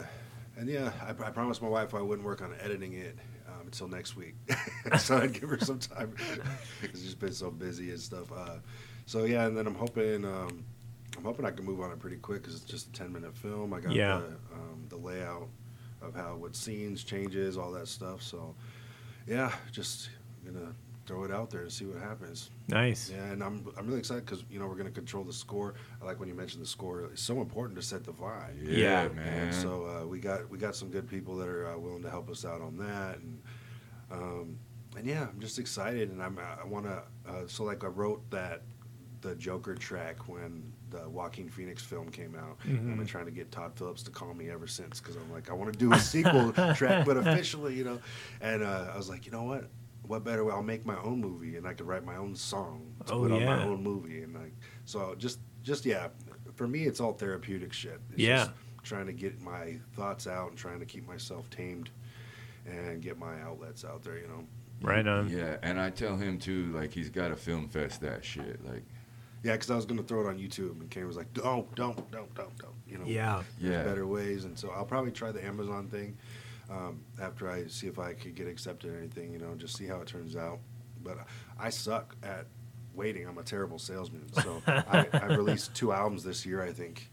and 0.58 0.68
yeah, 0.70 0.92
I, 1.02 1.10
I 1.10 1.30
promised 1.32 1.62
my 1.62 1.68
wife 1.70 1.94
I 1.94 2.02
wouldn't 2.02 2.26
work 2.26 2.42
on 2.42 2.54
editing 2.62 2.94
it 2.94 3.18
um, 3.48 3.66
until 3.66 3.88
next 3.88 4.16
week, 4.16 4.36
so 5.00 5.18
I'd 5.18 5.34
give 5.34 5.50
her 5.50 5.60
some 5.60 5.80
time 5.80 6.14
because 6.82 7.02
she's 7.02 7.16
been 7.16 7.34
so 7.34 7.52
busy 7.52 7.92
and 7.92 8.00
stuff. 8.00 8.32
Uh, 8.36 8.58
so 9.06 9.26
yeah, 9.26 9.46
and 9.48 9.56
then 9.58 9.68
I'm 9.68 9.76
hoping 9.76 10.26
um, 10.26 10.64
I'm 11.18 11.24
hoping 11.24 11.46
I 11.46 11.52
can 11.52 11.66
move 11.66 11.82
on 11.82 11.92
it 11.92 12.00
pretty 12.00 12.18
quick 12.18 12.42
because 12.44 12.56
it's 12.56 12.66
just 12.70 12.90
a 12.90 12.92
10 12.92 13.12
minute 13.14 13.36
film. 13.36 13.74
I 13.74 13.80
got 13.80 13.94
Yeah. 13.94 14.18
the, 14.20 14.56
um, 14.56 14.86
the 14.90 14.98
layout 14.98 15.48
of 16.02 16.14
how 16.16 16.36
what 16.36 16.56
scenes 16.56 17.04
changes, 17.04 17.58
all 17.58 17.72
that 17.72 17.88
stuff. 17.88 18.22
So 18.22 18.54
yeah, 19.26 19.52
just 19.72 20.10
gonna 20.46 20.74
throw 21.08 21.24
it 21.24 21.32
out 21.32 21.50
there 21.50 21.62
and 21.62 21.72
see 21.72 21.86
what 21.86 22.00
happens. 22.02 22.52
Nice. 22.68 23.10
Yeah, 23.10 23.24
and 23.32 23.42
I'm 23.44 23.66
I'm 23.78 23.88
really 23.88 24.00
excited 24.00 24.26
because 24.26 24.44
you 24.52 24.60
know 24.60 24.68
we're 24.68 24.76
gonna 24.76 24.92
control 24.92 25.24
the 25.24 25.34
score. 25.34 25.74
I 26.02 26.06
like 26.06 26.20
when 26.20 26.30
you 26.30 26.36
mentioned 26.36 26.62
the 26.62 26.68
score. 26.68 27.06
It's 27.06 27.22
so 27.22 27.42
important 27.42 27.80
to 27.80 27.86
set 27.86 28.04
the 28.04 28.12
vibe. 28.14 28.62
Yeah, 28.62 29.04
Yeah. 29.04 29.08
man. 29.10 29.44
And 29.48 29.54
so 29.56 29.86
uh, 29.88 30.06
we 30.06 30.20
got 30.20 30.50
we 30.50 30.58
got 30.58 30.76
some 30.76 30.90
good 30.92 31.10
people 31.10 31.36
that 31.38 31.48
are 31.48 31.68
uh, 31.74 31.78
willing 31.78 32.04
to 32.04 32.10
help 32.10 32.30
us 32.30 32.46
out 32.46 32.62
on 32.62 32.78
that, 32.78 33.18
and 33.18 33.42
um, 34.12 34.58
and 34.98 35.06
yeah, 35.08 35.28
I'm 35.34 35.40
just 35.40 35.60
excited, 35.60 36.12
and 36.12 36.22
I'm 36.22 36.38
I 36.40 36.66
want 36.66 36.86
to. 36.86 37.04
Uh, 37.28 37.48
so 37.48 37.64
like 37.64 37.84
I 37.84 37.88
wrote 37.88 38.30
that 38.32 38.62
the 39.22 39.34
Joker 39.36 39.74
track 39.74 40.28
when 40.28 40.72
the 40.92 41.10
Joaquin 41.10 41.50
Phoenix 41.50 41.84
film 41.84 42.08
came 42.10 42.36
out. 42.36 42.58
And 42.64 42.92
I've 42.92 42.98
been 42.98 43.08
trying 43.08 43.26
to 43.26 43.32
get 43.32 43.52
Todd 43.52 43.74
Phillips 43.76 44.04
to 44.04 44.12
call 44.12 44.34
me 44.34 44.50
ever 44.52 44.68
since 44.68 45.02
because 45.02 45.16
I'm 45.18 45.30
like 45.34 45.50
I 45.50 45.54
want 45.54 45.74
to 45.74 45.78
do 45.78 45.92
a 45.92 46.00
sequel 46.00 46.52
track, 46.76 47.06
but 47.06 47.18
officially, 47.18 47.74
you 47.74 47.84
know. 47.84 48.00
And 48.42 48.64
uh, 48.64 48.92
I 48.94 48.96
was 48.98 49.10
like, 49.10 49.26
you 49.26 49.32
know 49.32 49.44
what? 49.44 49.66
What 50.08 50.24
better 50.24 50.44
way? 50.46 50.54
I'll 50.54 50.64
make 50.64 50.86
my 50.86 50.98
own 51.02 51.20
movie, 51.20 51.58
and 51.58 51.68
I 51.68 51.74
could 51.74 51.88
write 51.88 52.06
my 52.06 52.16
own 52.16 52.36
song 52.36 52.94
to 53.06 53.14
Oh, 53.14 53.22
put 53.22 53.32
on 53.32 53.44
my 53.46 53.64
own 53.64 53.84
movie, 53.84 54.24
and 54.24 54.34
like 54.34 54.54
so 54.86 55.16
just 55.18 55.40
just 55.64 55.86
yeah. 55.86 56.08
For 56.56 56.68
me, 56.68 56.86
it's 56.86 57.00
all 57.00 57.14
therapeutic 57.14 57.72
shit. 57.74 58.00
It's 58.12 58.20
Yeah. 58.20 58.38
just 58.46 58.52
trying 58.84 59.06
to 59.08 59.14
get 59.14 59.40
my 59.42 59.78
thoughts 59.94 60.26
out 60.28 60.50
and 60.50 60.58
trying 60.58 60.80
to 60.80 60.86
keep 60.86 61.06
myself 61.08 61.50
tamed 61.50 61.90
and 62.66 63.02
get 63.02 63.18
my 63.20 63.40
outlets 63.42 63.86
out 63.86 64.04
there. 64.04 64.18
You 64.18 64.28
know. 64.28 64.44
Right 64.82 65.06
on. 65.08 65.30
Yeah, 65.30 65.58
and 65.64 65.80
I 65.80 65.90
tell 65.90 66.16
him 66.18 66.38
too, 66.40 66.72
like 66.74 66.92
he's 66.94 67.10
got 67.10 67.30
to 67.30 67.36
film 67.36 67.68
fest 67.68 68.02
that 68.02 68.24
shit. 68.24 68.64
Like, 68.66 68.84
Yeah, 69.44 69.54
because 69.54 69.70
I 69.72 69.76
was 69.76 69.86
gonna 69.86 70.04
throw 70.04 70.22
it 70.22 70.28
on 70.28 70.38
YouTube, 70.40 70.80
and 70.82 70.90
Kane 70.90 71.06
was 71.08 71.16
like, 71.18 71.32
"Don't, 71.34 71.74
don't, 71.76 71.96
don't, 72.12 72.34
don't, 72.36 72.58
don't." 72.58 72.74
You 72.88 72.98
know. 73.00 73.06
Yeah. 73.06 73.44
There's 73.60 73.74
Yeah. 73.74 73.84
better 73.84 74.06
ways, 74.08 74.46
and 74.46 74.58
so 74.58 74.70
I'll 74.72 74.86
probably 74.86 75.12
try 75.12 75.32
the 75.32 75.44
Amazon 75.46 75.88
thing 75.88 76.18
um, 76.70 77.02
after 77.22 77.50
I 77.50 77.68
see 77.68 77.88
if 77.88 78.00
I 78.00 78.14
could 78.14 78.36
get 78.36 78.48
accepted 78.48 78.94
or 78.94 78.98
anything. 78.98 79.32
You 79.34 79.40
know, 79.40 79.56
just 79.56 79.78
see 79.78 79.86
how 79.88 80.02
it 80.02 80.08
turns 80.08 80.36
out. 80.36 80.60
But 81.04 81.20
I 81.60 81.70
suck 81.70 82.16
at 82.24 82.46
waiting. 82.94 83.28
I'm 83.28 83.38
a 83.38 83.44
terrible 83.44 83.80
salesman. 83.80 84.26
So 84.44 84.62
I, 84.68 85.08
I 85.14 85.26
released 85.28 85.74
two 85.76 85.92
albums 85.94 86.24
this 86.24 86.46
year, 86.46 86.62
I 86.62 86.72
think, 86.72 87.10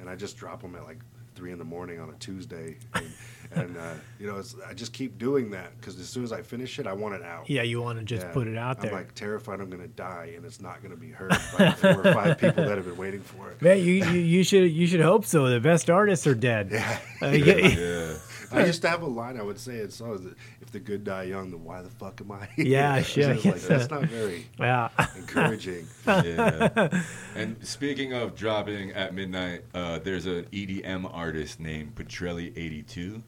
and 0.00 0.08
I 0.08 0.16
just 0.16 0.36
drop 0.36 0.62
them 0.62 0.74
at 0.76 0.84
like 0.84 0.98
three 1.34 1.52
in 1.52 1.58
the 1.58 1.64
morning 1.64 2.00
on 2.00 2.10
a 2.10 2.14
Tuesday, 2.14 2.76
and, 2.94 3.06
and 3.52 3.76
uh, 3.76 3.94
you 4.18 4.26
know, 4.26 4.38
it's, 4.38 4.56
I 4.68 4.74
just 4.74 4.92
keep 4.92 5.18
doing 5.18 5.50
that 5.52 5.70
because 5.78 5.98
as 6.00 6.08
soon 6.08 6.24
as 6.24 6.32
I 6.32 6.42
finish 6.42 6.80
it, 6.80 6.86
I 6.88 6.92
want 6.92 7.14
it 7.14 7.22
out. 7.22 7.48
Yeah, 7.48 7.62
you 7.62 7.80
want 7.80 7.98
to 8.00 8.04
just 8.04 8.26
Yeah. 8.26 8.32
put 8.32 8.48
it 8.48 8.58
out 8.58 8.80
there. 8.80 8.90
I'm 8.90 8.96
like 8.96 9.14
terrified 9.14 9.60
I'm 9.60 9.70
gonna 9.70 9.86
die 9.86 10.32
and 10.34 10.44
it's 10.44 10.60
not 10.60 10.82
gonna 10.82 10.96
be 10.96 11.10
heard 11.10 11.30
by 11.56 11.70
four 11.72 12.00
or 12.06 12.12
five 12.12 12.38
people 12.38 12.64
that 12.64 12.76
have 12.76 12.86
been 12.86 12.96
waiting 12.96 13.20
for 13.20 13.50
it. 13.50 13.62
Man, 13.62 13.78
you, 13.78 14.04
you 14.04 14.20
you 14.20 14.42
should 14.44 14.68
you 14.72 14.86
should 14.88 15.00
hope 15.00 15.24
so. 15.24 15.48
The 15.48 15.60
best 15.60 15.88
artists 15.90 16.26
are 16.26 16.34
dead. 16.34 16.70
Yeah. 16.72 16.98
Uh, 17.22 17.26
yeah. 17.30 17.54
yeah, 17.56 18.14
I 18.52 18.64
used 18.66 18.82
to 18.82 18.88
have 18.88 19.02
a 19.02 19.06
line 19.06 19.38
I 19.38 19.42
would 19.42 19.58
say 19.58 19.80
in 19.80 19.90
songs 19.90 20.22
that 20.24 20.34
if 20.60 20.70
the 20.72 20.80
good 20.80 21.04
die 21.04 21.24
young, 21.24 21.50
then 21.50 21.64
why 21.64 21.82
the 21.82 21.90
fuck 21.90 22.20
am 22.20 22.32
I? 22.32 22.46
here? 22.56 22.66
Yeah, 22.66 22.96
It's 22.96 23.08
sure, 23.08 23.34
just 23.34 23.44
like, 23.44 23.60
that's 23.62 23.90
not 23.90 24.04
very 24.04 24.46
yeah. 24.58 24.88
encouraging. 25.16 25.86
yeah. 26.06 27.02
And 27.34 27.56
speaking 27.66 28.12
of 28.12 28.34
dropping 28.34 28.92
at 28.92 29.14
midnight, 29.14 29.64
uh, 29.74 29.98
there's 29.98 30.26
an 30.26 30.44
EDM 30.52 31.08
artist 31.12 31.60
named 31.60 31.94
Petrelli82 31.94 33.22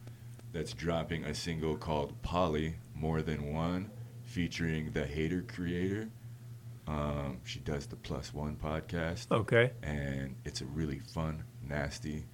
that's 0.53 0.73
dropping 0.73 1.23
a 1.25 1.33
single 1.33 1.77
called 1.77 2.19
Polly 2.23 2.75
More 2.95 3.21
Than 3.21 3.53
One, 3.53 3.89
featuring 4.23 4.91
the 4.91 5.05
Hater 5.05 5.43
Creator. 5.47 6.09
Um, 6.87 7.39
she 7.45 7.59
does 7.59 7.85
the 7.85 7.95
Plus 7.95 8.33
One 8.33 8.55
podcast. 8.55 9.27
Okay. 9.31 9.71
and 9.83 10.35
it's 10.45 10.61
a 10.61 10.65
really 10.65 10.99
fun, 10.99 11.43
nasty, 11.67 12.25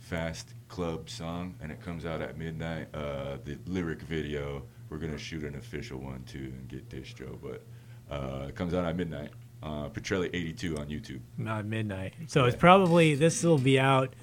fast 0.00 0.54
club 0.70 1.10
song, 1.10 1.54
and 1.60 1.70
it 1.70 1.82
comes 1.82 2.06
out 2.06 2.22
at 2.22 2.38
midnight. 2.38 2.86
Uh, 2.94 3.36
the 3.44 3.58
lyric 3.66 4.00
video, 4.02 4.62
we're 4.88 4.96
gonna 4.98 5.18
shoot 5.18 5.44
an 5.44 5.56
official 5.56 5.98
one 5.98 6.22
too 6.24 6.52
and 6.56 6.68
get 6.68 6.88
distro, 6.88 7.36
but 7.42 7.62
uh, 8.10 8.46
it 8.48 8.54
comes 8.54 8.72
out 8.72 8.84
at 8.86 8.96
midnight. 8.96 9.30
Uh, 9.62 9.88
Petrelli 9.90 10.30
82 10.32 10.78
on 10.78 10.86
YouTube. 10.86 11.20
Not 11.36 11.66
midnight. 11.66 12.14
So 12.28 12.46
it's 12.46 12.56
probably 12.56 13.14
this 13.14 13.42
will 13.44 13.58
be 13.58 13.78
out 13.78 14.14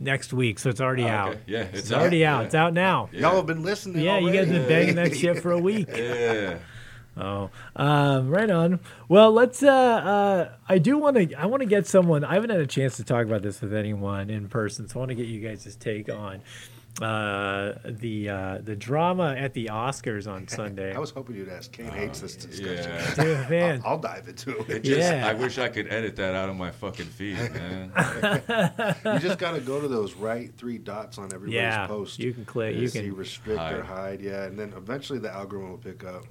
next 0.00 0.32
week. 0.32 0.58
So 0.58 0.70
it's 0.70 0.80
already 0.80 1.04
Oh, 1.04 1.08
out. 1.08 1.36
Yeah, 1.46 1.60
It's, 1.64 1.78
it's 1.80 1.92
already 1.92 2.26
out, 2.26 2.34
out. 2.34 2.40
yeah. 2.40 2.46
It's 2.46 2.54
out 2.56 2.72
now. 2.74 3.10
Yeah. 3.12 3.20
Y'all 3.20 3.36
have 3.36 3.46
been 3.46 3.62
listening. 3.62 4.02
Yeah, 4.04 4.18
you 4.18 4.28
guys 4.32 4.48
already. 4.48 4.52
been 4.58 4.68
banging 4.68 4.94
that 4.96 5.14
shit 5.16 5.40
for 5.40 5.52
a 5.52 5.58
week. 5.58 5.88
Yeah. 5.94 6.58
Oh, 7.16 7.50
um, 7.76 8.28
right 8.30 8.50
on. 8.50 8.80
Well, 9.08 9.32
let's. 9.32 9.62
Uh, 9.62 9.68
uh, 9.68 10.52
I 10.68 10.78
do 10.78 10.96
want 10.96 11.16
to. 11.16 11.34
I 11.34 11.46
want 11.46 11.60
to 11.62 11.66
get 11.68 11.86
someone. 11.86 12.24
I 12.24 12.34
haven't 12.34 12.50
had 12.50 12.60
a 12.60 12.66
chance 12.66 12.96
to 12.96 13.04
talk 13.04 13.26
about 13.26 13.42
this 13.42 13.60
with 13.60 13.74
anyone 13.74 14.30
in 14.30 14.48
person, 14.48 14.88
so 14.88 14.96
I 14.96 14.98
want 15.00 15.08
to 15.10 15.14
get 15.16 15.26
you 15.26 15.40
guys' 15.40 15.74
take 15.76 16.08
on 16.08 16.40
uh, 17.02 17.72
the 17.84 18.28
uh, 18.28 18.58
the 18.62 18.76
drama 18.76 19.34
at 19.36 19.54
the 19.54 19.66
Oscars 19.66 20.30
on 20.30 20.46
Sunday. 20.48 20.94
I 20.94 20.98
was 20.98 21.10
hoping 21.10 21.34
you'd 21.36 21.48
ask. 21.48 21.72
Kane 21.72 21.88
hates 21.88 22.20
this 22.20 22.36
discussion. 22.36 22.90
Yeah. 22.92 23.14
Dude, 23.14 23.50
man. 23.50 23.82
I'll, 23.84 23.92
I'll 23.94 23.98
dive 23.98 24.28
into 24.28 24.56
It 24.60 24.70
it. 24.70 24.84
just, 24.84 25.00
Yeah. 25.12 25.26
I 25.26 25.34
wish 25.34 25.58
I 25.58 25.68
could 25.68 25.88
edit 25.92 26.14
that 26.16 26.34
out 26.34 26.48
of 26.48 26.56
my 26.56 26.70
fucking 26.70 27.06
feed, 27.06 27.36
man. 27.52 27.92
you 29.04 29.18
just 29.18 29.38
gotta 29.38 29.60
go 29.60 29.80
to 29.80 29.88
those 29.88 30.14
right 30.14 30.52
three 30.56 30.78
dots 30.78 31.18
on 31.18 31.24
everybody's 31.26 31.54
yeah, 31.54 31.86
post. 31.86 32.18
you 32.20 32.32
can 32.32 32.44
click. 32.44 32.72
and 32.74 32.82
You 32.82 32.88
see 32.88 33.00
can. 33.02 33.16
restrict 33.16 33.60
or 33.60 33.82
hide. 33.82 33.84
hide. 33.84 34.20
Yeah, 34.20 34.44
and 34.44 34.58
then 34.58 34.72
eventually 34.76 35.18
the 35.18 35.32
algorithm 35.32 35.70
will 35.72 35.78
pick 35.78 36.04
up. 36.04 36.24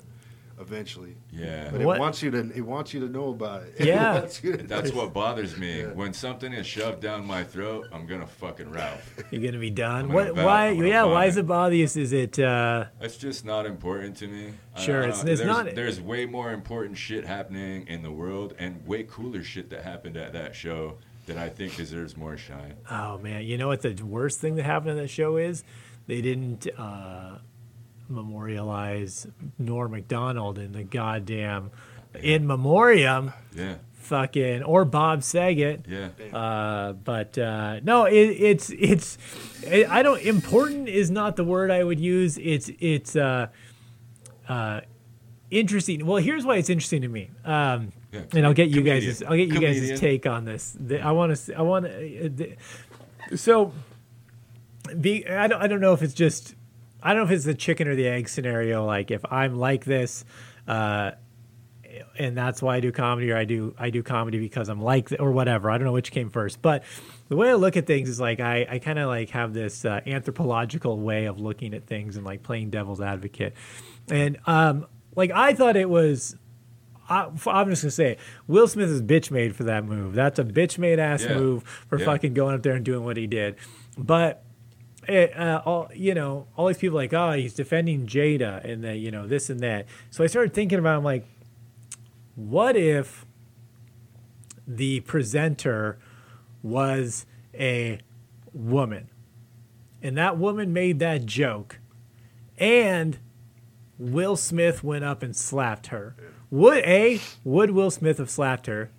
Eventually, 0.60 1.16
Yeah. 1.32 1.70
but 1.72 1.82
What- 1.82 1.96
it 1.98 2.00
wants 2.02 2.22
you 2.22 2.32
to. 2.32 2.52
It 2.54 2.62
wants 2.66 2.94
you 2.94 3.00
to 3.00 3.08
know 3.08 3.30
about 3.30 3.64
it. 3.64 3.76
It 3.80 3.88
Yeah. 3.88 4.20
wants 4.20 4.44
you 4.44 4.58
to 4.58 4.64
That's 4.64 4.92
what 4.92 5.14
bothers 5.14 5.58
me. 5.58 5.80
Yeah. 5.82 5.94
When 5.94 6.12
something 6.14 6.52
is 6.52 6.68
shoved 6.68 7.02
down 7.02 7.26
my 7.26 7.44
throat, 7.46 7.88
I'm 7.94 8.06
gonna 8.06 8.28
fucking 8.28 8.70
Ralph. 8.70 9.24
You're 9.32 9.42
gonna 9.42 9.58
be 9.60 9.70
done. 9.70 10.06
I'm 10.06 10.12
What? 10.14 10.28
gonna 10.36 10.46
Why? 10.46 10.68
I'm 10.68 10.84
Yeah. 10.86 11.06
Why 11.06 11.26
is 11.28 11.38
it 11.38 11.48
bother 11.48 11.76
you? 11.76 11.86
Is 11.86 11.96
it? 12.14 12.38
Uh, 12.40 12.86
It's 13.00 13.16
just 13.18 13.46
not 13.46 13.66
important 13.66 14.18
to 14.18 14.28
me. 14.28 14.54
I- 14.76 14.82
Sure, 14.82 15.02
it's- 15.04 15.20
don't- 15.20 15.30
it's 15.30 15.40
there's, 15.42 15.48
not- 15.66 15.76
There's 15.76 16.02
way 16.02 16.26
more 16.26 16.52
important 16.52 16.98
shit 16.98 17.26
happening 17.26 17.88
in 17.88 18.04
the 18.04 18.12
world, 18.12 18.54
and 18.60 18.86
way 18.86 19.04
cooler 19.04 19.44
shit 19.44 19.70
that 19.70 19.84
happened 19.84 20.18
at 20.18 20.34
that 20.34 20.56
show 20.56 20.98
that 21.28 21.38
I 21.38 21.48
think 21.48 21.76
deserves 21.78 22.18
more 22.18 22.36
shine. 22.38 22.74
Oh 22.92 23.18
man, 23.20 23.44
you 23.44 23.58
know 23.58 23.68
what 23.68 23.82
the 23.82 23.94
worst 24.04 24.40
thing 24.42 24.56
that 24.56 24.64
happened 24.64 24.92
in 24.92 24.98
that 24.98 25.10
show 25.10 25.38
is? 25.38 25.64
They 26.08 26.22
didn't 26.22 26.68
uh, 26.78 27.38
memorialize 28.10 29.28
Norm 29.58 29.92
Macdonald 29.92 30.58
in 30.58 30.72
the 30.74 30.84
goddamn 30.84 31.72
in 32.22 32.48
memoriam, 32.48 33.34
Yeah, 33.56 33.76
fucking 33.94 34.64
or 34.64 34.84
Bob 34.86 35.24
Saget. 35.24 35.86
yeah, 35.88 36.10
Uh, 36.36 36.94
but 36.94 37.38
uh, 37.38 37.80
no, 37.84 38.06
it, 38.06 38.14
it's 38.16 38.70
it's 38.72 39.18
it, 39.64 39.90
I 39.90 40.02
don't 40.02 40.22
important 40.22 40.90
is 40.90 41.12
not 41.12 41.36
the 41.36 41.44
word 41.44 41.70
I 41.72 41.84
would 41.84 42.00
use. 42.00 42.38
It's 42.40 42.72
it's 42.80 43.16
uh, 43.16 43.48
uh, 44.48 44.82
interesting. 45.52 46.06
Well, 46.06 46.18
here's 46.18 46.46
why 46.46 46.56
it's 46.58 46.70
interesting 46.70 47.04
to 47.04 47.08
me. 47.08 47.30
Um, 47.46 47.92
yeah. 48.12 48.22
and 48.34 48.44
I'll 48.46 48.54
get 48.56 48.70
you 48.70 48.78
Comedian. 48.82 49.02
guys. 49.06 49.22
I'll 49.24 49.38
get 49.38 49.50
you 49.50 49.60
guys' 49.60 50.00
take 50.00 50.26
on 50.26 50.46
this. 50.46 50.76
The- 50.80 51.02
I 51.02 51.12
want 51.12 51.36
to. 51.36 51.54
I 51.54 51.62
want 51.62 51.86
to. 51.86 52.56
So, 53.36 53.72
be. 55.00 55.28
I 55.28 55.46
don't. 55.46 55.62
I 55.62 55.68
don't 55.68 55.80
know 55.82 55.94
if 55.94 56.02
it's 56.02 56.16
just 56.16 56.56
I 57.02 57.14
don't 57.14 57.18
know 57.24 57.26
if 57.26 57.32
it's 57.32 57.46
the 57.46 57.54
chicken 57.54 57.88
or 57.88 57.96
the 57.96 58.08
egg 58.08 58.30
scenario. 58.30 58.86
Like 58.86 59.12
if 59.12 59.22
I'm 59.32 59.58
like 59.58 59.86
this, 59.86 60.26
uh, 60.68 61.12
and 62.18 62.38
that's 62.38 62.62
why 62.62 62.76
I 62.76 62.80
do 62.82 62.92
comedy, 62.92 63.32
or 63.32 63.38
I 63.38 63.46
do 63.46 63.74
I 63.78 63.90
do 63.90 64.04
comedy 64.04 64.40
because 64.40 64.70
I'm 64.70 64.82
like 64.82 65.10
th- 65.10 65.20
or 65.22 65.32
whatever. 65.32 65.70
I 65.72 65.78
don't 65.78 65.86
know 65.86 65.94
which 65.94 66.12
came 66.12 66.30
first, 66.30 66.62
but 66.62 66.84
the 67.30 67.36
way 67.36 67.50
I 67.50 67.54
look 67.56 67.78
at 67.78 67.88
things 67.88 68.10
is 68.10 68.20
like 68.20 68.40
I, 68.40 68.68
I 68.70 68.80
kind 68.80 69.00
of 69.00 69.08
like 69.08 69.30
have 69.32 69.54
this 69.54 69.86
uh, 69.86 70.02
anthropological 70.06 71.00
way 71.00 71.26
of 71.26 71.40
looking 71.40 71.74
at 71.74 71.88
things 71.88 72.16
and 72.18 72.26
like 72.26 72.44
playing 72.44 72.70
devil's 72.70 73.02
advocate, 73.02 73.54
and 74.10 74.38
um, 74.46 74.86
like 75.16 75.32
I 75.32 75.54
thought 75.54 75.76
it 75.78 75.90
was. 75.90 76.36
I, 77.12 77.24
I'm 77.48 77.68
just 77.72 77.82
gonna 77.82 77.90
say, 77.90 78.12
it. 78.12 78.20
Will 78.46 78.68
Smith 78.68 78.88
is 78.90 79.02
bitch 79.02 79.32
made 79.32 79.56
for 79.56 79.64
that 79.64 79.84
move. 79.84 80.14
That's 80.14 80.38
a 80.38 80.44
bitch 80.44 80.78
made 80.78 81.00
ass 81.00 81.24
Yeah. 81.24 81.40
move 81.40 81.64
for 81.90 81.98
Yeah. 81.98 82.06
fucking 82.06 82.36
going 82.36 82.54
up 82.54 82.62
there 82.62 82.76
and 82.76 82.86
doing 82.86 83.04
what 83.04 83.18
he 83.18 83.26
did. 83.26 83.56
But 83.98 84.44
it, 85.10 85.38
uh, 85.38 85.62
all 85.66 85.90
you 85.94 86.14
know, 86.14 86.48
all 86.56 86.68
these 86.68 86.78
people 86.78 86.96
like, 86.96 87.14
oh, 87.14 87.34
he's 87.34 87.54
defending 87.54 88.06
Jada 88.06 88.64
and 88.64 88.84
the, 88.84 88.96
you 88.96 89.12
know 89.12 89.28
this 89.28 89.50
and 89.50 89.60
that. 89.62 89.86
So 90.10 90.24
I 90.24 90.28
started 90.28 90.54
thinking 90.54 90.80
about, 90.80 90.98
I'm 90.98 91.04
like, 91.04 91.26
what 92.36 92.76
if 92.76 93.26
the 94.68 95.00
presenter 95.02 95.98
was 96.62 97.26
a 97.54 98.00
woman, 98.54 99.10
and 100.02 100.18
that 100.18 100.38
woman 100.38 100.72
made 100.72 101.00
that 101.00 101.26
joke, 101.26 101.80
and 102.58 103.18
Will 103.98 104.38
Smith 104.38 104.84
went 104.84 105.04
up 105.04 105.24
and 105.24 105.36
slapped 105.36 105.88
her. 105.88 106.16
Would 106.52 106.84
a 106.86 107.20
would 107.44 107.72
Will 107.72 107.92
Smith 107.92 108.18
have 108.18 108.30
slapped 108.30 108.68
her? 108.68 108.92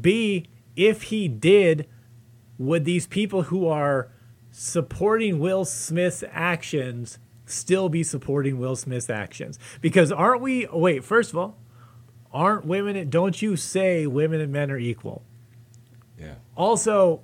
B 0.00 0.46
if 0.76 1.04
he 1.04 1.28
did, 1.28 1.88
would 2.58 2.84
these 2.84 3.06
people 3.06 3.44
who 3.44 3.66
are 3.66 4.10
supporting 4.56 5.40
Will 5.40 5.64
Smith's 5.64 6.22
actions 6.30 7.18
still 7.44 7.88
be 7.88 8.04
supporting 8.04 8.58
Will 8.58 8.76
Smith's 8.76 9.10
actions? 9.10 9.58
Because 9.80 10.12
aren't 10.12 10.40
we? 10.40 10.66
Wait, 10.72 11.02
first 11.04 11.32
of 11.32 11.38
all, 11.38 11.58
aren't 12.32 12.64
women? 12.64 13.10
Don't 13.10 13.42
you 13.42 13.56
say 13.56 14.06
women 14.06 14.40
and 14.40 14.52
men 14.52 14.70
are 14.70 14.78
equal? 14.78 15.24
Yeah. 16.18 16.34
Also, 16.56 17.22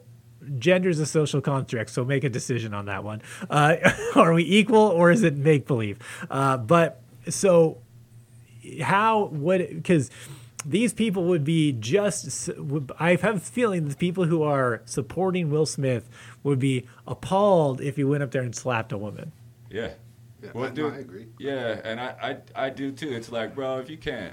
gender 0.58 0.88
is 0.88 0.98
a 0.98 1.06
social 1.06 1.40
construct, 1.40 1.90
so 1.90 2.04
make 2.04 2.24
a 2.24 2.28
decision 2.28 2.74
on 2.74 2.86
that 2.86 3.04
one. 3.04 3.22
Uh, 3.48 3.76
are 4.16 4.32
we 4.32 4.42
equal 4.42 4.80
or 4.80 5.12
is 5.12 5.22
it 5.22 5.36
make 5.36 5.68
believe? 5.68 5.98
Uh, 6.28 6.56
but 6.56 7.00
so, 7.28 7.78
how 8.82 9.26
would 9.26 9.68
because 9.68 10.10
these 10.64 10.92
people 10.92 11.24
would 11.24 11.44
be 11.44 11.72
just? 11.72 12.50
I 12.98 13.16
have 13.16 13.36
a 13.36 13.40
feeling 13.40 13.88
the 13.88 13.96
people 13.96 14.24
who 14.24 14.42
are 14.42 14.82
supporting 14.84 15.50
Will 15.50 15.66
Smith 15.66 16.08
would 16.42 16.58
be 16.58 16.86
appalled 17.06 17.80
if 17.80 17.96
he 17.96 18.04
went 18.04 18.22
up 18.22 18.30
there 18.30 18.42
and 18.42 18.54
slapped 18.54 18.92
a 18.92 18.98
woman. 18.98 19.32
Yeah. 19.70 19.90
Yeah, 20.42 20.50
Well, 20.54 20.70
I, 20.70 20.72
no, 20.72 20.88
I 20.88 20.96
agree. 20.96 21.26
Yeah, 21.38 21.80
and 21.84 22.00
I, 22.00 22.38
I, 22.56 22.66
I 22.66 22.70
do 22.70 22.92
too. 22.92 23.10
It's 23.12 23.30
like, 23.30 23.54
bro, 23.54 23.78
if 23.78 23.90
you 23.90 23.98
can't, 23.98 24.32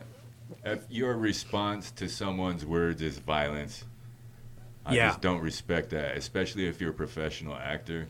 if 0.63 0.85
your 0.89 1.17
response 1.17 1.91
to 1.91 2.07
someone's 2.07 2.65
words 2.65 3.01
is 3.01 3.19
violence, 3.19 3.83
I 4.85 4.95
Yeah. 4.95 5.09
just 5.09 5.19
don't 5.21 5.41
respect 5.41 5.89
that, 5.89 6.15
especially 6.15 6.65
if 6.67 6.79
you're 6.79 6.91
a 6.91 6.93
professional 6.93 7.55
actor 7.55 8.07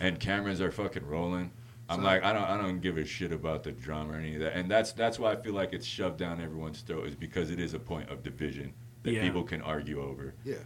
and 0.00 0.18
cameras 0.18 0.60
are 0.60 0.72
fucking 0.72 1.06
rolling. 1.06 1.52
I'm 1.88 2.02
like, 2.02 2.24
I 2.24 2.32
don't, 2.32 2.42
I 2.44 2.56
don't 2.56 2.80
give 2.80 2.98
a 2.98 3.04
shit 3.04 3.30
about 3.32 3.62
the 3.62 3.70
drama 3.72 4.14
or 4.14 4.16
any 4.16 4.34
of 4.34 4.40
that, 4.40 4.54
and 4.54 4.68
that's 4.70 4.92
that's 4.92 5.18
why 5.18 5.32
I 5.32 5.36
feel 5.36 5.54
like 5.54 5.72
it's 5.72 5.86
shoved 5.86 6.18
down 6.18 6.40
everyone's 6.40 6.80
throat 6.80 7.06
is 7.06 7.14
because 7.14 7.50
it 7.50 7.60
is 7.60 7.74
a 7.74 7.78
point 7.78 8.08
of 8.10 8.22
division 8.22 8.72
that 9.04 9.12
Yeah. 9.12 9.22
people 9.22 9.44
can 9.44 9.62
argue 9.62 10.02
over. 10.02 10.34
Yeah. 10.44 10.56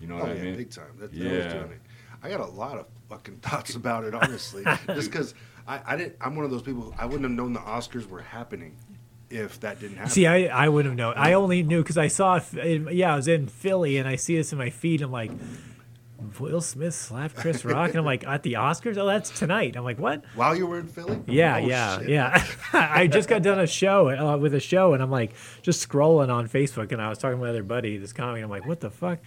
You 0.00 0.06
know 0.06 0.14
oh 0.16 0.20
what 0.20 0.30
I 0.30 0.34
mean? 0.34 0.56
big 0.56 0.70
time. 0.70 0.92
That, 0.98 1.12
that 1.12 1.18
Yeah. 1.18 1.44
was 1.44 1.52
doing 1.52 1.72
it. 1.72 1.80
I 2.22 2.28
got 2.30 2.40
a 2.40 2.46
lot 2.46 2.78
of 2.78 2.86
fucking 3.10 3.36
thoughts 3.42 3.74
about 3.74 4.04
it, 4.04 4.14
honestly. 4.14 4.64
Just 4.86 5.10
because 5.10 5.34
I, 5.68 5.80
I 5.86 5.96
didn't. 5.96 6.16
I'm 6.20 6.34
one 6.36 6.44
of 6.46 6.50
those 6.50 6.62
people. 6.62 6.80
Who, 6.82 6.94
I 6.98 7.04
wouldn't 7.04 7.24
have 7.24 7.32
known 7.32 7.52
the 7.52 7.60
Oscars 7.60 8.08
were 8.08 8.22
happening 8.22 8.76
if 9.28 9.60
that 9.60 9.78
didn't 9.80 9.96
happen. 9.98 10.10
See, 10.10 10.26
I, 10.26 10.44
I 10.46 10.68
wouldn't 10.70 10.92
have 10.92 10.96
known. 10.98 11.14
I 11.16 11.34
only 11.34 11.62
knew 11.62 11.82
because 11.82 11.98
I 11.98 12.08
saw, 12.08 12.40
it- 12.54 12.94
yeah, 12.94 13.12
I 13.12 13.16
was 13.16 13.28
in 13.28 13.46
Philly 13.48 13.98
and 13.98 14.08
I 14.08 14.16
see 14.16 14.36
this 14.36 14.50
in 14.52 14.58
my 14.58 14.70
feed. 14.70 15.02
I'm 15.02 15.12
like, 15.12 15.30
Will 16.38 16.60
Smith 16.60 16.94
slapped 16.94 17.36
Chris 17.36 17.64
Rock, 17.64 17.90
and 17.90 17.98
I'm 17.98 18.04
like, 18.04 18.26
at 18.26 18.42
the 18.42 18.54
Oscars? 18.54 18.96
Oh, 18.98 19.06
that's 19.06 19.30
tonight. 19.30 19.76
I'm 19.76 19.84
like, 19.84 19.98
what? 19.98 20.24
While 20.34 20.56
you 20.56 20.66
were 20.66 20.78
in 20.78 20.86
Philly. 20.86 21.20
Yeah, 21.26 21.56
Oh, 21.56 21.58
yeah, 21.58 21.98
shit. 21.98 22.08
yeah. 22.08 22.46
I 22.72 23.06
just 23.06 23.28
got 23.28 23.42
done 23.42 23.58
a 23.58 23.66
show 23.66 24.10
uh, 24.10 24.36
with 24.36 24.54
a 24.54 24.60
show, 24.60 24.92
and 24.94 25.02
I'm 25.02 25.10
like 25.10 25.32
just 25.62 25.86
scrolling 25.88 26.32
on 26.32 26.48
Facebook, 26.48 26.92
and 26.92 27.00
I 27.00 27.08
was 27.08 27.18
talking 27.18 27.38
to 27.38 27.42
my 27.44 27.50
other 27.50 27.62
buddy, 27.62 27.96
this 27.96 28.12
comic. 28.12 28.36
And 28.36 28.44
I'm 28.44 28.50
like, 28.50 28.66
what 28.66 28.80
the 28.80 28.90
fuck? 28.90 29.18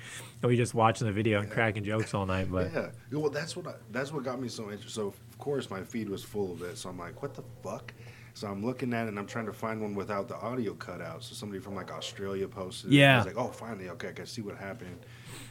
And 0.41 0.50
we 0.50 0.56
just 0.58 0.74
watching 0.74 1.08
the 1.08 1.14
video 1.14 1.39
and 1.39 1.50
cracking 1.50 1.84
jokes 1.84 2.14
all 2.14 2.26
night. 2.26 2.52
But 2.52 2.72
Yeah. 2.74 2.89
Yeah, 3.12 3.18
Well, 3.20 3.30
that's 3.30 3.56
what 3.56 3.68
I, 3.68 3.74
that's 3.91 4.12
what 4.12 4.24
got 4.24 4.41
me 4.41 4.48
so 4.50 4.64
interested. 4.66 4.91
So 4.91 5.08
of 5.08 5.38
course 5.38 5.70
my 5.70 5.82
feed 5.84 6.10
was 6.10 6.24
full 6.24 6.52
of 6.52 6.62
it. 6.64 6.78
So 6.78 6.89
I'm 6.89 6.98
like, 7.00 7.22
what 7.22 7.34
the 7.34 7.44
fuck? 7.64 7.94
So 8.36 8.48
I'm 8.48 8.66
looking 8.66 8.94
at 8.94 9.06
it 9.06 9.10
and 9.10 9.20
I'm 9.20 9.28
trying 9.28 9.46
to 9.46 9.54
find 9.54 9.80
one 9.82 9.94
without 9.96 10.28
the 10.28 10.36
audio 10.36 10.74
cut 10.74 11.02
out. 11.02 11.24
So 11.24 11.34
somebody 11.36 11.62
from 11.62 11.76
like 11.76 11.91
Australia 11.91 12.48
posted. 12.48 12.91
it. 12.91 12.96
Yeah. 12.98 13.14
I 13.16 13.18
was 13.18 13.26
like, 13.28 13.38
oh, 13.38 13.50
finally, 13.52 13.89
okay, 13.91 14.10
I 14.10 14.12
can 14.12 14.26
see 14.26 14.41
what 14.41 14.58
happened. 14.58 15.06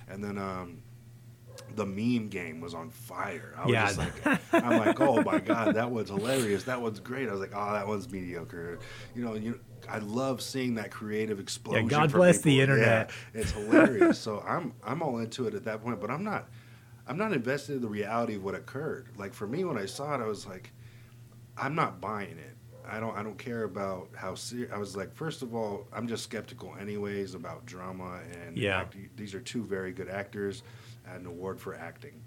And 0.08 0.22
then 0.22 0.36
um, 0.36 0.82
the 1.74 1.86
meme 1.86 2.28
game 2.28 2.60
was 2.60 2.74
on 2.74 2.90
fire. 2.90 3.54
I 3.56 3.64
was 3.66 3.72
Yeah. 3.72 3.86
just 3.86 3.98
like, 3.98 4.54
I'm 4.64 4.78
like, 4.78 5.00
oh 5.00 5.22
my 5.22 5.38
god, 5.38 5.74
that 5.76 5.90
one's 5.90 6.10
hilarious. 6.10 6.64
That 6.64 6.80
one's 6.82 7.00
great. 7.00 7.28
I 7.28 7.32
was 7.32 7.40
like, 7.40 7.52
oh, 7.54 7.72
that 7.72 7.86
one's 7.86 8.10
mediocre. 8.10 8.78
You 9.14 9.24
know, 9.24 9.34
you. 9.34 9.58
I 9.88 9.98
love 9.98 10.40
seeing 10.42 10.74
that 10.76 10.90
creative 10.92 11.40
explosion. 11.40 11.88
God 11.88 12.10
from 12.10 12.20
bless 12.20 12.40
the 12.40 12.60
internet. 12.60 13.10
Yeah, 13.34 13.40
it's 13.40 13.50
hilarious. 13.52 14.18
so 14.18 14.44
I'm 14.46 14.74
I'm 14.84 15.02
all 15.02 15.18
into 15.18 15.46
it 15.46 15.54
at 15.54 15.64
that 15.64 15.82
point, 15.82 16.00
but 16.00 16.10
I'm 16.10 16.22
not 16.24 16.48
I'm 17.06 17.16
not 17.18 17.32
invested 17.32 17.76
in 17.76 17.82
the 17.82 17.88
reality 17.88 18.36
of 18.36 18.44
what 18.44 18.54
occurred. 18.54 19.08
Like 19.16 19.32
for 19.34 19.46
me, 19.46 19.64
when 19.64 19.76
I 19.78 19.86
saw 19.86 20.14
it, 20.14 20.20
I 20.22 20.26
was 20.26 20.46
like, 20.46 20.72
I'm 21.56 21.74
not 21.74 22.00
buying 22.00 22.38
it. 22.38 22.56
I 22.88 23.00
don't 23.00 23.16
I 23.16 23.22
don't 23.22 23.38
care 23.38 23.64
about 23.64 24.08
how 24.14 24.34
serious. 24.34 24.70
I 24.72 24.78
was 24.78 24.96
like, 24.96 25.12
first 25.14 25.42
of 25.42 25.54
all, 25.54 25.86
I'm 25.92 26.06
just 26.06 26.24
skeptical 26.24 26.74
anyways 26.80 27.34
about 27.34 27.64
drama 27.66 28.20
and 28.46 28.56
Yeah. 28.58 28.80
act- 28.80 28.96
these 29.16 29.34
are 29.34 29.40
two 29.40 29.64
very 29.64 29.92
good 29.92 30.08
actors, 30.08 30.62
an 31.06 31.26
award 31.26 31.60
for 31.60 31.74
acting. 31.74 32.20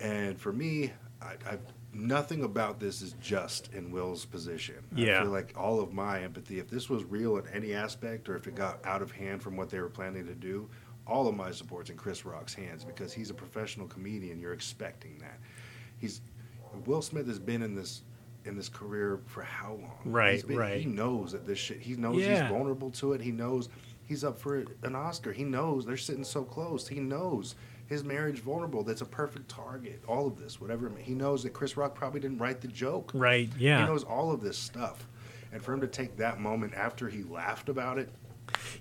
And 0.00 0.38
for 0.38 0.52
me, 0.52 0.92
I, 1.22 1.34
I 1.48 1.58
nothing 1.92 2.42
about 2.42 2.80
this 2.80 3.02
is 3.02 3.14
just 3.20 3.72
in 3.72 3.90
Will's 3.92 4.24
position. 4.24 4.76
Yeah. 4.94 5.20
I 5.20 5.22
feel 5.22 5.30
like 5.30 5.54
all 5.56 5.80
of 5.80 5.92
my 5.92 6.20
empathy, 6.22 6.58
if 6.58 6.68
this 6.68 6.90
was 6.90 7.04
real 7.04 7.36
in 7.38 7.44
any 7.54 7.72
aspect, 7.72 8.28
or 8.28 8.36
if 8.36 8.46
it 8.48 8.54
got 8.56 8.84
out 8.84 9.00
of 9.02 9.12
hand 9.12 9.42
from 9.42 9.56
what 9.56 9.70
they 9.70 9.78
were 9.78 9.88
planning 9.88 10.26
to 10.26 10.34
do, 10.34 10.68
all 11.06 11.28
of 11.28 11.36
my 11.36 11.50
support's 11.52 11.90
in 11.90 11.96
Chris 11.96 12.24
Rock's 12.24 12.54
hands 12.54 12.84
because 12.84 13.12
he's 13.12 13.30
a 13.30 13.34
professional 13.34 13.86
comedian. 13.86 14.40
You're 14.40 14.54
expecting 14.54 15.18
that. 15.18 15.38
He's 15.98 16.20
Will 16.86 17.02
Smith 17.02 17.28
has 17.28 17.38
been 17.38 17.62
in 17.62 17.74
this 17.76 18.02
in 18.44 18.56
this 18.56 18.68
career 18.68 19.20
for 19.26 19.42
how 19.42 19.74
long? 19.80 19.98
Right, 20.04 20.46
been- 20.46 20.56
right. 20.56 20.80
He 20.80 20.86
knows 20.86 21.32
that 21.32 21.46
this 21.46 21.58
shit. 21.58 21.78
He 21.80 21.94
knows 21.94 22.20
Yeah. 22.20 22.42
he's 22.42 22.50
vulnerable 22.50 22.90
to 22.92 23.12
it. 23.14 23.20
He 23.20 23.30
knows 23.30 23.68
he's 24.06 24.24
up 24.24 24.38
for 24.38 24.64
an 24.82 24.94
Oscar. 24.94 25.32
He 25.32 25.44
knows 25.44 25.84
they're 25.86 25.96
sitting 25.96 26.24
so 26.24 26.42
close. 26.44 26.88
He 26.88 27.00
knows 27.00 27.54
his 27.86 28.02
marriage 28.04 28.40
vulnerable. 28.40 28.82
That's 28.82 29.02
a 29.02 29.06
perfect 29.06 29.48
target. 29.48 30.02
All 30.08 30.26
of 30.26 30.38
this, 30.38 30.60
whatever. 30.60 30.90
He 30.98 31.14
knows 31.14 31.42
that 31.42 31.52
Chris 31.52 31.76
Rock 31.76 31.94
probably 31.94 32.20
didn't 32.20 32.38
write 32.38 32.60
the 32.60 32.68
joke. 32.68 33.10
right, 33.14 33.50
yeah, 33.58 33.80
He 33.80 33.86
knows 33.86 34.04
all 34.04 34.32
of 34.32 34.40
this 34.40 34.56
stuff. 34.58 35.06
And 35.52 35.62
for 35.62 35.72
him 35.72 35.80
to 35.82 35.86
take 35.86 36.16
that 36.16 36.40
moment 36.40 36.74
after 36.74 37.08
he 37.08 37.22
laughed 37.22 37.68
about 37.68 37.98
it, 37.98 38.10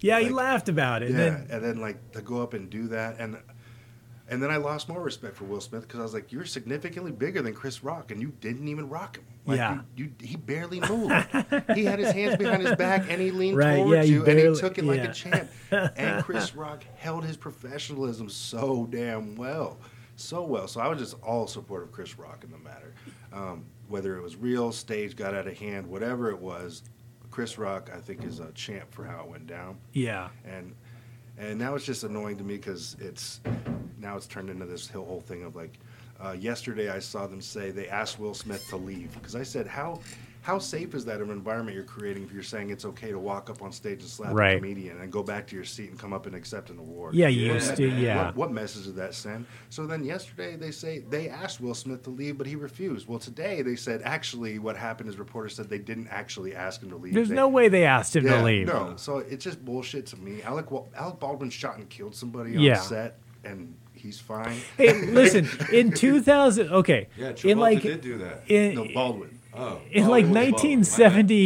yeah. 0.01 0.19
He 0.19 0.29
laughed 0.29 0.69
about 0.69 1.03
it. 1.03 1.11
yeah, 1.11 1.15
And 1.15 1.19
then, 1.19 1.47
and 1.51 1.63
then 1.63 1.77
like 1.81 2.11
to 2.13 2.21
go 2.21 2.41
up 2.41 2.53
and 2.53 2.69
do 2.69 2.87
that, 2.89 3.17
and 3.19 3.37
and 4.33 4.41
then 4.41 4.49
I 4.49 4.57
lost 4.57 4.89
more 4.89 4.99
respect 5.01 5.35
for 5.35 5.43
Will 5.45 5.61
Smith 5.61 5.83
because 5.83 5.99
I 5.99 6.03
was 6.03 6.13
like, 6.13 6.31
you're 6.31 6.43
significantly 6.45 7.11
bigger 7.11 7.41
than 7.41 7.53
Chris 7.53 7.83
Rock, 7.83 8.09
and 8.11 8.19
you 8.19 8.33
didn't 8.41 8.67
even 8.67 8.89
rock 8.89 9.17
him. 9.17 9.25
Like, 9.45 9.57
Yeah. 9.57 9.81
you, 9.95 10.05
you 10.21 10.27
he 10.27 10.35
barely 10.35 10.79
moved. 10.79 11.13
he 11.75 11.85
had 11.85 11.99
his 11.99 12.11
hands 12.11 12.35
behind 12.37 12.63
his 12.63 12.75
back, 12.75 13.05
and 13.09 13.21
he 13.21 13.29
leaned 13.31 13.57
Right, 13.57 13.77
towards 13.77 13.91
yeah, 13.91 14.01
you 14.03 14.19
you, 14.21 14.25
and 14.25 14.39
he 14.39 14.59
took 14.59 14.77
it 14.79 14.85
like 14.85 15.03
a 15.03 15.13
champ. 15.13 15.49
And 15.71 16.23
Chris 16.23 16.55
Rock 16.55 16.83
held 16.95 17.23
his 17.23 17.37
professionalism 17.37 18.27
so 18.29 18.87
damn 18.89 19.35
well, 19.35 19.77
so 20.15 20.43
well. 20.43 20.67
So 20.67 20.81
I 20.81 20.87
was 20.87 20.97
just 20.99 21.15
all 21.21 21.45
support 21.47 21.83
of 21.83 21.91
Chris 21.91 22.17
Rock 22.17 22.43
in 22.43 22.51
the 22.51 22.57
matter, 22.57 22.93
um, 23.31 23.63
whether 23.87 24.17
it 24.17 24.23
was 24.23 24.35
real, 24.35 24.71
stage 24.71 25.15
got 25.15 25.35
out 25.35 25.45
of 25.47 25.57
hand, 25.57 25.85
whatever 25.87 26.29
it 26.31 26.39
was. 26.39 26.81
Chris 27.31 27.57
Rock, 27.57 27.89
I 27.93 27.99
think, 27.99 28.23
is 28.23 28.39
a 28.39 28.51
champ 28.53 28.91
for 28.93 29.03
how 29.05 29.21
it 29.21 29.27
went 29.27 29.47
down 29.47 29.77
yeah, 29.93 30.29
and 30.45 30.75
and 31.37 31.57
now 31.57 31.73
it's 31.73 31.83
just 31.83 32.03
annoying 32.03 32.37
to 32.37 32.43
me 32.43 32.57
because 32.57 32.95
it's 32.99 33.41
now 34.03 34.15
it's 34.17 34.27
turned 34.27 34.49
into 34.49 34.65
this 34.65 34.87
whole 34.87 35.05
whole 35.05 35.21
thing 35.21 35.43
of 35.43 35.55
like 35.55 35.79
uh, 36.23 36.31
yesterday 36.33 36.89
I 36.89 36.99
saw 36.99 37.25
them 37.25 37.41
say 37.41 37.71
they 37.71 37.87
asked 37.89 38.19
Will 38.19 38.35
Smith 38.35 38.63
to 38.69 38.77
leave 38.77 39.13
because 39.15 39.35
I 39.35 39.43
said 39.43 39.65
how 39.65 39.99
how 40.41 40.59
safe 40.59 40.93
is 40.93 41.05
that 41.05 41.21
of 41.21 41.29
an 41.29 41.35
environment 41.37 41.73
you're 41.73 41.85
creating 41.85 42.23
if 42.23 42.33
you're 42.33 42.43
saying 42.43 42.69
it's 42.69 42.83
okay 42.83 43.11
to 43.11 43.17
walk 43.17 43.49
up 43.49 43.61
on 43.61 43.71
stage 43.71 44.01
and 44.01 44.09
slap 44.09 44.33
Right. 44.33 44.57
a 44.57 44.59
comedian 44.59 44.99
and 44.99 45.09
go 45.09 45.23
back 45.23 45.47
to 45.47 45.55
your 45.55 45.63
seat 45.63 45.89
and 45.89 45.97
come 45.97 46.11
up 46.11 46.25
and 46.25 46.35
accept 46.35 46.69
an 46.69 46.77
award 46.79 47.15
Yeah, 47.15 47.29
you 47.29 47.53
used 47.53 47.75
to- 47.77 47.87
yeah. 47.87 48.25
what, 48.25 48.35
what 48.35 48.51
message 48.51 48.83
did 48.85 48.95
that 48.97 49.13
send 49.15 49.45
so 49.69 49.87
then 49.87 50.03
yesterday 50.03 50.55
they 50.57 50.71
say 50.71 50.99
they 50.99 51.29
asked 51.29 51.61
Will 51.61 51.73
Smith 51.73 52.03
to 52.03 52.09
leave 52.09 52.37
but 52.37 52.45
he 52.45 52.55
refused 52.57 53.07
well 53.07 53.19
today 53.19 53.61
they 53.61 53.77
said 53.77 54.01
actually 54.03 54.59
what 54.59 54.75
happened 54.77 55.09
is 55.09 55.17
reporters 55.17 55.55
said 55.55 55.69
they 55.69 55.77
didn't 55.79 56.09
actually 56.09 56.53
ask 56.55 56.83
him 56.83 56.89
to 56.89 56.97
leave 56.97 57.13
there's 57.13 57.29
They- 57.29 57.35
no 57.35 57.47
way 57.47 57.69
they 57.69 57.85
asked 57.85 58.15
him 58.15 58.25
yeah, 58.25 58.37
to 58.37 58.43
leave. 58.43 58.67
No, 58.67 58.93
so 58.97 59.17
it's 59.19 59.43
just 59.45 59.63
bullshit 59.65 60.05
to 60.07 60.17
me. 60.17 60.41
Alec 60.43 60.65
Alec 60.95 61.19
Baldwin 61.19 61.49
shot 61.49 61.77
and 61.77 61.89
killed 61.89 62.15
somebody 62.15 62.51
Yeah. 62.51 62.77
on 62.79 62.83
set, 62.85 63.17
and 63.45 63.73
he's 64.03 64.19
fine. 64.19 64.57
Hey, 64.77 64.93
listen, 65.07 65.49
in 65.71 65.91
2000, 65.95 66.69
okay, 66.71 67.07
Yeah, 67.17 67.33
in 67.43 67.57
like 67.57 67.81
did 67.81 68.01
do 68.01 68.17
that. 68.19 68.43
in, 68.47 68.75
No, 68.75 68.85
Baldwin. 68.93 69.39
Oh, 69.55 69.79
in 69.91 70.07
like 70.07 70.25
Baldwin. 70.25 70.33
Bad. 70.51 70.51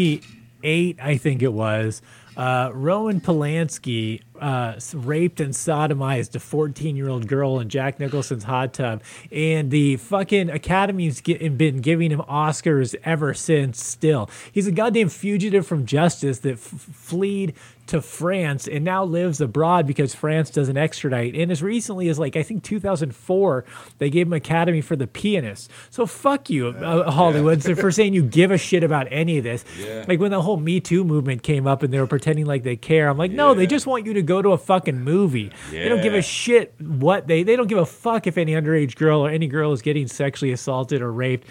1978, 0.01 0.97
I 1.01 1.17
think 1.17 1.41
it 1.41 1.53
was, 1.53 2.01
uh, 2.35 2.69
Roman 2.73 3.19
Polanski 3.19 4.21
uh, 4.39 4.75
raped 4.93 5.39
and 5.39 5.53
sodomized 5.53 6.35
a 6.35 6.39
14 6.39 6.95
year 6.95 7.09
old 7.09 7.27
girl 7.27 7.59
in 7.59 7.67
Jack 7.67 7.99
Nicholson's 7.99 8.43
hot 8.43 8.73
tub. 8.75 9.01
And 9.31 9.71
the 9.71 9.97
fucking 9.97 10.51
Academy's 10.51 11.19
get, 11.21 11.57
been 11.57 11.81
giving 11.81 12.11
him 12.11 12.19
Oscars 12.21 12.93
ever 13.03 13.33
since, 13.33 13.83
still. 13.83 14.29
He's 14.51 14.67
a 14.67 14.71
goddamn 14.71 15.09
fugitive 15.09 15.65
from 15.65 15.87
justice 15.87 16.39
that 16.39 16.53
f- 16.53 16.59
fled 16.59 17.53
to 17.87 18.01
France 18.01 18.67
and 18.67 18.83
now 18.85 19.03
lives 19.03 19.41
abroad 19.41 19.87
because 19.87 20.13
France 20.13 20.49
doesn't 20.49 20.77
extradite. 20.77 21.35
And 21.35 21.51
as 21.51 21.63
recently 21.63 22.09
as 22.09 22.19
like 22.19 22.35
I 22.35 22.43
think 22.43 22.63
2004, 22.63 23.65
they 23.97 24.09
gave 24.09 24.27
him 24.27 24.33
Academy 24.33 24.81
for 24.81 24.95
The 24.95 25.07
Pianist. 25.07 25.71
So 25.89 26.05
fuck 26.05 26.49
you, 26.49 26.67
uh, 26.69 27.09
Hollywood, 27.17 27.63
so 27.63 27.75
for 27.75 27.91
saying 27.91 28.13
you 28.13 28.23
give 28.23 28.51
a 28.51 28.57
shit 28.57 28.83
about 28.83 29.07
any 29.11 29.37
of 29.37 29.43
this. 29.43 29.65
Yeah. 29.79 30.05
Like 30.07 30.19
when 30.19 30.31
the 30.31 30.41
whole 30.41 30.57
Me 30.57 30.79
Too 30.79 31.03
movement 31.03 31.43
came 31.43 31.67
up 31.67 31.83
and 31.83 31.93
they 31.93 31.99
were 31.99 32.07
pretending 32.07 32.45
like 32.45 32.63
they 32.63 32.75
care. 32.75 33.09
I'm 33.09 33.17
like, 33.17 33.31
no, 33.31 33.53
they 33.53 33.67
just 33.67 33.87
want 33.87 34.05
you 34.05 34.13
to 34.13 34.21
go 34.21 34.41
to 34.41 34.49
a 34.49 34.57
fucking 34.57 35.01
movie. 35.01 35.51
They 35.71 35.89
don't 35.89 36.01
give 36.01 36.13
a 36.13 36.21
shit 36.21 36.73
what 36.79 37.27
they 37.27 37.43
they 37.43 37.55
don't 37.55 37.67
give 37.67 37.77
a 37.77 37.85
fuck 37.85 38.27
if 38.27 38.37
any 38.37 38.53
underage 38.53 38.95
girl 38.95 39.25
or 39.25 39.29
any 39.29 39.47
girl 39.47 39.71
is 39.73 39.81
getting 39.81 40.07
sexually 40.07 40.51
assaulted 40.51 41.01
or 41.01 41.11
raped. 41.11 41.47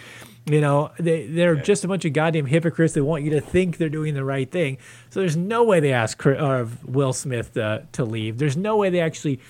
You 0.48 0.60
know, 0.60 0.92
they 0.98 1.26
they're 1.26 1.56
just 1.56 1.82
a 1.84 1.88
bunch 1.88 2.04
of 2.04 2.12
goddamn 2.12 2.46
hypocrites 2.46 2.94
that 2.94 3.04
want 3.04 3.24
you 3.24 3.30
to 3.30 3.40
think 3.40 3.78
they're 3.78 3.88
doing 3.88 4.14
the 4.14 4.24
right 4.24 4.48
thing. 4.48 4.78
So 5.10 5.18
there's 5.20 5.36
no 5.36 5.64
way 5.64 5.80
they 5.80 5.92
ask 5.92 6.24
uh, 6.24 6.64
Will 6.84 7.12
Smith 7.12 7.56
uh, 7.56 7.80
to 7.92 8.04
leave. 8.04 8.38
There's 8.38 8.56
no 8.56 8.76
way 8.76 8.88
they 8.90 9.00
actually 9.00 9.40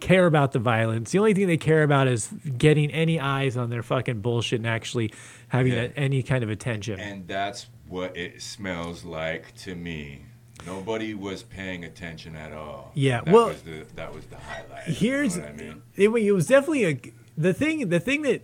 care 0.00 0.26
about 0.26 0.50
the 0.50 0.58
violence. 0.58 1.12
The 1.12 1.20
only 1.20 1.32
thing 1.32 1.46
they 1.46 1.56
care 1.56 1.84
about 1.84 2.08
is 2.08 2.26
getting 2.58 2.90
any 2.90 3.20
eyes 3.20 3.56
on 3.56 3.70
their 3.70 3.84
fucking 3.84 4.20
bullshit 4.20 4.58
and 4.58 4.66
actually 4.66 5.12
having 5.46 5.74
Yeah. 5.74 5.82
a, 5.82 5.88
any 5.90 6.24
kind 6.24 6.42
of 6.42 6.50
attention. 6.50 6.98
And 6.98 7.28
that's 7.28 7.68
what 7.86 8.16
it 8.16 8.42
smells 8.42 9.04
like 9.04 9.54
to 9.58 9.76
me. 9.76 10.22
Nobody 10.66 11.14
was 11.14 11.44
paying 11.44 11.84
attention 11.84 12.34
at 12.34 12.52
all. 12.52 12.90
Yeah, 12.94 13.20
that 13.20 13.32
well- 13.32 13.46
was 13.48 13.62
the, 13.62 13.86
that 13.94 14.12
was 14.12 14.24
the 14.26 14.38
highlight. 14.38 14.84
Here's, 14.88 15.36
you 15.36 15.42
know 15.42 15.48
what 15.50 15.60
I 15.60 15.62
mean? 15.62 15.82
it, 15.94 16.08
it 16.08 16.32
was 16.32 16.48
definitely 16.48 16.84
a 16.84 17.00
the 17.38 17.54
thing 17.54 17.88
the 17.88 18.00
thing 18.00 18.22
that 18.22 18.42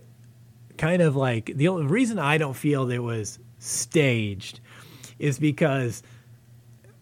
kind 0.79 1.01
of 1.03 1.15
like 1.15 1.51
the 1.55 1.67
only 1.67 1.85
reason 1.85 2.17
I 2.17 2.39
don't 2.39 2.55
feel 2.55 2.87
that 2.87 2.95
it 2.95 2.99
was 3.03 3.37
staged 3.59 4.59
is 5.19 5.37
because 5.37 6.01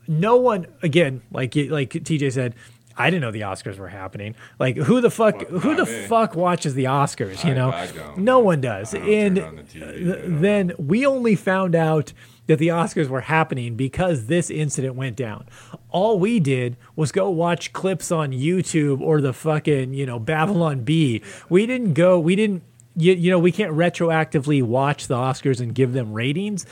no 0.08 0.38
one 0.38 0.68
again 0.82 1.22
like 1.32 1.56
like 1.56 1.92
TJ 1.92 2.32
said 2.34 2.56
I 3.00 3.12
didn't 3.12 3.22
know 3.22 3.30
the 3.30 3.42
Oscars 3.42 3.78
were 3.78 3.90
happening. 3.90 4.34
Like 4.58 4.76
who 4.76 5.02
the 5.02 5.12
fuck 5.12 5.44
Well, 5.52 5.60
who 5.60 5.76
the 5.76 5.86
fuck 5.86 6.36
watches 6.36 6.74
the 6.74 6.86
Oscars, 6.86 7.44
you 7.44 7.52
I- 7.52 7.54
know? 7.54 7.70
I. 7.70 7.88
No 8.18 8.40
one 8.40 8.60
does. 8.60 8.96
I 8.96 8.98
don't 8.98 9.06
turn 9.08 9.14
and 9.14 9.40
on 9.40 9.56
the 9.58 9.64
TV 9.64 9.98
th- 10.04 10.24
then 10.42 10.72
we 10.80 11.06
only 11.06 11.36
found 11.36 11.76
out 11.76 12.12
that 12.48 12.58
the 12.58 12.70
Oscars 12.70 13.08
were 13.08 13.22
happening 13.22 13.76
because 13.76 14.26
this 14.26 14.50
incident 14.50 14.96
went 14.96 15.16
down. 15.16 15.46
All 15.90 16.18
we 16.18 16.40
did 16.40 16.76
was 16.96 17.12
go 17.12 17.30
watch 17.30 17.72
clips 17.72 18.12
on 18.12 18.32
YouTube 18.32 19.00
or 19.02 19.22
the 19.22 19.34
fucking, 19.34 19.94
you 19.94 20.06
know, 20.08 20.18
Babylon 20.18 20.80
Bee. 20.84 21.22
We 21.50 21.68
didn't 21.68 21.94
go, 21.94 22.18
we 22.20 22.36
didn't, 22.36 22.64
you, 22.98 23.14
you 23.14 23.32
know, 23.32 23.40
we 23.40 23.52
can't 23.52 23.72
retroactively 23.72 24.64
watch 24.64 25.08
the 25.08 25.16
Oscars 25.16 25.62
and 25.62 25.74
give 25.74 25.94
them 25.94 26.14
ratings. 26.14 26.66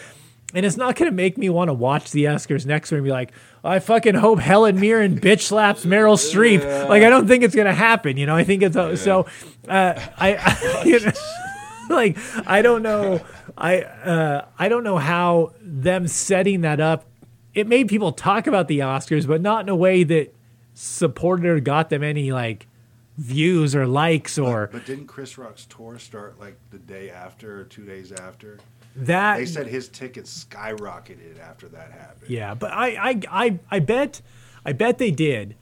And 0.54 0.66
it's 0.66 0.78
not 0.78 0.96
going 0.96 1.10
to 1.10 1.16
make 1.16 1.38
me 1.38 1.50
want 1.50 1.70
to 1.70 1.74
watch 1.74 2.12
the 2.12 2.26
Oscars 2.26 2.66
next 2.66 2.92
year 2.92 2.98
and 2.98 3.06
be 3.06 3.12
like, 3.12 3.32
I 3.64 3.80
fucking 3.80 4.16
hope 4.16 4.40
Helen 4.40 4.80
Mirren 4.80 5.20
bitch 5.20 5.42
slaps 5.42 5.86
Meryl 5.86 6.18
Streep. 6.18 6.90
Like, 6.90 7.04
I 7.04 7.10
don't 7.10 7.28
think 7.28 7.44
it's 7.44 7.56
going 7.56 7.68
to 7.68 7.74
happen. 7.74 8.18
You 8.18 8.26
know, 8.26 8.36
I 8.36 8.44
think 8.44 8.64
it's 8.64 8.76
uh, 8.76 8.96
so. 8.96 9.26
Uh, 9.68 9.94
I, 10.18 10.36
I 10.36 10.84
you 10.86 11.00
know, 11.00 11.12
like, 11.90 12.18
I 12.48 12.62
don't 12.62 12.84
know. 12.84 13.22
I 13.58 13.82
uh, 13.82 14.46
I 14.58 14.70
don't 14.70 14.84
know 14.84 14.98
how 14.98 15.54
them 15.62 16.08
setting 16.08 16.62
that 16.62 16.80
up. 16.80 17.06
It 17.54 17.68
made 17.68 17.88
people 17.88 18.12
talk 18.12 18.48
about 18.48 18.68
the 18.68 18.80
Oscars, 18.80 19.28
but 19.28 19.42
not 19.42 19.64
in 19.64 19.70
a 19.70 19.76
way 19.76 20.04
that 20.04 20.34
supported 20.74 21.46
or 21.46 21.60
got 21.60 21.90
them 21.90 22.04
any 22.04 22.32
like 22.32 22.68
views 23.18 23.76
or 23.76 23.88
likes 23.88 24.38
or 24.38 24.68
But 24.72 24.86
didn't 24.86 25.08
Chris 25.08 25.38
Rock's 25.38 25.66
tour 25.66 25.98
start 26.00 26.40
like 26.40 26.58
the 26.72 26.80
day 26.80 27.10
after 27.10 27.62
or 27.62 27.64
two 27.64 27.86
days 27.86 28.12
after? 28.12 28.60
that. 28.96 29.38
They 29.38 29.46
said 29.46 29.68
his 29.68 29.90
tickets 29.90 30.46
skyrocketed 30.46 31.40
after 31.40 31.68
that 31.70 31.92
happened. 31.92 32.30
Yeah, 32.30 32.54
but 32.54 32.72
I, 32.72 32.88
I, 33.10 33.22
I, 33.30 33.60
I 33.70 33.80
bet, 33.80 34.22
I 34.66 34.72
bet 34.72 34.98
they 34.98 35.12
did, 35.12 35.56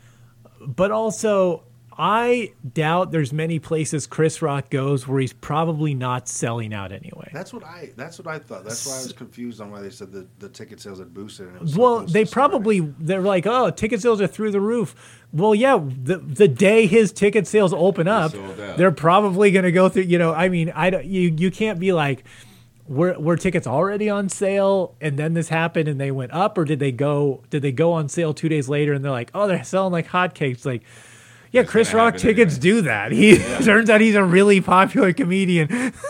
but 0.60 0.92
also 0.92 1.64
I 1.98 2.54
doubt 2.74 3.12
there's 3.12 3.32
many 3.32 3.60
places 3.60 4.08
Chris 4.08 4.42
Rock 4.42 4.70
goes 4.70 5.08
where 5.08 5.20
he's 5.20 5.34
probably 5.34 5.94
not 5.94 6.28
selling 6.28 6.74
out 6.74 6.92
anyway. 6.92 7.30
That's 7.34 7.54
what 7.54 7.64
I. 7.64 7.92
That's 7.96 8.18
what 8.18 8.28
I 8.28 8.40
thought. 8.40 8.64
That's 8.64 8.86
why 8.86 8.94
I 8.94 9.04
was 9.04 9.14
confused 9.14 9.62
on 9.62 9.72
why 9.72 9.82
they 9.82 9.90
said 9.90 10.12
the, 10.12 10.28
the 10.40 10.50
ticket 10.50 10.80
sales 10.82 11.00
had 11.00 11.14
boosted. 11.14 11.48
And 11.48 11.56
it 11.58 11.62
was 11.62 11.78
Well, 11.78 12.00
they 12.02 12.26
probably 12.26 12.80
they're 12.80 13.22
like, 13.22 13.46
oh, 13.46 13.70
ticket 13.70 14.02
sales 14.02 14.22
are 14.22 14.28
through 14.28 14.52
the 14.52 14.62
roof. 14.62 14.96
Well, 15.32 15.54
yeah, 15.54 15.78
the 15.78 16.18
the 16.18 16.48
day 16.48 16.88
his 16.88 17.12
ticket 17.12 17.48
sales 17.48 17.74
open 17.74 18.08
up, 18.08 18.34
they're 18.78 18.92
probably 18.92 19.52
going 19.52 19.66
to 19.66 19.72
go 19.72 19.90
through. 19.90 20.04
You 20.04 20.18
know, 20.18 20.34
I 20.34 20.50
mean, 20.50 20.72
I 20.76 20.90
don't. 20.90 21.06
You 21.06 21.34
you 21.38 21.52
can't 21.52 21.80
be 21.80 21.94
like. 21.94 22.24
Were, 22.86 23.18
were 23.18 23.38
tickets 23.38 23.66
already 23.66 24.10
on 24.10 24.28
sale 24.28 24.94
and 25.00 25.18
then 25.18 25.36
this 25.36 25.48
happened 25.48 25.88
and 25.88 26.02
they 26.02 26.12
went 26.12 26.34
up 26.34 26.58
or 26.58 26.66
did 26.66 26.80
they 26.80 26.92
go 26.92 27.42
did 27.50 27.62
they 27.62 27.72
go 27.72 27.94
on 27.94 28.10
sale 28.10 28.34
two 28.34 28.50
days 28.50 28.68
later 28.68 28.92
and 28.92 29.06
they're 29.06 29.10
like 29.10 29.32
oh 29.34 29.48
they're 29.48 29.64
selling 29.64 29.94
like 29.94 30.10
hotcakes 30.10 30.66
like 30.66 30.84
yeah 31.54 31.64
Chris 31.64 31.94
Rock 31.94 32.18
tickets 32.18 32.56
anyway. 32.58 32.62
do 32.62 32.82
that 32.82 33.12
he 33.14 33.38
turns 33.64 33.90
out 33.90 34.02
he's 34.02 34.16
a 34.16 34.24
really 34.24 34.60
popular 34.60 35.14
comedian 35.14 35.94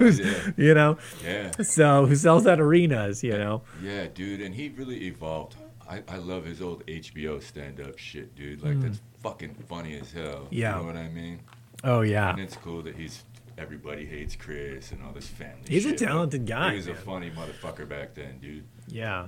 Yeah, 0.00 0.50
you 0.56 0.72
know 0.72 0.96
yeah, 1.22 1.50
so 1.60 2.06
who 2.06 2.16
sells 2.16 2.46
at 2.46 2.58
arenas 2.58 3.22
you 3.22 3.36
know 3.36 3.62
yeah, 3.82 4.06
dude. 4.06 4.40
And 4.40 4.54
he 4.54 4.70
really 4.70 5.04
evolved. 5.08 5.56
I, 5.86 6.02
I 6.08 6.16
love 6.16 6.46
his 6.46 6.62
old 6.62 6.86
HBO 6.86 7.42
stand 7.42 7.80
up 7.80 7.98
shit, 7.98 8.34
dude. 8.34 8.62
Like, 8.62 8.80
that's 8.80 9.00
fucking 9.22 9.54
funny 9.68 9.98
as 9.98 10.10
hell. 10.12 10.46
Mm. 10.46 10.48
Yeah. 10.52 10.76
You 10.76 10.80
know 10.80 10.86
what 10.86 10.96
I 10.96 11.08
mean? 11.10 11.40
oh 11.84 12.00
yeah 12.02 12.30
And 12.30 12.40
it's 12.40 12.56
cool 12.56 12.80
that 12.82 12.94
he's 12.96 13.24
everybody 13.58 14.06
hates 14.06 14.36
Chris 14.36 14.90
and 14.92 15.02
all 15.04 15.12
this 15.12 15.26
family. 15.26 15.64
He's 15.68 15.84
a 15.84 15.90
shit, 15.90 15.98
but 15.98 16.06
talented 16.06 16.46
guy, 16.46 16.70
He 16.70 16.76
was 16.76 16.88
a 16.88 16.94
funny 16.94 17.30
motherfucker 17.30 17.86
back 17.86 18.14
then, 18.14 18.38
dude. 18.40 18.64
Yeah. 18.88 19.26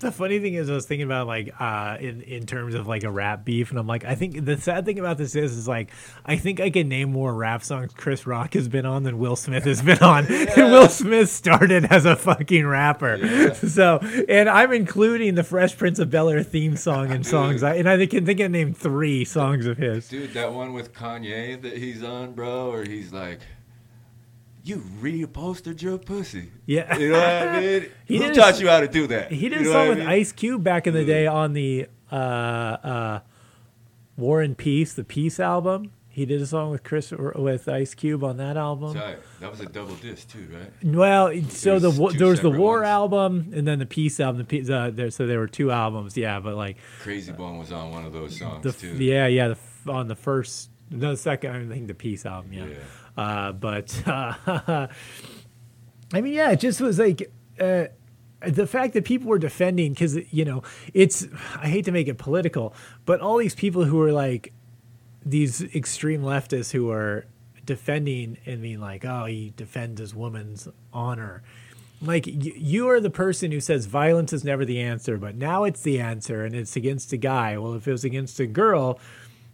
The 0.00 0.10
funny 0.10 0.38
thing 0.38 0.54
is, 0.54 0.70
I 0.70 0.74
was 0.74 0.86
thinking 0.86 1.04
about 1.04 1.26
like 1.26 1.52
uh, 1.60 1.98
in 2.00 2.22
in 2.22 2.46
terms 2.46 2.74
of 2.74 2.86
like 2.86 3.04
a 3.04 3.10
rap 3.10 3.44
beef, 3.44 3.68
and 3.68 3.78
I'm 3.78 3.86
like, 3.86 4.06
I 4.06 4.14
think 4.14 4.46
the 4.46 4.56
sad 4.56 4.86
thing 4.86 4.98
about 4.98 5.18
this 5.18 5.36
is, 5.36 5.54
is 5.54 5.68
like, 5.68 5.90
I 6.24 6.36
think 6.36 6.58
I 6.58 6.70
can 6.70 6.88
name 6.88 7.12
more 7.12 7.34
rap 7.34 7.62
songs 7.62 7.92
Chris 7.94 8.26
Rock 8.26 8.54
has 8.54 8.66
been 8.66 8.86
on 8.86 9.02
than 9.02 9.18
Will 9.18 9.36
Smith 9.36 9.64
has 9.64 9.82
been 9.82 9.98
on. 9.98 10.26
And 10.30 10.72
Will 10.72 10.88
Smith 10.88 11.28
started 11.28 11.84
as 11.84 12.06
a 12.06 12.16
fucking 12.16 12.66
rapper, 12.66 13.54
so 13.54 13.98
and 14.26 14.48
I'm 14.48 14.72
including 14.72 15.34
the 15.34 15.44
Fresh 15.44 15.76
Prince 15.76 15.98
of 15.98 16.10
Bel 16.10 16.30
Air 16.30 16.42
theme 16.42 16.76
song 16.76 17.10
and 17.10 17.26
songs, 17.26 17.62
I, 17.62 17.74
and 17.74 17.88
I 17.88 18.06
can 18.06 18.24
think 18.24 18.40
I 18.40 18.46
name 18.46 18.72
three 18.72 19.26
songs 19.26 19.66
of 19.66 19.76
his. 19.76 20.08
Dude, 20.08 20.32
that 20.32 20.52
one 20.52 20.72
with 20.72 20.94
Kanye 20.94 21.60
that 21.60 21.76
he's 21.76 22.02
on, 22.02 22.32
bro, 22.32 22.72
or 22.72 22.84
he's 22.84 23.12
like, 23.12 23.40
"You 24.64 24.82
reposted 25.00 25.82
your 25.82 25.98
pussy." 25.98 26.50
Yeah. 26.66 26.96
You 26.96 27.10
know 27.10 27.18
what 27.18 27.48
I 27.48 27.60
mean? 27.60 27.86
He 28.04 28.18
Who 28.18 28.24
a 28.30 28.34
taught 28.34 28.60
you 28.60 28.68
how 28.68 28.80
to 28.80 28.88
do 28.88 29.06
that? 29.08 29.32
He 29.32 29.48
did 29.48 29.60
You 29.60 29.70
a 29.70 29.72
know 29.72 29.72
song 29.72 29.88
with 29.88 29.98
mean? 29.98 30.06
Ice 30.08 30.32
Cube 30.32 30.62
back 30.64 30.86
in 30.86 30.94
the 30.94 31.04
day 31.04 31.26
on 31.26 31.52
the 31.52 31.86
uh, 32.12 32.14
uh, 32.14 33.20
War 34.16 34.42
and 34.42 34.56
Peace, 34.56 34.92
the 34.94 35.04
Peace 35.04 35.40
album. 35.40 35.92
He 36.12 36.26
did 36.26 36.42
a 36.42 36.46
song 36.46 36.70
with 36.72 36.82
Chris 36.82 37.12
with 37.12 37.68
Ice 37.68 37.94
Cube 37.94 38.24
on 38.24 38.36
that 38.38 38.56
album. 38.56 38.94
Tight. 38.94 39.18
That 39.38 39.50
was 39.50 39.60
a 39.60 39.66
double 39.66 39.94
disc 39.94 40.28
too, 40.28 40.48
right? 40.52 40.70
Well, 40.94 41.32
so 41.48 41.78
the 41.78 41.90
There's 41.90 42.14
there 42.16 42.26
was 42.26 42.40
the 42.40 42.50
War 42.50 42.78
ones. 42.80 42.88
album 42.88 43.52
and 43.54 43.66
then 43.66 43.78
the 43.78 43.86
Peace 43.86 44.18
album. 44.18 44.38
The 44.38 44.44
Peace, 44.44 44.68
uh, 44.68 44.90
there, 44.92 45.10
so 45.10 45.26
there 45.26 45.38
were 45.38 45.46
two 45.46 45.70
albums, 45.70 46.16
yeah. 46.16 46.40
But 46.40 46.56
like 46.56 46.78
Krayzie 47.04 47.34
Bone 47.36 47.58
was 47.58 47.70
on 47.70 47.92
one 47.92 48.04
of 48.04 48.12
those 48.12 48.36
songs 48.36 48.62
the 48.64 48.72
too. 48.72 48.96
yeah 49.02 49.28
yeah 49.28 49.54
the, 49.84 49.90
on 49.92 50.08
the 50.08 50.16
first 50.16 50.68
no 50.90 51.12
the 51.12 51.16
second 51.16 51.54
I 51.70 51.72
think 51.72 51.86
the 51.86 51.94
Peace 51.94 52.26
album, 52.26 52.52
yeah. 52.52 52.66
Yeah. 52.66 52.74
Uh, 53.20 53.52
but 53.52 54.02
uh, 54.06 54.32
I 56.14 56.20
mean, 56.22 56.32
yeah, 56.32 56.52
it 56.52 56.60
just 56.60 56.80
was 56.80 56.98
like 56.98 57.30
uh, 57.60 57.84
the 58.46 58.66
fact 58.66 58.94
that 58.94 59.04
people 59.04 59.28
were 59.28 59.38
defending 59.38 59.92
because 59.92 60.16
you 60.32 60.46
know 60.46 60.62
it's 60.94 61.26
I 61.56 61.68
hate 61.68 61.84
to 61.84 61.92
make 61.92 62.08
it 62.08 62.16
political, 62.16 62.74
but 63.04 63.20
all 63.20 63.36
these 63.36 63.54
people 63.54 63.84
who 63.84 64.00
are 64.00 64.10
like 64.10 64.54
these 65.22 65.62
extreme 65.74 66.22
leftists 66.22 66.72
who 66.72 66.90
are 66.90 67.26
defending 67.66 68.38
and 68.46 68.62
being 68.62 68.80
like, 68.80 69.04
oh, 69.04 69.26
he 69.26 69.52
defends 69.54 70.00
his 70.00 70.14
woman's 70.14 70.66
honor. 70.90 71.42
Like 72.00 72.24
y- 72.24 72.52
you 72.56 72.88
are 72.88 73.00
the 73.00 73.10
person 73.10 73.52
who 73.52 73.60
says 73.60 73.84
violence 73.84 74.32
is 74.32 74.44
never 74.44 74.64
the 74.64 74.80
answer, 74.80 75.18
but 75.18 75.34
now 75.34 75.64
it's 75.64 75.82
the 75.82 76.00
answer 76.00 76.42
and 76.46 76.54
it's 76.54 76.74
against 76.74 77.12
a 77.12 77.18
guy. 77.18 77.58
Well, 77.58 77.74
if 77.74 77.86
it 77.86 77.92
was 77.92 78.02
against 78.04 78.40
a 78.40 78.46
girl, 78.46 78.98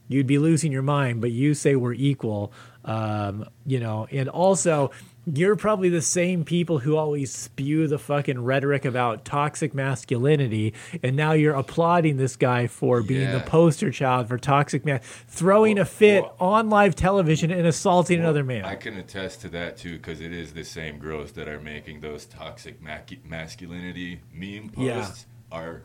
you'd 0.08 0.26
be 0.26 0.38
losing 0.38 0.72
your 0.72 0.82
mind. 0.82 1.20
But 1.20 1.30
you 1.32 1.54
say 1.54 1.76
we're 1.76 1.94
equal, 1.94 2.52
um, 2.84 3.48
you 3.66 3.80
know. 3.80 4.06
And 4.10 4.28
also, 4.28 4.90
you're 5.28 5.56
probably 5.56 5.88
the 5.88 6.02
same 6.02 6.44
people 6.44 6.78
who 6.78 6.96
always 6.96 7.32
spew 7.34 7.88
the 7.88 7.98
fucking 7.98 8.44
rhetoric 8.44 8.84
about 8.84 9.24
toxic 9.24 9.74
masculinity, 9.74 10.72
and 11.02 11.16
now 11.16 11.32
you're 11.32 11.54
applauding 11.54 12.16
this 12.16 12.36
guy 12.36 12.68
for 12.68 13.02
being 13.02 13.32
the 13.32 13.40
poster 13.40 13.90
child 13.90 14.28
for 14.28 14.38
toxic 14.38 14.84
man, 14.84 15.00
throwing 15.26 15.74
Well- 15.76 15.82
a 15.82 15.86
fit 15.86 16.22
well- 16.22 16.36
on 16.38 16.70
live 16.70 16.94
television 16.94 17.50
and 17.50 17.66
assaulting 17.66 18.20
another 18.20 18.44
man. 18.44 18.64
I 18.64 18.76
can 18.76 18.96
attest 18.96 19.40
to 19.40 19.48
that 19.48 19.76
too, 19.76 19.96
because 19.96 20.20
it 20.20 20.32
is 20.32 20.52
the 20.52 20.62
same 20.64 20.98
girls 20.98 21.32
that 21.32 21.48
are 21.48 21.60
making 21.60 22.02
those 22.02 22.24
toxic 22.26 22.80
mac- 22.80 23.24
masculinity 23.28 24.20
meme 24.32 24.70
Yeah. 24.76 25.00
posts. 25.00 25.26
Are, 25.50 25.82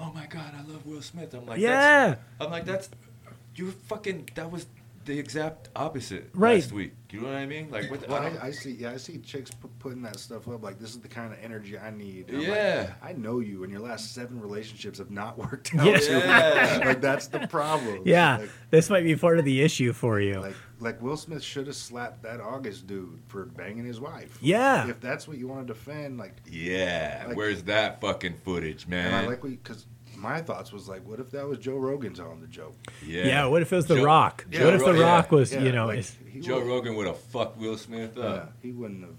oh 0.00 0.10
my 0.12 0.26
god, 0.26 0.52
I 0.58 0.68
love 0.68 0.84
Will 0.84 1.00
Smith. 1.02 1.32
I'm 1.34 1.46
like, 1.46 1.60
yeah, 1.60 2.08
that's, 2.08 2.20
I'm 2.40 2.50
like, 2.50 2.64
that's 2.64 2.88
you 3.54 3.70
fucking. 3.70 4.30
That 4.34 4.50
was 4.50 4.66
the 5.06 5.18
exact 5.18 5.70
opposite 5.74 6.28
Right. 6.34 6.56
last 6.56 6.72
week. 6.72 6.92
You 7.10 7.22
know 7.22 7.28
what 7.28 7.36
I 7.36 7.46
mean? 7.46 7.70
Like, 7.70 7.90
what? 7.90 8.06
Well, 8.06 8.22
I 8.22 8.26
I, 8.26 8.46
I 8.48 8.50
see. 8.50 8.72
Yeah, 8.72 8.90
I 8.92 8.98
see 8.98 9.16
chicks 9.18 9.50
pu- 9.50 9.70
putting 9.78 10.02
that 10.02 10.18
stuff 10.18 10.46
up. 10.46 10.62
Like, 10.62 10.78
this 10.78 10.90
is 10.90 11.00
the 11.00 11.08
kind 11.08 11.32
of 11.32 11.38
energy 11.42 11.76
I 11.78 11.90
need. 11.90 12.28
And 12.28 12.36
I'm 12.36 12.42
like, 12.48 12.56
Yeah. 12.56 12.92
I 13.02 13.12
know 13.14 13.40
you, 13.40 13.64
and 13.64 13.72
your 13.72 13.80
last 13.80 14.14
seven 14.14 14.40
relationships 14.40 14.98
have 14.98 15.10
not 15.10 15.38
worked 15.50 15.74
out. 15.74 15.86
Yeah. 15.86 15.98
too. 15.98 16.18
Yeah. 16.18 16.82
like 16.84 17.00
that's 17.00 17.28
the 17.28 17.46
problem. 17.48 18.02
yeah. 18.04 18.38
Like, 18.38 18.50
this 18.70 18.90
might 18.90 19.02
be 19.04 19.16
part 19.16 19.38
of 19.38 19.44
the 19.46 19.62
issue 19.62 19.92
for 19.94 20.20
you. 20.20 20.40
like, 20.40 20.54
like 20.80 21.02
Will 21.02 21.16
Smith 21.16 21.42
should 21.42 21.66
have 21.66 21.76
slapped 21.76 22.22
that 22.22 22.40
August 22.40 22.86
dude 22.86 23.20
for 23.28 23.46
banging 23.46 23.86
his 23.86 24.00
wife. 24.00 24.38
Yeah. 24.42 24.86
If 24.86 25.00
that's 25.00 25.26
what 25.26 25.38
you 25.38 25.48
want 25.48 25.66
to 25.66 25.72
defend, 25.72 26.18
like, 26.18 26.34
yeah. 26.46 27.24
Like- 27.26 27.36
Where's 27.38 27.62
that 27.64 28.00
fucking 28.02 28.34
footage, 28.44 28.86
man? 28.86 29.06
and 29.06 29.16
I 29.16 29.26
like 29.26 29.42
because 29.42 29.86
my 30.20 30.40
thoughts 30.40 30.72
was 30.72 30.88
like, 30.88 31.06
what 31.06 31.18
if 31.20 31.30
that 31.30 31.46
was 31.48 31.58
Joe 31.58 31.76
Rogan 31.76 32.12
telling 32.14 32.40
the 32.40 32.46
joke? 32.46 32.74
yeah. 33.04 33.26
yeah. 33.26 33.46
what 33.46 33.62
if 33.62 33.72
it 33.72 33.76
was 33.76 33.86
The 33.86 33.96
Joe- 33.96 34.04
Rock? 34.04 34.46
Yeah, 34.50 34.64
what 34.64 34.74
if 34.74 34.80
The 34.84 34.92
Ro- 34.92 34.98
yeah, 35.00 35.14
Rock 35.16 35.30
was, 35.32 35.52
Yeah, 35.52 35.62
you 35.62 35.72
know, 35.72 35.86
like, 35.86 35.98
is- 35.98 36.16
he 36.28 36.40
Joe 36.40 36.56
would- 36.60 36.66
Rogan 36.68 36.94
would 36.96 37.06
have 37.06 37.18
fucked 37.18 37.56
Will 37.58 37.76
Smith 37.76 38.12
Yeah, 38.16 38.24
up. 38.24 38.52
he 38.62 38.72
wouldn't 38.72 39.02
have 39.02 39.14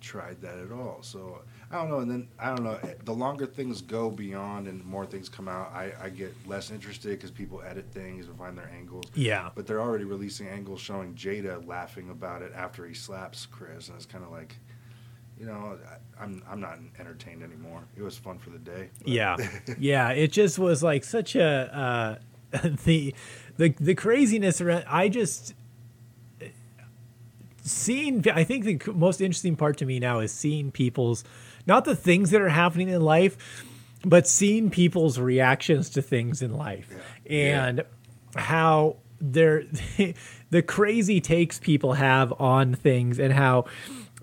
tried 0.00 0.40
that 0.42 0.58
at 0.58 0.72
all. 0.72 0.98
So 1.02 1.42
I 1.70 1.76
don't 1.76 1.88
know. 1.90 1.98
And 2.00 2.10
then 2.10 2.28
I 2.38 2.48
don't 2.48 2.64
know. 2.64 2.78
Eh, 2.82 2.94
the 3.04 3.12
longer 3.12 3.46
things 3.46 3.80
go 3.82 4.10
beyond 4.10 4.66
and 4.66 4.84
more 4.84 5.04
things 5.06 5.28
come 5.28 5.46
out, 5.46 5.70
I, 5.72 5.92
I 6.02 6.08
get 6.08 6.34
less 6.48 6.70
interested 6.70 7.10
because 7.10 7.30
people 7.30 7.62
edit 7.62 7.86
things 7.92 8.26
and 8.26 8.36
find 8.38 8.56
their 8.58 8.70
angles. 8.74 9.04
yeah. 9.14 9.50
But 9.54 9.66
they're 9.66 9.80
already 9.80 10.04
releasing 10.04 10.48
angles 10.48 10.80
showing 10.80 11.14
Jada 11.14 11.64
laughing 11.66 12.08
about 12.10 12.42
it 12.42 12.52
after 12.56 12.86
he 12.86 12.94
slaps 12.94 13.46
Chris, 13.46 13.88
and 13.88 13.96
it's 13.96 14.06
kind 14.06 14.24
of 14.24 14.30
like, 14.32 14.56
you 15.40 15.46
know, 15.46 15.78
I, 16.18 16.22
I'm 16.22 16.42
I'm 16.50 16.60
not 16.60 16.78
entertained 16.98 17.42
anymore. 17.42 17.82
It 17.96 18.02
was 18.02 18.16
fun 18.18 18.38
for 18.38 18.50
the 18.50 18.58
day. 18.58 18.90
but- 18.98 19.08
Yeah, 19.08 19.36
yeah. 19.78 20.10
It 20.10 20.32
just 20.32 20.58
was 20.58 20.82
like 20.82 21.02
such 21.02 21.34
a 21.34 22.18
uh, 22.54 22.58
the 22.84 23.14
the 23.56 23.70
the 23.80 23.94
craziness 23.94 24.60
around. 24.60 24.84
I 24.86 25.08
just 25.08 25.54
seeing. 27.62 28.24
I 28.30 28.44
think 28.44 28.64
the 28.64 28.92
most 28.92 29.20
interesting 29.20 29.56
part 29.56 29.78
to 29.78 29.86
me 29.86 29.98
now 29.98 30.20
is 30.20 30.32
seeing 30.32 30.70
people's 30.70 31.24
not 31.66 31.84
the 31.84 31.96
things 31.96 32.30
that 32.30 32.40
are 32.40 32.48
happening 32.48 32.88
in 32.88 33.00
life, 33.02 33.64
but 34.04 34.26
seeing 34.26 34.70
people's 34.70 35.18
reactions 35.18 35.90
to 35.90 36.02
things 36.02 36.42
in 36.42 36.52
life 36.52 36.88
and 37.28 37.84
how 38.36 38.96
they're 39.20 39.64
the 40.50 40.62
crazy 40.62 41.20
takes 41.20 41.58
people 41.58 41.94
have 41.94 42.32
on 42.40 42.74
things 42.74 43.18
and 43.18 43.32
how. 43.32 43.64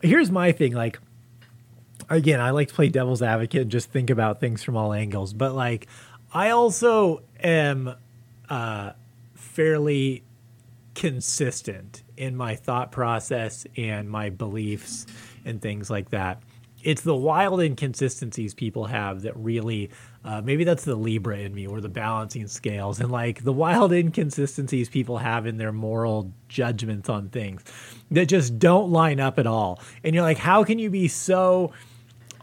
Here's 0.04 0.30
my 0.30 0.52
thing, 0.52 0.74
like 0.74 1.00
again, 2.10 2.40
I 2.40 2.52
like 2.52 2.70
to 2.70 2.74
play 2.74 2.90
devil's 2.90 3.22
advocate 3.22 3.64
and 3.64 3.72
just 3.72 3.92
think 3.92 4.10
about 4.10 4.40
things 4.40 4.64
from 4.64 4.76
all 4.76 4.94
angles. 4.94 5.34
But 5.34 5.54
like, 5.54 5.88
I 6.34 6.50
also 6.52 7.24
am 7.42 7.96
uh, 8.50 8.92
fairly 9.36 10.24
consistent 10.96 12.04
in 12.18 12.36
my 12.36 12.56
thought 12.56 12.92
process 12.92 13.68
and 13.78 14.10
my 14.10 14.30
beliefs 14.30 15.06
and 15.46 15.62
things 15.62 15.90
like 15.90 16.10
that. 16.10 16.42
It's 16.84 17.02
the 17.02 17.16
wild 17.16 17.60
inconsistencies 17.62 18.54
people 18.54 18.86
have 18.86 19.24
that 19.24 19.36
really, 19.36 19.90
uh, 20.24 20.42
maybe 20.42 20.64
that's 20.64 20.86
the 20.86 20.96
Libra 20.96 21.40
in 21.40 21.54
me 21.54 21.68
or 21.68 21.82
the 21.82 21.90
balancing 21.90 22.48
scales, 22.48 23.00
and 23.00 23.12
like 23.12 23.44
the 23.44 23.52
wild 23.52 23.92
inconsistencies 23.92 24.88
people 24.88 25.18
have 25.18 25.46
in 25.46 25.58
their 25.58 25.72
moral 25.72 26.32
judgments 26.48 27.10
on 27.10 27.30
things 27.30 27.64
that 28.12 28.28
just 28.28 28.58
don't 28.58 28.92
line 28.92 29.20
up 29.20 29.38
at 29.38 29.48
all. 29.48 29.82
And 30.04 30.16
you're 30.16 30.24
like, 30.24 30.38
how 30.38 30.64
can 30.64 30.80
you 30.80 30.90
be 30.90 31.08
so 31.08 31.74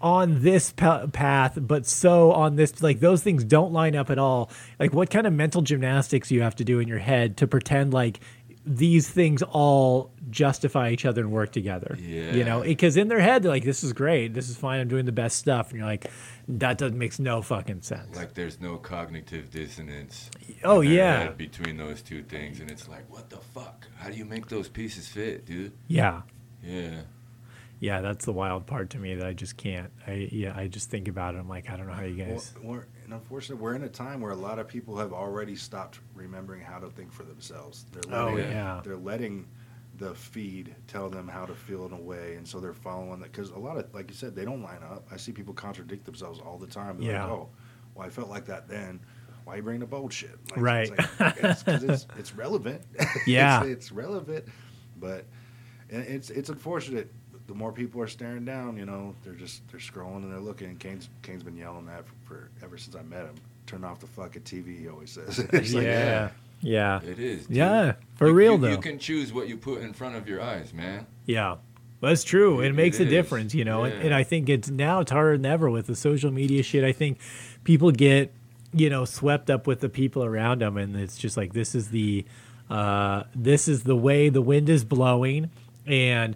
on 0.05 0.42
this 0.42 0.70
pa- 0.70 1.07
path, 1.07 1.59
but 1.59 1.86
so 1.86 2.30
on 2.32 2.57
this, 2.57 2.82
like 2.82 3.00
those 3.00 3.22
things 3.22 3.42
don't 3.42 3.72
line 3.72 3.96
up 3.96 4.11
at 4.11 4.18
all. 4.18 4.50
Like, 4.78 4.92
what 4.92 5.09
kind 5.09 5.26
of 5.26 5.32
mental 5.32 5.62
gymnastics 5.62 6.30
you 6.30 6.42
have 6.42 6.55
to 6.57 6.64
do 6.64 6.78
in 6.78 6.86
your 6.86 6.98
head 6.98 7.38
to 7.38 7.46
pretend 7.46 7.94
like 7.94 8.20
these 8.66 9.09
things 9.09 9.42
all 9.42 10.12
justify 10.30 10.90
each 10.90 11.07
other 11.07 11.22
and 11.22 11.32
work 11.32 11.52
together? 11.52 11.96
Yeah. 11.98 12.34
You 12.34 12.44
know, 12.44 12.61
because 12.61 12.98
in 12.98 13.09
their 13.09 13.18
head, 13.20 13.42
they're 13.42 13.50
like, 13.50 13.64
this 13.64 13.82
is 13.82 13.94
great. 13.94 14.34
This 14.34 14.50
is 14.50 14.59
fine. 14.59 14.78
I'm 14.78 14.88
doing 14.88 15.07
the 15.07 15.12
best 15.12 15.38
stuff. 15.38 15.70
And 15.70 15.78
you're 15.78 15.88
like, 15.88 16.11
that 16.48 16.76
doesn't 16.76 16.98
makes 16.98 17.18
no 17.18 17.40
fucking 17.40 17.80
sense. 17.80 18.14
Like 18.14 18.34
there's 18.34 18.61
no 18.61 18.76
cognitive 18.76 19.50
dissonance. 19.50 20.30
Oh, 20.62 20.82
yeah. 20.82 21.30
between 21.30 21.78
those 21.78 22.02
two 22.02 22.22
things, 22.22 22.61
and 22.61 22.70
it's 22.70 22.88
like, 22.88 23.11
what 23.11 23.30
the 23.30 23.38
fuck? 23.38 23.86
How 23.96 24.11
do 24.11 24.18
you 24.18 24.26
make 24.26 24.48
those 24.48 24.68
pieces 24.68 25.09
fit, 25.09 25.46
dude? 25.46 25.72
yeah. 25.88 26.22
Yeah. 26.62 27.02
Yeah. 27.80 28.00
That's 28.00 28.24
the 28.24 28.32
wild 28.32 28.66
part 28.66 28.90
to 28.90 28.98
me 28.98 29.14
that 29.16 29.26
I 29.26 29.32
just 29.32 29.56
can't. 29.56 29.90
I, 30.06 30.28
yeah, 30.32 30.52
I 30.56 30.68
just 30.68 30.90
think 30.90 31.08
about 31.08 31.34
it. 31.34 31.38
I'm 31.38 31.48
like, 31.48 31.70
I 31.70 31.76
don't 31.76 31.86
know 31.86 31.92
how 31.92 32.02
you 32.04 32.24
Well, 32.24 32.34
guys. 32.34 32.54
we're, 32.62 32.86
and 33.04 33.12
unfortunately, 33.12 33.62
we're 33.62 33.74
in 33.74 33.82
a 33.84 33.88
time 33.88 34.20
where 34.20 34.32
a 34.32 34.36
lot 34.36 34.58
of 34.58 34.66
people 34.68 34.96
have 34.98 35.12
already 35.12 35.56
stopped 35.56 36.00
remembering 36.14 36.62
how 36.62 36.78
to 36.78 36.88
think 36.90 37.12
for 37.12 37.24
themselves. 37.24 37.84
They're 37.92 38.14
Oh, 38.18 38.26
letting, 38.32 38.50
yeah. 38.50 38.80
They're 38.84 38.96
letting 38.96 39.46
the 39.98 40.14
feed 40.14 40.74
tell 40.88 41.08
them 41.08 41.28
how 41.28 41.46
to 41.46 41.54
feel 41.54 41.86
in 41.86 41.92
a 41.92 42.00
way, 42.00 42.34
and 42.36 42.48
so 42.48 42.58
they're 42.58 42.72
following 42.72 43.20
that. 43.20 43.30
Because 43.30 43.50
a 43.50 43.58
lot 43.58 43.76
of, 43.76 43.92
like 43.94 44.10
you 44.10 44.16
said, 44.16 44.34
they 44.34 44.44
don't 44.44 44.62
line 44.62 44.82
up. 44.82 45.06
I 45.12 45.16
see 45.16 45.30
people 45.32 45.54
contradict 45.54 46.04
themselves 46.04 46.40
all 46.40 46.58
the 46.58 46.66
time. 46.66 46.98
They're 46.98 47.12
Yeah. 47.12 47.24
Like, 47.24 47.32
oh, 47.32 47.48
well, 47.94 48.06
I 48.06 48.10
felt 48.10 48.28
like 48.28 48.46
that 48.46 48.66
then. 48.68 49.00
Why 49.44 49.52
are 49.54 49.56
you 49.58 49.62
bringing 49.62 49.82
up 49.82 49.92
old 49.92 50.12
shit? 50.12 50.36
Like, 50.50 50.60
Right. 50.60 50.90
It's, 50.90 51.20
like, 51.20 51.36
it's, 51.44 51.62
'cause 51.62 51.82
it's, 51.84 52.06
it's 52.18 52.34
relevant. 52.34 52.80
Yeah. 53.26 53.60
it's, 53.62 53.68
it's 53.70 53.92
relevant, 53.92 54.46
but 54.98 55.26
and 55.90 56.02
it's 56.02 56.30
it's 56.30 56.48
unfortunate. 56.48 57.12
The 57.47 57.55
more 57.55 57.72
people 57.72 58.01
are 58.01 58.07
staring 58.07 58.45
down, 58.45 58.76
you 58.78 58.86
know, 58.86 59.14
they're 59.22 59.34
just 59.34 59.62
they're 59.70 59.80
scrolling 59.80 60.22
and 60.22 60.32
they're 60.32 60.40
looking. 60.40 60.76
Kane's 60.76 61.09
Kane's 61.22 61.42
been 61.42 61.57
yelling 61.57 61.86
that 61.86 62.05
for, 62.07 62.14
for 62.26 62.49
ever 62.64 62.78
since 62.78 62.97
I 62.97 63.03
met 63.03 63.26
him. 63.26 63.34
Turn 63.66 63.84
off 63.84 64.01
the 64.01 64.07
fucking 64.07 64.42
TV. 64.42 64.78
He 64.80 64.88
always 64.88 65.11
says. 65.11 65.38
It's 65.53 65.74
like, 65.74 65.84
yeah. 65.84 66.30
Yeah. 66.61 67.03
It 67.03 67.18
is. 67.18 67.47
dude. 67.47 67.57
Yeah. 67.57 67.92
For 68.16 68.28
You- 68.28 68.34
real, 68.34 68.53
you, 68.53 68.59
though. 68.59 68.70
You 68.70 68.78
can 68.78 68.99
choose 68.99 69.32
what 69.32 69.49
you 69.49 69.57
put 69.59 69.82
in 69.82 69.92
front 69.92 70.16
of 70.16 70.26
your 70.28 70.40
eyes, 70.40 70.72
man. 70.72 71.07
Yeah. 71.26 71.57
That's 72.01 72.24
true. 72.24 72.61
It, 72.61 72.68
It- 72.68 72.74
makes 72.74 72.99
it 73.01 73.05
a 73.05 73.07
is. 73.07 73.11
difference, 73.11 73.55
you 73.55 73.64
know. 73.64 73.84
And, 73.84 73.95
and 73.95 74.14
I 74.14 74.22
think 74.22 74.49
it's 74.49 74.68
now 74.70 75.01
it's 75.01 75.11
harder 75.11 75.36
than 75.36 75.47
ever 75.47 75.68
with 75.70 75.86
the 75.86 75.97
social 75.97 76.30
media 76.30 76.62
shit. 76.62 76.84
I 76.84 76.92
think 76.92 77.18
people 77.64 77.90
get, 77.90 78.32
you 78.72 78.88
know, 78.90 79.05
swept 79.05 79.51
up 79.51 79.66
with 79.66 79.80
the 79.80 79.88
people 79.90 80.24
around 80.24 80.61
them, 80.62 80.76
and 80.78 80.97
it's 80.97 81.16
just 81.18 81.36
like 81.36 81.53
this 81.53 81.74
is 81.74 81.88
the, 81.90 82.24
uh, 82.70 83.24
this 83.34 83.68
is 83.68 83.82
the 83.84 83.97
way 83.97 84.28
the 84.30 84.42
wind 84.42 84.68
is 84.68 84.84
blowing, 84.84 85.51
and 85.86 86.34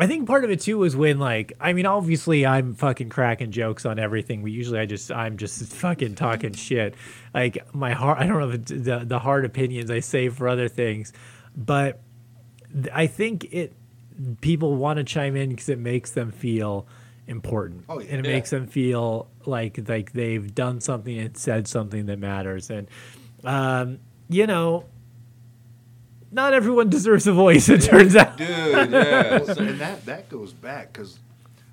I 0.00 0.06
think 0.06 0.26
part 0.28 0.44
of 0.44 0.50
it 0.50 0.60
too 0.60 0.84
is 0.84 0.94
when 0.96 1.18
like 1.18 1.52
I 1.60 1.72
mean 1.72 1.86
obviously 1.86 2.46
I'm 2.46 2.74
fucking 2.74 3.08
cracking 3.08 3.50
jokes 3.50 3.84
on 3.84 3.98
everything. 3.98 4.42
We 4.42 4.52
usually 4.52 4.78
I 4.78 4.86
just 4.86 5.10
I'm 5.10 5.36
just 5.36 5.60
fucking 5.72 6.14
talking 6.14 6.52
shit. 6.52 6.94
Like 7.34 7.58
my 7.74 7.92
heart 7.92 8.18
I 8.18 8.26
don't 8.26 8.40
know 8.40 8.50
if 8.50 8.64
the 8.66 9.02
the 9.04 9.18
hard 9.18 9.44
opinions 9.44 9.90
I 9.90 10.00
save 10.00 10.34
for 10.36 10.48
other 10.48 10.68
things, 10.68 11.12
but 11.56 12.00
I 12.92 13.06
think 13.06 13.52
it 13.52 13.72
people 14.40 14.74
want 14.76 14.98
to 14.98 15.04
chime 15.04 15.36
in 15.36 15.50
because 15.50 15.68
it 15.68 15.78
makes 15.78 16.10
them 16.12 16.30
feel 16.32 16.86
important 17.26 17.84
Oh, 17.88 17.98
yeah. 18.00 18.06
and 18.10 18.24
it 18.24 18.28
Yeah. 18.28 18.34
makes 18.36 18.50
them 18.50 18.66
feel 18.66 19.28
like 19.46 19.88
like 19.88 20.12
they've 20.12 20.54
done 20.54 20.80
something 20.80 21.18
and 21.18 21.36
said 21.36 21.68
something 21.68 22.06
that 22.06 22.18
matters 22.18 22.70
and 22.70 22.88
um, 23.44 23.98
you 24.28 24.46
know 24.46 24.84
not 26.30 26.52
everyone 26.54 26.88
deserves 26.90 27.26
a 27.26 27.32
voice 27.32 27.68
it 27.68 27.82
turns 27.82 28.14
out 28.16 28.36
Dude, 28.36 28.48
yeah. 28.48 29.38
Well, 29.38 29.58
and 29.58 29.80
that 29.80 30.04
that 30.06 30.28
goes 30.28 30.52
back 30.52 30.92
because 30.92 31.18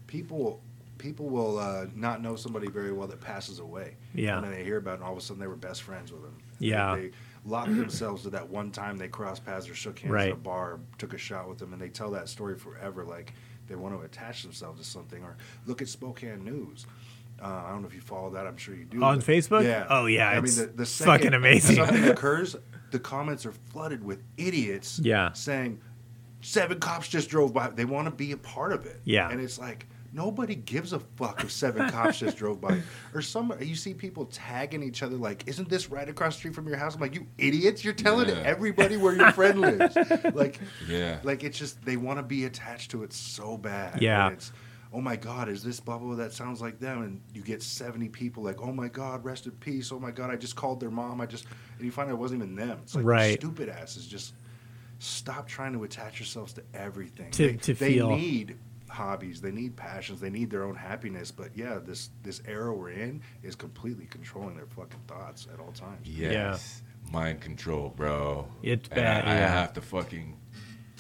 people 0.08 0.62
people 0.98 1.28
will 1.30 1.60
uh, 1.60 1.86
not 1.96 2.22
know 2.22 2.36
somebody 2.36 2.68
very 2.68 2.92
well 2.92 3.08
that 3.08 3.22
passes 3.22 3.60
away. 3.60 3.96
Yeah. 4.16 4.38
And 4.38 4.46
then 4.46 4.52
they 4.54 4.64
hear 4.64 4.78
about 4.78 4.92
it, 4.92 4.96
and 4.96 5.04
all 5.04 5.12
of 5.12 5.18
a 5.18 5.22
sudden 5.22 5.40
they 5.40 5.48
were 5.48 5.56
best 5.56 5.84
friends 5.84 6.12
with 6.12 6.24
them. 6.24 6.36
Yeah. 6.60 6.96
They, 6.96 7.02
they 7.02 7.12
lock 7.46 7.68
themselves 7.68 8.24
to 8.24 8.32
that 8.32 8.50
one 8.50 8.72
time 8.72 8.98
they 8.98 9.08
crossed 9.08 9.46
paths 9.46 9.70
or 9.70 9.76
shook 9.76 10.00
hands 10.00 10.12
Right. 10.14 10.28
at 10.30 10.34
a 10.34 10.38
bar, 10.38 10.80
took 10.98 11.14
a 11.14 11.18
shot 11.18 11.48
with 11.48 11.60
them, 11.60 11.74
and 11.74 11.82
they 11.82 11.90
tell 11.90 12.10
that 12.12 12.28
story 12.28 12.56
forever. 12.58 13.04
Like 13.04 13.34
they 13.68 13.76
want 13.76 13.94
to 14.00 14.04
attach 14.04 14.42
themselves 14.42 14.80
to 14.80 14.86
something. 14.88 15.22
Or 15.24 15.36
look 15.68 15.82
at 15.82 15.90
Spokane 15.90 16.44
News. 16.44 16.88
Uh, 17.42 17.46
I 17.48 17.70
don't 17.70 17.82
know 17.82 17.88
if 17.88 17.94
you 17.94 18.02
follow 18.02 18.30
that. 18.32 18.48
I'm 18.48 18.58
sure 18.58 18.74
you 18.74 18.86
do. 18.86 19.04
On 19.04 19.22
Facebook? 19.22 19.64
Yeah. 19.64 19.86
Oh, 19.90 20.06
yeah, 20.06 20.30
I 20.30 20.38
it's 20.40 20.58
mean, 20.58 20.68
the, 20.68 20.74
the 20.74 20.86
fucking 20.86 21.06
second 21.22 21.34
amazing. 21.34 21.76
Something 21.76 22.06
occurs, 22.06 22.56
the 22.96 23.00
comments 23.00 23.46
are 23.46 23.52
flooded 23.52 24.02
with 24.02 24.24
idiots. 24.38 25.00
Yeah. 25.04 25.34
Saying 25.34 25.82
seven 26.40 26.80
cops 26.80 27.10
just 27.10 27.30
drove 27.30 27.54
by. 27.54 27.68
They 27.72 27.84
want 27.84 28.06
to 28.08 28.12
be 28.12 28.32
a 28.32 28.38
part 28.38 28.72
of 28.72 28.86
it. 28.86 29.02
Yeah. 29.04 29.30
And 29.30 29.42
it's 29.42 29.60
like, 29.60 29.86
Nobody 30.14 30.56
gives 30.56 30.94
a 30.94 31.00
fuck 31.18 31.44
if 31.44 31.52
seven 31.52 31.90
cops 31.96 32.20
just 32.20 32.38
drove 32.38 32.62
by. 32.62 32.82
Or 33.14 33.22
some 33.22 33.54
you 33.60 33.76
see 33.76 33.94
people 33.94 34.28
tagging 34.28 34.82
each 34.82 35.04
other 35.04 35.18
like, 35.18 35.44
"Isn't 35.46 35.68
this 35.68 35.90
right 35.90 36.08
across 36.08 36.36
the 36.36 36.40
street 36.40 36.56
from 36.56 36.70
your 36.70 36.78
house?" 36.78 36.96
I'm 36.96 37.02
like, 37.02 37.16
"You 37.16 37.28
idiots! 37.38 37.84
You're 37.84 37.94
telling 37.94 38.30
Yeah. 38.30 38.36
everybody 38.46 38.96
where 38.96 39.14
your 39.14 39.34
friend 39.34 39.60
lives." 39.68 39.98
Like, 40.34 40.62
Yeah. 40.88 41.20
like 41.24 41.44
it's 41.44 41.58
just 41.58 41.84
they 41.84 41.98
want 41.98 42.20
to 42.20 42.24
be 42.24 42.46
attached 42.46 42.92
to 42.92 43.04
it 43.04 43.12
so 43.12 43.58
bad. 43.58 44.02
Yeah. 44.02 44.28
And 44.28 44.36
it's, 44.38 44.54
oh 44.96 45.02
my 45.02 45.18
God, 45.18 45.50
is 45.50 45.62
this 45.62 45.82
bubble 45.82 46.16
that 46.16 46.32
sounds 46.32 46.62
like 46.62 46.80
them? 46.80 47.02
And 47.04 47.22
you 47.34 47.42
get 47.42 47.62
70 47.62 48.08
people 48.10 48.44
like, 48.44 48.62
oh 48.62 48.72
my 48.72 48.88
God, 48.88 49.26
rest 49.26 49.46
in 49.46 49.52
peace. 49.54 49.92
Oh 49.92 50.00
my 50.00 50.12
God, 50.12 50.30
I 50.32 50.38
just 50.38 50.56
called 50.56 50.80
their 50.80 50.90
mom. 50.90 51.20
I 51.20 51.26
just, 51.26 51.46
and 51.76 51.86
you 51.86 51.92
find 51.92 52.10
out 52.10 52.14
it 52.14 52.18
wasn't 52.20 52.42
even 52.44 52.56
them. 52.56 52.80
It's 52.84 52.96
like, 52.96 53.04
Right. 53.04 53.38
stupid 53.40 53.68
asses. 53.68 54.08
Just 54.08 54.34
stop 55.00 55.48
trying 55.48 55.74
to 55.74 55.84
attach 55.84 56.20
yourselves 56.20 56.54
to 56.54 56.64
everything. 56.74 57.32
To- 57.32 57.48
they, 57.52 57.58
to 57.58 57.74
they 57.74 57.94
feel- 57.96 58.10
need 58.16 58.58
hobbies, 58.88 59.42
they 59.42 59.52
need 59.52 59.76
passions, 59.76 60.22
they 60.22 60.30
need 60.30 60.50
their 60.50 60.64
own 60.64 60.76
happiness. 60.76 61.30
But 61.30 61.50
yeah, 61.58 61.80
this, 61.84 62.12
this 62.24 62.42
era 62.48 62.74
we're 62.74 62.92
in 62.92 63.22
is 63.44 63.54
completely 63.56 64.06
controlling 64.06 64.56
their 64.56 64.68
fucking 64.68 65.02
thoughts 65.08 65.48
at 65.54 65.60
all 65.60 65.74
times. 65.74 66.08
Yes. 66.08 66.82
Mind 67.12 67.42
control, 67.42 67.90
bro. 67.96 68.48
It's 68.64 68.88
And 68.90 68.96
bad, 68.96 69.26
I, 69.28 69.32
I 69.32 69.36
yeah. 69.36 69.48
have 69.52 69.74
to 69.74 69.82
fucking 69.82 70.38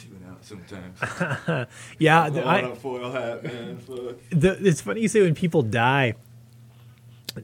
tune 0.07 0.23
out 0.30 0.44
sometimes. 0.45 1.68
Yeah, 1.99 2.30
Put 2.30 2.45
I, 2.45 2.61
on 2.64 2.72
a 2.72 2.76
foil 2.76 3.11
hat, 3.11 3.44
man. 3.44 3.80
The, 4.32 4.57
it's 4.61 4.82
funny 4.82 5.02
you 5.02 5.07
say 5.07 5.22
when 5.22 5.36
people 5.36 5.61
die. 5.61 6.15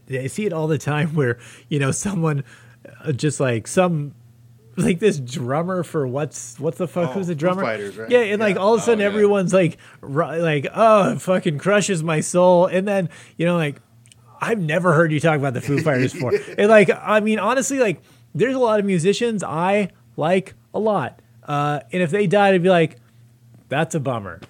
I 0.09 0.27
see 0.27 0.45
it 0.45 0.53
all 0.53 0.67
the 0.67 0.77
time 0.77 1.09
where 1.15 1.37
you 1.69 1.79
know 1.79 1.91
someone 1.91 2.43
uh, 3.03 3.11
just 3.11 3.39
like 3.39 3.67
some 3.67 4.13
like 4.77 4.99
this 4.99 5.19
drummer 5.19 5.83
for 5.83 6.07
what's 6.07 6.57
what's 6.59 6.77
the 6.77 6.87
fuck 6.87 7.09
Oh, 7.09 7.13
who's 7.13 7.27
the 7.27 7.35
drummer? 7.35 7.63
Fighters, 7.63 7.97
right? 7.97 8.09
Yeah, 8.09 8.19
and 8.19 8.39
like 8.39 8.55
all 8.57 8.73
of 8.75 8.79
a 8.79 8.83
sudden 8.83 9.01
Oh, 9.01 9.03
yeah. 9.03 9.09
everyone's 9.13 9.53
like 9.53 9.77
like 10.01 10.67
oh 10.73 11.11
it 11.13 11.21
fucking 11.21 11.57
crushes 11.57 12.03
my 12.03 12.21
soul, 12.21 12.67
and 12.67 12.87
then 12.87 13.09
you 13.37 13.45
know 13.45 13.57
like 13.57 13.81
I've 14.39 14.59
never 14.59 14.93
heard 14.93 15.11
you 15.11 15.19
talk 15.19 15.37
about 15.37 15.53
the 15.53 15.61
Foo 15.61 15.81
Fighters 15.81 16.13
before, 16.13 16.33
and 16.57 16.69
like 16.69 16.89
I 16.89 17.19
mean 17.19 17.37
honestly 17.39 17.79
like 17.79 18.01
there's 18.33 18.55
a 18.55 18.59
lot 18.59 18.79
of 18.79 18.85
musicians 18.85 19.43
I 19.43 19.89
like 20.15 20.53
a 20.73 20.79
lot, 20.79 21.19
uh, 21.51 21.81
and 21.91 22.01
if 22.01 22.11
they 22.11 22.27
died 22.27 22.53
I'd 22.53 22.63
be 22.63 22.69
like 22.69 22.97
that's 23.67 23.95
a 23.95 23.99
bummer. 23.99 24.41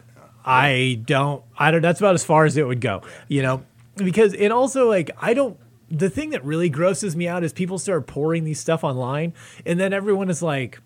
I 0.44 1.02
don't 1.06 1.44
I 1.58 1.72
don't 1.72 1.82
that's 1.82 2.00
about 2.00 2.16
as 2.16 2.24
far 2.24 2.46
as 2.46 2.58
it 2.58 2.68
would 2.68 2.82
go, 2.82 3.04
you 3.28 3.42
know? 3.42 3.64
Because 3.96 4.34
and 4.34 4.52
also 4.52 4.90
like 4.90 5.12
I 5.20 5.34
don't 5.34 5.58
the 5.90 6.10
thing 6.10 6.32
that 6.32 6.44
really 6.44 6.70
grosses 6.70 7.16
me 7.16 7.28
out 7.28 7.44
is 7.44 7.54
people 7.54 7.78
start 7.78 8.08
pouring 8.08 8.44
these 8.44 8.60
stuff 8.60 8.84
online 8.84 9.34
and 9.66 9.80
then 9.80 9.94
everyone 9.94 10.30
is 10.30 10.42
like, 10.42 10.80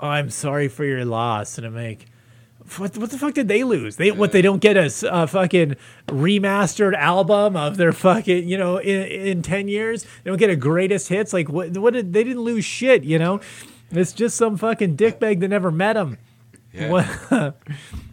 oh, 0.00 0.08
I'm 0.08 0.30
sorry 0.30 0.68
for 0.68 0.84
your 0.84 1.04
loss. 1.04 1.58
And 1.58 1.66
I'm 1.66 1.74
like, 1.74 2.06
what, 2.78 2.96
what 2.98 3.10
the 3.10 3.18
fuck 3.18 3.34
did 3.34 3.48
they 3.48 3.62
lose? 3.62 3.96
They 3.96 4.10
what 4.10 4.32
they 4.32 4.42
don't 4.42 4.60
get 4.60 4.76
a 4.76 5.26
fucking 5.26 5.76
remastered 6.08 6.94
album 6.94 7.56
of 7.56 7.76
their 7.76 7.92
fucking 7.92 8.48
you 8.48 8.58
know 8.58 8.78
in, 8.78 9.02
in 9.02 9.42
ten 9.42 9.68
years 9.68 10.02
they 10.02 10.30
don't 10.30 10.38
get 10.38 10.50
a 10.50 10.56
greatest 10.56 11.08
hits 11.08 11.32
like 11.32 11.48
what 11.48 11.76
what 11.78 11.92
did 11.92 12.12
they 12.12 12.24
didn't 12.24 12.42
lose 12.42 12.64
shit 12.64 13.04
you 13.04 13.18
know 13.18 13.40
it's 13.90 14.12
just 14.12 14.36
some 14.36 14.56
fucking 14.56 14.96
dickbag 14.96 15.40
that 15.40 15.48
never 15.48 15.70
met 15.70 15.96
him. 15.96 16.18
Yeah. 16.72 16.90
What? 16.90 17.06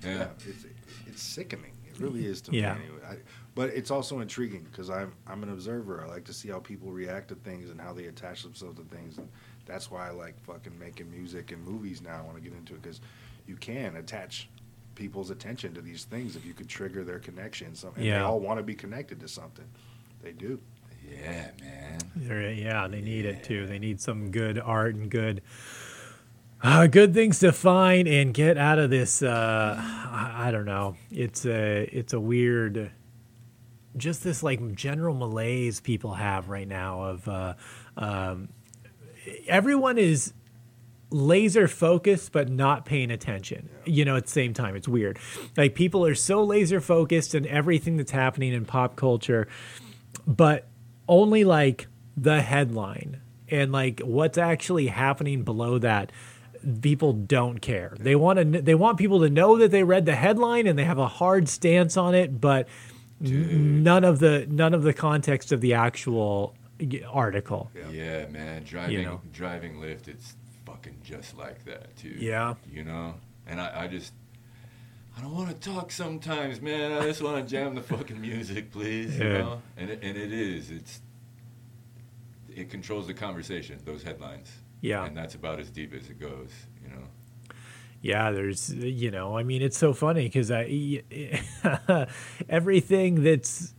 Yeah. 0.03 0.27
it's 0.47 0.65
it's 1.07 1.21
sickening. 1.21 1.71
It 1.89 1.99
really 1.99 2.25
is 2.25 2.41
to 2.41 2.51
Yeah. 2.55 2.73
me. 2.75 2.81
Anyway. 2.85 2.99
I, 3.07 3.15
but 3.55 3.69
it's 3.69 3.91
also 3.91 4.19
intriguing 4.19 4.63
because 4.69 4.89
I'm 4.89 5.13
I'm 5.27 5.43
an 5.43 5.49
observer. 5.49 6.03
I 6.03 6.07
like 6.07 6.23
to 6.25 6.33
see 6.33 6.49
how 6.49 6.59
people 6.59 6.91
react 6.91 7.27
to 7.29 7.35
things 7.35 7.69
and 7.69 7.79
how 7.79 7.93
they 7.93 8.05
attach 8.05 8.43
themselves 8.43 8.77
to 8.79 8.83
things, 8.85 9.17
and 9.17 9.27
that's 9.65 9.89
why 9.91 10.07
I 10.07 10.11
like 10.11 10.39
fucking 10.43 10.77
making 10.79 11.09
music 11.11 11.51
and 11.51 11.63
movies 11.63 12.01
now. 12.01 12.17
I 12.17 12.21
want 12.21 12.35
to 12.37 12.41
get 12.43 12.53
into 12.57 12.73
it 12.73 12.81
because 12.81 12.99
you 13.47 13.55
can 13.55 13.95
attach 13.97 14.49
people's 14.95 15.29
attention 15.29 15.73
to 15.73 15.81
these 15.81 16.03
things 16.05 16.35
if 16.35 16.45
you 16.45 16.53
could 16.53 16.69
trigger 16.69 17.03
their 17.03 17.19
connection. 17.19 17.75
So, 17.75 17.93
and 17.95 18.05
they 18.05 18.11
all 18.17 18.39
want 18.39 18.59
to 18.59 18.63
be 18.63 18.75
connected 18.75 19.19
to 19.21 19.27
something. 19.27 19.65
They 20.21 20.31
do. 20.31 20.59
Yeah, 21.21 21.49
man. 21.61 21.99
They're- 22.15 22.51
yeah, 22.51 22.87
they 22.87 23.01
need 23.01 23.25
it 23.25 23.43
too. 23.43 23.65
They 23.67 23.79
need 23.79 23.99
some 24.01 24.31
good 24.31 24.59
art 24.59 24.95
and 24.95 25.09
good, 25.09 25.41
uh, 26.61 26.87
good 26.87 27.13
things 27.13 27.39
to 27.39 27.51
find 27.51 28.07
and 28.07 28.33
get 28.33 28.57
out 28.57 28.79
of 28.79 28.89
this. 28.89 29.21
Uh, 29.21 29.75
I, 29.79 30.47
I 30.47 30.51
don't 30.51 30.65
know. 30.65 30.95
It's 31.11 31.45
a 31.45 31.89
it's 31.91 32.13
a 32.13 32.19
weird, 32.19 32.91
just 33.97 34.23
this 34.23 34.43
like 34.43 34.75
general 34.75 35.15
malaise 35.15 35.79
people 35.81 36.13
have 36.13 36.49
right 36.49 36.67
now 36.67 37.03
of 37.03 37.27
uh, 37.27 37.53
um, 37.97 38.49
everyone 39.47 39.97
is 39.97 40.33
laser 41.09 41.67
focused 41.67 42.31
but 42.31 42.49
not 42.49 42.85
paying 42.85 43.11
attention 43.11 43.69
you 43.85 44.03
know 44.03 44.15
at 44.15 44.23
the 44.25 44.31
same 44.31 44.51
time 44.51 44.75
it's 44.75 44.87
weird 44.87 45.19
like 45.55 45.75
people 45.75 46.03
are 46.03 46.15
so 46.15 46.43
laser 46.43 46.81
focused 46.81 47.35
in 47.35 47.45
everything 47.45 47.97
that's 47.97 48.09
happening 48.09 48.51
in 48.51 48.65
pop 48.65 48.95
culture 48.95 49.47
but 50.25 50.67
only 51.07 51.43
like 51.43 51.87
the 52.15 52.41
headline 52.41 53.21
and 53.49 53.71
like 53.71 53.99
what's 54.01 54.37
actually 54.37 54.87
happening 54.87 55.43
below 55.43 55.77
that 55.79 56.11
people 56.81 57.11
don't 57.11 57.59
care 57.59 57.95
they 57.99 58.15
want 58.15 58.39
to 58.39 58.61
they 58.61 58.75
want 58.75 58.97
people 58.97 59.19
to 59.19 59.29
know 59.29 59.57
that 59.57 59.71
they 59.71 59.83
read 59.83 60.05
the 60.05 60.15
headline 60.15 60.65
and 60.65 60.79
they 60.79 60.85
have 60.85 60.97
a 60.99 61.07
hard 61.07 61.49
stance 61.49 61.97
on 61.97 62.15
it 62.15 62.39
but 62.39 62.67
n- 63.21 63.83
none 63.83 64.03
of 64.05 64.19
the 64.19 64.45
none 64.49 64.73
of 64.73 64.83
the 64.83 64.93
context 64.93 65.51
of 65.51 65.59
the 65.59 65.73
actual 65.73 66.55
article 67.09 67.69
Yeah, 67.91 68.27
man. 68.27 68.63
Driving 68.63 69.03
know. 69.03 69.21
driving 69.31 69.75
Lyft, 69.75 70.07
it's 70.07 70.35
fucking 70.65 70.97
just 71.03 71.37
like 71.37 71.63
that 71.65 71.95
too. 71.97 72.15
Yeah. 72.17 72.55
You 72.71 72.83
know? 72.83 73.15
And 73.47 73.59
I, 73.61 73.83
I 73.83 73.87
just 73.87 74.13
I 75.17 75.21
don't 75.21 75.33
want 75.33 75.49
to 75.49 75.69
talk 75.69 75.91
sometimes, 75.91 76.61
man. 76.61 76.91
I 76.91 77.01
just 77.05 77.21
want 77.21 77.45
to 77.45 77.49
jam 77.49 77.75
the 77.75 77.81
fucking 77.81 78.19
music, 78.19 78.71
please. 78.71 79.17
You 79.17 79.25
Yeah. 79.27 79.37
know? 79.39 79.61
And 79.77 79.89
it, 79.89 79.99
and 80.01 80.17
it 80.17 80.33
is. 80.33 80.71
It's 80.71 81.01
it 82.55 82.69
controls 82.69 83.07
the 83.07 83.13
conversation, 83.13 83.79
those 83.85 84.03
headlines. 84.03 84.51
Yeah. 84.81 85.05
And 85.05 85.15
that's 85.17 85.33
about 85.35 85.59
as 85.59 85.69
deep 85.69 85.93
as 85.93 86.09
it 86.09 86.19
goes, 86.19 86.51
you 86.83 86.89
know. 86.89 87.03
Yeah, 88.01 88.31
there's, 88.31 88.71
you 88.73 89.09
know, 89.11 89.37
I 89.37 89.43
mean, 89.43 89.61
it's 89.61 89.77
so 89.77 89.93
funny 89.93 90.23
because 90.23 90.51
I, 90.51 91.01
everything 92.49 93.23
that's, 93.23 93.73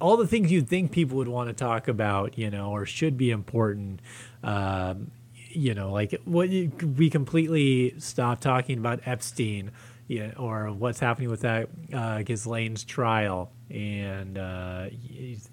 all 0.00 0.16
the 0.16 0.26
things 0.26 0.52
you'd 0.52 0.68
think 0.68 0.92
people 0.92 1.16
would 1.16 1.28
want 1.28 1.48
to 1.48 1.54
talk 1.54 1.88
about, 1.88 2.36
you 2.38 2.50
know, 2.50 2.70
or 2.70 2.84
should 2.86 3.16
be 3.16 3.30
important, 3.30 4.00
um, 4.44 5.10
you 5.50 5.74
know, 5.74 5.90
like 5.92 6.14
what 6.24 6.50
you, 6.50 6.70
we 6.96 7.10
completely 7.10 7.94
stopped 7.98 8.42
talking 8.42 8.78
about 8.78 9.00
Epstein, 9.06 9.70
yeah, 10.08 10.32
or 10.36 10.72
what's 10.72 10.98
happening 10.98 11.28
with 11.30 11.42
that 11.42 11.68
uh, 11.92 12.18
Ghislaine's 12.24 12.82
trial, 12.84 13.52
and 13.70 14.36
uh, 14.38 14.86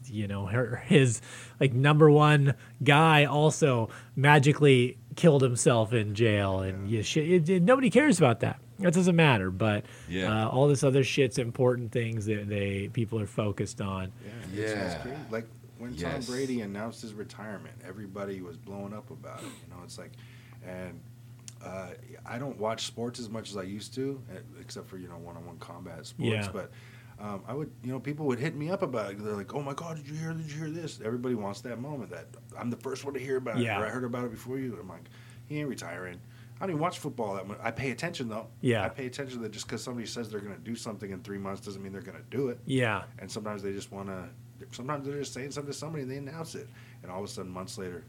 you 0.06 0.28
know, 0.28 0.46
her 0.48 0.78
his 0.88 1.22
like 1.60 1.74
number 1.74 2.10
one 2.10 2.56
guy 2.84 3.26
also 3.26 3.90
magically 4.16 4.98
killed 5.16 5.42
himself 5.42 5.94
in 5.94 6.16
jail, 6.16 6.62
and 6.62 6.90
you 6.90 7.04
sh- 7.04 7.18
it, 7.18 7.50
it- 7.50 7.64
nobody 7.64 7.90
cares 7.90 8.18
about 8.18 8.40
that. 8.40 8.60
That 8.80 8.94
doesn't 8.94 9.16
matter, 9.16 9.52
but 9.52 9.86
Yeah. 10.10 10.46
uh, 10.48 10.50
all 10.50 10.68
this 10.68 10.84
other 10.84 11.04
shit's 11.04 11.38
important 11.38 11.92
things 11.94 12.26
that 12.26 12.48
they 12.50 12.90
people 12.92 13.20
are 13.22 13.28
focused 13.28 13.80
on. 13.82 14.12
Yeah, 14.54 14.64
it's, 14.64 14.72
it's 14.96 15.06
Yeah. 15.06 15.18
Like 15.32 15.48
when 15.78 15.94
Yes. 15.94 16.26
Tom 16.28 16.34
Brady 16.36 16.62
announced 16.62 17.02
his 17.02 17.14
retirement, 17.14 17.76
everybody 17.88 18.42
was 18.42 18.58
blowing 18.58 18.94
up 18.94 19.12
about 19.12 19.40
it. 19.40 19.46
You 19.46 19.74
know, 19.76 19.82
it's 19.84 19.98
like, 19.98 20.12
and 20.66 21.00
uh, 21.64 21.90
I 22.26 22.38
don't 22.38 22.58
watch 22.58 22.86
sports 22.86 23.20
as 23.20 23.30
much 23.30 23.50
as 23.50 23.58
I 23.58 23.64
used 23.64 23.94
to, 23.96 24.22
eh, 24.34 24.40
except 24.60 24.88
for 24.88 24.98
you 24.98 25.08
know 25.08 25.18
one-on-one 25.18 25.58
combat 25.60 26.06
sports. 26.06 26.32
Yeah. 26.32 26.50
But 26.52 26.72
um, 27.20 27.44
I 27.48 27.54
would, 27.54 27.72
you 27.84 27.92
know, 27.92 28.00
people 28.00 28.26
would 28.28 28.40
hit 28.40 28.56
me 28.56 28.70
up 28.70 28.82
about 28.82 29.12
it. 29.12 29.24
They're 29.24 29.34
like, 29.36 29.54
"Oh 29.56 29.62
my 29.62 29.74
God, 29.74 29.98
did 29.98 30.08
you 30.08 30.16
hear? 30.16 30.34
Did 30.34 30.52
you 30.52 30.58
hear 30.58 30.70
this?" 30.70 31.00
Everybody 31.04 31.36
wants 31.36 31.62
that 31.62 31.80
moment 31.80 32.10
that 32.12 32.28
I'm 32.58 32.70
the 32.70 32.78
first 32.78 33.06
one 33.06 33.14
to 33.14 33.20
hear 33.20 33.38
about 33.38 33.58
Yeah. 33.58 33.78
it, 33.78 33.82
or 33.82 33.86
I 33.86 33.90
heard 33.90 34.04
about 34.04 34.26
it 34.26 34.32
before 34.32 34.58
you. 34.60 34.78
I'm 34.80 34.90
like, 34.90 35.06
he 35.46 35.60
ain't 35.60 35.70
retiring. 35.70 36.20
I 36.58 36.60
don't 36.60 36.70
even 36.70 36.82
watch 36.82 37.00
football 37.00 37.36
that 37.36 37.48
much. 37.48 37.58
I 37.62 37.72
pay 37.72 37.92
attention 37.92 38.30
though. 38.30 38.48
Yeah. 38.62 38.86
I 38.86 38.90
pay 38.90 39.06
attention 39.08 39.42
that 39.42 39.52
just 39.52 39.66
because 39.68 39.84
somebody 39.84 40.08
says 40.08 40.30
they're 40.30 40.40
going 40.40 40.56
to 40.56 40.62
do 40.62 40.76
something 40.76 41.12
in 41.12 41.20
three 41.22 41.38
months 41.38 41.60
doesn't 41.66 41.84
mean 41.84 41.92
they're 41.92 42.02
going 42.02 42.18
to 42.18 42.38
do 42.38 42.48
it 42.48 42.60
Yeah, 42.66 43.04
and 43.20 43.30
sometimes 43.30 43.62
they 43.62 43.74
just 43.74 43.92
want 43.92 44.08
to. 44.08 44.30
Sometimes 44.72 45.06
they're 45.06 45.20
just 45.20 45.34
saying 45.34 45.52
something 45.52 45.72
to 45.74 45.78
somebody 45.78 46.04
and 46.04 46.12
they 46.12 46.16
announce 46.18 46.56
it, 46.56 46.70
and 47.04 47.12
all 47.12 47.20
of 47.20 47.26
a 47.26 47.28
sudden, 47.28 47.52
months 47.52 47.78
later, 47.78 48.06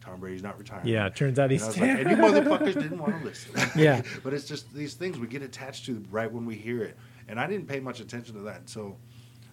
Tom 0.00 0.20
Brady's 0.20 0.42
not 0.42 0.58
retiring. 0.58 0.86
yeah. 0.88 1.06
it 1.06 1.14
Turns 1.16 1.38
out 1.38 1.44
And, 1.44 1.52
he's 1.52 1.66
was 1.66 1.76
like, 1.78 1.90
and 2.00 2.10
you 2.10 2.16
motherfuckers 2.16 2.74
didn't 2.74 2.98
want 2.98 3.18
to 3.18 3.24
listen. 3.24 3.52
Yeah. 3.80 4.02
but 4.24 4.32
it's 4.32 4.46
just 4.48 4.72
these 4.74 4.94
things 4.94 5.18
we 5.18 5.26
get 5.26 5.42
attached 5.42 5.84
to 5.86 6.02
right 6.10 6.30
when 6.30 6.46
we 6.46 6.54
hear 6.54 6.82
it, 6.82 6.96
and 7.28 7.38
I 7.38 7.46
didn't 7.46 7.66
pay 7.66 7.80
much 7.80 8.00
attention 8.00 8.34
to 8.36 8.40
that 8.42 8.60
until. 8.60 8.98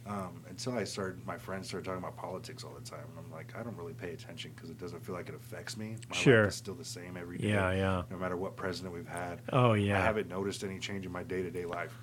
Um, 0.09 0.41
until 0.49 0.77
I 0.77 0.85
started, 0.85 1.27
my 1.27 1.37
friends 1.37 1.67
started 1.67 1.83
talking 1.85 1.97
about 2.01 2.15
politics 2.15 2.63
all 2.63 2.71
the 2.73 2.89
time, 2.89 3.01
and 3.09 3.25
I'm 3.25 3.29
like, 3.29 3.53
I 3.59 3.61
don't 3.61 3.75
really 3.75 3.91
pay 3.91 4.11
attention 4.13 4.53
because 4.55 4.69
it 4.69 4.77
doesn't 4.79 5.05
feel 5.05 5.13
like 5.13 5.27
it 5.27 5.35
affects 5.35 5.75
me. 5.75 5.97
My 6.09 6.15
Sure. 6.15 6.43
life 6.43 6.51
is 6.51 6.55
still 6.55 6.75
the 6.75 6.85
same 6.85 7.17
every 7.17 7.37
day. 7.37 7.49
Yeah, 7.49 7.71
yeah. 7.73 8.03
No 8.09 8.15
matter 8.15 8.37
what 8.37 8.55
president 8.55 8.93
we've 8.93 9.05
had. 9.05 9.41
Oh, 9.51 9.73
yeah. 9.73 9.97
I 9.97 10.01
haven't 10.01 10.29
noticed 10.29 10.63
any 10.63 10.79
change 10.79 11.05
in 11.05 11.11
my 11.11 11.23
day 11.23 11.41
to 11.41 11.51
day 11.51 11.65
life. 11.65 11.93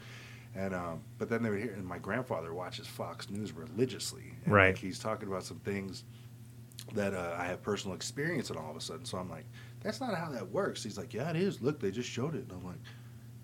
And 0.54 0.74
um, 0.74 1.00
but 1.16 1.30
then 1.30 1.42
they 1.42 1.48
would 1.48 1.60
hear, 1.60 1.72
and 1.72 1.86
my 1.86 1.96
grandfather 1.96 2.52
watches 2.52 2.86
Fox 2.86 3.30
News 3.30 3.52
religiously. 3.52 4.34
And 4.44 4.52
Right. 4.52 4.66
Like 4.74 4.76
he's 4.78 4.98
talking 4.98 5.26
about 5.28 5.44
some 5.44 5.60
things 5.60 6.04
that 6.94 7.14
uh, 7.14 7.36
I 7.38 7.44
have 7.46 7.62
personal 7.62 7.94
experience 7.94 8.50
in 8.50 8.56
all 8.56 8.70
of 8.70 8.76
a 8.76 8.80
sudden. 8.80 9.04
So 9.04 9.18
I'm 9.18 9.28
like, 9.30 9.44
that's 9.82 10.00
not 10.00 10.14
how 10.16 10.30
that 10.30 10.48
works. 10.50 10.82
He's 10.82 10.96
like, 10.96 11.12
yeah, 11.12 11.30
it 11.30 11.36
is. 11.36 11.60
Look, 11.60 11.80
they 11.80 11.90
just 11.90 12.08
showed 12.08 12.34
it. 12.34 12.44
And 12.44 12.52
I'm 12.52 12.64
like, 12.64 12.78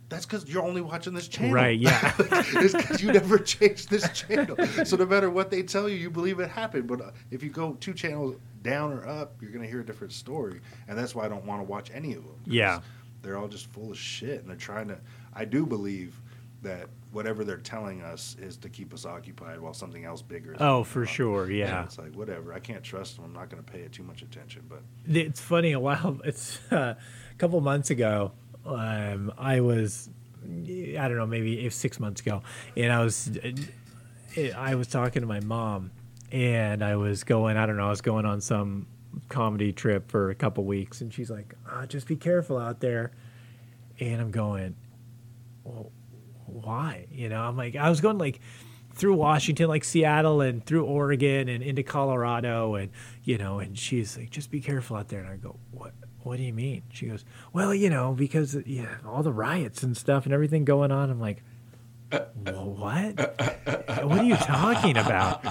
That's 0.09 0.27
because 0.27 0.49
you're 0.49 0.63
only 0.65 0.81
watching 0.81 1.15
this 1.15 1.29
channel. 1.29 1.55
Right, 1.55 1.79
yeah. 1.79 2.13
it's 2.19 2.75
because 2.75 3.03
you 3.03 3.13
never 3.13 3.39
changed 3.39 3.91
this 3.91 4.09
channel. 4.13 4.57
So 4.85 4.97
no 4.97 5.07
matter 5.07 5.31
what 5.31 5.51
they 5.51 5.63
tell 5.63 5.89
you, 5.89 5.97
you 5.97 6.11
believe 6.11 6.41
it 6.41 6.49
happened. 6.51 6.87
But 6.89 7.01
uh, 7.01 7.11
if 7.31 7.43
you 7.43 7.51
go 7.51 7.75
two 7.75 7.93
channels 7.95 8.37
down 8.63 8.93
or 8.93 9.07
up, 9.07 9.35
you're 9.41 9.53
going 9.53 9.63
to 9.65 9.71
hear 9.71 9.81
a 9.81 9.87
different 9.87 10.13
story. 10.13 10.61
And 10.89 10.99
that's 10.99 11.15
why 11.15 11.27
I 11.27 11.29
don't 11.29 11.45
want 11.45 11.61
to 11.61 11.65
watch 11.65 11.91
any 11.95 12.15
of 12.15 12.25
them. 12.25 12.41
Yeah. 12.47 12.81
They're 13.23 13.37
all 13.37 13.49
just 13.49 13.67
full 13.67 13.91
of 13.91 13.99
shit. 13.99 14.41
And 14.41 14.49
they're 14.49 14.57
trying 14.57 14.89
to. 14.89 14.99
I 15.35 15.45
do 15.45 15.67
believe 15.67 16.19
that 16.63 16.89
whatever 17.13 17.45
they're 17.45 17.57
telling 17.57 18.03
us 18.03 18.37
is 18.41 18.57
to 18.59 18.69
keep 18.69 18.95
us 18.95 19.05
occupied 19.05 19.59
while 19.61 19.75
something 19.75 20.05
else 20.05 20.23
bigger 20.23 20.53
is 20.53 20.59
Oh, 20.61 20.85
for 20.85 21.01
on. 21.01 21.07
sure, 21.07 21.45
And 21.45 21.55
yeah. 21.57 21.85
it's 21.85 21.99
like, 21.99 22.15
whatever. 22.15 22.53
I 22.53 22.61
can't 22.61 22.83
trust 22.85 23.17
them. 23.17 23.25
I'm 23.25 23.33
not 23.33 23.51
going 23.51 23.63
to 23.63 23.73
pay 23.73 23.81
it 23.81 23.93
too 23.93 24.03
much 24.05 24.23
attention. 24.23 24.63
But 24.69 24.83
It's 25.07 25.41
funny. 25.41 25.73
A 25.81 25.81
while, 25.81 26.21
it's 26.25 26.59
uh, 26.71 26.95
a 26.95 27.35
couple 27.39 27.61
months 27.61 27.91
ago. 27.91 28.33
Um, 28.65 29.33
I 29.39 29.61
was, 29.61 30.09
I 30.45 30.95
don't 31.09 31.17
know, 31.17 31.27
maybe 31.27 31.69
six 31.71 31.99
months 31.99 32.21
ago, 32.21 32.43
and 32.77 32.93
I 32.93 33.03
was, 33.03 33.31
I 34.57 34.75
was 34.75 34.87
talking 34.87 35.23
to 35.23 35.27
my 35.27 35.41
mom, 35.41 35.91
and 36.31 36.85
I 36.85 36.97
was 36.97 37.25
going. 37.25 37.57
I 37.57 37.67
don't 37.67 37.77
know. 37.77 37.87
I 37.87 37.91
was 37.91 38.03
going 38.03 38.27
on 38.27 38.41
some 38.41 38.87
comedy 39.29 39.73
trip 39.73 40.11
for 40.11 40.31
a 40.31 40.35
couple 40.35 40.65
weeks, 40.65 41.01
and 41.01 41.13
she's 41.13 41.31
like, 41.31 41.55
oh, 41.73 41.87
"Just 41.87 42.07
be 42.07 42.17
careful 42.17 42.59
out 42.59 42.81
there," 42.81 43.13
and 43.99 44.21
I'm 44.21 44.31
going, 44.31 44.77
"Well, 45.65 45.91
why?" 46.53 47.07
You 47.11 47.29
know, 47.29 47.41
I'm 47.41 47.57
like, 47.57 47.77
I 47.77 47.89
was 47.89 48.01
going 48.01 48.19
like 48.19 48.41
through 48.95 49.15
Washington, 49.15 49.69
like 49.69 49.85
Seattle, 49.85 50.41
and 50.41 50.65
through 50.65 50.85
Oregon, 50.85 51.49
and 51.49 51.63
into 51.63 51.83
Colorado, 51.83 52.75
and 52.75 52.91
you 53.25 53.39
know, 53.39 53.59
and 53.59 53.79
she's 53.79 54.17
like, 54.17 54.31
"Just 54.31 54.51
be 54.51 54.61
careful 54.61 54.97
out 54.97 55.09
there." 55.09 55.21
And 55.21 55.29
I 55.29 55.37
go, 55.37 55.57
"What? 55.71 55.93
What 56.23 56.37
do 56.37 56.43
you 56.43 56.53
mean?" 56.53 56.83
She 56.93 57.07
goes, 57.07 57.25
"Well, 57.53 57.75
you 57.75 57.91
know, 57.91 58.13
because 58.13 58.57
yeah, 58.67 58.97
all 59.07 59.23
the 59.23 59.33
riots 59.33 59.83
and 59.83 59.97
stuff 59.97 60.25
and 60.25 60.35
everything 60.35 60.65
going 60.65 60.93
on." 60.93 61.11
I'm 61.11 61.21
like. 61.21 61.43
What? 62.11 63.17
what 64.03 64.19
are 64.19 64.25
you 64.25 64.35
talking 64.35 64.97
about? 64.97 65.45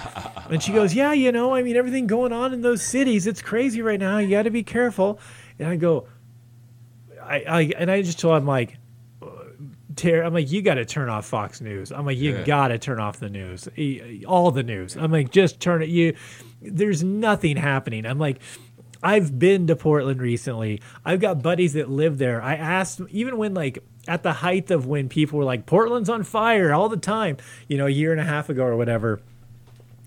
And 0.52 0.62
she 0.62 0.74
goes, 0.74 0.94
Yeah, 0.94 1.14
you 1.14 1.32
know, 1.32 1.54
I 1.54 1.64
mean, 1.64 1.78
everything 1.78 2.06
going 2.06 2.34
on 2.34 2.54
in 2.54 2.62
those 2.62 2.82
cities, 2.82 3.28
it's 3.28 3.42
crazy 3.42 3.82
right 3.82 4.00
now. 4.00 4.18
You 4.18 4.30
got 4.30 4.44
to 4.44 4.50
be 4.50 4.64
careful. 4.64 5.20
And 5.58 5.70
I 5.70 5.78
go, 5.78 6.08
I, 7.22 7.44
I, 7.48 7.62
and 7.78 7.90
I 7.90 8.02
just 8.02 8.20
told 8.20 8.38
him, 8.38 8.46
like, 8.48 8.78
Ter- 10.00 10.24
I'm 10.24 10.34
like, 10.34 10.52
you 10.52 10.62
got 10.62 10.76
to 10.76 10.86
turn 10.86 11.10
off 11.10 11.26
Fox 11.26 11.62
News. 11.62 11.92
I'm 11.92 12.06
like, 12.06 12.18
you 12.18 12.38
Yeah. 12.38 12.44
got 12.44 12.68
to 12.70 12.78
turn 12.80 13.00
off 13.00 13.20
the 13.20 13.30
news, 13.30 13.68
all 14.28 14.52
the 14.52 14.64
news. 14.64 14.96
I'm 14.96 15.12
like, 15.12 15.32
just 15.32 15.60
turn 15.60 15.82
it. 15.84 15.90
You, 15.90 16.16
there's 16.62 17.04
nothing 17.04 17.58
happening. 17.58 18.06
I'm 18.06 18.18
like, 18.20 18.40
I've 19.04 19.38
been 19.40 19.68
to 19.68 19.76
Portland 19.76 20.22
recently. 20.22 20.82
I've 21.06 21.20
got 21.20 21.42
buddies 21.42 21.74
that 21.74 21.90
live 21.90 22.18
there. 22.18 22.42
I 22.42 22.56
asked, 22.56 23.02
even 23.10 23.38
when 23.38 23.54
like 23.54 23.80
at 24.08 24.24
the 24.24 24.34
height 24.34 24.72
of 24.72 24.86
when 24.88 25.10
people 25.10 25.38
were 25.40 25.46
like, 25.46 25.66
Portland's 25.66 26.10
on 26.10 26.24
fire 26.24 26.74
all 26.74 26.90
the 26.90 26.98
time, 26.98 27.38
you 27.68 27.78
know, 27.78 27.86
a 27.86 27.90
year 27.92 28.12
and 28.12 28.20
a 28.20 28.26
half 28.26 28.50
ago 28.50 28.64
or 28.64 28.76
whatever. 28.76 29.22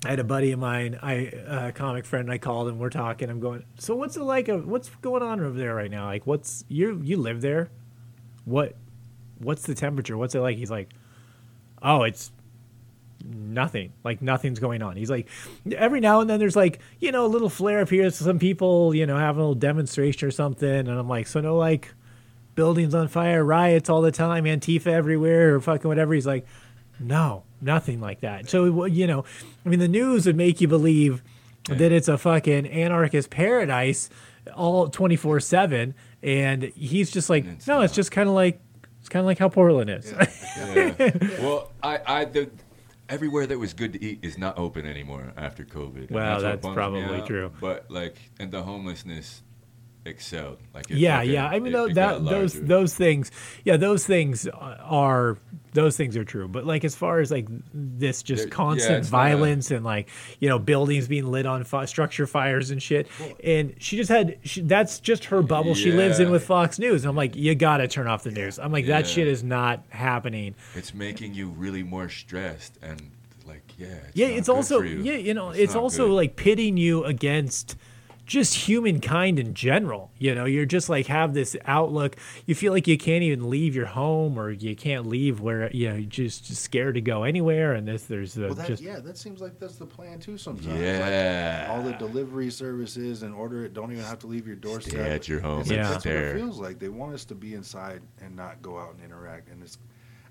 I 0.04 0.10
had 0.10 0.18
a 0.18 0.24
buddy 0.24 0.50
of 0.52 0.58
mine, 0.58 0.98
I 1.00 1.12
a 1.46 1.72
comic 1.72 2.04
friend. 2.04 2.30
I 2.30 2.36
called 2.38 2.68
him. 2.68 2.78
We're 2.80 2.90
talking. 2.90 3.30
I'm 3.30 3.38
going. 3.40 3.62
So 3.78 3.94
what's 3.94 4.16
it 4.16 4.22
like? 4.24 4.48
uh, 4.48 4.56
What's 4.58 4.88
going 5.00 5.22
on 5.22 5.38
over 5.40 5.56
there 5.56 5.74
right 5.76 5.90
now? 5.90 6.06
Like, 6.06 6.26
what's 6.26 6.64
you 6.68 7.00
you 7.04 7.18
live 7.18 7.40
there? 7.40 7.70
What 8.44 8.74
what's 9.42 9.64
the 9.64 9.74
temperature? 9.74 10.16
What's 10.16 10.34
it 10.34 10.40
like? 10.40 10.56
He's 10.56 10.70
like, 10.70 10.90
oh, 11.82 12.02
it's 12.02 12.30
nothing. 13.24 13.92
Like 14.04 14.22
nothing's 14.22 14.58
going 14.58 14.82
on. 14.82 14.96
He's 14.96 15.10
like, 15.10 15.28
every 15.72 16.00
now 16.00 16.20
and 16.20 16.28
then 16.28 16.38
there's 16.38 16.56
like 16.56 16.80
you 17.00 17.12
know 17.12 17.26
a 17.26 17.28
little 17.28 17.50
flare 17.50 17.80
up 17.80 17.90
here. 17.90 18.10
Some 18.10 18.38
people 18.38 18.94
you 18.94 19.06
know 19.06 19.16
have 19.16 19.36
a 19.36 19.40
little 19.40 19.54
demonstration 19.54 20.28
or 20.28 20.30
something, 20.30 20.68
and 20.68 20.90
I'm 20.90 21.08
like, 21.08 21.26
so 21.26 21.40
no 21.40 21.56
like 21.56 21.92
buildings 22.54 22.94
on 22.94 23.08
fire, 23.08 23.44
riots 23.44 23.88
all 23.88 24.02
the 24.02 24.12
time, 24.12 24.44
Antifa 24.44 24.88
everywhere, 24.88 25.54
or 25.54 25.60
fucking 25.60 25.88
whatever. 25.88 26.14
He's 26.14 26.26
like, 26.26 26.46
no, 27.00 27.44
nothing 27.60 28.00
like 28.00 28.20
that. 28.20 28.48
So 28.48 28.86
you 28.86 29.06
know, 29.06 29.24
I 29.64 29.68
mean, 29.68 29.78
the 29.78 29.88
news 29.88 30.26
would 30.26 30.36
make 30.36 30.60
you 30.60 30.68
believe 30.68 31.22
that 31.68 31.92
it's 31.92 32.08
a 32.08 32.18
fucking 32.18 32.66
anarchist 32.66 33.30
paradise 33.30 34.10
all 34.56 34.88
24 34.88 35.40
7 35.40 35.94
and 36.22 36.62
he's 36.62 37.10
just 37.10 37.30
like 37.30 37.44
It's 37.44 37.66
no 37.66 37.82
it's 37.82 37.94
just 37.94 38.10
kind 38.10 38.28
of 38.28 38.34
like 38.34 38.60
kind 39.12 39.20
of 39.20 39.26
like 39.26 39.38
how 39.38 39.48
portland 39.48 39.90
is 39.90 40.10
Yeah. 40.10 40.94
well, 41.40 41.70
I, 41.82 42.00
I, 42.06 42.24
the, 42.24 42.50
everywhere 43.08 43.46
that 43.46 43.58
was 43.58 43.72
good 43.74 43.92
to 43.92 44.02
eat 44.04 44.20
is 44.22 44.38
not 44.38 44.58
open 44.58 44.86
anymore 44.86 45.32
after 45.36 45.64
COVID. 45.64 46.08
and 46.08 46.10
Well, 46.10 46.36
what 46.36 46.42
that's 46.42 46.62
bums 46.62 46.72
me 46.72 46.74
probably 46.74 47.20
out. 47.20 47.26
true. 47.26 47.52
But 47.60 47.90
like, 47.90 48.16
and 48.40 48.50
the 48.50 48.62
homelessness 48.62 49.42
excelled. 50.04 50.58
Like, 50.74 50.90
it 50.90 50.98
yeah 50.98 51.22
yeah. 51.22 51.46
I 51.46 51.58
mean 51.58 51.74
it- 51.74 51.94
that 51.94 52.24
those 52.24 52.54
those 52.54 52.94
things 52.94 53.30
yeah 53.64 53.76
those 53.76 54.06
things 54.06 54.48
are 54.48 55.38
those 55.74 55.96
things 55.96 56.16
are 56.16 56.24
true. 56.24 56.48
But 56.48 56.66
like 56.66 56.84
as 56.84 56.94
far 56.94 57.20
as 57.20 57.30
like 57.30 57.46
this 57.72 58.22
just 58.22 58.44
yeah, 58.44 58.50
constant 58.50 58.98
it's 58.98 59.12
not 59.12 59.18
a- 59.18 59.22
violence 59.36 59.70
and 59.70 59.84
like 59.84 60.08
you 60.40 60.48
know 60.48 60.58
buildings 60.58 61.08
being 61.08 61.30
lit 61.30 61.46
on 61.46 61.64
fi- 61.64 61.86
structure 61.86 62.26
fires 62.26 62.70
and 62.70 62.82
shit 62.82 63.08
and 63.42 63.74
she 63.78 63.96
just 63.96 64.10
had 64.10 64.38
she, 64.42 64.60
that's 64.62 65.00
just 65.00 65.26
her 65.26 65.40
bubble 65.42 65.74
she 65.74 65.92
lives 65.92 66.20
in 66.20 66.30
with 66.30 66.44
fox 66.44 66.78
news. 66.78 67.04
And 67.04 67.10
i'm 67.10 67.16
like 67.16 67.34
you 67.36 67.54
gotta 67.54 67.88
turn 67.88 68.06
off 68.06 68.22
the 68.22 68.30
news. 68.30 68.58
I'm 68.58 68.72
like 68.72 68.86
that 68.86 69.06
shit 69.06 69.26
is 69.28 69.42
not 69.42 69.82
happening. 69.88 70.54
It's 70.74 70.92
making 70.94 71.34
you 71.34 71.48
really 71.50 71.82
more 71.82 72.08
stressed 72.08 72.78
and 72.82 73.00
like, 73.46 73.62
yeah. 73.78 73.86
It's 74.08 74.16
yeah 74.16 74.26
it's 74.28 74.48
also 74.48 74.80
yeah 74.82 75.14
you 75.14 75.34
know 75.34 75.50
it's, 75.50 75.74
not 75.74 75.82
also 75.82 76.06
good. 76.08 76.14
like 76.14 76.36
pitting 76.36 76.76
you 76.76 77.04
against 77.04 77.76
just 78.32 78.54
humankind 78.54 79.38
in 79.38 79.52
general 79.52 80.10
you 80.18 80.34
know 80.34 80.46
you're 80.46 80.64
just 80.64 80.88
like 80.88 81.06
have 81.06 81.34
this 81.34 81.54
outlook 81.66 82.16
you 82.46 82.54
feel 82.54 82.72
like 82.72 82.86
you 82.86 82.96
can't 82.96 83.22
even 83.22 83.50
leave 83.50 83.74
your 83.74 83.84
home 83.86 84.38
or 84.38 84.50
you 84.50 84.74
can't 84.74 85.06
leave 85.06 85.40
where 85.40 85.70
you 85.72 85.88
know 85.88 85.96
you're 85.96 86.08
just, 86.08 86.46
just 86.46 86.62
scared 86.62 86.94
to 86.94 87.00
go 87.02 87.24
anywhere 87.24 87.74
and 87.74 87.86
this 87.86 88.04
there's 88.04 88.32
the 88.32 88.46
well, 88.46 88.54
that, 88.54 88.66
just 88.66 88.82
yeah, 88.82 88.98
that 89.00 89.18
seems 89.18 89.40
like 89.42 89.58
that's 89.58 89.76
the 89.76 89.84
plan 89.86 90.18
too. 90.18 90.38
Sometimes, 90.38 90.66
Like, 90.68 90.76
Yeah. 90.76 91.68
all 91.70 91.82
the 91.82 91.92
delivery 91.92 92.50
services 92.50 93.22
and 93.22 93.34
order 93.34 93.64
it 93.66 93.74
don't 93.74 93.92
even 93.92 94.04
have 94.04 94.18
to 94.20 94.26
leave 94.26 94.46
your 94.46 94.56
doorstep. 94.56 94.92
Stay 94.94 95.10
at 95.10 95.28
your 95.28 95.40
home 95.40 95.60
It's 95.60 95.70
and 95.70 95.78
like, 95.80 95.88
that's 95.90 96.04
what 96.06 96.14
it 96.14 96.34
feels 96.34 96.58
like. 96.58 96.78
They 96.78 96.88
want 96.88 97.12
us 97.14 97.24
to 97.26 97.34
be 97.34 97.52
inside 97.54 98.00
and 98.22 98.34
not 98.34 98.62
go 98.62 98.78
out 98.78 98.94
and 98.94 99.04
interact. 99.04 99.50
And 99.50 99.62
it's, 99.62 99.76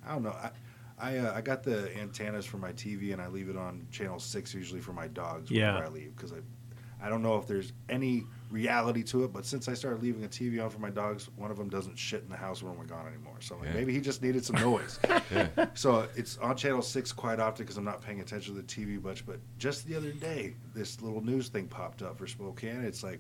I 0.06 0.12
don't 0.14 0.24
know. 0.24 0.32
I, 0.32 0.50
I, 1.00 1.18
uh, 1.18 1.34
I 1.36 1.42
got 1.42 1.64
the 1.64 1.96
antennas 1.98 2.46
for 2.46 2.58
my 2.58 2.72
TV 2.74 3.14
and 3.14 3.22
I 3.22 3.28
leave 3.28 3.50
it 3.50 3.58
on 3.58 3.86
channel 3.92 4.20
six 4.20 4.54
usually 4.54 4.82
for 4.82 4.94
my 4.94 5.08
dogs 5.08 5.52
Yeah. 5.52 5.68
whenever 5.76 5.86
I 5.86 5.90
leave 5.90 6.16
because 6.16 6.32
I, 6.34 6.38
I 7.02 7.10
don't 7.10 7.22
know 7.24 7.38
if 7.38 7.48
there's 7.48 7.74
any 7.90 8.26
reality 8.52 9.02
to 9.04 9.24
it. 9.24 9.34
But 9.34 9.46
since 9.46 9.68
I 9.68 9.74
started 9.74 10.04
leaving 10.04 10.24
a 10.24 10.28
TV 10.28 10.64
on 10.64 10.70
for 10.70 10.80
my 10.80 10.90
dogs, 10.90 11.30
one 11.36 11.50
of 11.52 11.58
them 11.58 11.70
doesn't 11.70 11.98
shit 11.98 12.22
in 12.22 12.30
the 12.30 12.36
house 12.38 12.62
when 12.62 12.78
we're 12.78 12.86
gone 12.86 13.08
anymore. 13.08 13.38
So 13.40 13.56
like, 13.58 13.70
Yeah. 13.70 13.74
maybe 13.74 13.94
he 13.94 14.02
just 14.02 14.22
needed 14.22 14.46
some 14.46 14.58
noise. 14.58 15.00
Yeah. 15.32 15.68
So 15.76 16.08
it's 16.16 16.38
on 16.40 16.58
channel 16.58 16.82
six 16.82 17.14
quite 17.14 17.40
often 17.40 17.64
because 17.66 17.78
I'm 17.78 17.86
not 17.86 18.02
paying 18.02 18.20
attention 18.20 18.54
to 18.56 18.62
the 18.62 18.68
TV 18.68 19.02
much. 19.02 19.26
But 19.26 19.40
just 19.58 19.88
the 19.88 19.96
other 19.96 20.12
day, 20.12 20.56
this 20.74 21.02
little 21.02 21.22
news 21.22 21.48
thing 21.48 21.68
popped 21.68 22.02
up 22.02 22.18
for 22.18 22.28
Spokane. 22.28 22.84
It's 22.84 23.02
like 23.02 23.20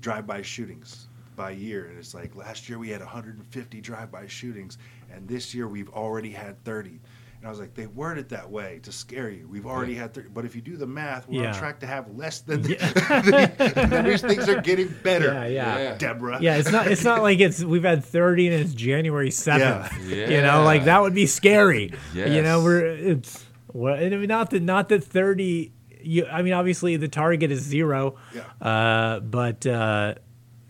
drive-by 0.00 0.42
shootings 0.42 1.06
by 1.36 1.52
year, 1.52 1.86
and 1.86 1.98
it's 1.98 2.12
like 2.12 2.34
last 2.34 2.68
year 2.68 2.78
we 2.78 2.88
had 2.90 3.00
150 3.00 3.80
drive-by 3.80 4.26
shootings, 4.26 4.78
and 5.12 5.26
this 5.28 5.54
year 5.54 5.68
we've 5.68 5.88
already 5.90 6.30
had 6.30 6.62
30. 6.64 6.98
And 7.42 7.48
I 7.48 7.50
was 7.50 7.58
like, 7.58 7.74
they 7.74 7.88
word 7.88 8.18
it 8.18 8.28
that 8.28 8.48
way 8.52 8.78
to 8.84 8.92
scare 8.92 9.28
you. 9.28 9.48
We've 9.48 9.66
already 9.66 9.96
had 9.96 10.14
30, 10.14 10.28
but 10.28 10.44
if 10.44 10.54
you 10.54 10.62
do 10.62 10.76
the 10.76 10.86
math, 10.86 11.26
we're 11.26 11.42
Yeah. 11.42 11.48
on 11.48 11.54
track 11.58 11.80
to 11.80 11.86
have 11.88 12.08
less 12.16 12.38
than. 12.40 12.62
that 12.62 14.02
means 14.06 14.20
things 14.22 14.48
are 14.48 14.60
getting 14.60 14.94
better. 15.02 15.26
yeah 15.26 15.46
yeah 15.46 15.78
Yeah. 15.78 15.94
Deborah. 15.98 16.38
yeah 16.40 16.56
it's 16.58 16.70
not 16.70 16.86
it's 16.86 17.02
not 17.02 17.20
like 17.22 17.40
it's 17.40 17.62
we've 17.64 17.82
had 17.82 18.04
30 18.04 18.46
and 18.46 18.54
it's 18.64 18.74
january 18.74 19.30
7th 19.30 19.90
Yeah. 20.08 20.28
you 20.30 20.40
know 20.42 20.62
like 20.62 20.84
that 20.84 21.02
would 21.02 21.14
be 21.14 21.26
scary 21.26 21.92
you 22.14 22.42
know 22.42 22.62
we're 22.62 22.86
it's 22.86 23.44
well 23.72 23.94
I 23.94 24.08
mean, 24.08 24.28
not 24.28 24.50
that 24.50 24.62
not 24.62 24.88
that 24.90 25.02
30 25.04 25.72
you 26.00 26.26
i 26.26 26.42
mean 26.42 26.52
obviously 26.52 26.96
the 26.96 27.08
target 27.08 27.50
is 27.50 27.60
zero 27.60 28.16
Yeah. 28.34 28.42
uh 28.66 29.20
but 29.20 29.66
uh 29.66 30.14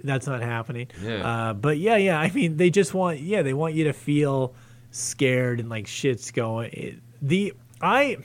that's 0.02 0.26
not 0.26 0.42
happening 0.42 0.88
Yeah. 1.02 1.50
uh 1.50 1.52
but 1.54 1.76
yeah 1.78 1.96
yeah 1.96 2.18
i 2.18 2.30
mean 2.30 2.56
they 2.56 2.70
just 2.70 2.94
want 2.94 3.20
yeah 3.20 3.42
they 3.42 3.54
want 3.54 3.74
you 3.74 3.84
to 3.84 3.92
feel 3.92 4.54
scared 4.92 5.58
and 5.58 5.68
like 5.68 5.86
shit's 5.86 6.30
going 6.30 6.70
it, 6.72 6.94
the 7.20 7.52
i 7.80 8.16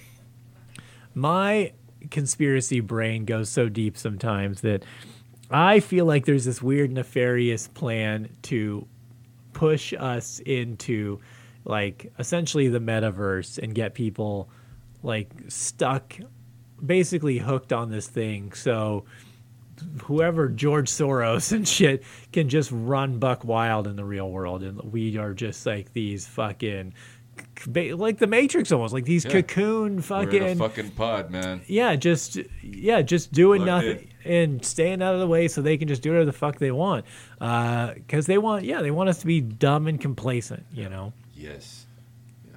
my 1.16 1.72
conspiracy 2.12 2.80
brain 2.80 3.26
goes 3.26 3.50
so 3.50 3.68
deep 3.68 3.98
sometimes 3.98 4.62
that 4.62 4.84
I 5.50 5.80
feel 5.80 6.06
like 6.06 6.26
there's 6.26 6.46
this 6.46 6.62
weird 6.62 6.92
nefarious 6.92 7.68
plan 7.68 8.30
to 8.44 8.86
push 9.54 9.94
us 9.94 10.40
into 10.40 11.20
like 11.64 12.12
essentially 12.20 12.68
the 12.68 12.80
metaverse 12.80 13.58
and 13.58 13.74
get 13.74 13.94
people 13.94 14.50
like 15.04 15.32
stuck 15.48 16.16
basically 16.86 17.38
hooked 17.38 17.72
on 17.72 17.90
this 17.90 18.08
thing. 18.08 18.52
So 18.54 19.06
whoever 20.04 20.50
George 20.50 20.90
Soros 20.90 21.52
and 21.56 21.68
shit 21.68 22.04
can 22.32 22.50
just 22.50 22.70
run 22.72 23.20
buck 23.20 23.44
wild 23.44 23.88
in 23.88 23.96
the 23.96 24.06
real 24.06 24.30
world 24.30 24.64
and 24.64 24.82
we 24.92 25.18
are 25.18 25.34
just 25.34 25.66
like 25.66 25.94
these 25.94 26.26
fucking 26.28 26.94
like 27.68 28.18
the 28.18 28.26
Matrix 28.28 28.72
almost, 28.72 28.94
like 28.94 29.06
these 29.06 29.24
Yeah. 29.26 29.32
cocoon 29.32 29.98
We're 29.98 30.02
fucking, 30.02 30.44
in 30.44 30.50
a 30.50 30.56
fucking 30.56 30.92
pod, 30.92 31.30
man. 31.30 31.62
yeah, 31.68 31.96
just 31.96 32.40
yeah, 32.64 33.02
just 33.04 33.32
doing 33.32 33.62
Plugged 33.64 33.86
nothing 33.86 34.08
and 34.26 34.66
staying 34.66 35.02
out 35.04 35.14
of 35.14 35.20
the 35.20 35.28
way 35.28 35.48
so 35.48 35.62
they 35.62 35.78
can 35.78 35.88
just 35.88 36.02
do 36.02 36.10
whatever 36.10 36.26
the 36.26 36.34
fuck 36.34 36.58
they 36.58 36.72
want. 36.72 37.06
Uh, 37.40 37.94
because 37.94 38.26
they 38.26 38.38
want, 38.40 38.66
yeah, 38.66 38.82
they 38.82 38.92
want 38.92 39.10
us 39.10 39.20
to 39.20 39.26
be 39.28 39.40
dumb 39.42 39.88
and 39.88 40.02
complacent. 40.02 40.66
You 40.74 40.90
know, 40.90 41.14
Yes. 41.36 41.86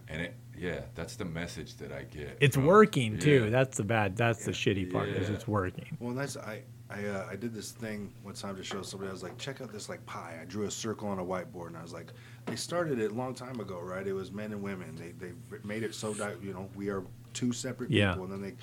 And 0.09 0.23
it, 0.23 0.35
yeah, 0.59 0.81
that's 0.95 1.15
the 1.17 1.25
message 1.27 1.77
that 1.77 1.93
I 1.93 2.03
get. 2.05 2.37
it's 2.41 2.57
from- 2.57 2.67
working 2.67 3.19
too. 3.19 3.45
yeah. 3.45 3.51
That's 3.51 3.77
the 3.77 3.85
bad. 3.85 4.17
That's 4.17 4.45
the 4.47 4.53
shitty 4.53 4.91
part. 4.93 5.09
Is 5.11 5.29
Yeah. 5.29 5.35
it's 5.35 5.47
working. 5.47 5.97
Well, 6.01 6.15
that's 6.15 6.37
I 6.39 6.63
I 6.91 7.05
uh, 7.07 7.27
I 7.31 7.37
did 7.37 7.55
this 7.55 7.71
thing 7.71 8.13
one 8.23 8.35
time 8.35 8.57
to 8.57 8.65
show 8.65 8.83
somebody. 8.83 9.09
I 9.11 9.13
was 9.13 9.23
like, 9.23 9.39
check 9.39 9.61
out 9.61 9.73
this 9.73 9.89
like 9.89 10.05
pie. 10.07 10.39
I 10.41 10.45
drew 10.45 10.65
a 10.65 10.71
circle 10.71 11.09
on 11.09 11.19
a 11.19 11.25
whiteboard, 11.25 11.69
and 11.69 11.77
I 11.77 11.83
was 11.83 11.93
like, 11.93 12.13
they 12.47 12.57
started 12.57 12.99
it 12.99 13.13
a 13.13 13.15
long 13.15 13.35
time 13.35 13.61
ago, 13.61 13.79
right? 13.81 14.07
It 14.07 14.13
was 14.13 14.33
men 14.33 14.53
and 14.53 14.63
women. 14.63 14.97
They 14.97 15.13
they 15.25 15.33
made 15.65 15.83
it 15.85 15.95
so 15.95 16.13
that 16.15 16.43
you 16.43 16.53
know 16.53 16.69
we 16.75 16.89
are 16.89 17.05
two 17.33 17.53
separate 17.53 17.91
Yeah. 17.91 18.11
people, 18.13 18.25
and 18.25 18.33
then 18.33 18.43
they 18.43 18.55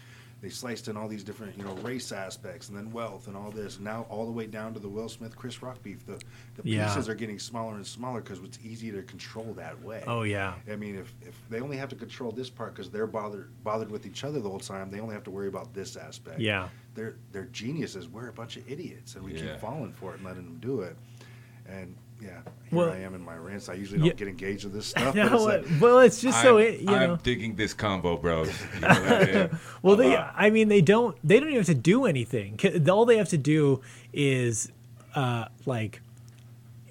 they 0.42 0.50
sliced 0.50 0.88
in 0.88 0.96
all 0.96 1.08
these 1.08 1.24
different 1.24 1.58
you 1.58 1.64
know 1.64 1.74
race 1.76 2.12
aspects, 2.12 2.70
and 2.70 2.78
then 2.78 2.92
wealth 2.92 3.28
and 3.28 3.36
all 3.36 3.50
this. 3.52 3.80
Now 3.80 4.06
all 4.10 4.26
the 4.26 4.32
way 4.32 4.46
down 4.46 4.74
to 4.76 4.80
the 4.80 4.88
Will 4.88 5.10
Smith 5.10 5.36
Chris 5.36 5.62
Rock 5.64 5.82
beef. 5.82 6.06
The 6.06 6.22
the 6.56 6.70
Yeah. 6.70 6.88
pieces 6.88 7.10
are 7.10 7.16
getting 7.16 7.40
smaller 7.40 7.76
and 7.76 7.86
smaller 7.86 8.22
because 8.22 8.40
it's 8.40 8.60
easy 8.64 8.92
to 8.92 9.02
control 9.04 9.54
that 9.56 9.82
way. 9.82 10.04
Oh 10.08 10.24
yeah. 10.24 10.54
I 10.72 10.76
mean, 10.76 10.96
if, 10.96 11.14
if 11.22 11.36
they 11.50 11.60
only 11.60 11.78
have 11.78 11.90
to 11.90 11.96
control 11.96 12.32
this 12.32 12.50
part 12.50 12.76
because 12.76 12.90
they're 12.92 13.08
bothered 13.08 13.50
bothered 13.64 13.90
with 13.90 14.06
each 14.06 14.24
other 14.24 14.40
the 14.40 14.50
whole 14.50 14.60
time, 14.60 14.92
they 14.92 15.00
only 15.00 15.14
have 15.16 15.24
to 15.24 15.32
worry 15.32 15.48
about 15.48 15.74
this 15.74 15.96
aspect. 15.96 16.40
Yeah. 16.40 16.70
they're 16.94 17.16
they're 17.32 17.46
geniuses. 17.46 18.08
We're 18.08 18.28
a 18.30 18.34
bunch 18.34 18.58
of 18.58 18.70
idiots, 18.70 19.16
and 19.16 19.24
we 19.26 19.34
Yeah. 19.34 19.54
keep 19.54 19.60
falling 19.62 19.92
for 19.92 20.12
it 20.14 20.18
and 20.18 20.26
letting 20.26 20.46
them 20.46 20.58
do 20.60 20.82
it. 20.82 20.96
And 21.68 21.96
yeah, 22.22 22.30
here 22.70 22.78
Well- 22.78 22.90
I 22.92 22.98
am 22.98 23.14
in 23.16 23.22
my 23.24 23.36
rants. 23.38 23.70
I 23.70 23.74
usually 23.74 24.00
don't 24.00 24.08
Yeah. 24.08 24.14
get 24.14 24.28
engaged 24.28 24.64
with 24.66 24.74
this 24.74 24.88
stuff. 24.94 25.14
but 25.16 25.32
it's 25.34 25.44
like, 25.44 25.66
well, 25.82 26.00
it's 26.00 26.22
just 26.22 26.42
so 26.42 26.58
I'm, 26.58 26.64
it, 26.66 26.80
you 26.82 26.90
I'm 26.90 27.10
know. 27.12 27.16
digging 27.18 27.56
this 27.56 27.74
combo, 27.74 28.18
bros. 28.18 28.50
You 28.76 28.80
know 28.82 28.88
what 28.88 29.12
I 29.12 29.26
mean? 29.34 29.50
Well, 29.82 29.96
they. 29.96 30.16
I 30.16 30.50
mean, 30.50 30.68
they 30.68 30.82
don't, 30.82 31.16
they 31.24 31.40
don't 31.40 31.50
even 31.50 31.60
have 31.60 31.66
to 31.68 31.74
do 31.76 32.06
anything. 32.06 32.60
All 32.90 33.06
they 33.06 33.18
have 33.18 33.30
to 33.30 33.38
do 33.38 33.82
is, 34.14 34.72
uh, 35.16 35.46
like, 35.66 36.02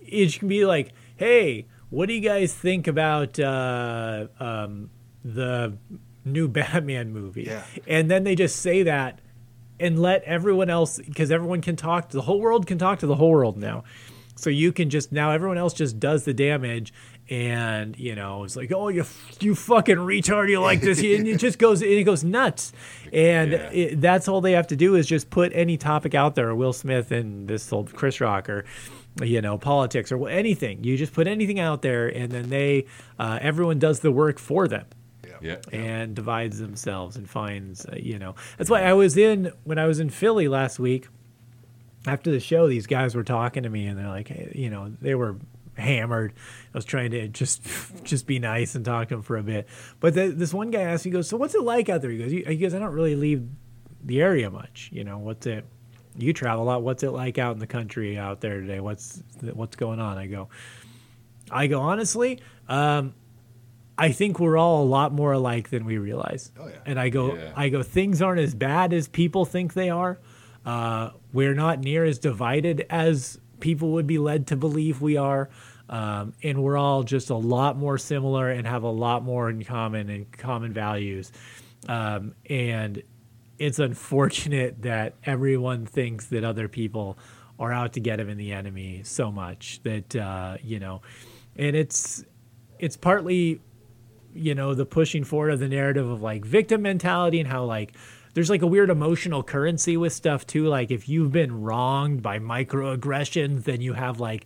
it 0.06 0.38
can 0.38 0.48
be 0.48 0.64
like, 0.64 0.92
hey, 1.16 1.66
what 1.90 2.06
do 2.06 2.14
you 2.14 2.20
guys 2.20 2.54
think 2.54 2.86
about 2.86 3.38
uh, 3.38 4.26
um, 4.40 4.90
the 5.24 5.76
new 6.24 6.48
Batman 6.48 7.12
movie? 7.12 7.44
Yeah. 7.44 7.62
And 7.86 8.10
then 8.10 8.24
they 8.24 8.34
just 8.34 8.56
say 8.56 8.82
that 8.84 9.20
and 9.78 10.00
let 10.00 10.22
everyone 10.24 10.70
else, 10.70 10.98
because 10.98 11.30
everyone 11.30 11.60
can 11.60 11.76
talk, 11.76 12.08
the 12.10 12.22
whole 12.22 12.40
world 12.40 12.66
can 12.66 12.78
talk 12.78 12.98
to 13.00 13.06
the 13.06 13.16
whole 13.16 13.30
world 13.30 13.56
now. 13.58 13.84
So 14.36 14.50
you 14.50 14.70
can 14.72 14.90
just, 14.90 15.10
now 15.12 15.30
everyone 15.32 15.58
else 15.58 15.72
just 15.74 15.98
does 15.98 16.24
the 16.24 16.34
damage. 16.34 16.92
And 17.28 17.98
you 17.98 18.14
know 18.14 18.44
it's 18.44 18.54
like 18.54 18.70
oh 18.70 18.86
you 18.86 19.04
you 19.40 19.56
fucking 19.56 19.96
retard 19.96 20.48
you 20.48 20.60
like 20.60 20.80
this 20.80 20.98
and 21.02 21.26
it 21.26 21.38
just 21.40 21.58
goes 21.58 21.82
and 21.82 21.90
it 21.90 22.04
goes 22.04 22.22
nuts 22.22 22.72
and 23.12 23.50
Yeah. 23.50 23.70
it, 23.72 24.00
that's 24.00 24.28
all 24.28 24.40
they 24.40 24.52
have 24.52 24.68
to 24.68 24.76
do 24.76 24.94
is 24.94 25.08
just 25.08 25.28
put 25.28 25.50
any 25.52 25.76
topic 25.76 26.14
out 26.14 26.36
there 26.36 26.54
Will 26.54 26.72
Smith 26.72 27.10
and 27.10 27.48
this 27.48 27.72
old 27.72 27.92
Chris 27.92 28.20
Rock 28.20 28.48
or 28.48 28.64
you 29.24 29.40
know 29.42 29.58
politics 29.58 30.12
or 30.12 30.28
anything 30.28 30.84
you 30.84 30.96
just 30.96 31.12
put 31.14 31.26
anything 31.26 31.58
out 31.58 31.82
there 31.82 32.06
and 32.06 32.30
then 32.30 32.48
they 32.48 32.86
uh, 33.18 33.40
everyone 33.42 33.80
does 33.80 33.98
the 33.98 34.12
work 34.12 34.38
for 34.38 34.68
them 34.68 34.84
Yeah. 35.42 35.56
and 35.72 36.14
divides 36.14 36.60
themselves 36.60 37.16
and 37.16 37.28
finds 37.28 37.86
uh, 37.86 37.96
you 37.98 38.20
know 38.20 38.36
that's 38.56 38.70
why 38.70 38.82
i 38.82 38.92
was 38.92 39.16
in 39.16 39.50
when 39.64 39.78
i 39.80 39.86
was 39.86 39.98
in 39.98 40.10
philly 40.10 40.46
last 40.46 40.78
week 40.78 41.08
after 42.06 42.30
the 42.30 42.40
show 42.40 42.68
these 42.68 42.86
guys 42.86 43.14
were 43.14 43.24
talking 43.24 43.62
to 43.62 43.68
me 43.68 43.86
and 43.86 43.98
they're 43.98 44.08
like 44.08 44.28
hey, 44.28 44.52
you 44.54 44.70
know 44.70 44.92
they 45.00 45.14
were 45.14 45.36
hammered 45.76 46.32
i 46.72 46.78
was 46.78 46.84
trying 46.84 47.10
to 47.10 47.28
just 47.28 47.62
just 48.04 48.26
be 48.26 48.38
nice 48.38 48.74
and 48.74 48.84
talk 48.84 49.08
to 49.08 49.14
them 49.14 49.22
for 49.22 49.36
a 49.36 49.42
bit 49.42 49.68
but 50.00 50.14
the, 50.14 50.28
this 50.28 50.54
one 50.54 50.70
guy 50.70 50.80
asked 50.80 51.04
me 51.04 51.10
he 51.10 51.12
goes 51.12 51.28
so 51.28 51.36
what's 51.36 51.54
it 51.54 51.62
like 51.62 51.88
out 51.88 52.00
there 52.00 52.10
he 52.10 52.18
goes 52.18 52.30
he 52.30 52.56
goes 52.56 52.74
i 52.74 52.78
don't 52.78 52.94
really 52.94 53.16
leave 53.16 53.46
the 54.04 54.20
area 54.22 54.50
much 54.50 54.88
you 54.92 55.04
know 55.04 55.18
what's 55.18 55.46
it 55.46 55.66
you 56.16 56.32
travel 56.32 56.64
a 56.64 56.66
lot 56.66 56.82
what's 56.82 57.02
it 57.02 57.10
like 57.10 57.36
out 57.36 57.52
in 57.52 57.58
the 57.58 57.66
country 57.66 58.16
out 58.16 58.40
there 58.40 58.60
today 58.60 58.80
what's 58.80 59.22
what's 59.52 59.76
going 59.76 60.00
on 60.00 60.16
i 60.16 60.26
go 60.26 60.48
i 61.50 61.66
go 61.66 61.80
honestly 61.80 62.40
um 62.68 63.14
I 63.98 64.12
think 64.12 64.38
we're 64.38 64.58
all 64.58 64.82
a 64.82 64.84
lot 64.84 65.12
more 65.12 65.32
alike 65.32 65.70
than 65.70 65.86
we 65.86 65.96
realize. 65.96 66.52
Oh, 66.60 66.66
yeah. 66.66 66.74
And 66.84 67.00
I 67.00 67.08
go, 67.08 67.34
Yeah. 67.34 67.52
I 67.56 67.70
go, 67.70 67.82
things 67.82 68.20
aren't 68.20 68.40
as 68.40 68.54
bad 68.54 68.92
as 68.92 69.08
people 69.08 69.46
think 69.46 69.72
they 69.72 69.88
are. 69.88 70.18
Uh, 70.66 71.10
we're 71.32 71.54
not 71.54 71.80
near 71.80 72.04
as 72.04 72.18
divided 72.18 72.84
as 72.90 73.40
people 73.60 73.92
would 73.92 74.06
be 74.06 74.18
led 74.18 74.48
to 74.48 74.56
believe 74.56 75.00
we 75.00 75.16
are. 75.16 75.48
Um, 75.88 76.34
and 76.42 76.62
we're 76.62 76.76
all 76.76 77.04
just 77.04 77.30
a 77.30 77.36
lot 77.36 77.78
more 77.78 77.96
similar 77.96 78.50
and 78.50 78.66
have 78.66 78.82
a 78.82 78.90
lot 78.90 79.22
more 79.22 79.48
in 79.48 79.62
common 79.64 80.10
and 80.10 80.30
common 80.32 80.72
values. 80.72 81.30
Um, 81.88 82.34
and 82.50 83.02
it's 83.58 83.78
unfortunate 83.78 84.82
that 84.82 85.14
everyone 85.24 85.86
thinks 85.86 86.26
that 86.26 86.42
other 86.42 86.68
people 86.68 87.16
are 87.58 87.72
out 87.72 87.92
to 87.94 88.00
get 88.00 88.20
him 88.20 88.28
in 88.28 88.36
the 88.36 88.52
enemy 88.52 89.02
so 89.04 89.30
much 89.30 89.80
that 89.84 90.14
uh, 90.16 90.56
you 90.62 90.78
know, 90.78 91.02
and 91.56 91.74
it's 91.74 92.24
it's 92.78 92.96
partly 92.96 93.60
you 94.34 94.54
know 94.54 94.74
the 94.74 94.84
pushing 94.84 95.24
forward 95.24 95.50
of 95.50 95.60
the 95.60 95.68
narrative 95.68 96.08
of 96.08 96.20
like 96.20 96.44
victim 96.44 96.82
mentality 96.82 97.40
and 97.40 97.48
how 97.48 97.64
like 97.64 97.94
there's 98.36 98.50
like 98.50 98.60
a 98.60 98.66
weird 98.66 98.90
emotional 98.90 99.42
currency 99.42 99.96
with 99.96 100.12
stuff 100.12 100.46
too 100.46 100.66
like 100.68 100.90
if 100.90 101.08
you've 101.08 101.32
been 101.32 101.62
wronged 101.62 102.22
by 102.22 102.38
microaggressions 102.38 103.64
then 103.64 103.80
you 103.80 103.94
have 103.94 104.20
like 104.20 104.44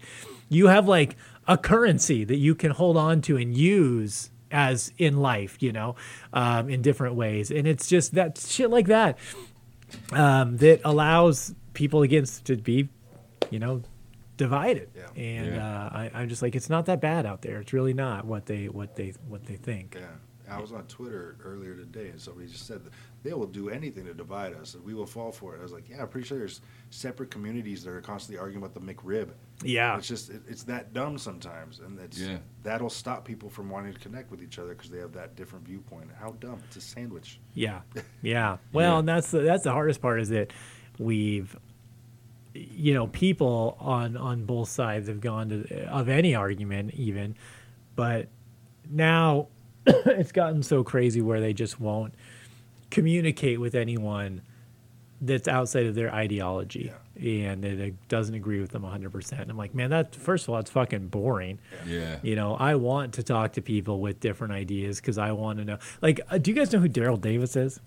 you 0.49 0.69
have 0.69 0.87
like 0.87 1.17
a 1.49 1.59
currency 1.59 2.23
that 2.25 2.37
you 2.37 2.55
can 2.55 2.71
hold 2.71 2.97
on 2.97 3.21
to 3.21 3.37
and 3.37 3.57
use 3.57 4.31
as 4.53 4.93
in 4.97 5.17
life 5.17 5.61
you 5.61 5.73
know 5.73 5.97
um, 6.33 6.69
in 6.71 6.83
different 6.83 7.17
ways 7.17 7.51
and 7.51 7.67
it's 7.67 7.89
just 7.89 8.15
that 8.15 8.39
shit 8.39 8.71
like 8.71 8.87
that 8.87 9.19
um, 10.13 10.57
that 10.59 10.81
allows 10.85 11.53
people 11.75 12.03
against 12.03 12.45
to 12.45 12.57
be 12.57 12.89
you 13.51 13.59
know 13.59 13.83
divided 14.37 14.89
Yeah. 14.97 15.09
and 15.23 15.55
Yeah. 15.55 15.67
Uh, 15.85 15.89
I, 15.93 16.11
i'm 16.15 16.29
just 16.29 16.43
like 16.43 16.55
it's 16.55 16.71
not 16.71 16.87
that 16.87 17.01
bad 17.01 17.27
out 17.27 17.43
there 17.43 17.61
it's 17.61 17.73
really 17.73 17.93
not 17.95 18.25
what 18.25 18.47
they 18.47 18.67
what 18.69 18.97
they 18.97 19.13
what 19.29 19.45
they 19.47 19.57
think 19.57 19.97
Yeah. 19.99 20.07
I 20.51 20.61
was 20.61 20.73
on 20.73 20.85
Twitter 20.85 21.37
earlier 21.45 21.75
today, 21.77 22.09
and 22.09 22.21
somebody 22.21 22.49
just 22.49 22.67
said 22.67 22.85
that 22.85 22.93
they 23.23 23.33
will 23.33 23.47
do 23.47 23.69
anything 23.71 24.05
to 24.07 24.15
divide 24.15 24.55
us, 24.55 24.75
and 24.75 24.85
we 24.85 24.95
will 24.95 25.07
fall 25.07 25.31
for 25.33 25.55
it. 25.55 25.61
I 25.61 25.63
was 25.63 25.73
like, 25.73 25.89
yeah, 25.89 26.03
I'm 26.03 26.09
pretty 26.09 26.27
sure 26.27 26.39
there's 26.39 26.61
separate 26.91 27.31
communities 27.31 27.85
that 27.85 27.91
are 27.91 28.01
constantly 28.01 28.39
arguing 28.41 28.65
about 28.65 28.75
the 28.75 28.81
McRib. 28.95 29.29
yeah 29.63 29.97
It's 29.97 30.09
just 30.09 30.31
it, 30.31 30.43
it's 30.49 30.63
that 30.65 30.93
dumb 30.93 31.19
sometimes, 31.19 31.79
and 31.81 31.99
it's 32.01 32.19
Yeah. 32.19 32.39
that'll 32.63 32.91
stop 32.91 33.25
people 33.25 33.49
from 33.51 33.71
wanting 33.71 33.93
to 33.93 33.99
connect 34.01 34.31
with 34.31 34.43
each 34.43 34.59
other 34.59 34.75
because 34.75 34.91
they 34.91 34.99
have 34.99 35.13
that 35.13 35.37
different 35.37 35.67
viewpoint. 35.67 36.09
How 36.19 36.33
dumb! 36.41 36.61
It's 36.67 36.77
a 36.77 36.81
sandwich. 36.81 37.39
Yeah, 37.55 37.81
yeah. 38.23 38.57
Well, 38.73 38.95
Yeah. 38.95 38.99
and 39.01 39.09
that's 39.09 39.31
the 39.31 39.41
that's 39.41 39.65
the 39.65 39.73
hardest 39.73 40.01
part 40.03 40.21
is 40.21 40.31
that 40.31 40.53
we've, 40.99 41.57
you 42.55 42.95
know, 42.95 43.07
people 43.07 43.77
on 43.81 44.17
on 44.17 44.45
both 44.45 44.69
sides 44.69 45.09
have 45.09 45.21
gone 45.21 45.49
to 45.51 45.87
of 45.89 46.09
any 46.09 46.35
argument 46.35 46.95
even, 46.95 47.37
but 47.97 48.29
now 48.89 49.47
it's 49.87 50.33
gotten 50.33 50.63
so 50.63 50.85
crazy 50.85 51.21
where 51.21 51.41
they 51.41 51.53
just 51.53 51.81
won't 51.81 52.15
communicate 52.91 53.61
with 53.61 53.75
anyone 53.75 54.43
that's 55.21 55.49
outside 55.49 55.87
of 55.87 55.95
their 55.95 56.13
ideology 56.13 56.93
and 57.17 57.63
that 57.63 57.79
it 57.79 58.09
doesn't 58.09 58.35
agree 58.35 58.61
with 58.61 58.71
them 58.71 58.83
100%. 58.83 59.49
I'm 59.49 59.57
like, 59.57 59.75
man, 59.75 59.91
that 59.91 60.17
first 60.17 60.45
of 60.45 60.55
all, 60.55 60.61
it's 60.61 60.71
fucking 60.71 61.09
boring. 61.09 61.59
Yeah. 61.87 62.19
You 62.23 62.37
know, 62.37 62.55
I 62.55 62.77
want 62.77 63.15
to 63.15 63.23
talk 63.23 63.53
to 63.53 63.63
people 63.63 64.01
with 64.01 64.21
different 64.21 64.55
ideas 64.55 65.01
because 65.01 65.19
I 65.19 65.33
want 65.33 65.59
to 65.59 65.65
know. 65.65 65.79
Like, 66.01 66.21
uh, 66.31 66.39
do 66.39 66.51
you 66.51 66.57
guys 66.57 66.73
know 66.73 66.79
who 66.79 66.89
Daryl 66.89 67.21
Davis 67.21 67.57
is? 67.57 67.81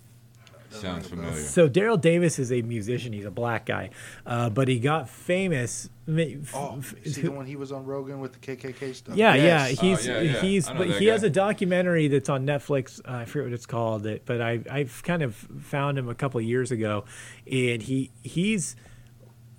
Sounds 0.81 1.07
familiar. 1.07 1.35
So 1.35 1.69
Daryl 1.69 1.99
Davis 1.99 2.39
is 2.39 2.51
a 2.51 2.61
musician. 2.61 3.13
He's 3.13 3.25
a 3.25 3.31
black 3.31 3.65
guy, 3.65 3.89
uh, 4.25 4.49
but 4.49 4.67
he 4.67 4.79
got 4.79 5.09
famous. 5.09 5.89
ma- 6.05 6.21
f- 6.23 6.51
Oh, 6.55 6.75
f- 6.79 6.95
see 7.05 7.21
the 7.21 7.31
one 7.31 7.45
he 7.45 7.55
was 7.55 7.71
on 7.71 7.85
Rogan 7.85 8.19
with 8.19 8.33
the 8.33 8.39
KKK 8.39 8.93
stuff. 8.93 9.15
yeah, 9.15 9.35
Yes. 9.35 9.81
yeah, 9.81 9.81
he's 9.89 10.09
Oh, 10.09 10.11
yeah, 10.11 10.21
yeah. 10.21 10.41
he's 10.41 10.67
but 10.67 10.87
that 10.87 10.99
he 10.99 11.05
has 11.07 11.23
a 11.23 11.29
documentary 11.29 12.07
that's 12.09 12.27
on 12.29 12.45
Netflix. 12.45 12.99
Uh, 13.07 13.17
I 13.19 13.25
forget 13.25 13.45
what 13.47 13.53
it's 13.53 13.65
called. 13.65 14.05
It, 14.05 14.23
but 14.25 14.41
I 14.41 14.59
I've 14.69 15.01
kind 15.03 15.21
of 15.21 15.35
found 15.35 15.97
him 15.97 16.09
a 16.09 16.15
couple 16.15 16.39
of 16.39 16.45
years 16.45 16.71
ago, 16.71 17.05
and 17.49 17.81
he 17.81 18.11
he's 18.21 18.75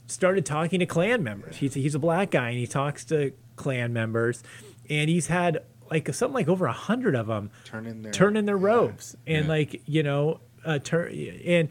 started 0.07 0.45
talking 0.45 0.81
to 0.81 0.87
Klan 0.87 1.23
members. 1.23 1.57
He's 1.57 1.75
he's 1.75 1.95
a 1.95 1.99
black 1.99 2.31
guy, 2.31 2.51
and 2.51 2.59
he 2.59 2.67
talks 2.67 3.05
to 3.07 3.33
Klan 3.57 3.93
members, 3.93 4.43
and 4.91 5.09
he's 5.09 5.29
had 5.29 5.63
like 5.91 6.13
something 6.15 6.35
like 6.35 6.49
over 6.49 6.67
a 6.67 6.73
hundred 6.73 7.15
of 7.15 7.27
them 7.27 7.51
turn 7.65 7.87
in 7.87 8.03
their 8.03 8.13
turn 8.13 8.37
in 8.37 8.47
their 8.47 8.59
yeah. 8.59 8.65
robes 8.67 9.17
and 9.27 9.45
Yeah. 9.45 9.51
like 9.51 9.83
you 9.87 10.03
know 10.03 10.41
uh, 10.65 10.79
turn 10.79 11.13
and 11.45 11.69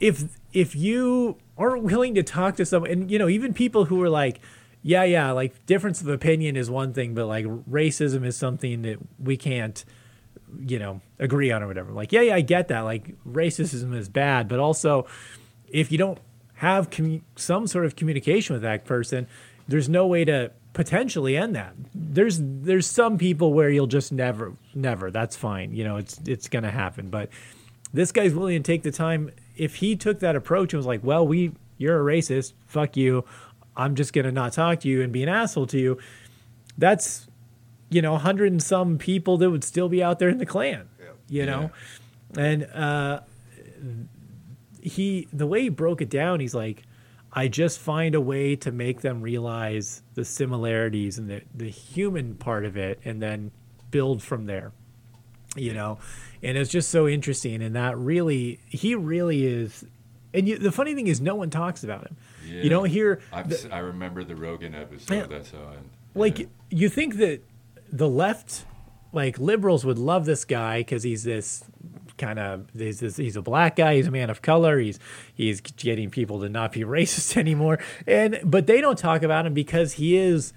if 0.00 0.24
if 0.52 0.74
you 0.74 1.36
aren't 1.56 1.82
willing 1.82 2.14
to 2.14 2.22
talk 2.22 2.56
to 2.56 2.64
someone 2.64 2.90
and 2.90 3.10
you 3.10 3.18
know 3.18 3.28
even 3.28 3.54
people 3.54 3.86
who 3.86 4.02
are 4.02 4.08
like 4.08 4.40
yeah 4.82 5.04
yeah 5.04 5.30
like 5.30 5.64
difference 5.66 6.00
of 6.00 6.08
opinion 6.08 6.56
is 6.56 6.70
one 6.70 6.92
thing 6.92 7.14
but 7.14 7.26
like 7.26 7.44
racism 7.68 8.24
is 8.24 8.36
something 8.36 8.82
that 8.82 8.98
we 9.18 9.36
can't 9.36 9.84
you 10.58 10.78
know 10.78 11.00
agree 11.18 11.50
on 11.50 11.62
or 11.62 11.66
whatever 11.66 11.92
like 11.92 12.12
yeah 12.12 12.20
yeah 12.20 12.34
i 12.34 12.40
get 12.40 12.68
that 12.68 12.80
like 12.80 13.14
racism 13.24 13.94
is 13.94 14.08
bad 14.08 14.48
but 14.48 14.58
also 14.58 15.06
if 15.68 15.90
you 15.90 15.98
don't 15.98 16.18
have 16.54 16.88
some 17.36 17.66
sort 17.66 17.84
of 17.84 17.96
communication 17.96 18.54
with 18.54 18.62
that 18.62 18.84
person 18.84 19.26
there's 19.66 19.88
no 19.88 20.06
way 20.06 20.24
to 20.24 20.50
potentially 20.74 21.36
end 21.36 21.56
that. 21.56 21.74
There's 21.94 22.38
there's 22.40 22.86
some 22.86 23.16
people 23.16 23.54
where 23.54 23.70
you'll 23.70 23.86
just 23.86 24.12
never 24.12 24.52
never. 24.74 25.10
That's 25.10 25.36
fine. 25.36 25.72
You 25.72 25.84
know, 25.84 25.96
it's 25.96 26.20
it's 26.26 26.48
gonna 26.48 26.70
happen. 26.70 27.08
But 27.08 27.30
this 27.94 28.12
guy's 28.12 28.34
willing 28.34 28.62
to 28.62 28.66
take 28.66 28.82
the 28.82 28.92
time. 28.92 29.30
If 29.56 29.76
he 29.76 29.96
took 29.96 30.20
that 30.20 30.36
approach 30.36 30.74
and 30.74 30.78
was 30.78 30.86
like, 30.86 31.02
"Well, 31.02 31.26
we 31.26 31.52
you're 31.78 31.98
a 31.98 32.04
racist. 32.14 32.52
Fuck 32.66 32.96
you. 32.96 33.24
I'm 33.74 33.94
just 33.94 34.12
gonna 34.12 34.32
not 34.32 34.52
talk 34.52 34.80
to 34.80 34.88
you 34.88 35.00
and 35.00 35.10
be 35.12 35.22
an 35.22 35.30
asshole 35.30 35.66
to 35.68 35.78
you." 35.78 35.98
That's 36.76 37.28
you 37.94 38.02
know, 38.02 38.14
a 38.14 38.18
hundred 38.18 38.50
and 38.50 38.62
some 38.62 38.98
people 38.98 39.38
that 39.38 39.50
would 39.50 39.62
still 39.62 39.88
be 39.88 40.02
out 40.02 40.18
there 40.18 40.28
in 40.28 40.38
the 40.38 40.46
Klan. 40.46 40.88
Yeah. 40.98 41.06
You 41.28 41.46
know, 41.46 41.70
and 42.36 42.64
uh, 42.64 43.20
he 44.80 45.28
the 45.32 45.46
way 45.46 45.62
he 45.62 45.68
broke 45.68 46.02
it 46.02 46.10
down, 46.10 46.40
he's 46.40 46.54
like, 46.54 46.82
I 47.32 47.48
just 47.48 47.78
find 47.78 48.14
a 48.14 48.20
way 48.20 48.56
to 48.56 48.72
make 48.72 49.00
them 49.00 49.22
realize 49.22 50.02
the 50.14 50.24
similarities 50.24 51.18
and 51.18 51.30
the 51.30 51.42
the 51.54 51.70
human 51.70 52.34
part 52.34 52.64
of 52.64 52.76
it, 52.76 53.00
and 53.04 53.22
then 53.22 53.52
build 53.90 54.22
from 54.22 54.46
there. 54.46 54.72
You 55.56 55.72
know, 55.72 55.98
and 56.44 56.58
it's 56.58 56.70
just 56.70 56.90
so 56.90 57.08
interesting, 57.08 57.62
and 57.62 57.74
that 57.74 57.96
really, 57.98 58.60
he 58.68 58.94
really 58.94 59.46
is. 59.46 59.84
And 60.32 60.48
you, 60.48 60.58
the 60.58 60.72
funny 60.72 60.94
thing 60.94 61.06
is, 61.06 61.20
no 61.20 61.34
one 61.34 61.50
talks 61.50 61.84
about 61.84 62.02
him. 62.02 62.16
Yeah. 62.46 62.62
You 62.62 62.70
don't 62.70 62.88
hear 62.88 63.20
the- 63.32 63.68
I 63.72 63.78
remember 63.78 64.24
the 64.24 64.36
Rogan 64.36 64.74
episode. 64.74 65.14
Yeah. 65.14 65.26
That's 65.26 65.50
how 65.50 65.58
I. 65.58 65.76
like 66.14 66.40
yeah. 66.40 66.46
you 66.70 66.88
think 66.88 67.16
that 67.16 67.40
the 67.90 68.08
left 68.08 68.64
like 69.12 69.38
liberals 69.38 69.84
would 69.84 69.98
love 69.98 70.26
this 70.26 70.44
guy 70.44 70.80
because 70.80 71.04
he's 71.04 71.22
this 71.22 71.64
kind 72.18 72.38
of 72.38 72.66
he's, 72.76 73.00
this, 73.00 73.16
he's 73.16 73.36
a 73.36 73.42
black 73.42 73.76
guy 73.76 73.96
he's 73.96 74.06
a 74.06 74.10
man 74.10 74.30
of 74.30 74.42
color 74.42 74.78
he's 74.78 74.98
he's 75.34 75.60
getting 75.60 76.10
people 76.10 76.40
to 76.40 76.48
not 76.48 76.72
be 76.72 76.80
racist 76.84 77.36
anymore 77.36 77.78
and 78.06 78.40
but 78.44 78.66
they 78.66 78.80
don't 78.80 78.98
talk 78.98 79.22
about 79.22 79.46
him 79.46 79.54
because 79.54 79.94
he 79.94 80.16
is 80.16 80.52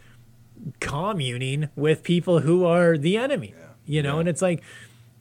communing 0.79 1.69
with 1.75 2.03
people 2.03 2.39
who 2.39 2.65
are 2.65 2.97
the 2.97 3.17
enemy 3.17 3.53
you 3.85 4.01
know 4.01 4.19
and 4.19 4.27
it's 4.27 4.41
like 4.41 4.63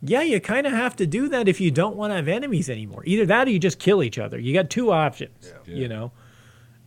yeah 0.03 0.21
you 0.23 0.41
kind 0.41 0.67
of 0.67 0.73
have 0.73 0.95
to 0.97 1.07
do 1.07 1.29
that 1.29 1.49
if 1.49 1.61
you 1.61 1.71
don't 1.71 1.97
want 1.97 2.11
to 2.11 2.17
have 2.17 2.29
enemies 2.29 2.69
anymore 2.71 3.03
either 3.07 3.25
that 3.27 3.47
or 3.49 3.51
you 3.51 3.59
just 3.59 3.79
kill 3.79 4.03
each 4.03 4.19
other 4.19 4.39
you 4.39 4.53
got 4.53 4.69
two 4.71 4.93
options 4.93 5.53
Yeah. 5.67 5.75
you 5.75 5.89
know 5.89 6.13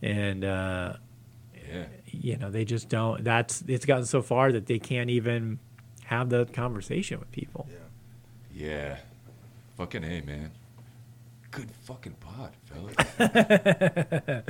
and 0.02 0.44
uh 0.44 0.94
yeah. 1.72 1.84
you 2.06 2.36
know 2.36 2.50
they 2.50 2.64
just 2.64 2.88
don't 2.88 3.24
that's 3.24 3.62
it's 3.66 3.84
gotten 3.86 4.06
so 4.06 4.22
far 4.22 4.52
that 4.52 4.66
they 4.66 4.78
can't 4.78 5.10
even 5.10 5.58
have 6.04 6.28
the 6.30 6.46
conversation 6.46 7.18
with 7.18 7.30
people 7.32 7.66
Yeah. 7.70 7.76
Yeah. 8.68 8.96
Fucking 9.76 10.04
A, 10.04 10.20
man. 10.22 10.50
Good 11.50 11.70
fucking 11.84 12.14
pod, 12.20 12.52
fellas. 12.64 12.94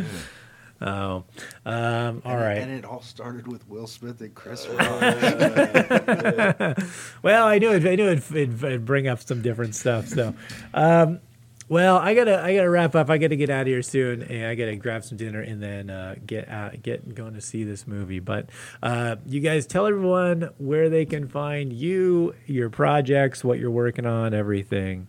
oh 0.82 1.24
um 1.66 2.22
all 2.24 2.32
And 2.32 2.40
it- 2.40 2.44
right 2.44 2.58
And 2.58 2.70
it 2.72 2.84
all 2.84 3.02
started 3.02 3.46
with 3.48 3.68
Will 3.68 3.86
Smith 3.86 4.20
and 4.20 4.34
Chris 4.34 4.66
Rock. 4.68 4.78
well 7.22 7.46
i 7.46 7.58
knew 7.58 7.72
it 7.72 7.86
i 7.86 7.94
knew 7.94 8.08
it'd, 8.08 8.24
it'd, 8.34 8.64
it'd 8.64 8.84
bring 8.84 9.08
up 9.08 9.20
some 9.20 9.42
different 9.42 9.74
stuff 9.74 10.08
so 10.08 10.34
um 10.74 11.20
well 11.68 11.98
i 11.98 12.14
gotta 12.14 12.42
i 12.42 12.54
gotta 12.54 12.70
wrap 12.70 12.94
up 12.94 13.10
i 13.10 13.18
gotta 13.18 13.36
get 13.36 13.50
out 13.50 13.62
of 13.62 13.66
here 13.66 13.82
soon 13.82 14.22
and 14.22 14.46
i 14.46 14.54
gotta 14.54 14.76
grab 14.76 15.04
some 15.04 15.18
dinner 15.18 15.40
and 15.40 15.62
then 15.62 15.90
uh 15.90 16.14
get 16.26 16.48
out 16.48 16.80
get 16.82 17.14
going 17.14 17.34
to 17.34 17.40
see 17.40 17.64
this 17.64 17.86
movie 17.86 18.20
but 18.20 18.48
uh 18.82 19.16
you 19.26 19.40
guys 19.40 19.66
tell 19.66 19.86
everyone 19.86 20.48
where 20.58 20.88
they 20.88 21.04
can 21.04 21.28
find 21.28 21.72
you 21.72 22.34
your 22.46 22.70
projects 22.70 23.44
what 23.44 23.58
you're 23.58 23.70
working 23.70 24.06
on 24.06 24.32
everything 24.34 25.06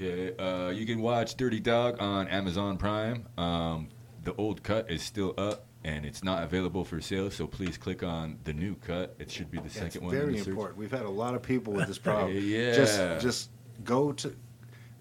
Okay, 0.00 0.32
uh, 0.36 0.68
you 0.70 0.86
can 0.86 1.00
watch 1.02 1.36
Dirty 1.36 1.58
Dog 1.58 1.96
on 2.00 2.28
Amazon 2.28 2.78
Prime. 2.78 3.26
Um, 3.36 3.88
the 4.28 4.34
old 4.36 4.62
cut 4.62 4.90
is 4.90 5.02
still 5.02 5.32
up 5.38 5.64
and 5.84 6.04
it's 6.04 6.22
not 6.22 6.42
available 6.42 6.84
for 6.84 7.00
sale, 7.00 7.30
so 7.30 7.46
please 7.46 7.78
click 7.78 8.02
on 8.02 8.38
the 8.44 8.52
new 8.52 8.74
cut. 8.74 9.14
It 9.18 9.30
should 9.30 9.50
be 9.50 9.56
the 9.58 9.62
That's 9.64 9.74
second 9.76 10.02
one. 10.04 10.14
in 10.14 10.20
very 10.20 10.32
the 10.34 10.38
search. 10.40 10.48
important. 10.48 10.78
We've 10.78 10.90
had 10.90 11.02
a 11.06 11.08
lot 11.08 11.34
of 11.34 11.42
people 11.42 11.72
with 11.72 11.86
this 11.86 11.98
problem. 12.08 12.36
Yeah. 12.36 12.74
Just 12.74 12.98
just 13.22 13.50
go 13.84 14.12
to 14.12 14.34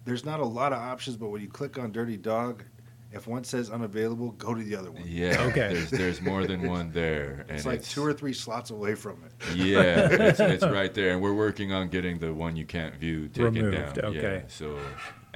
there's 0.06 0.24
not 0.24 0.40
a 0.40 0.46
lot 0.46 0.72
of 0.72 0.80
options, 0.80 1.18
but 1.18 1.28
when 1.30 1.42
you 1.42 1.50
click 1.50 1.78
on 1.78 1.92
Dirty 1.92 2.16
Dog, 2.16 2.64
if 3.12 3.28
one 3.28 3.44
says 3.44 3.70
unavailable, 3.70 4.32
go 4.34 4.54
to 4.54 4.64
the 4.64 4.76
other 4.78 4.92
one. 4.92 5.04
Yeah, 5.06 5.36
Okay. 5.50 5.74
There's, 5.74 5.90
there's 5.90 6.22
more 6.22 6.46
than 6.46 6.62
one 6.70 6.92
there. 6.92 7.46
It's 7.50 7.64
and 7.64 7.74
like 7.74 7.84
two 7.84 8.06
or 8.06 8.14
three 8.14 8.34
slots 8.34 8.70
away 8.70 8.96
from 8.96 9.22
it. 9.26 9.56
Yeah, 9.58 10.08
it's, 10.10 10.40
it's 10.40 10.64
right 10.64 10.94
there, 10.94 11.12
and 11.12 11.22
we're 11.22 11.34
working 11.34 11.74
on 11.74 11.90
getting 11.90 12.20
the 12.20 12.34
one 12.34 12.56
you 12.56 12.66
can't 12.66 12.96
view 12.96 13.28
taken 13.28 13.56
Removed, 13.56 13.96
down. 13.96 14.16
okay. 14.16 14.42
Yeah, 14.44 14.48
so 14.48 14.80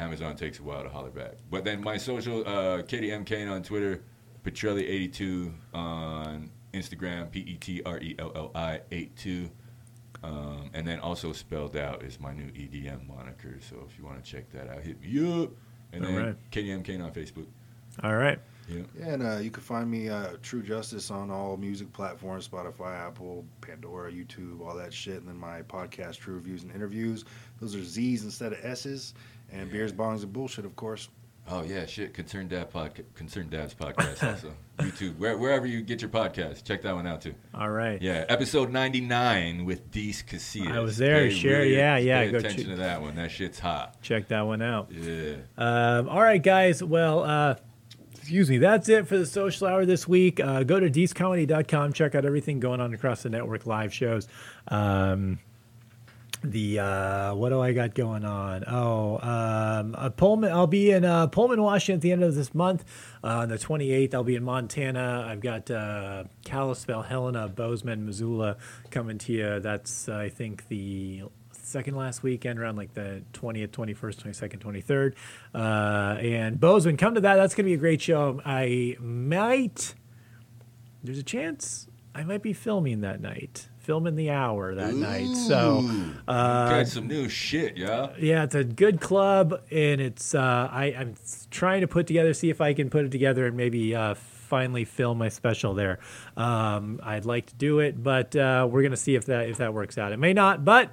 Amazon 0.02 0.36
takes 0.36 0.60
a 0.60 0.64
while 0.64 0.84
to 0.84 0.90
holler 0.90 1.12
back. 1.12 1.34
But 1.50 1.64
then 1.64 1.82
my 1.82 1.98
social, 1.98 2.48
uh, 2.48 2.82
Kady 2.82 3.12
M. 3.12 3.24
Kane 3.24 3.48
on 3.48 3.62
Twitter, 3.62 4.02
Petrelli82 4.44 5.54
on 5.74 6.50
Instagram, 6.74 7.32
P 7.32 7.40
E 7.42 7.56
T 7.56 7.82
R 7.86 8.00
E 8.00 8.16
L 8.18 8.32
L 8.36 8.52
I 8.56 8.82
82. 8.92 9.50
Um, 10.24 10.70
and 10.74 10.88
then 10.88 11.00
also 11.00 11.32
spelled 11.34 11.76
out 11.76 12.04
is 12.04 12.20
my 12.20 12.34
new 12.34 12.52
EDM 12.52 13.08
moniker. 13.08 13.58
So 13.62 13.84
if 13.88 13.98
you 13.98 14.06
want 14.06 14.24
to 14.24 14.30
check 14.30 14.52
that 14.52 14.70
out, 14.70 14.82
hit 14.82 15.02
me 15.02 15.44
up. 15.44 15.52
And 15.94 16.04
then 16.04 16.16
Alright. 16.16 16.36
Kady 16.52 16.72
M. 16.72 16.84
Kane 16.84 17.02
on 17.02 17.12
Facebook. 17.12 17.48
all 18.04 18.16
right 18.16 18.40
Yeah. 18.70 18.84
Yeah, 18.98 19.06
and 19.14 19.24
uh, 19.24 19.38
you 19.38 19.52
can 19.52 19.64
find 19.64 19.90
me 19.90 20.10
uh, 20.10 20.38
True 20.42 20.62
Justice 20.62 21.12
on 21.12 21.30
all 21.30 21.58
music 21.58 21.92
platforms: 21.92 22.48
Spotify, 22.48 22.98
Apple, 22.98 23.46
Pandora, 23.60 24.12
YouTube, 24.12 24.66
all 24.66 24.76
that 24.76 24.94
shit. 24.94 25.18
And 25.18 25.28
then 25.28 25.38
my 25.38 25.62
podcast, 25.64 26.18
True 26.18 26.40
Reviewz 26.40 26.64
and 26.64 26.74
Interviewz. 26.74 27.26
Those 27.60 27.76
are 27.76 27.84
Z's 27.84 28.24
instead 28.24 28.54
of 28.54 28.64
S's. 28.64 29.14
And 29.52 29.70
beers, 29.72 29.92
bongs, 29.92 30.24
and 30.24 30.32
bullshit, 30.34 30.66
of 30.66 30.76
course. 30.76 31.10
Oh 31.50 31.64
yeah, 31.64 31.86
shit. 31.88 32.14
Concerned 32.14 32.50
Dad 32.52 32.72
podcast, 32.72 33.04
Concerned 33.16 33.50
Dad's 33.50 33.74
podcast 33.74 34.24
also. 34.32 34.54
YouTube, 34.80 35.18
where, 35.18 35.38
wherever 35.38 35.66
you 35.66 35.82
get 35.82 36.00
your 36.02 36.10
podcast, 36.10 36.64
check 36.64 36.82
that 36.84 36.94
one 36.96 37.06
out 37.08 37.22
too. 37.22 37.34
all 37.54 37.70
right 37.70 38.02
Yeah, 38.02 38.26
episode 38.30 38.72
ninety 38.72 39.02
nine 39.02 39.66
with 39.66 39.92
Deece 39.92 40.24
Casillas. 40.24 40.72
I 40.72 40.80
was 40.80 40.98
there, 40.98 41.28
Pay 41.28 41.30
sure, 41.32 41.64
yeah, 41.66 41.98
yeah, 41.98 42.24
Pay 42.26 42.32
go 42.32 42.38
attention 42.38 42.60
check- 42.66 42.70
to 42.72 42.76
that 42.78 43.02
one. 43.02 43.16
That 43.16 43.32
shit's 43.32 43.60
hot. 43.60 44.02
check 44.02 44.28
that 44.30 44.42
one 44.42 44.62
out 44.62 44.92
Yeah. 44.92 45.36
Um, 45.58 46.08
all 46.10 46.22
right, 46.22 46.42
guys. 46.42 46.82
Well, 46.84 47.24
uh, 47.24 47.56
excuse 48.16 48.50
me. 48.50 48.60
That's 48.60 48.88
it 48.88 49.08
for 49.08 49.18
the 49.18 49.26
social 49.26 49.68
hour 49.68 49.86
this 49.86 50.08
week. 50.08 50.40
Uh, 50.40 50.62
go 50.64 50.80
to 50.80 50.90
deececomedy.com. 50.90 51.94
Check 51.94 52.14
out 52.16 52.24
everything 52.24 52.60
going 52.60 52.80
on 52.80 52.94
across 52.94 53.24
the 53.24 53.30
network, 53.30 53.66
live 53.66 53.94
shows. 53.94 54.28
Um, 54.68 55.40
the 56.44 56.80
uh, 56.80 57.36
what 57.36 57.50
do 57.50 57.62
I 57.62 57.74
got 57.74 57.94
going 57.94 58.26
on? 58.26 58.64
Oh, 58.68 59.20
um, 59.22 59.96
uh, 59.98 60.10
Pullman. 60.10 60.52
I'll 60.52 60.68
be 60.68 60.92
in 60.92 61.06
uh, 61.06 61.28
Pullman, 61.28 61.62
Washington 61.62 61.96
at 61.98 62.02
the 62.02 62.12
end 62.12 62.24
of 62.24 62.36
this 62.36 62.54
month. 62.56 62.84
Uh, 63.24 63.40
on 63.40 63.50
the 63.50 63.58
28th, 63.58 64.14
I'll 64.14 64.24
be 64.24 64.36
in 64.36 64.44
Montana. 64.44 65.26
I've 65.28 65.42
got 65.42 65.70
uh, 65.70 66.24
Kalispell, 66.44 67.04
Helena, 67.04 67.48
Bozeman, 67.48 68.06
Missoula 68.06 68.58
coming 68.90 69.18
to 69.20 69.34
you. 69.34 69.60
That's 69.60 70.10
I 70.10 70.30
think 70.30 70.68
the 70.68 71.24
second 71.52 71.96
last 71.96 72.24
weekend 72.24 72.60
around 72.60 72.76
like 72.76 72.94
the 72.96 73.24
20th 73.34 73.70
21st 73.70 74.16
22nd 74.24 74.84
23rd 74.84 75.14
uh, 75.56 76.20
and 76.20 76.60
bozeman 76.60 76.98
come 76.98 77.16
to 77.16 77.22
that 77.22 77.36
that's 77.36 77.56
going 77.56 77.64
to 77.64 77.70
be 77.70 77.76
a 77.76 77.78
great 77.78 78.02
show 78.02 78.42
i 78.44 78.98
might 79.00 79.94
there's 81.02 81.20
a 81.20 81.24
chance 81.24 81.88
i 82.14 82.24
might 82.24 82.42
be 82.42 82.52
filming 82.52 83.00
that 83.00 83.22
night 83.22 83.70
filming 83.82 84.16
the 84.16 84.30
hour 84.30 84.76
that 84.76 84.94
night 84.94 85.36
so 85.36 85.82
Ooh, 85.82 86.16
uh, 86.28 86.70
got 86.70 86.88
some 86.88 87.08
new 87.08 87.28
shit, 87.28 87.78
yeah. 87.78 88.12
yeah, 88.20 88.44
it's 88.44 88.56
a 88.56 88.64
good 88.64 89.02
club, 89.02 89.60
and 89.72 90.00
it's 90.00 90.36
uh, 90.36 90.70
I, 90.72 90.96
I'm 90.98 91.16
trying 91.50 91.82
to 91.82 91.88
put 91.88 92.08
together, 92.08 92.34
see 92.34 92.50
if 92.50 92.62
I 92.62 92.74
can 92.74 92.90
put 92.90 93.06
it 93.06 93.12
together, 93.12 93.48
and 93.48 93.58
maybe 93.58 93.96
uh, 93.96 94.14
finally 94.14 94.86
film 94.86 95.18
my 95.18 95.30
special 95.30 95.74
there. 95.74 96.00
Um, 96.38 97.00
I'd 97.04 97.26
like 97.26 97.48
to 97.48 97.56
do 97.56 97.80
it, 97.80 98.02
but 98.02 98.36
uh, 98.36 98.68
we're 98.70 98.84
gonna 98.84 98.98
see 98.98 99.16
if 99.16 99.26
that 99.26 99.50
if 99.50 99.58
that 99.58 99.74
works 99.74 99.98
out. 99.98 100.12
It 100.12 100.18
may 100.18 100.34
not, 100.34 100.64
but 100.64 100.92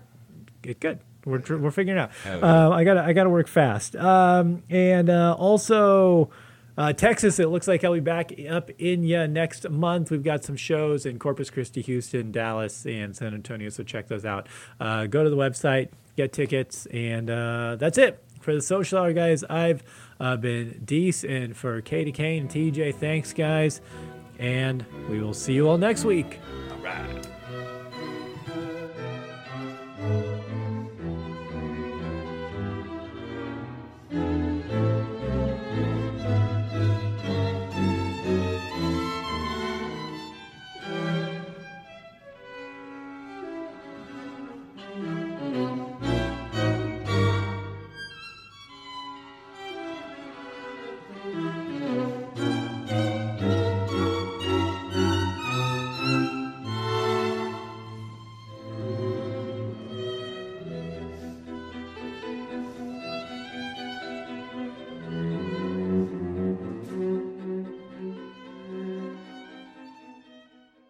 it 0.63 0.81
could. 0.81 1.01
We're, 1.25 1.43
we're 1.59 1.71
figuring 1.71 1.99
it 1.99 2.11
out. 2.27 2.43
Uh, 2.43 2.71
I 2.71 2.85
gotta 2.85 3.03
I 3.03 3.13
gotta 3.13 3.31
work 3.31 3.49
fast. 3.49 3.97
Um, 3.97 4.63
and 4.71 5.11
uh, 5.11 5.35
also. 5.39 6.31
Uh, 6.79 6.93
Texas, 6.93 7.41
it 7.41 7.49
looks 7.49 7.67
like 7.67 7.83
I'll 7.83 7.93
be 7.93 7.99
back 7.99 8.31
up 8.49 8.71
in 8.79 9.03
ya 9.03 9.27
next 9.27 9.69
month. 9.69 10.13
We've 10.13 10.23
got 10.23 10.45
some 10.45 10.55
shows 10.55 11.05
in 11.07 11.19
Corpus 11.19 11.51
Christi, 11.51 11.83
Houston, 11.83 12.31
Dallas, 12.31 12.87
and 12.87 13.17
San 13.17 13.35
Antonio, 13.35 13.69
so 13.69 13.83
check 13.83 14.07
those 14.07 14.25
out. 14.25 14.47
Uh, 14.79 15.07
go 15.07 15.25
to 15.25 15.29
the 15.29 15.37
website, 15.37 15.89
get 16.17 16.33
tickets, 16.33 16.87
and 16.87 17.31
uh, 17.31 17.75
that's 17.81 17.99
it 17.99 18.23
for 18.41 18.55
the 18.55 18.63
social 18.63 19.01
hour, 19.01 19.13
guys. 19.13 19.43
I've 19.43 19.83
uh, 20.21 20.37
been 20.37 20.81
Deece, 20.85 21.29
and 21.29 21.57
for 21.57 21.81
Kady 21.81 22.13
Kane 22.13 22.47
TJ, 22.47 22.95
thanks, 22.95 23.33
guys, 23.33 23.81
and 24.39 24.85
we 25.11 25.21
will 25.21 25.35
see 25.35 25.55
you 25.55 25.69
all 25.69 25.79
next 25.79 26.05
week. 26.05 26.39
All 26.71 26.79
right. 26.79 27.38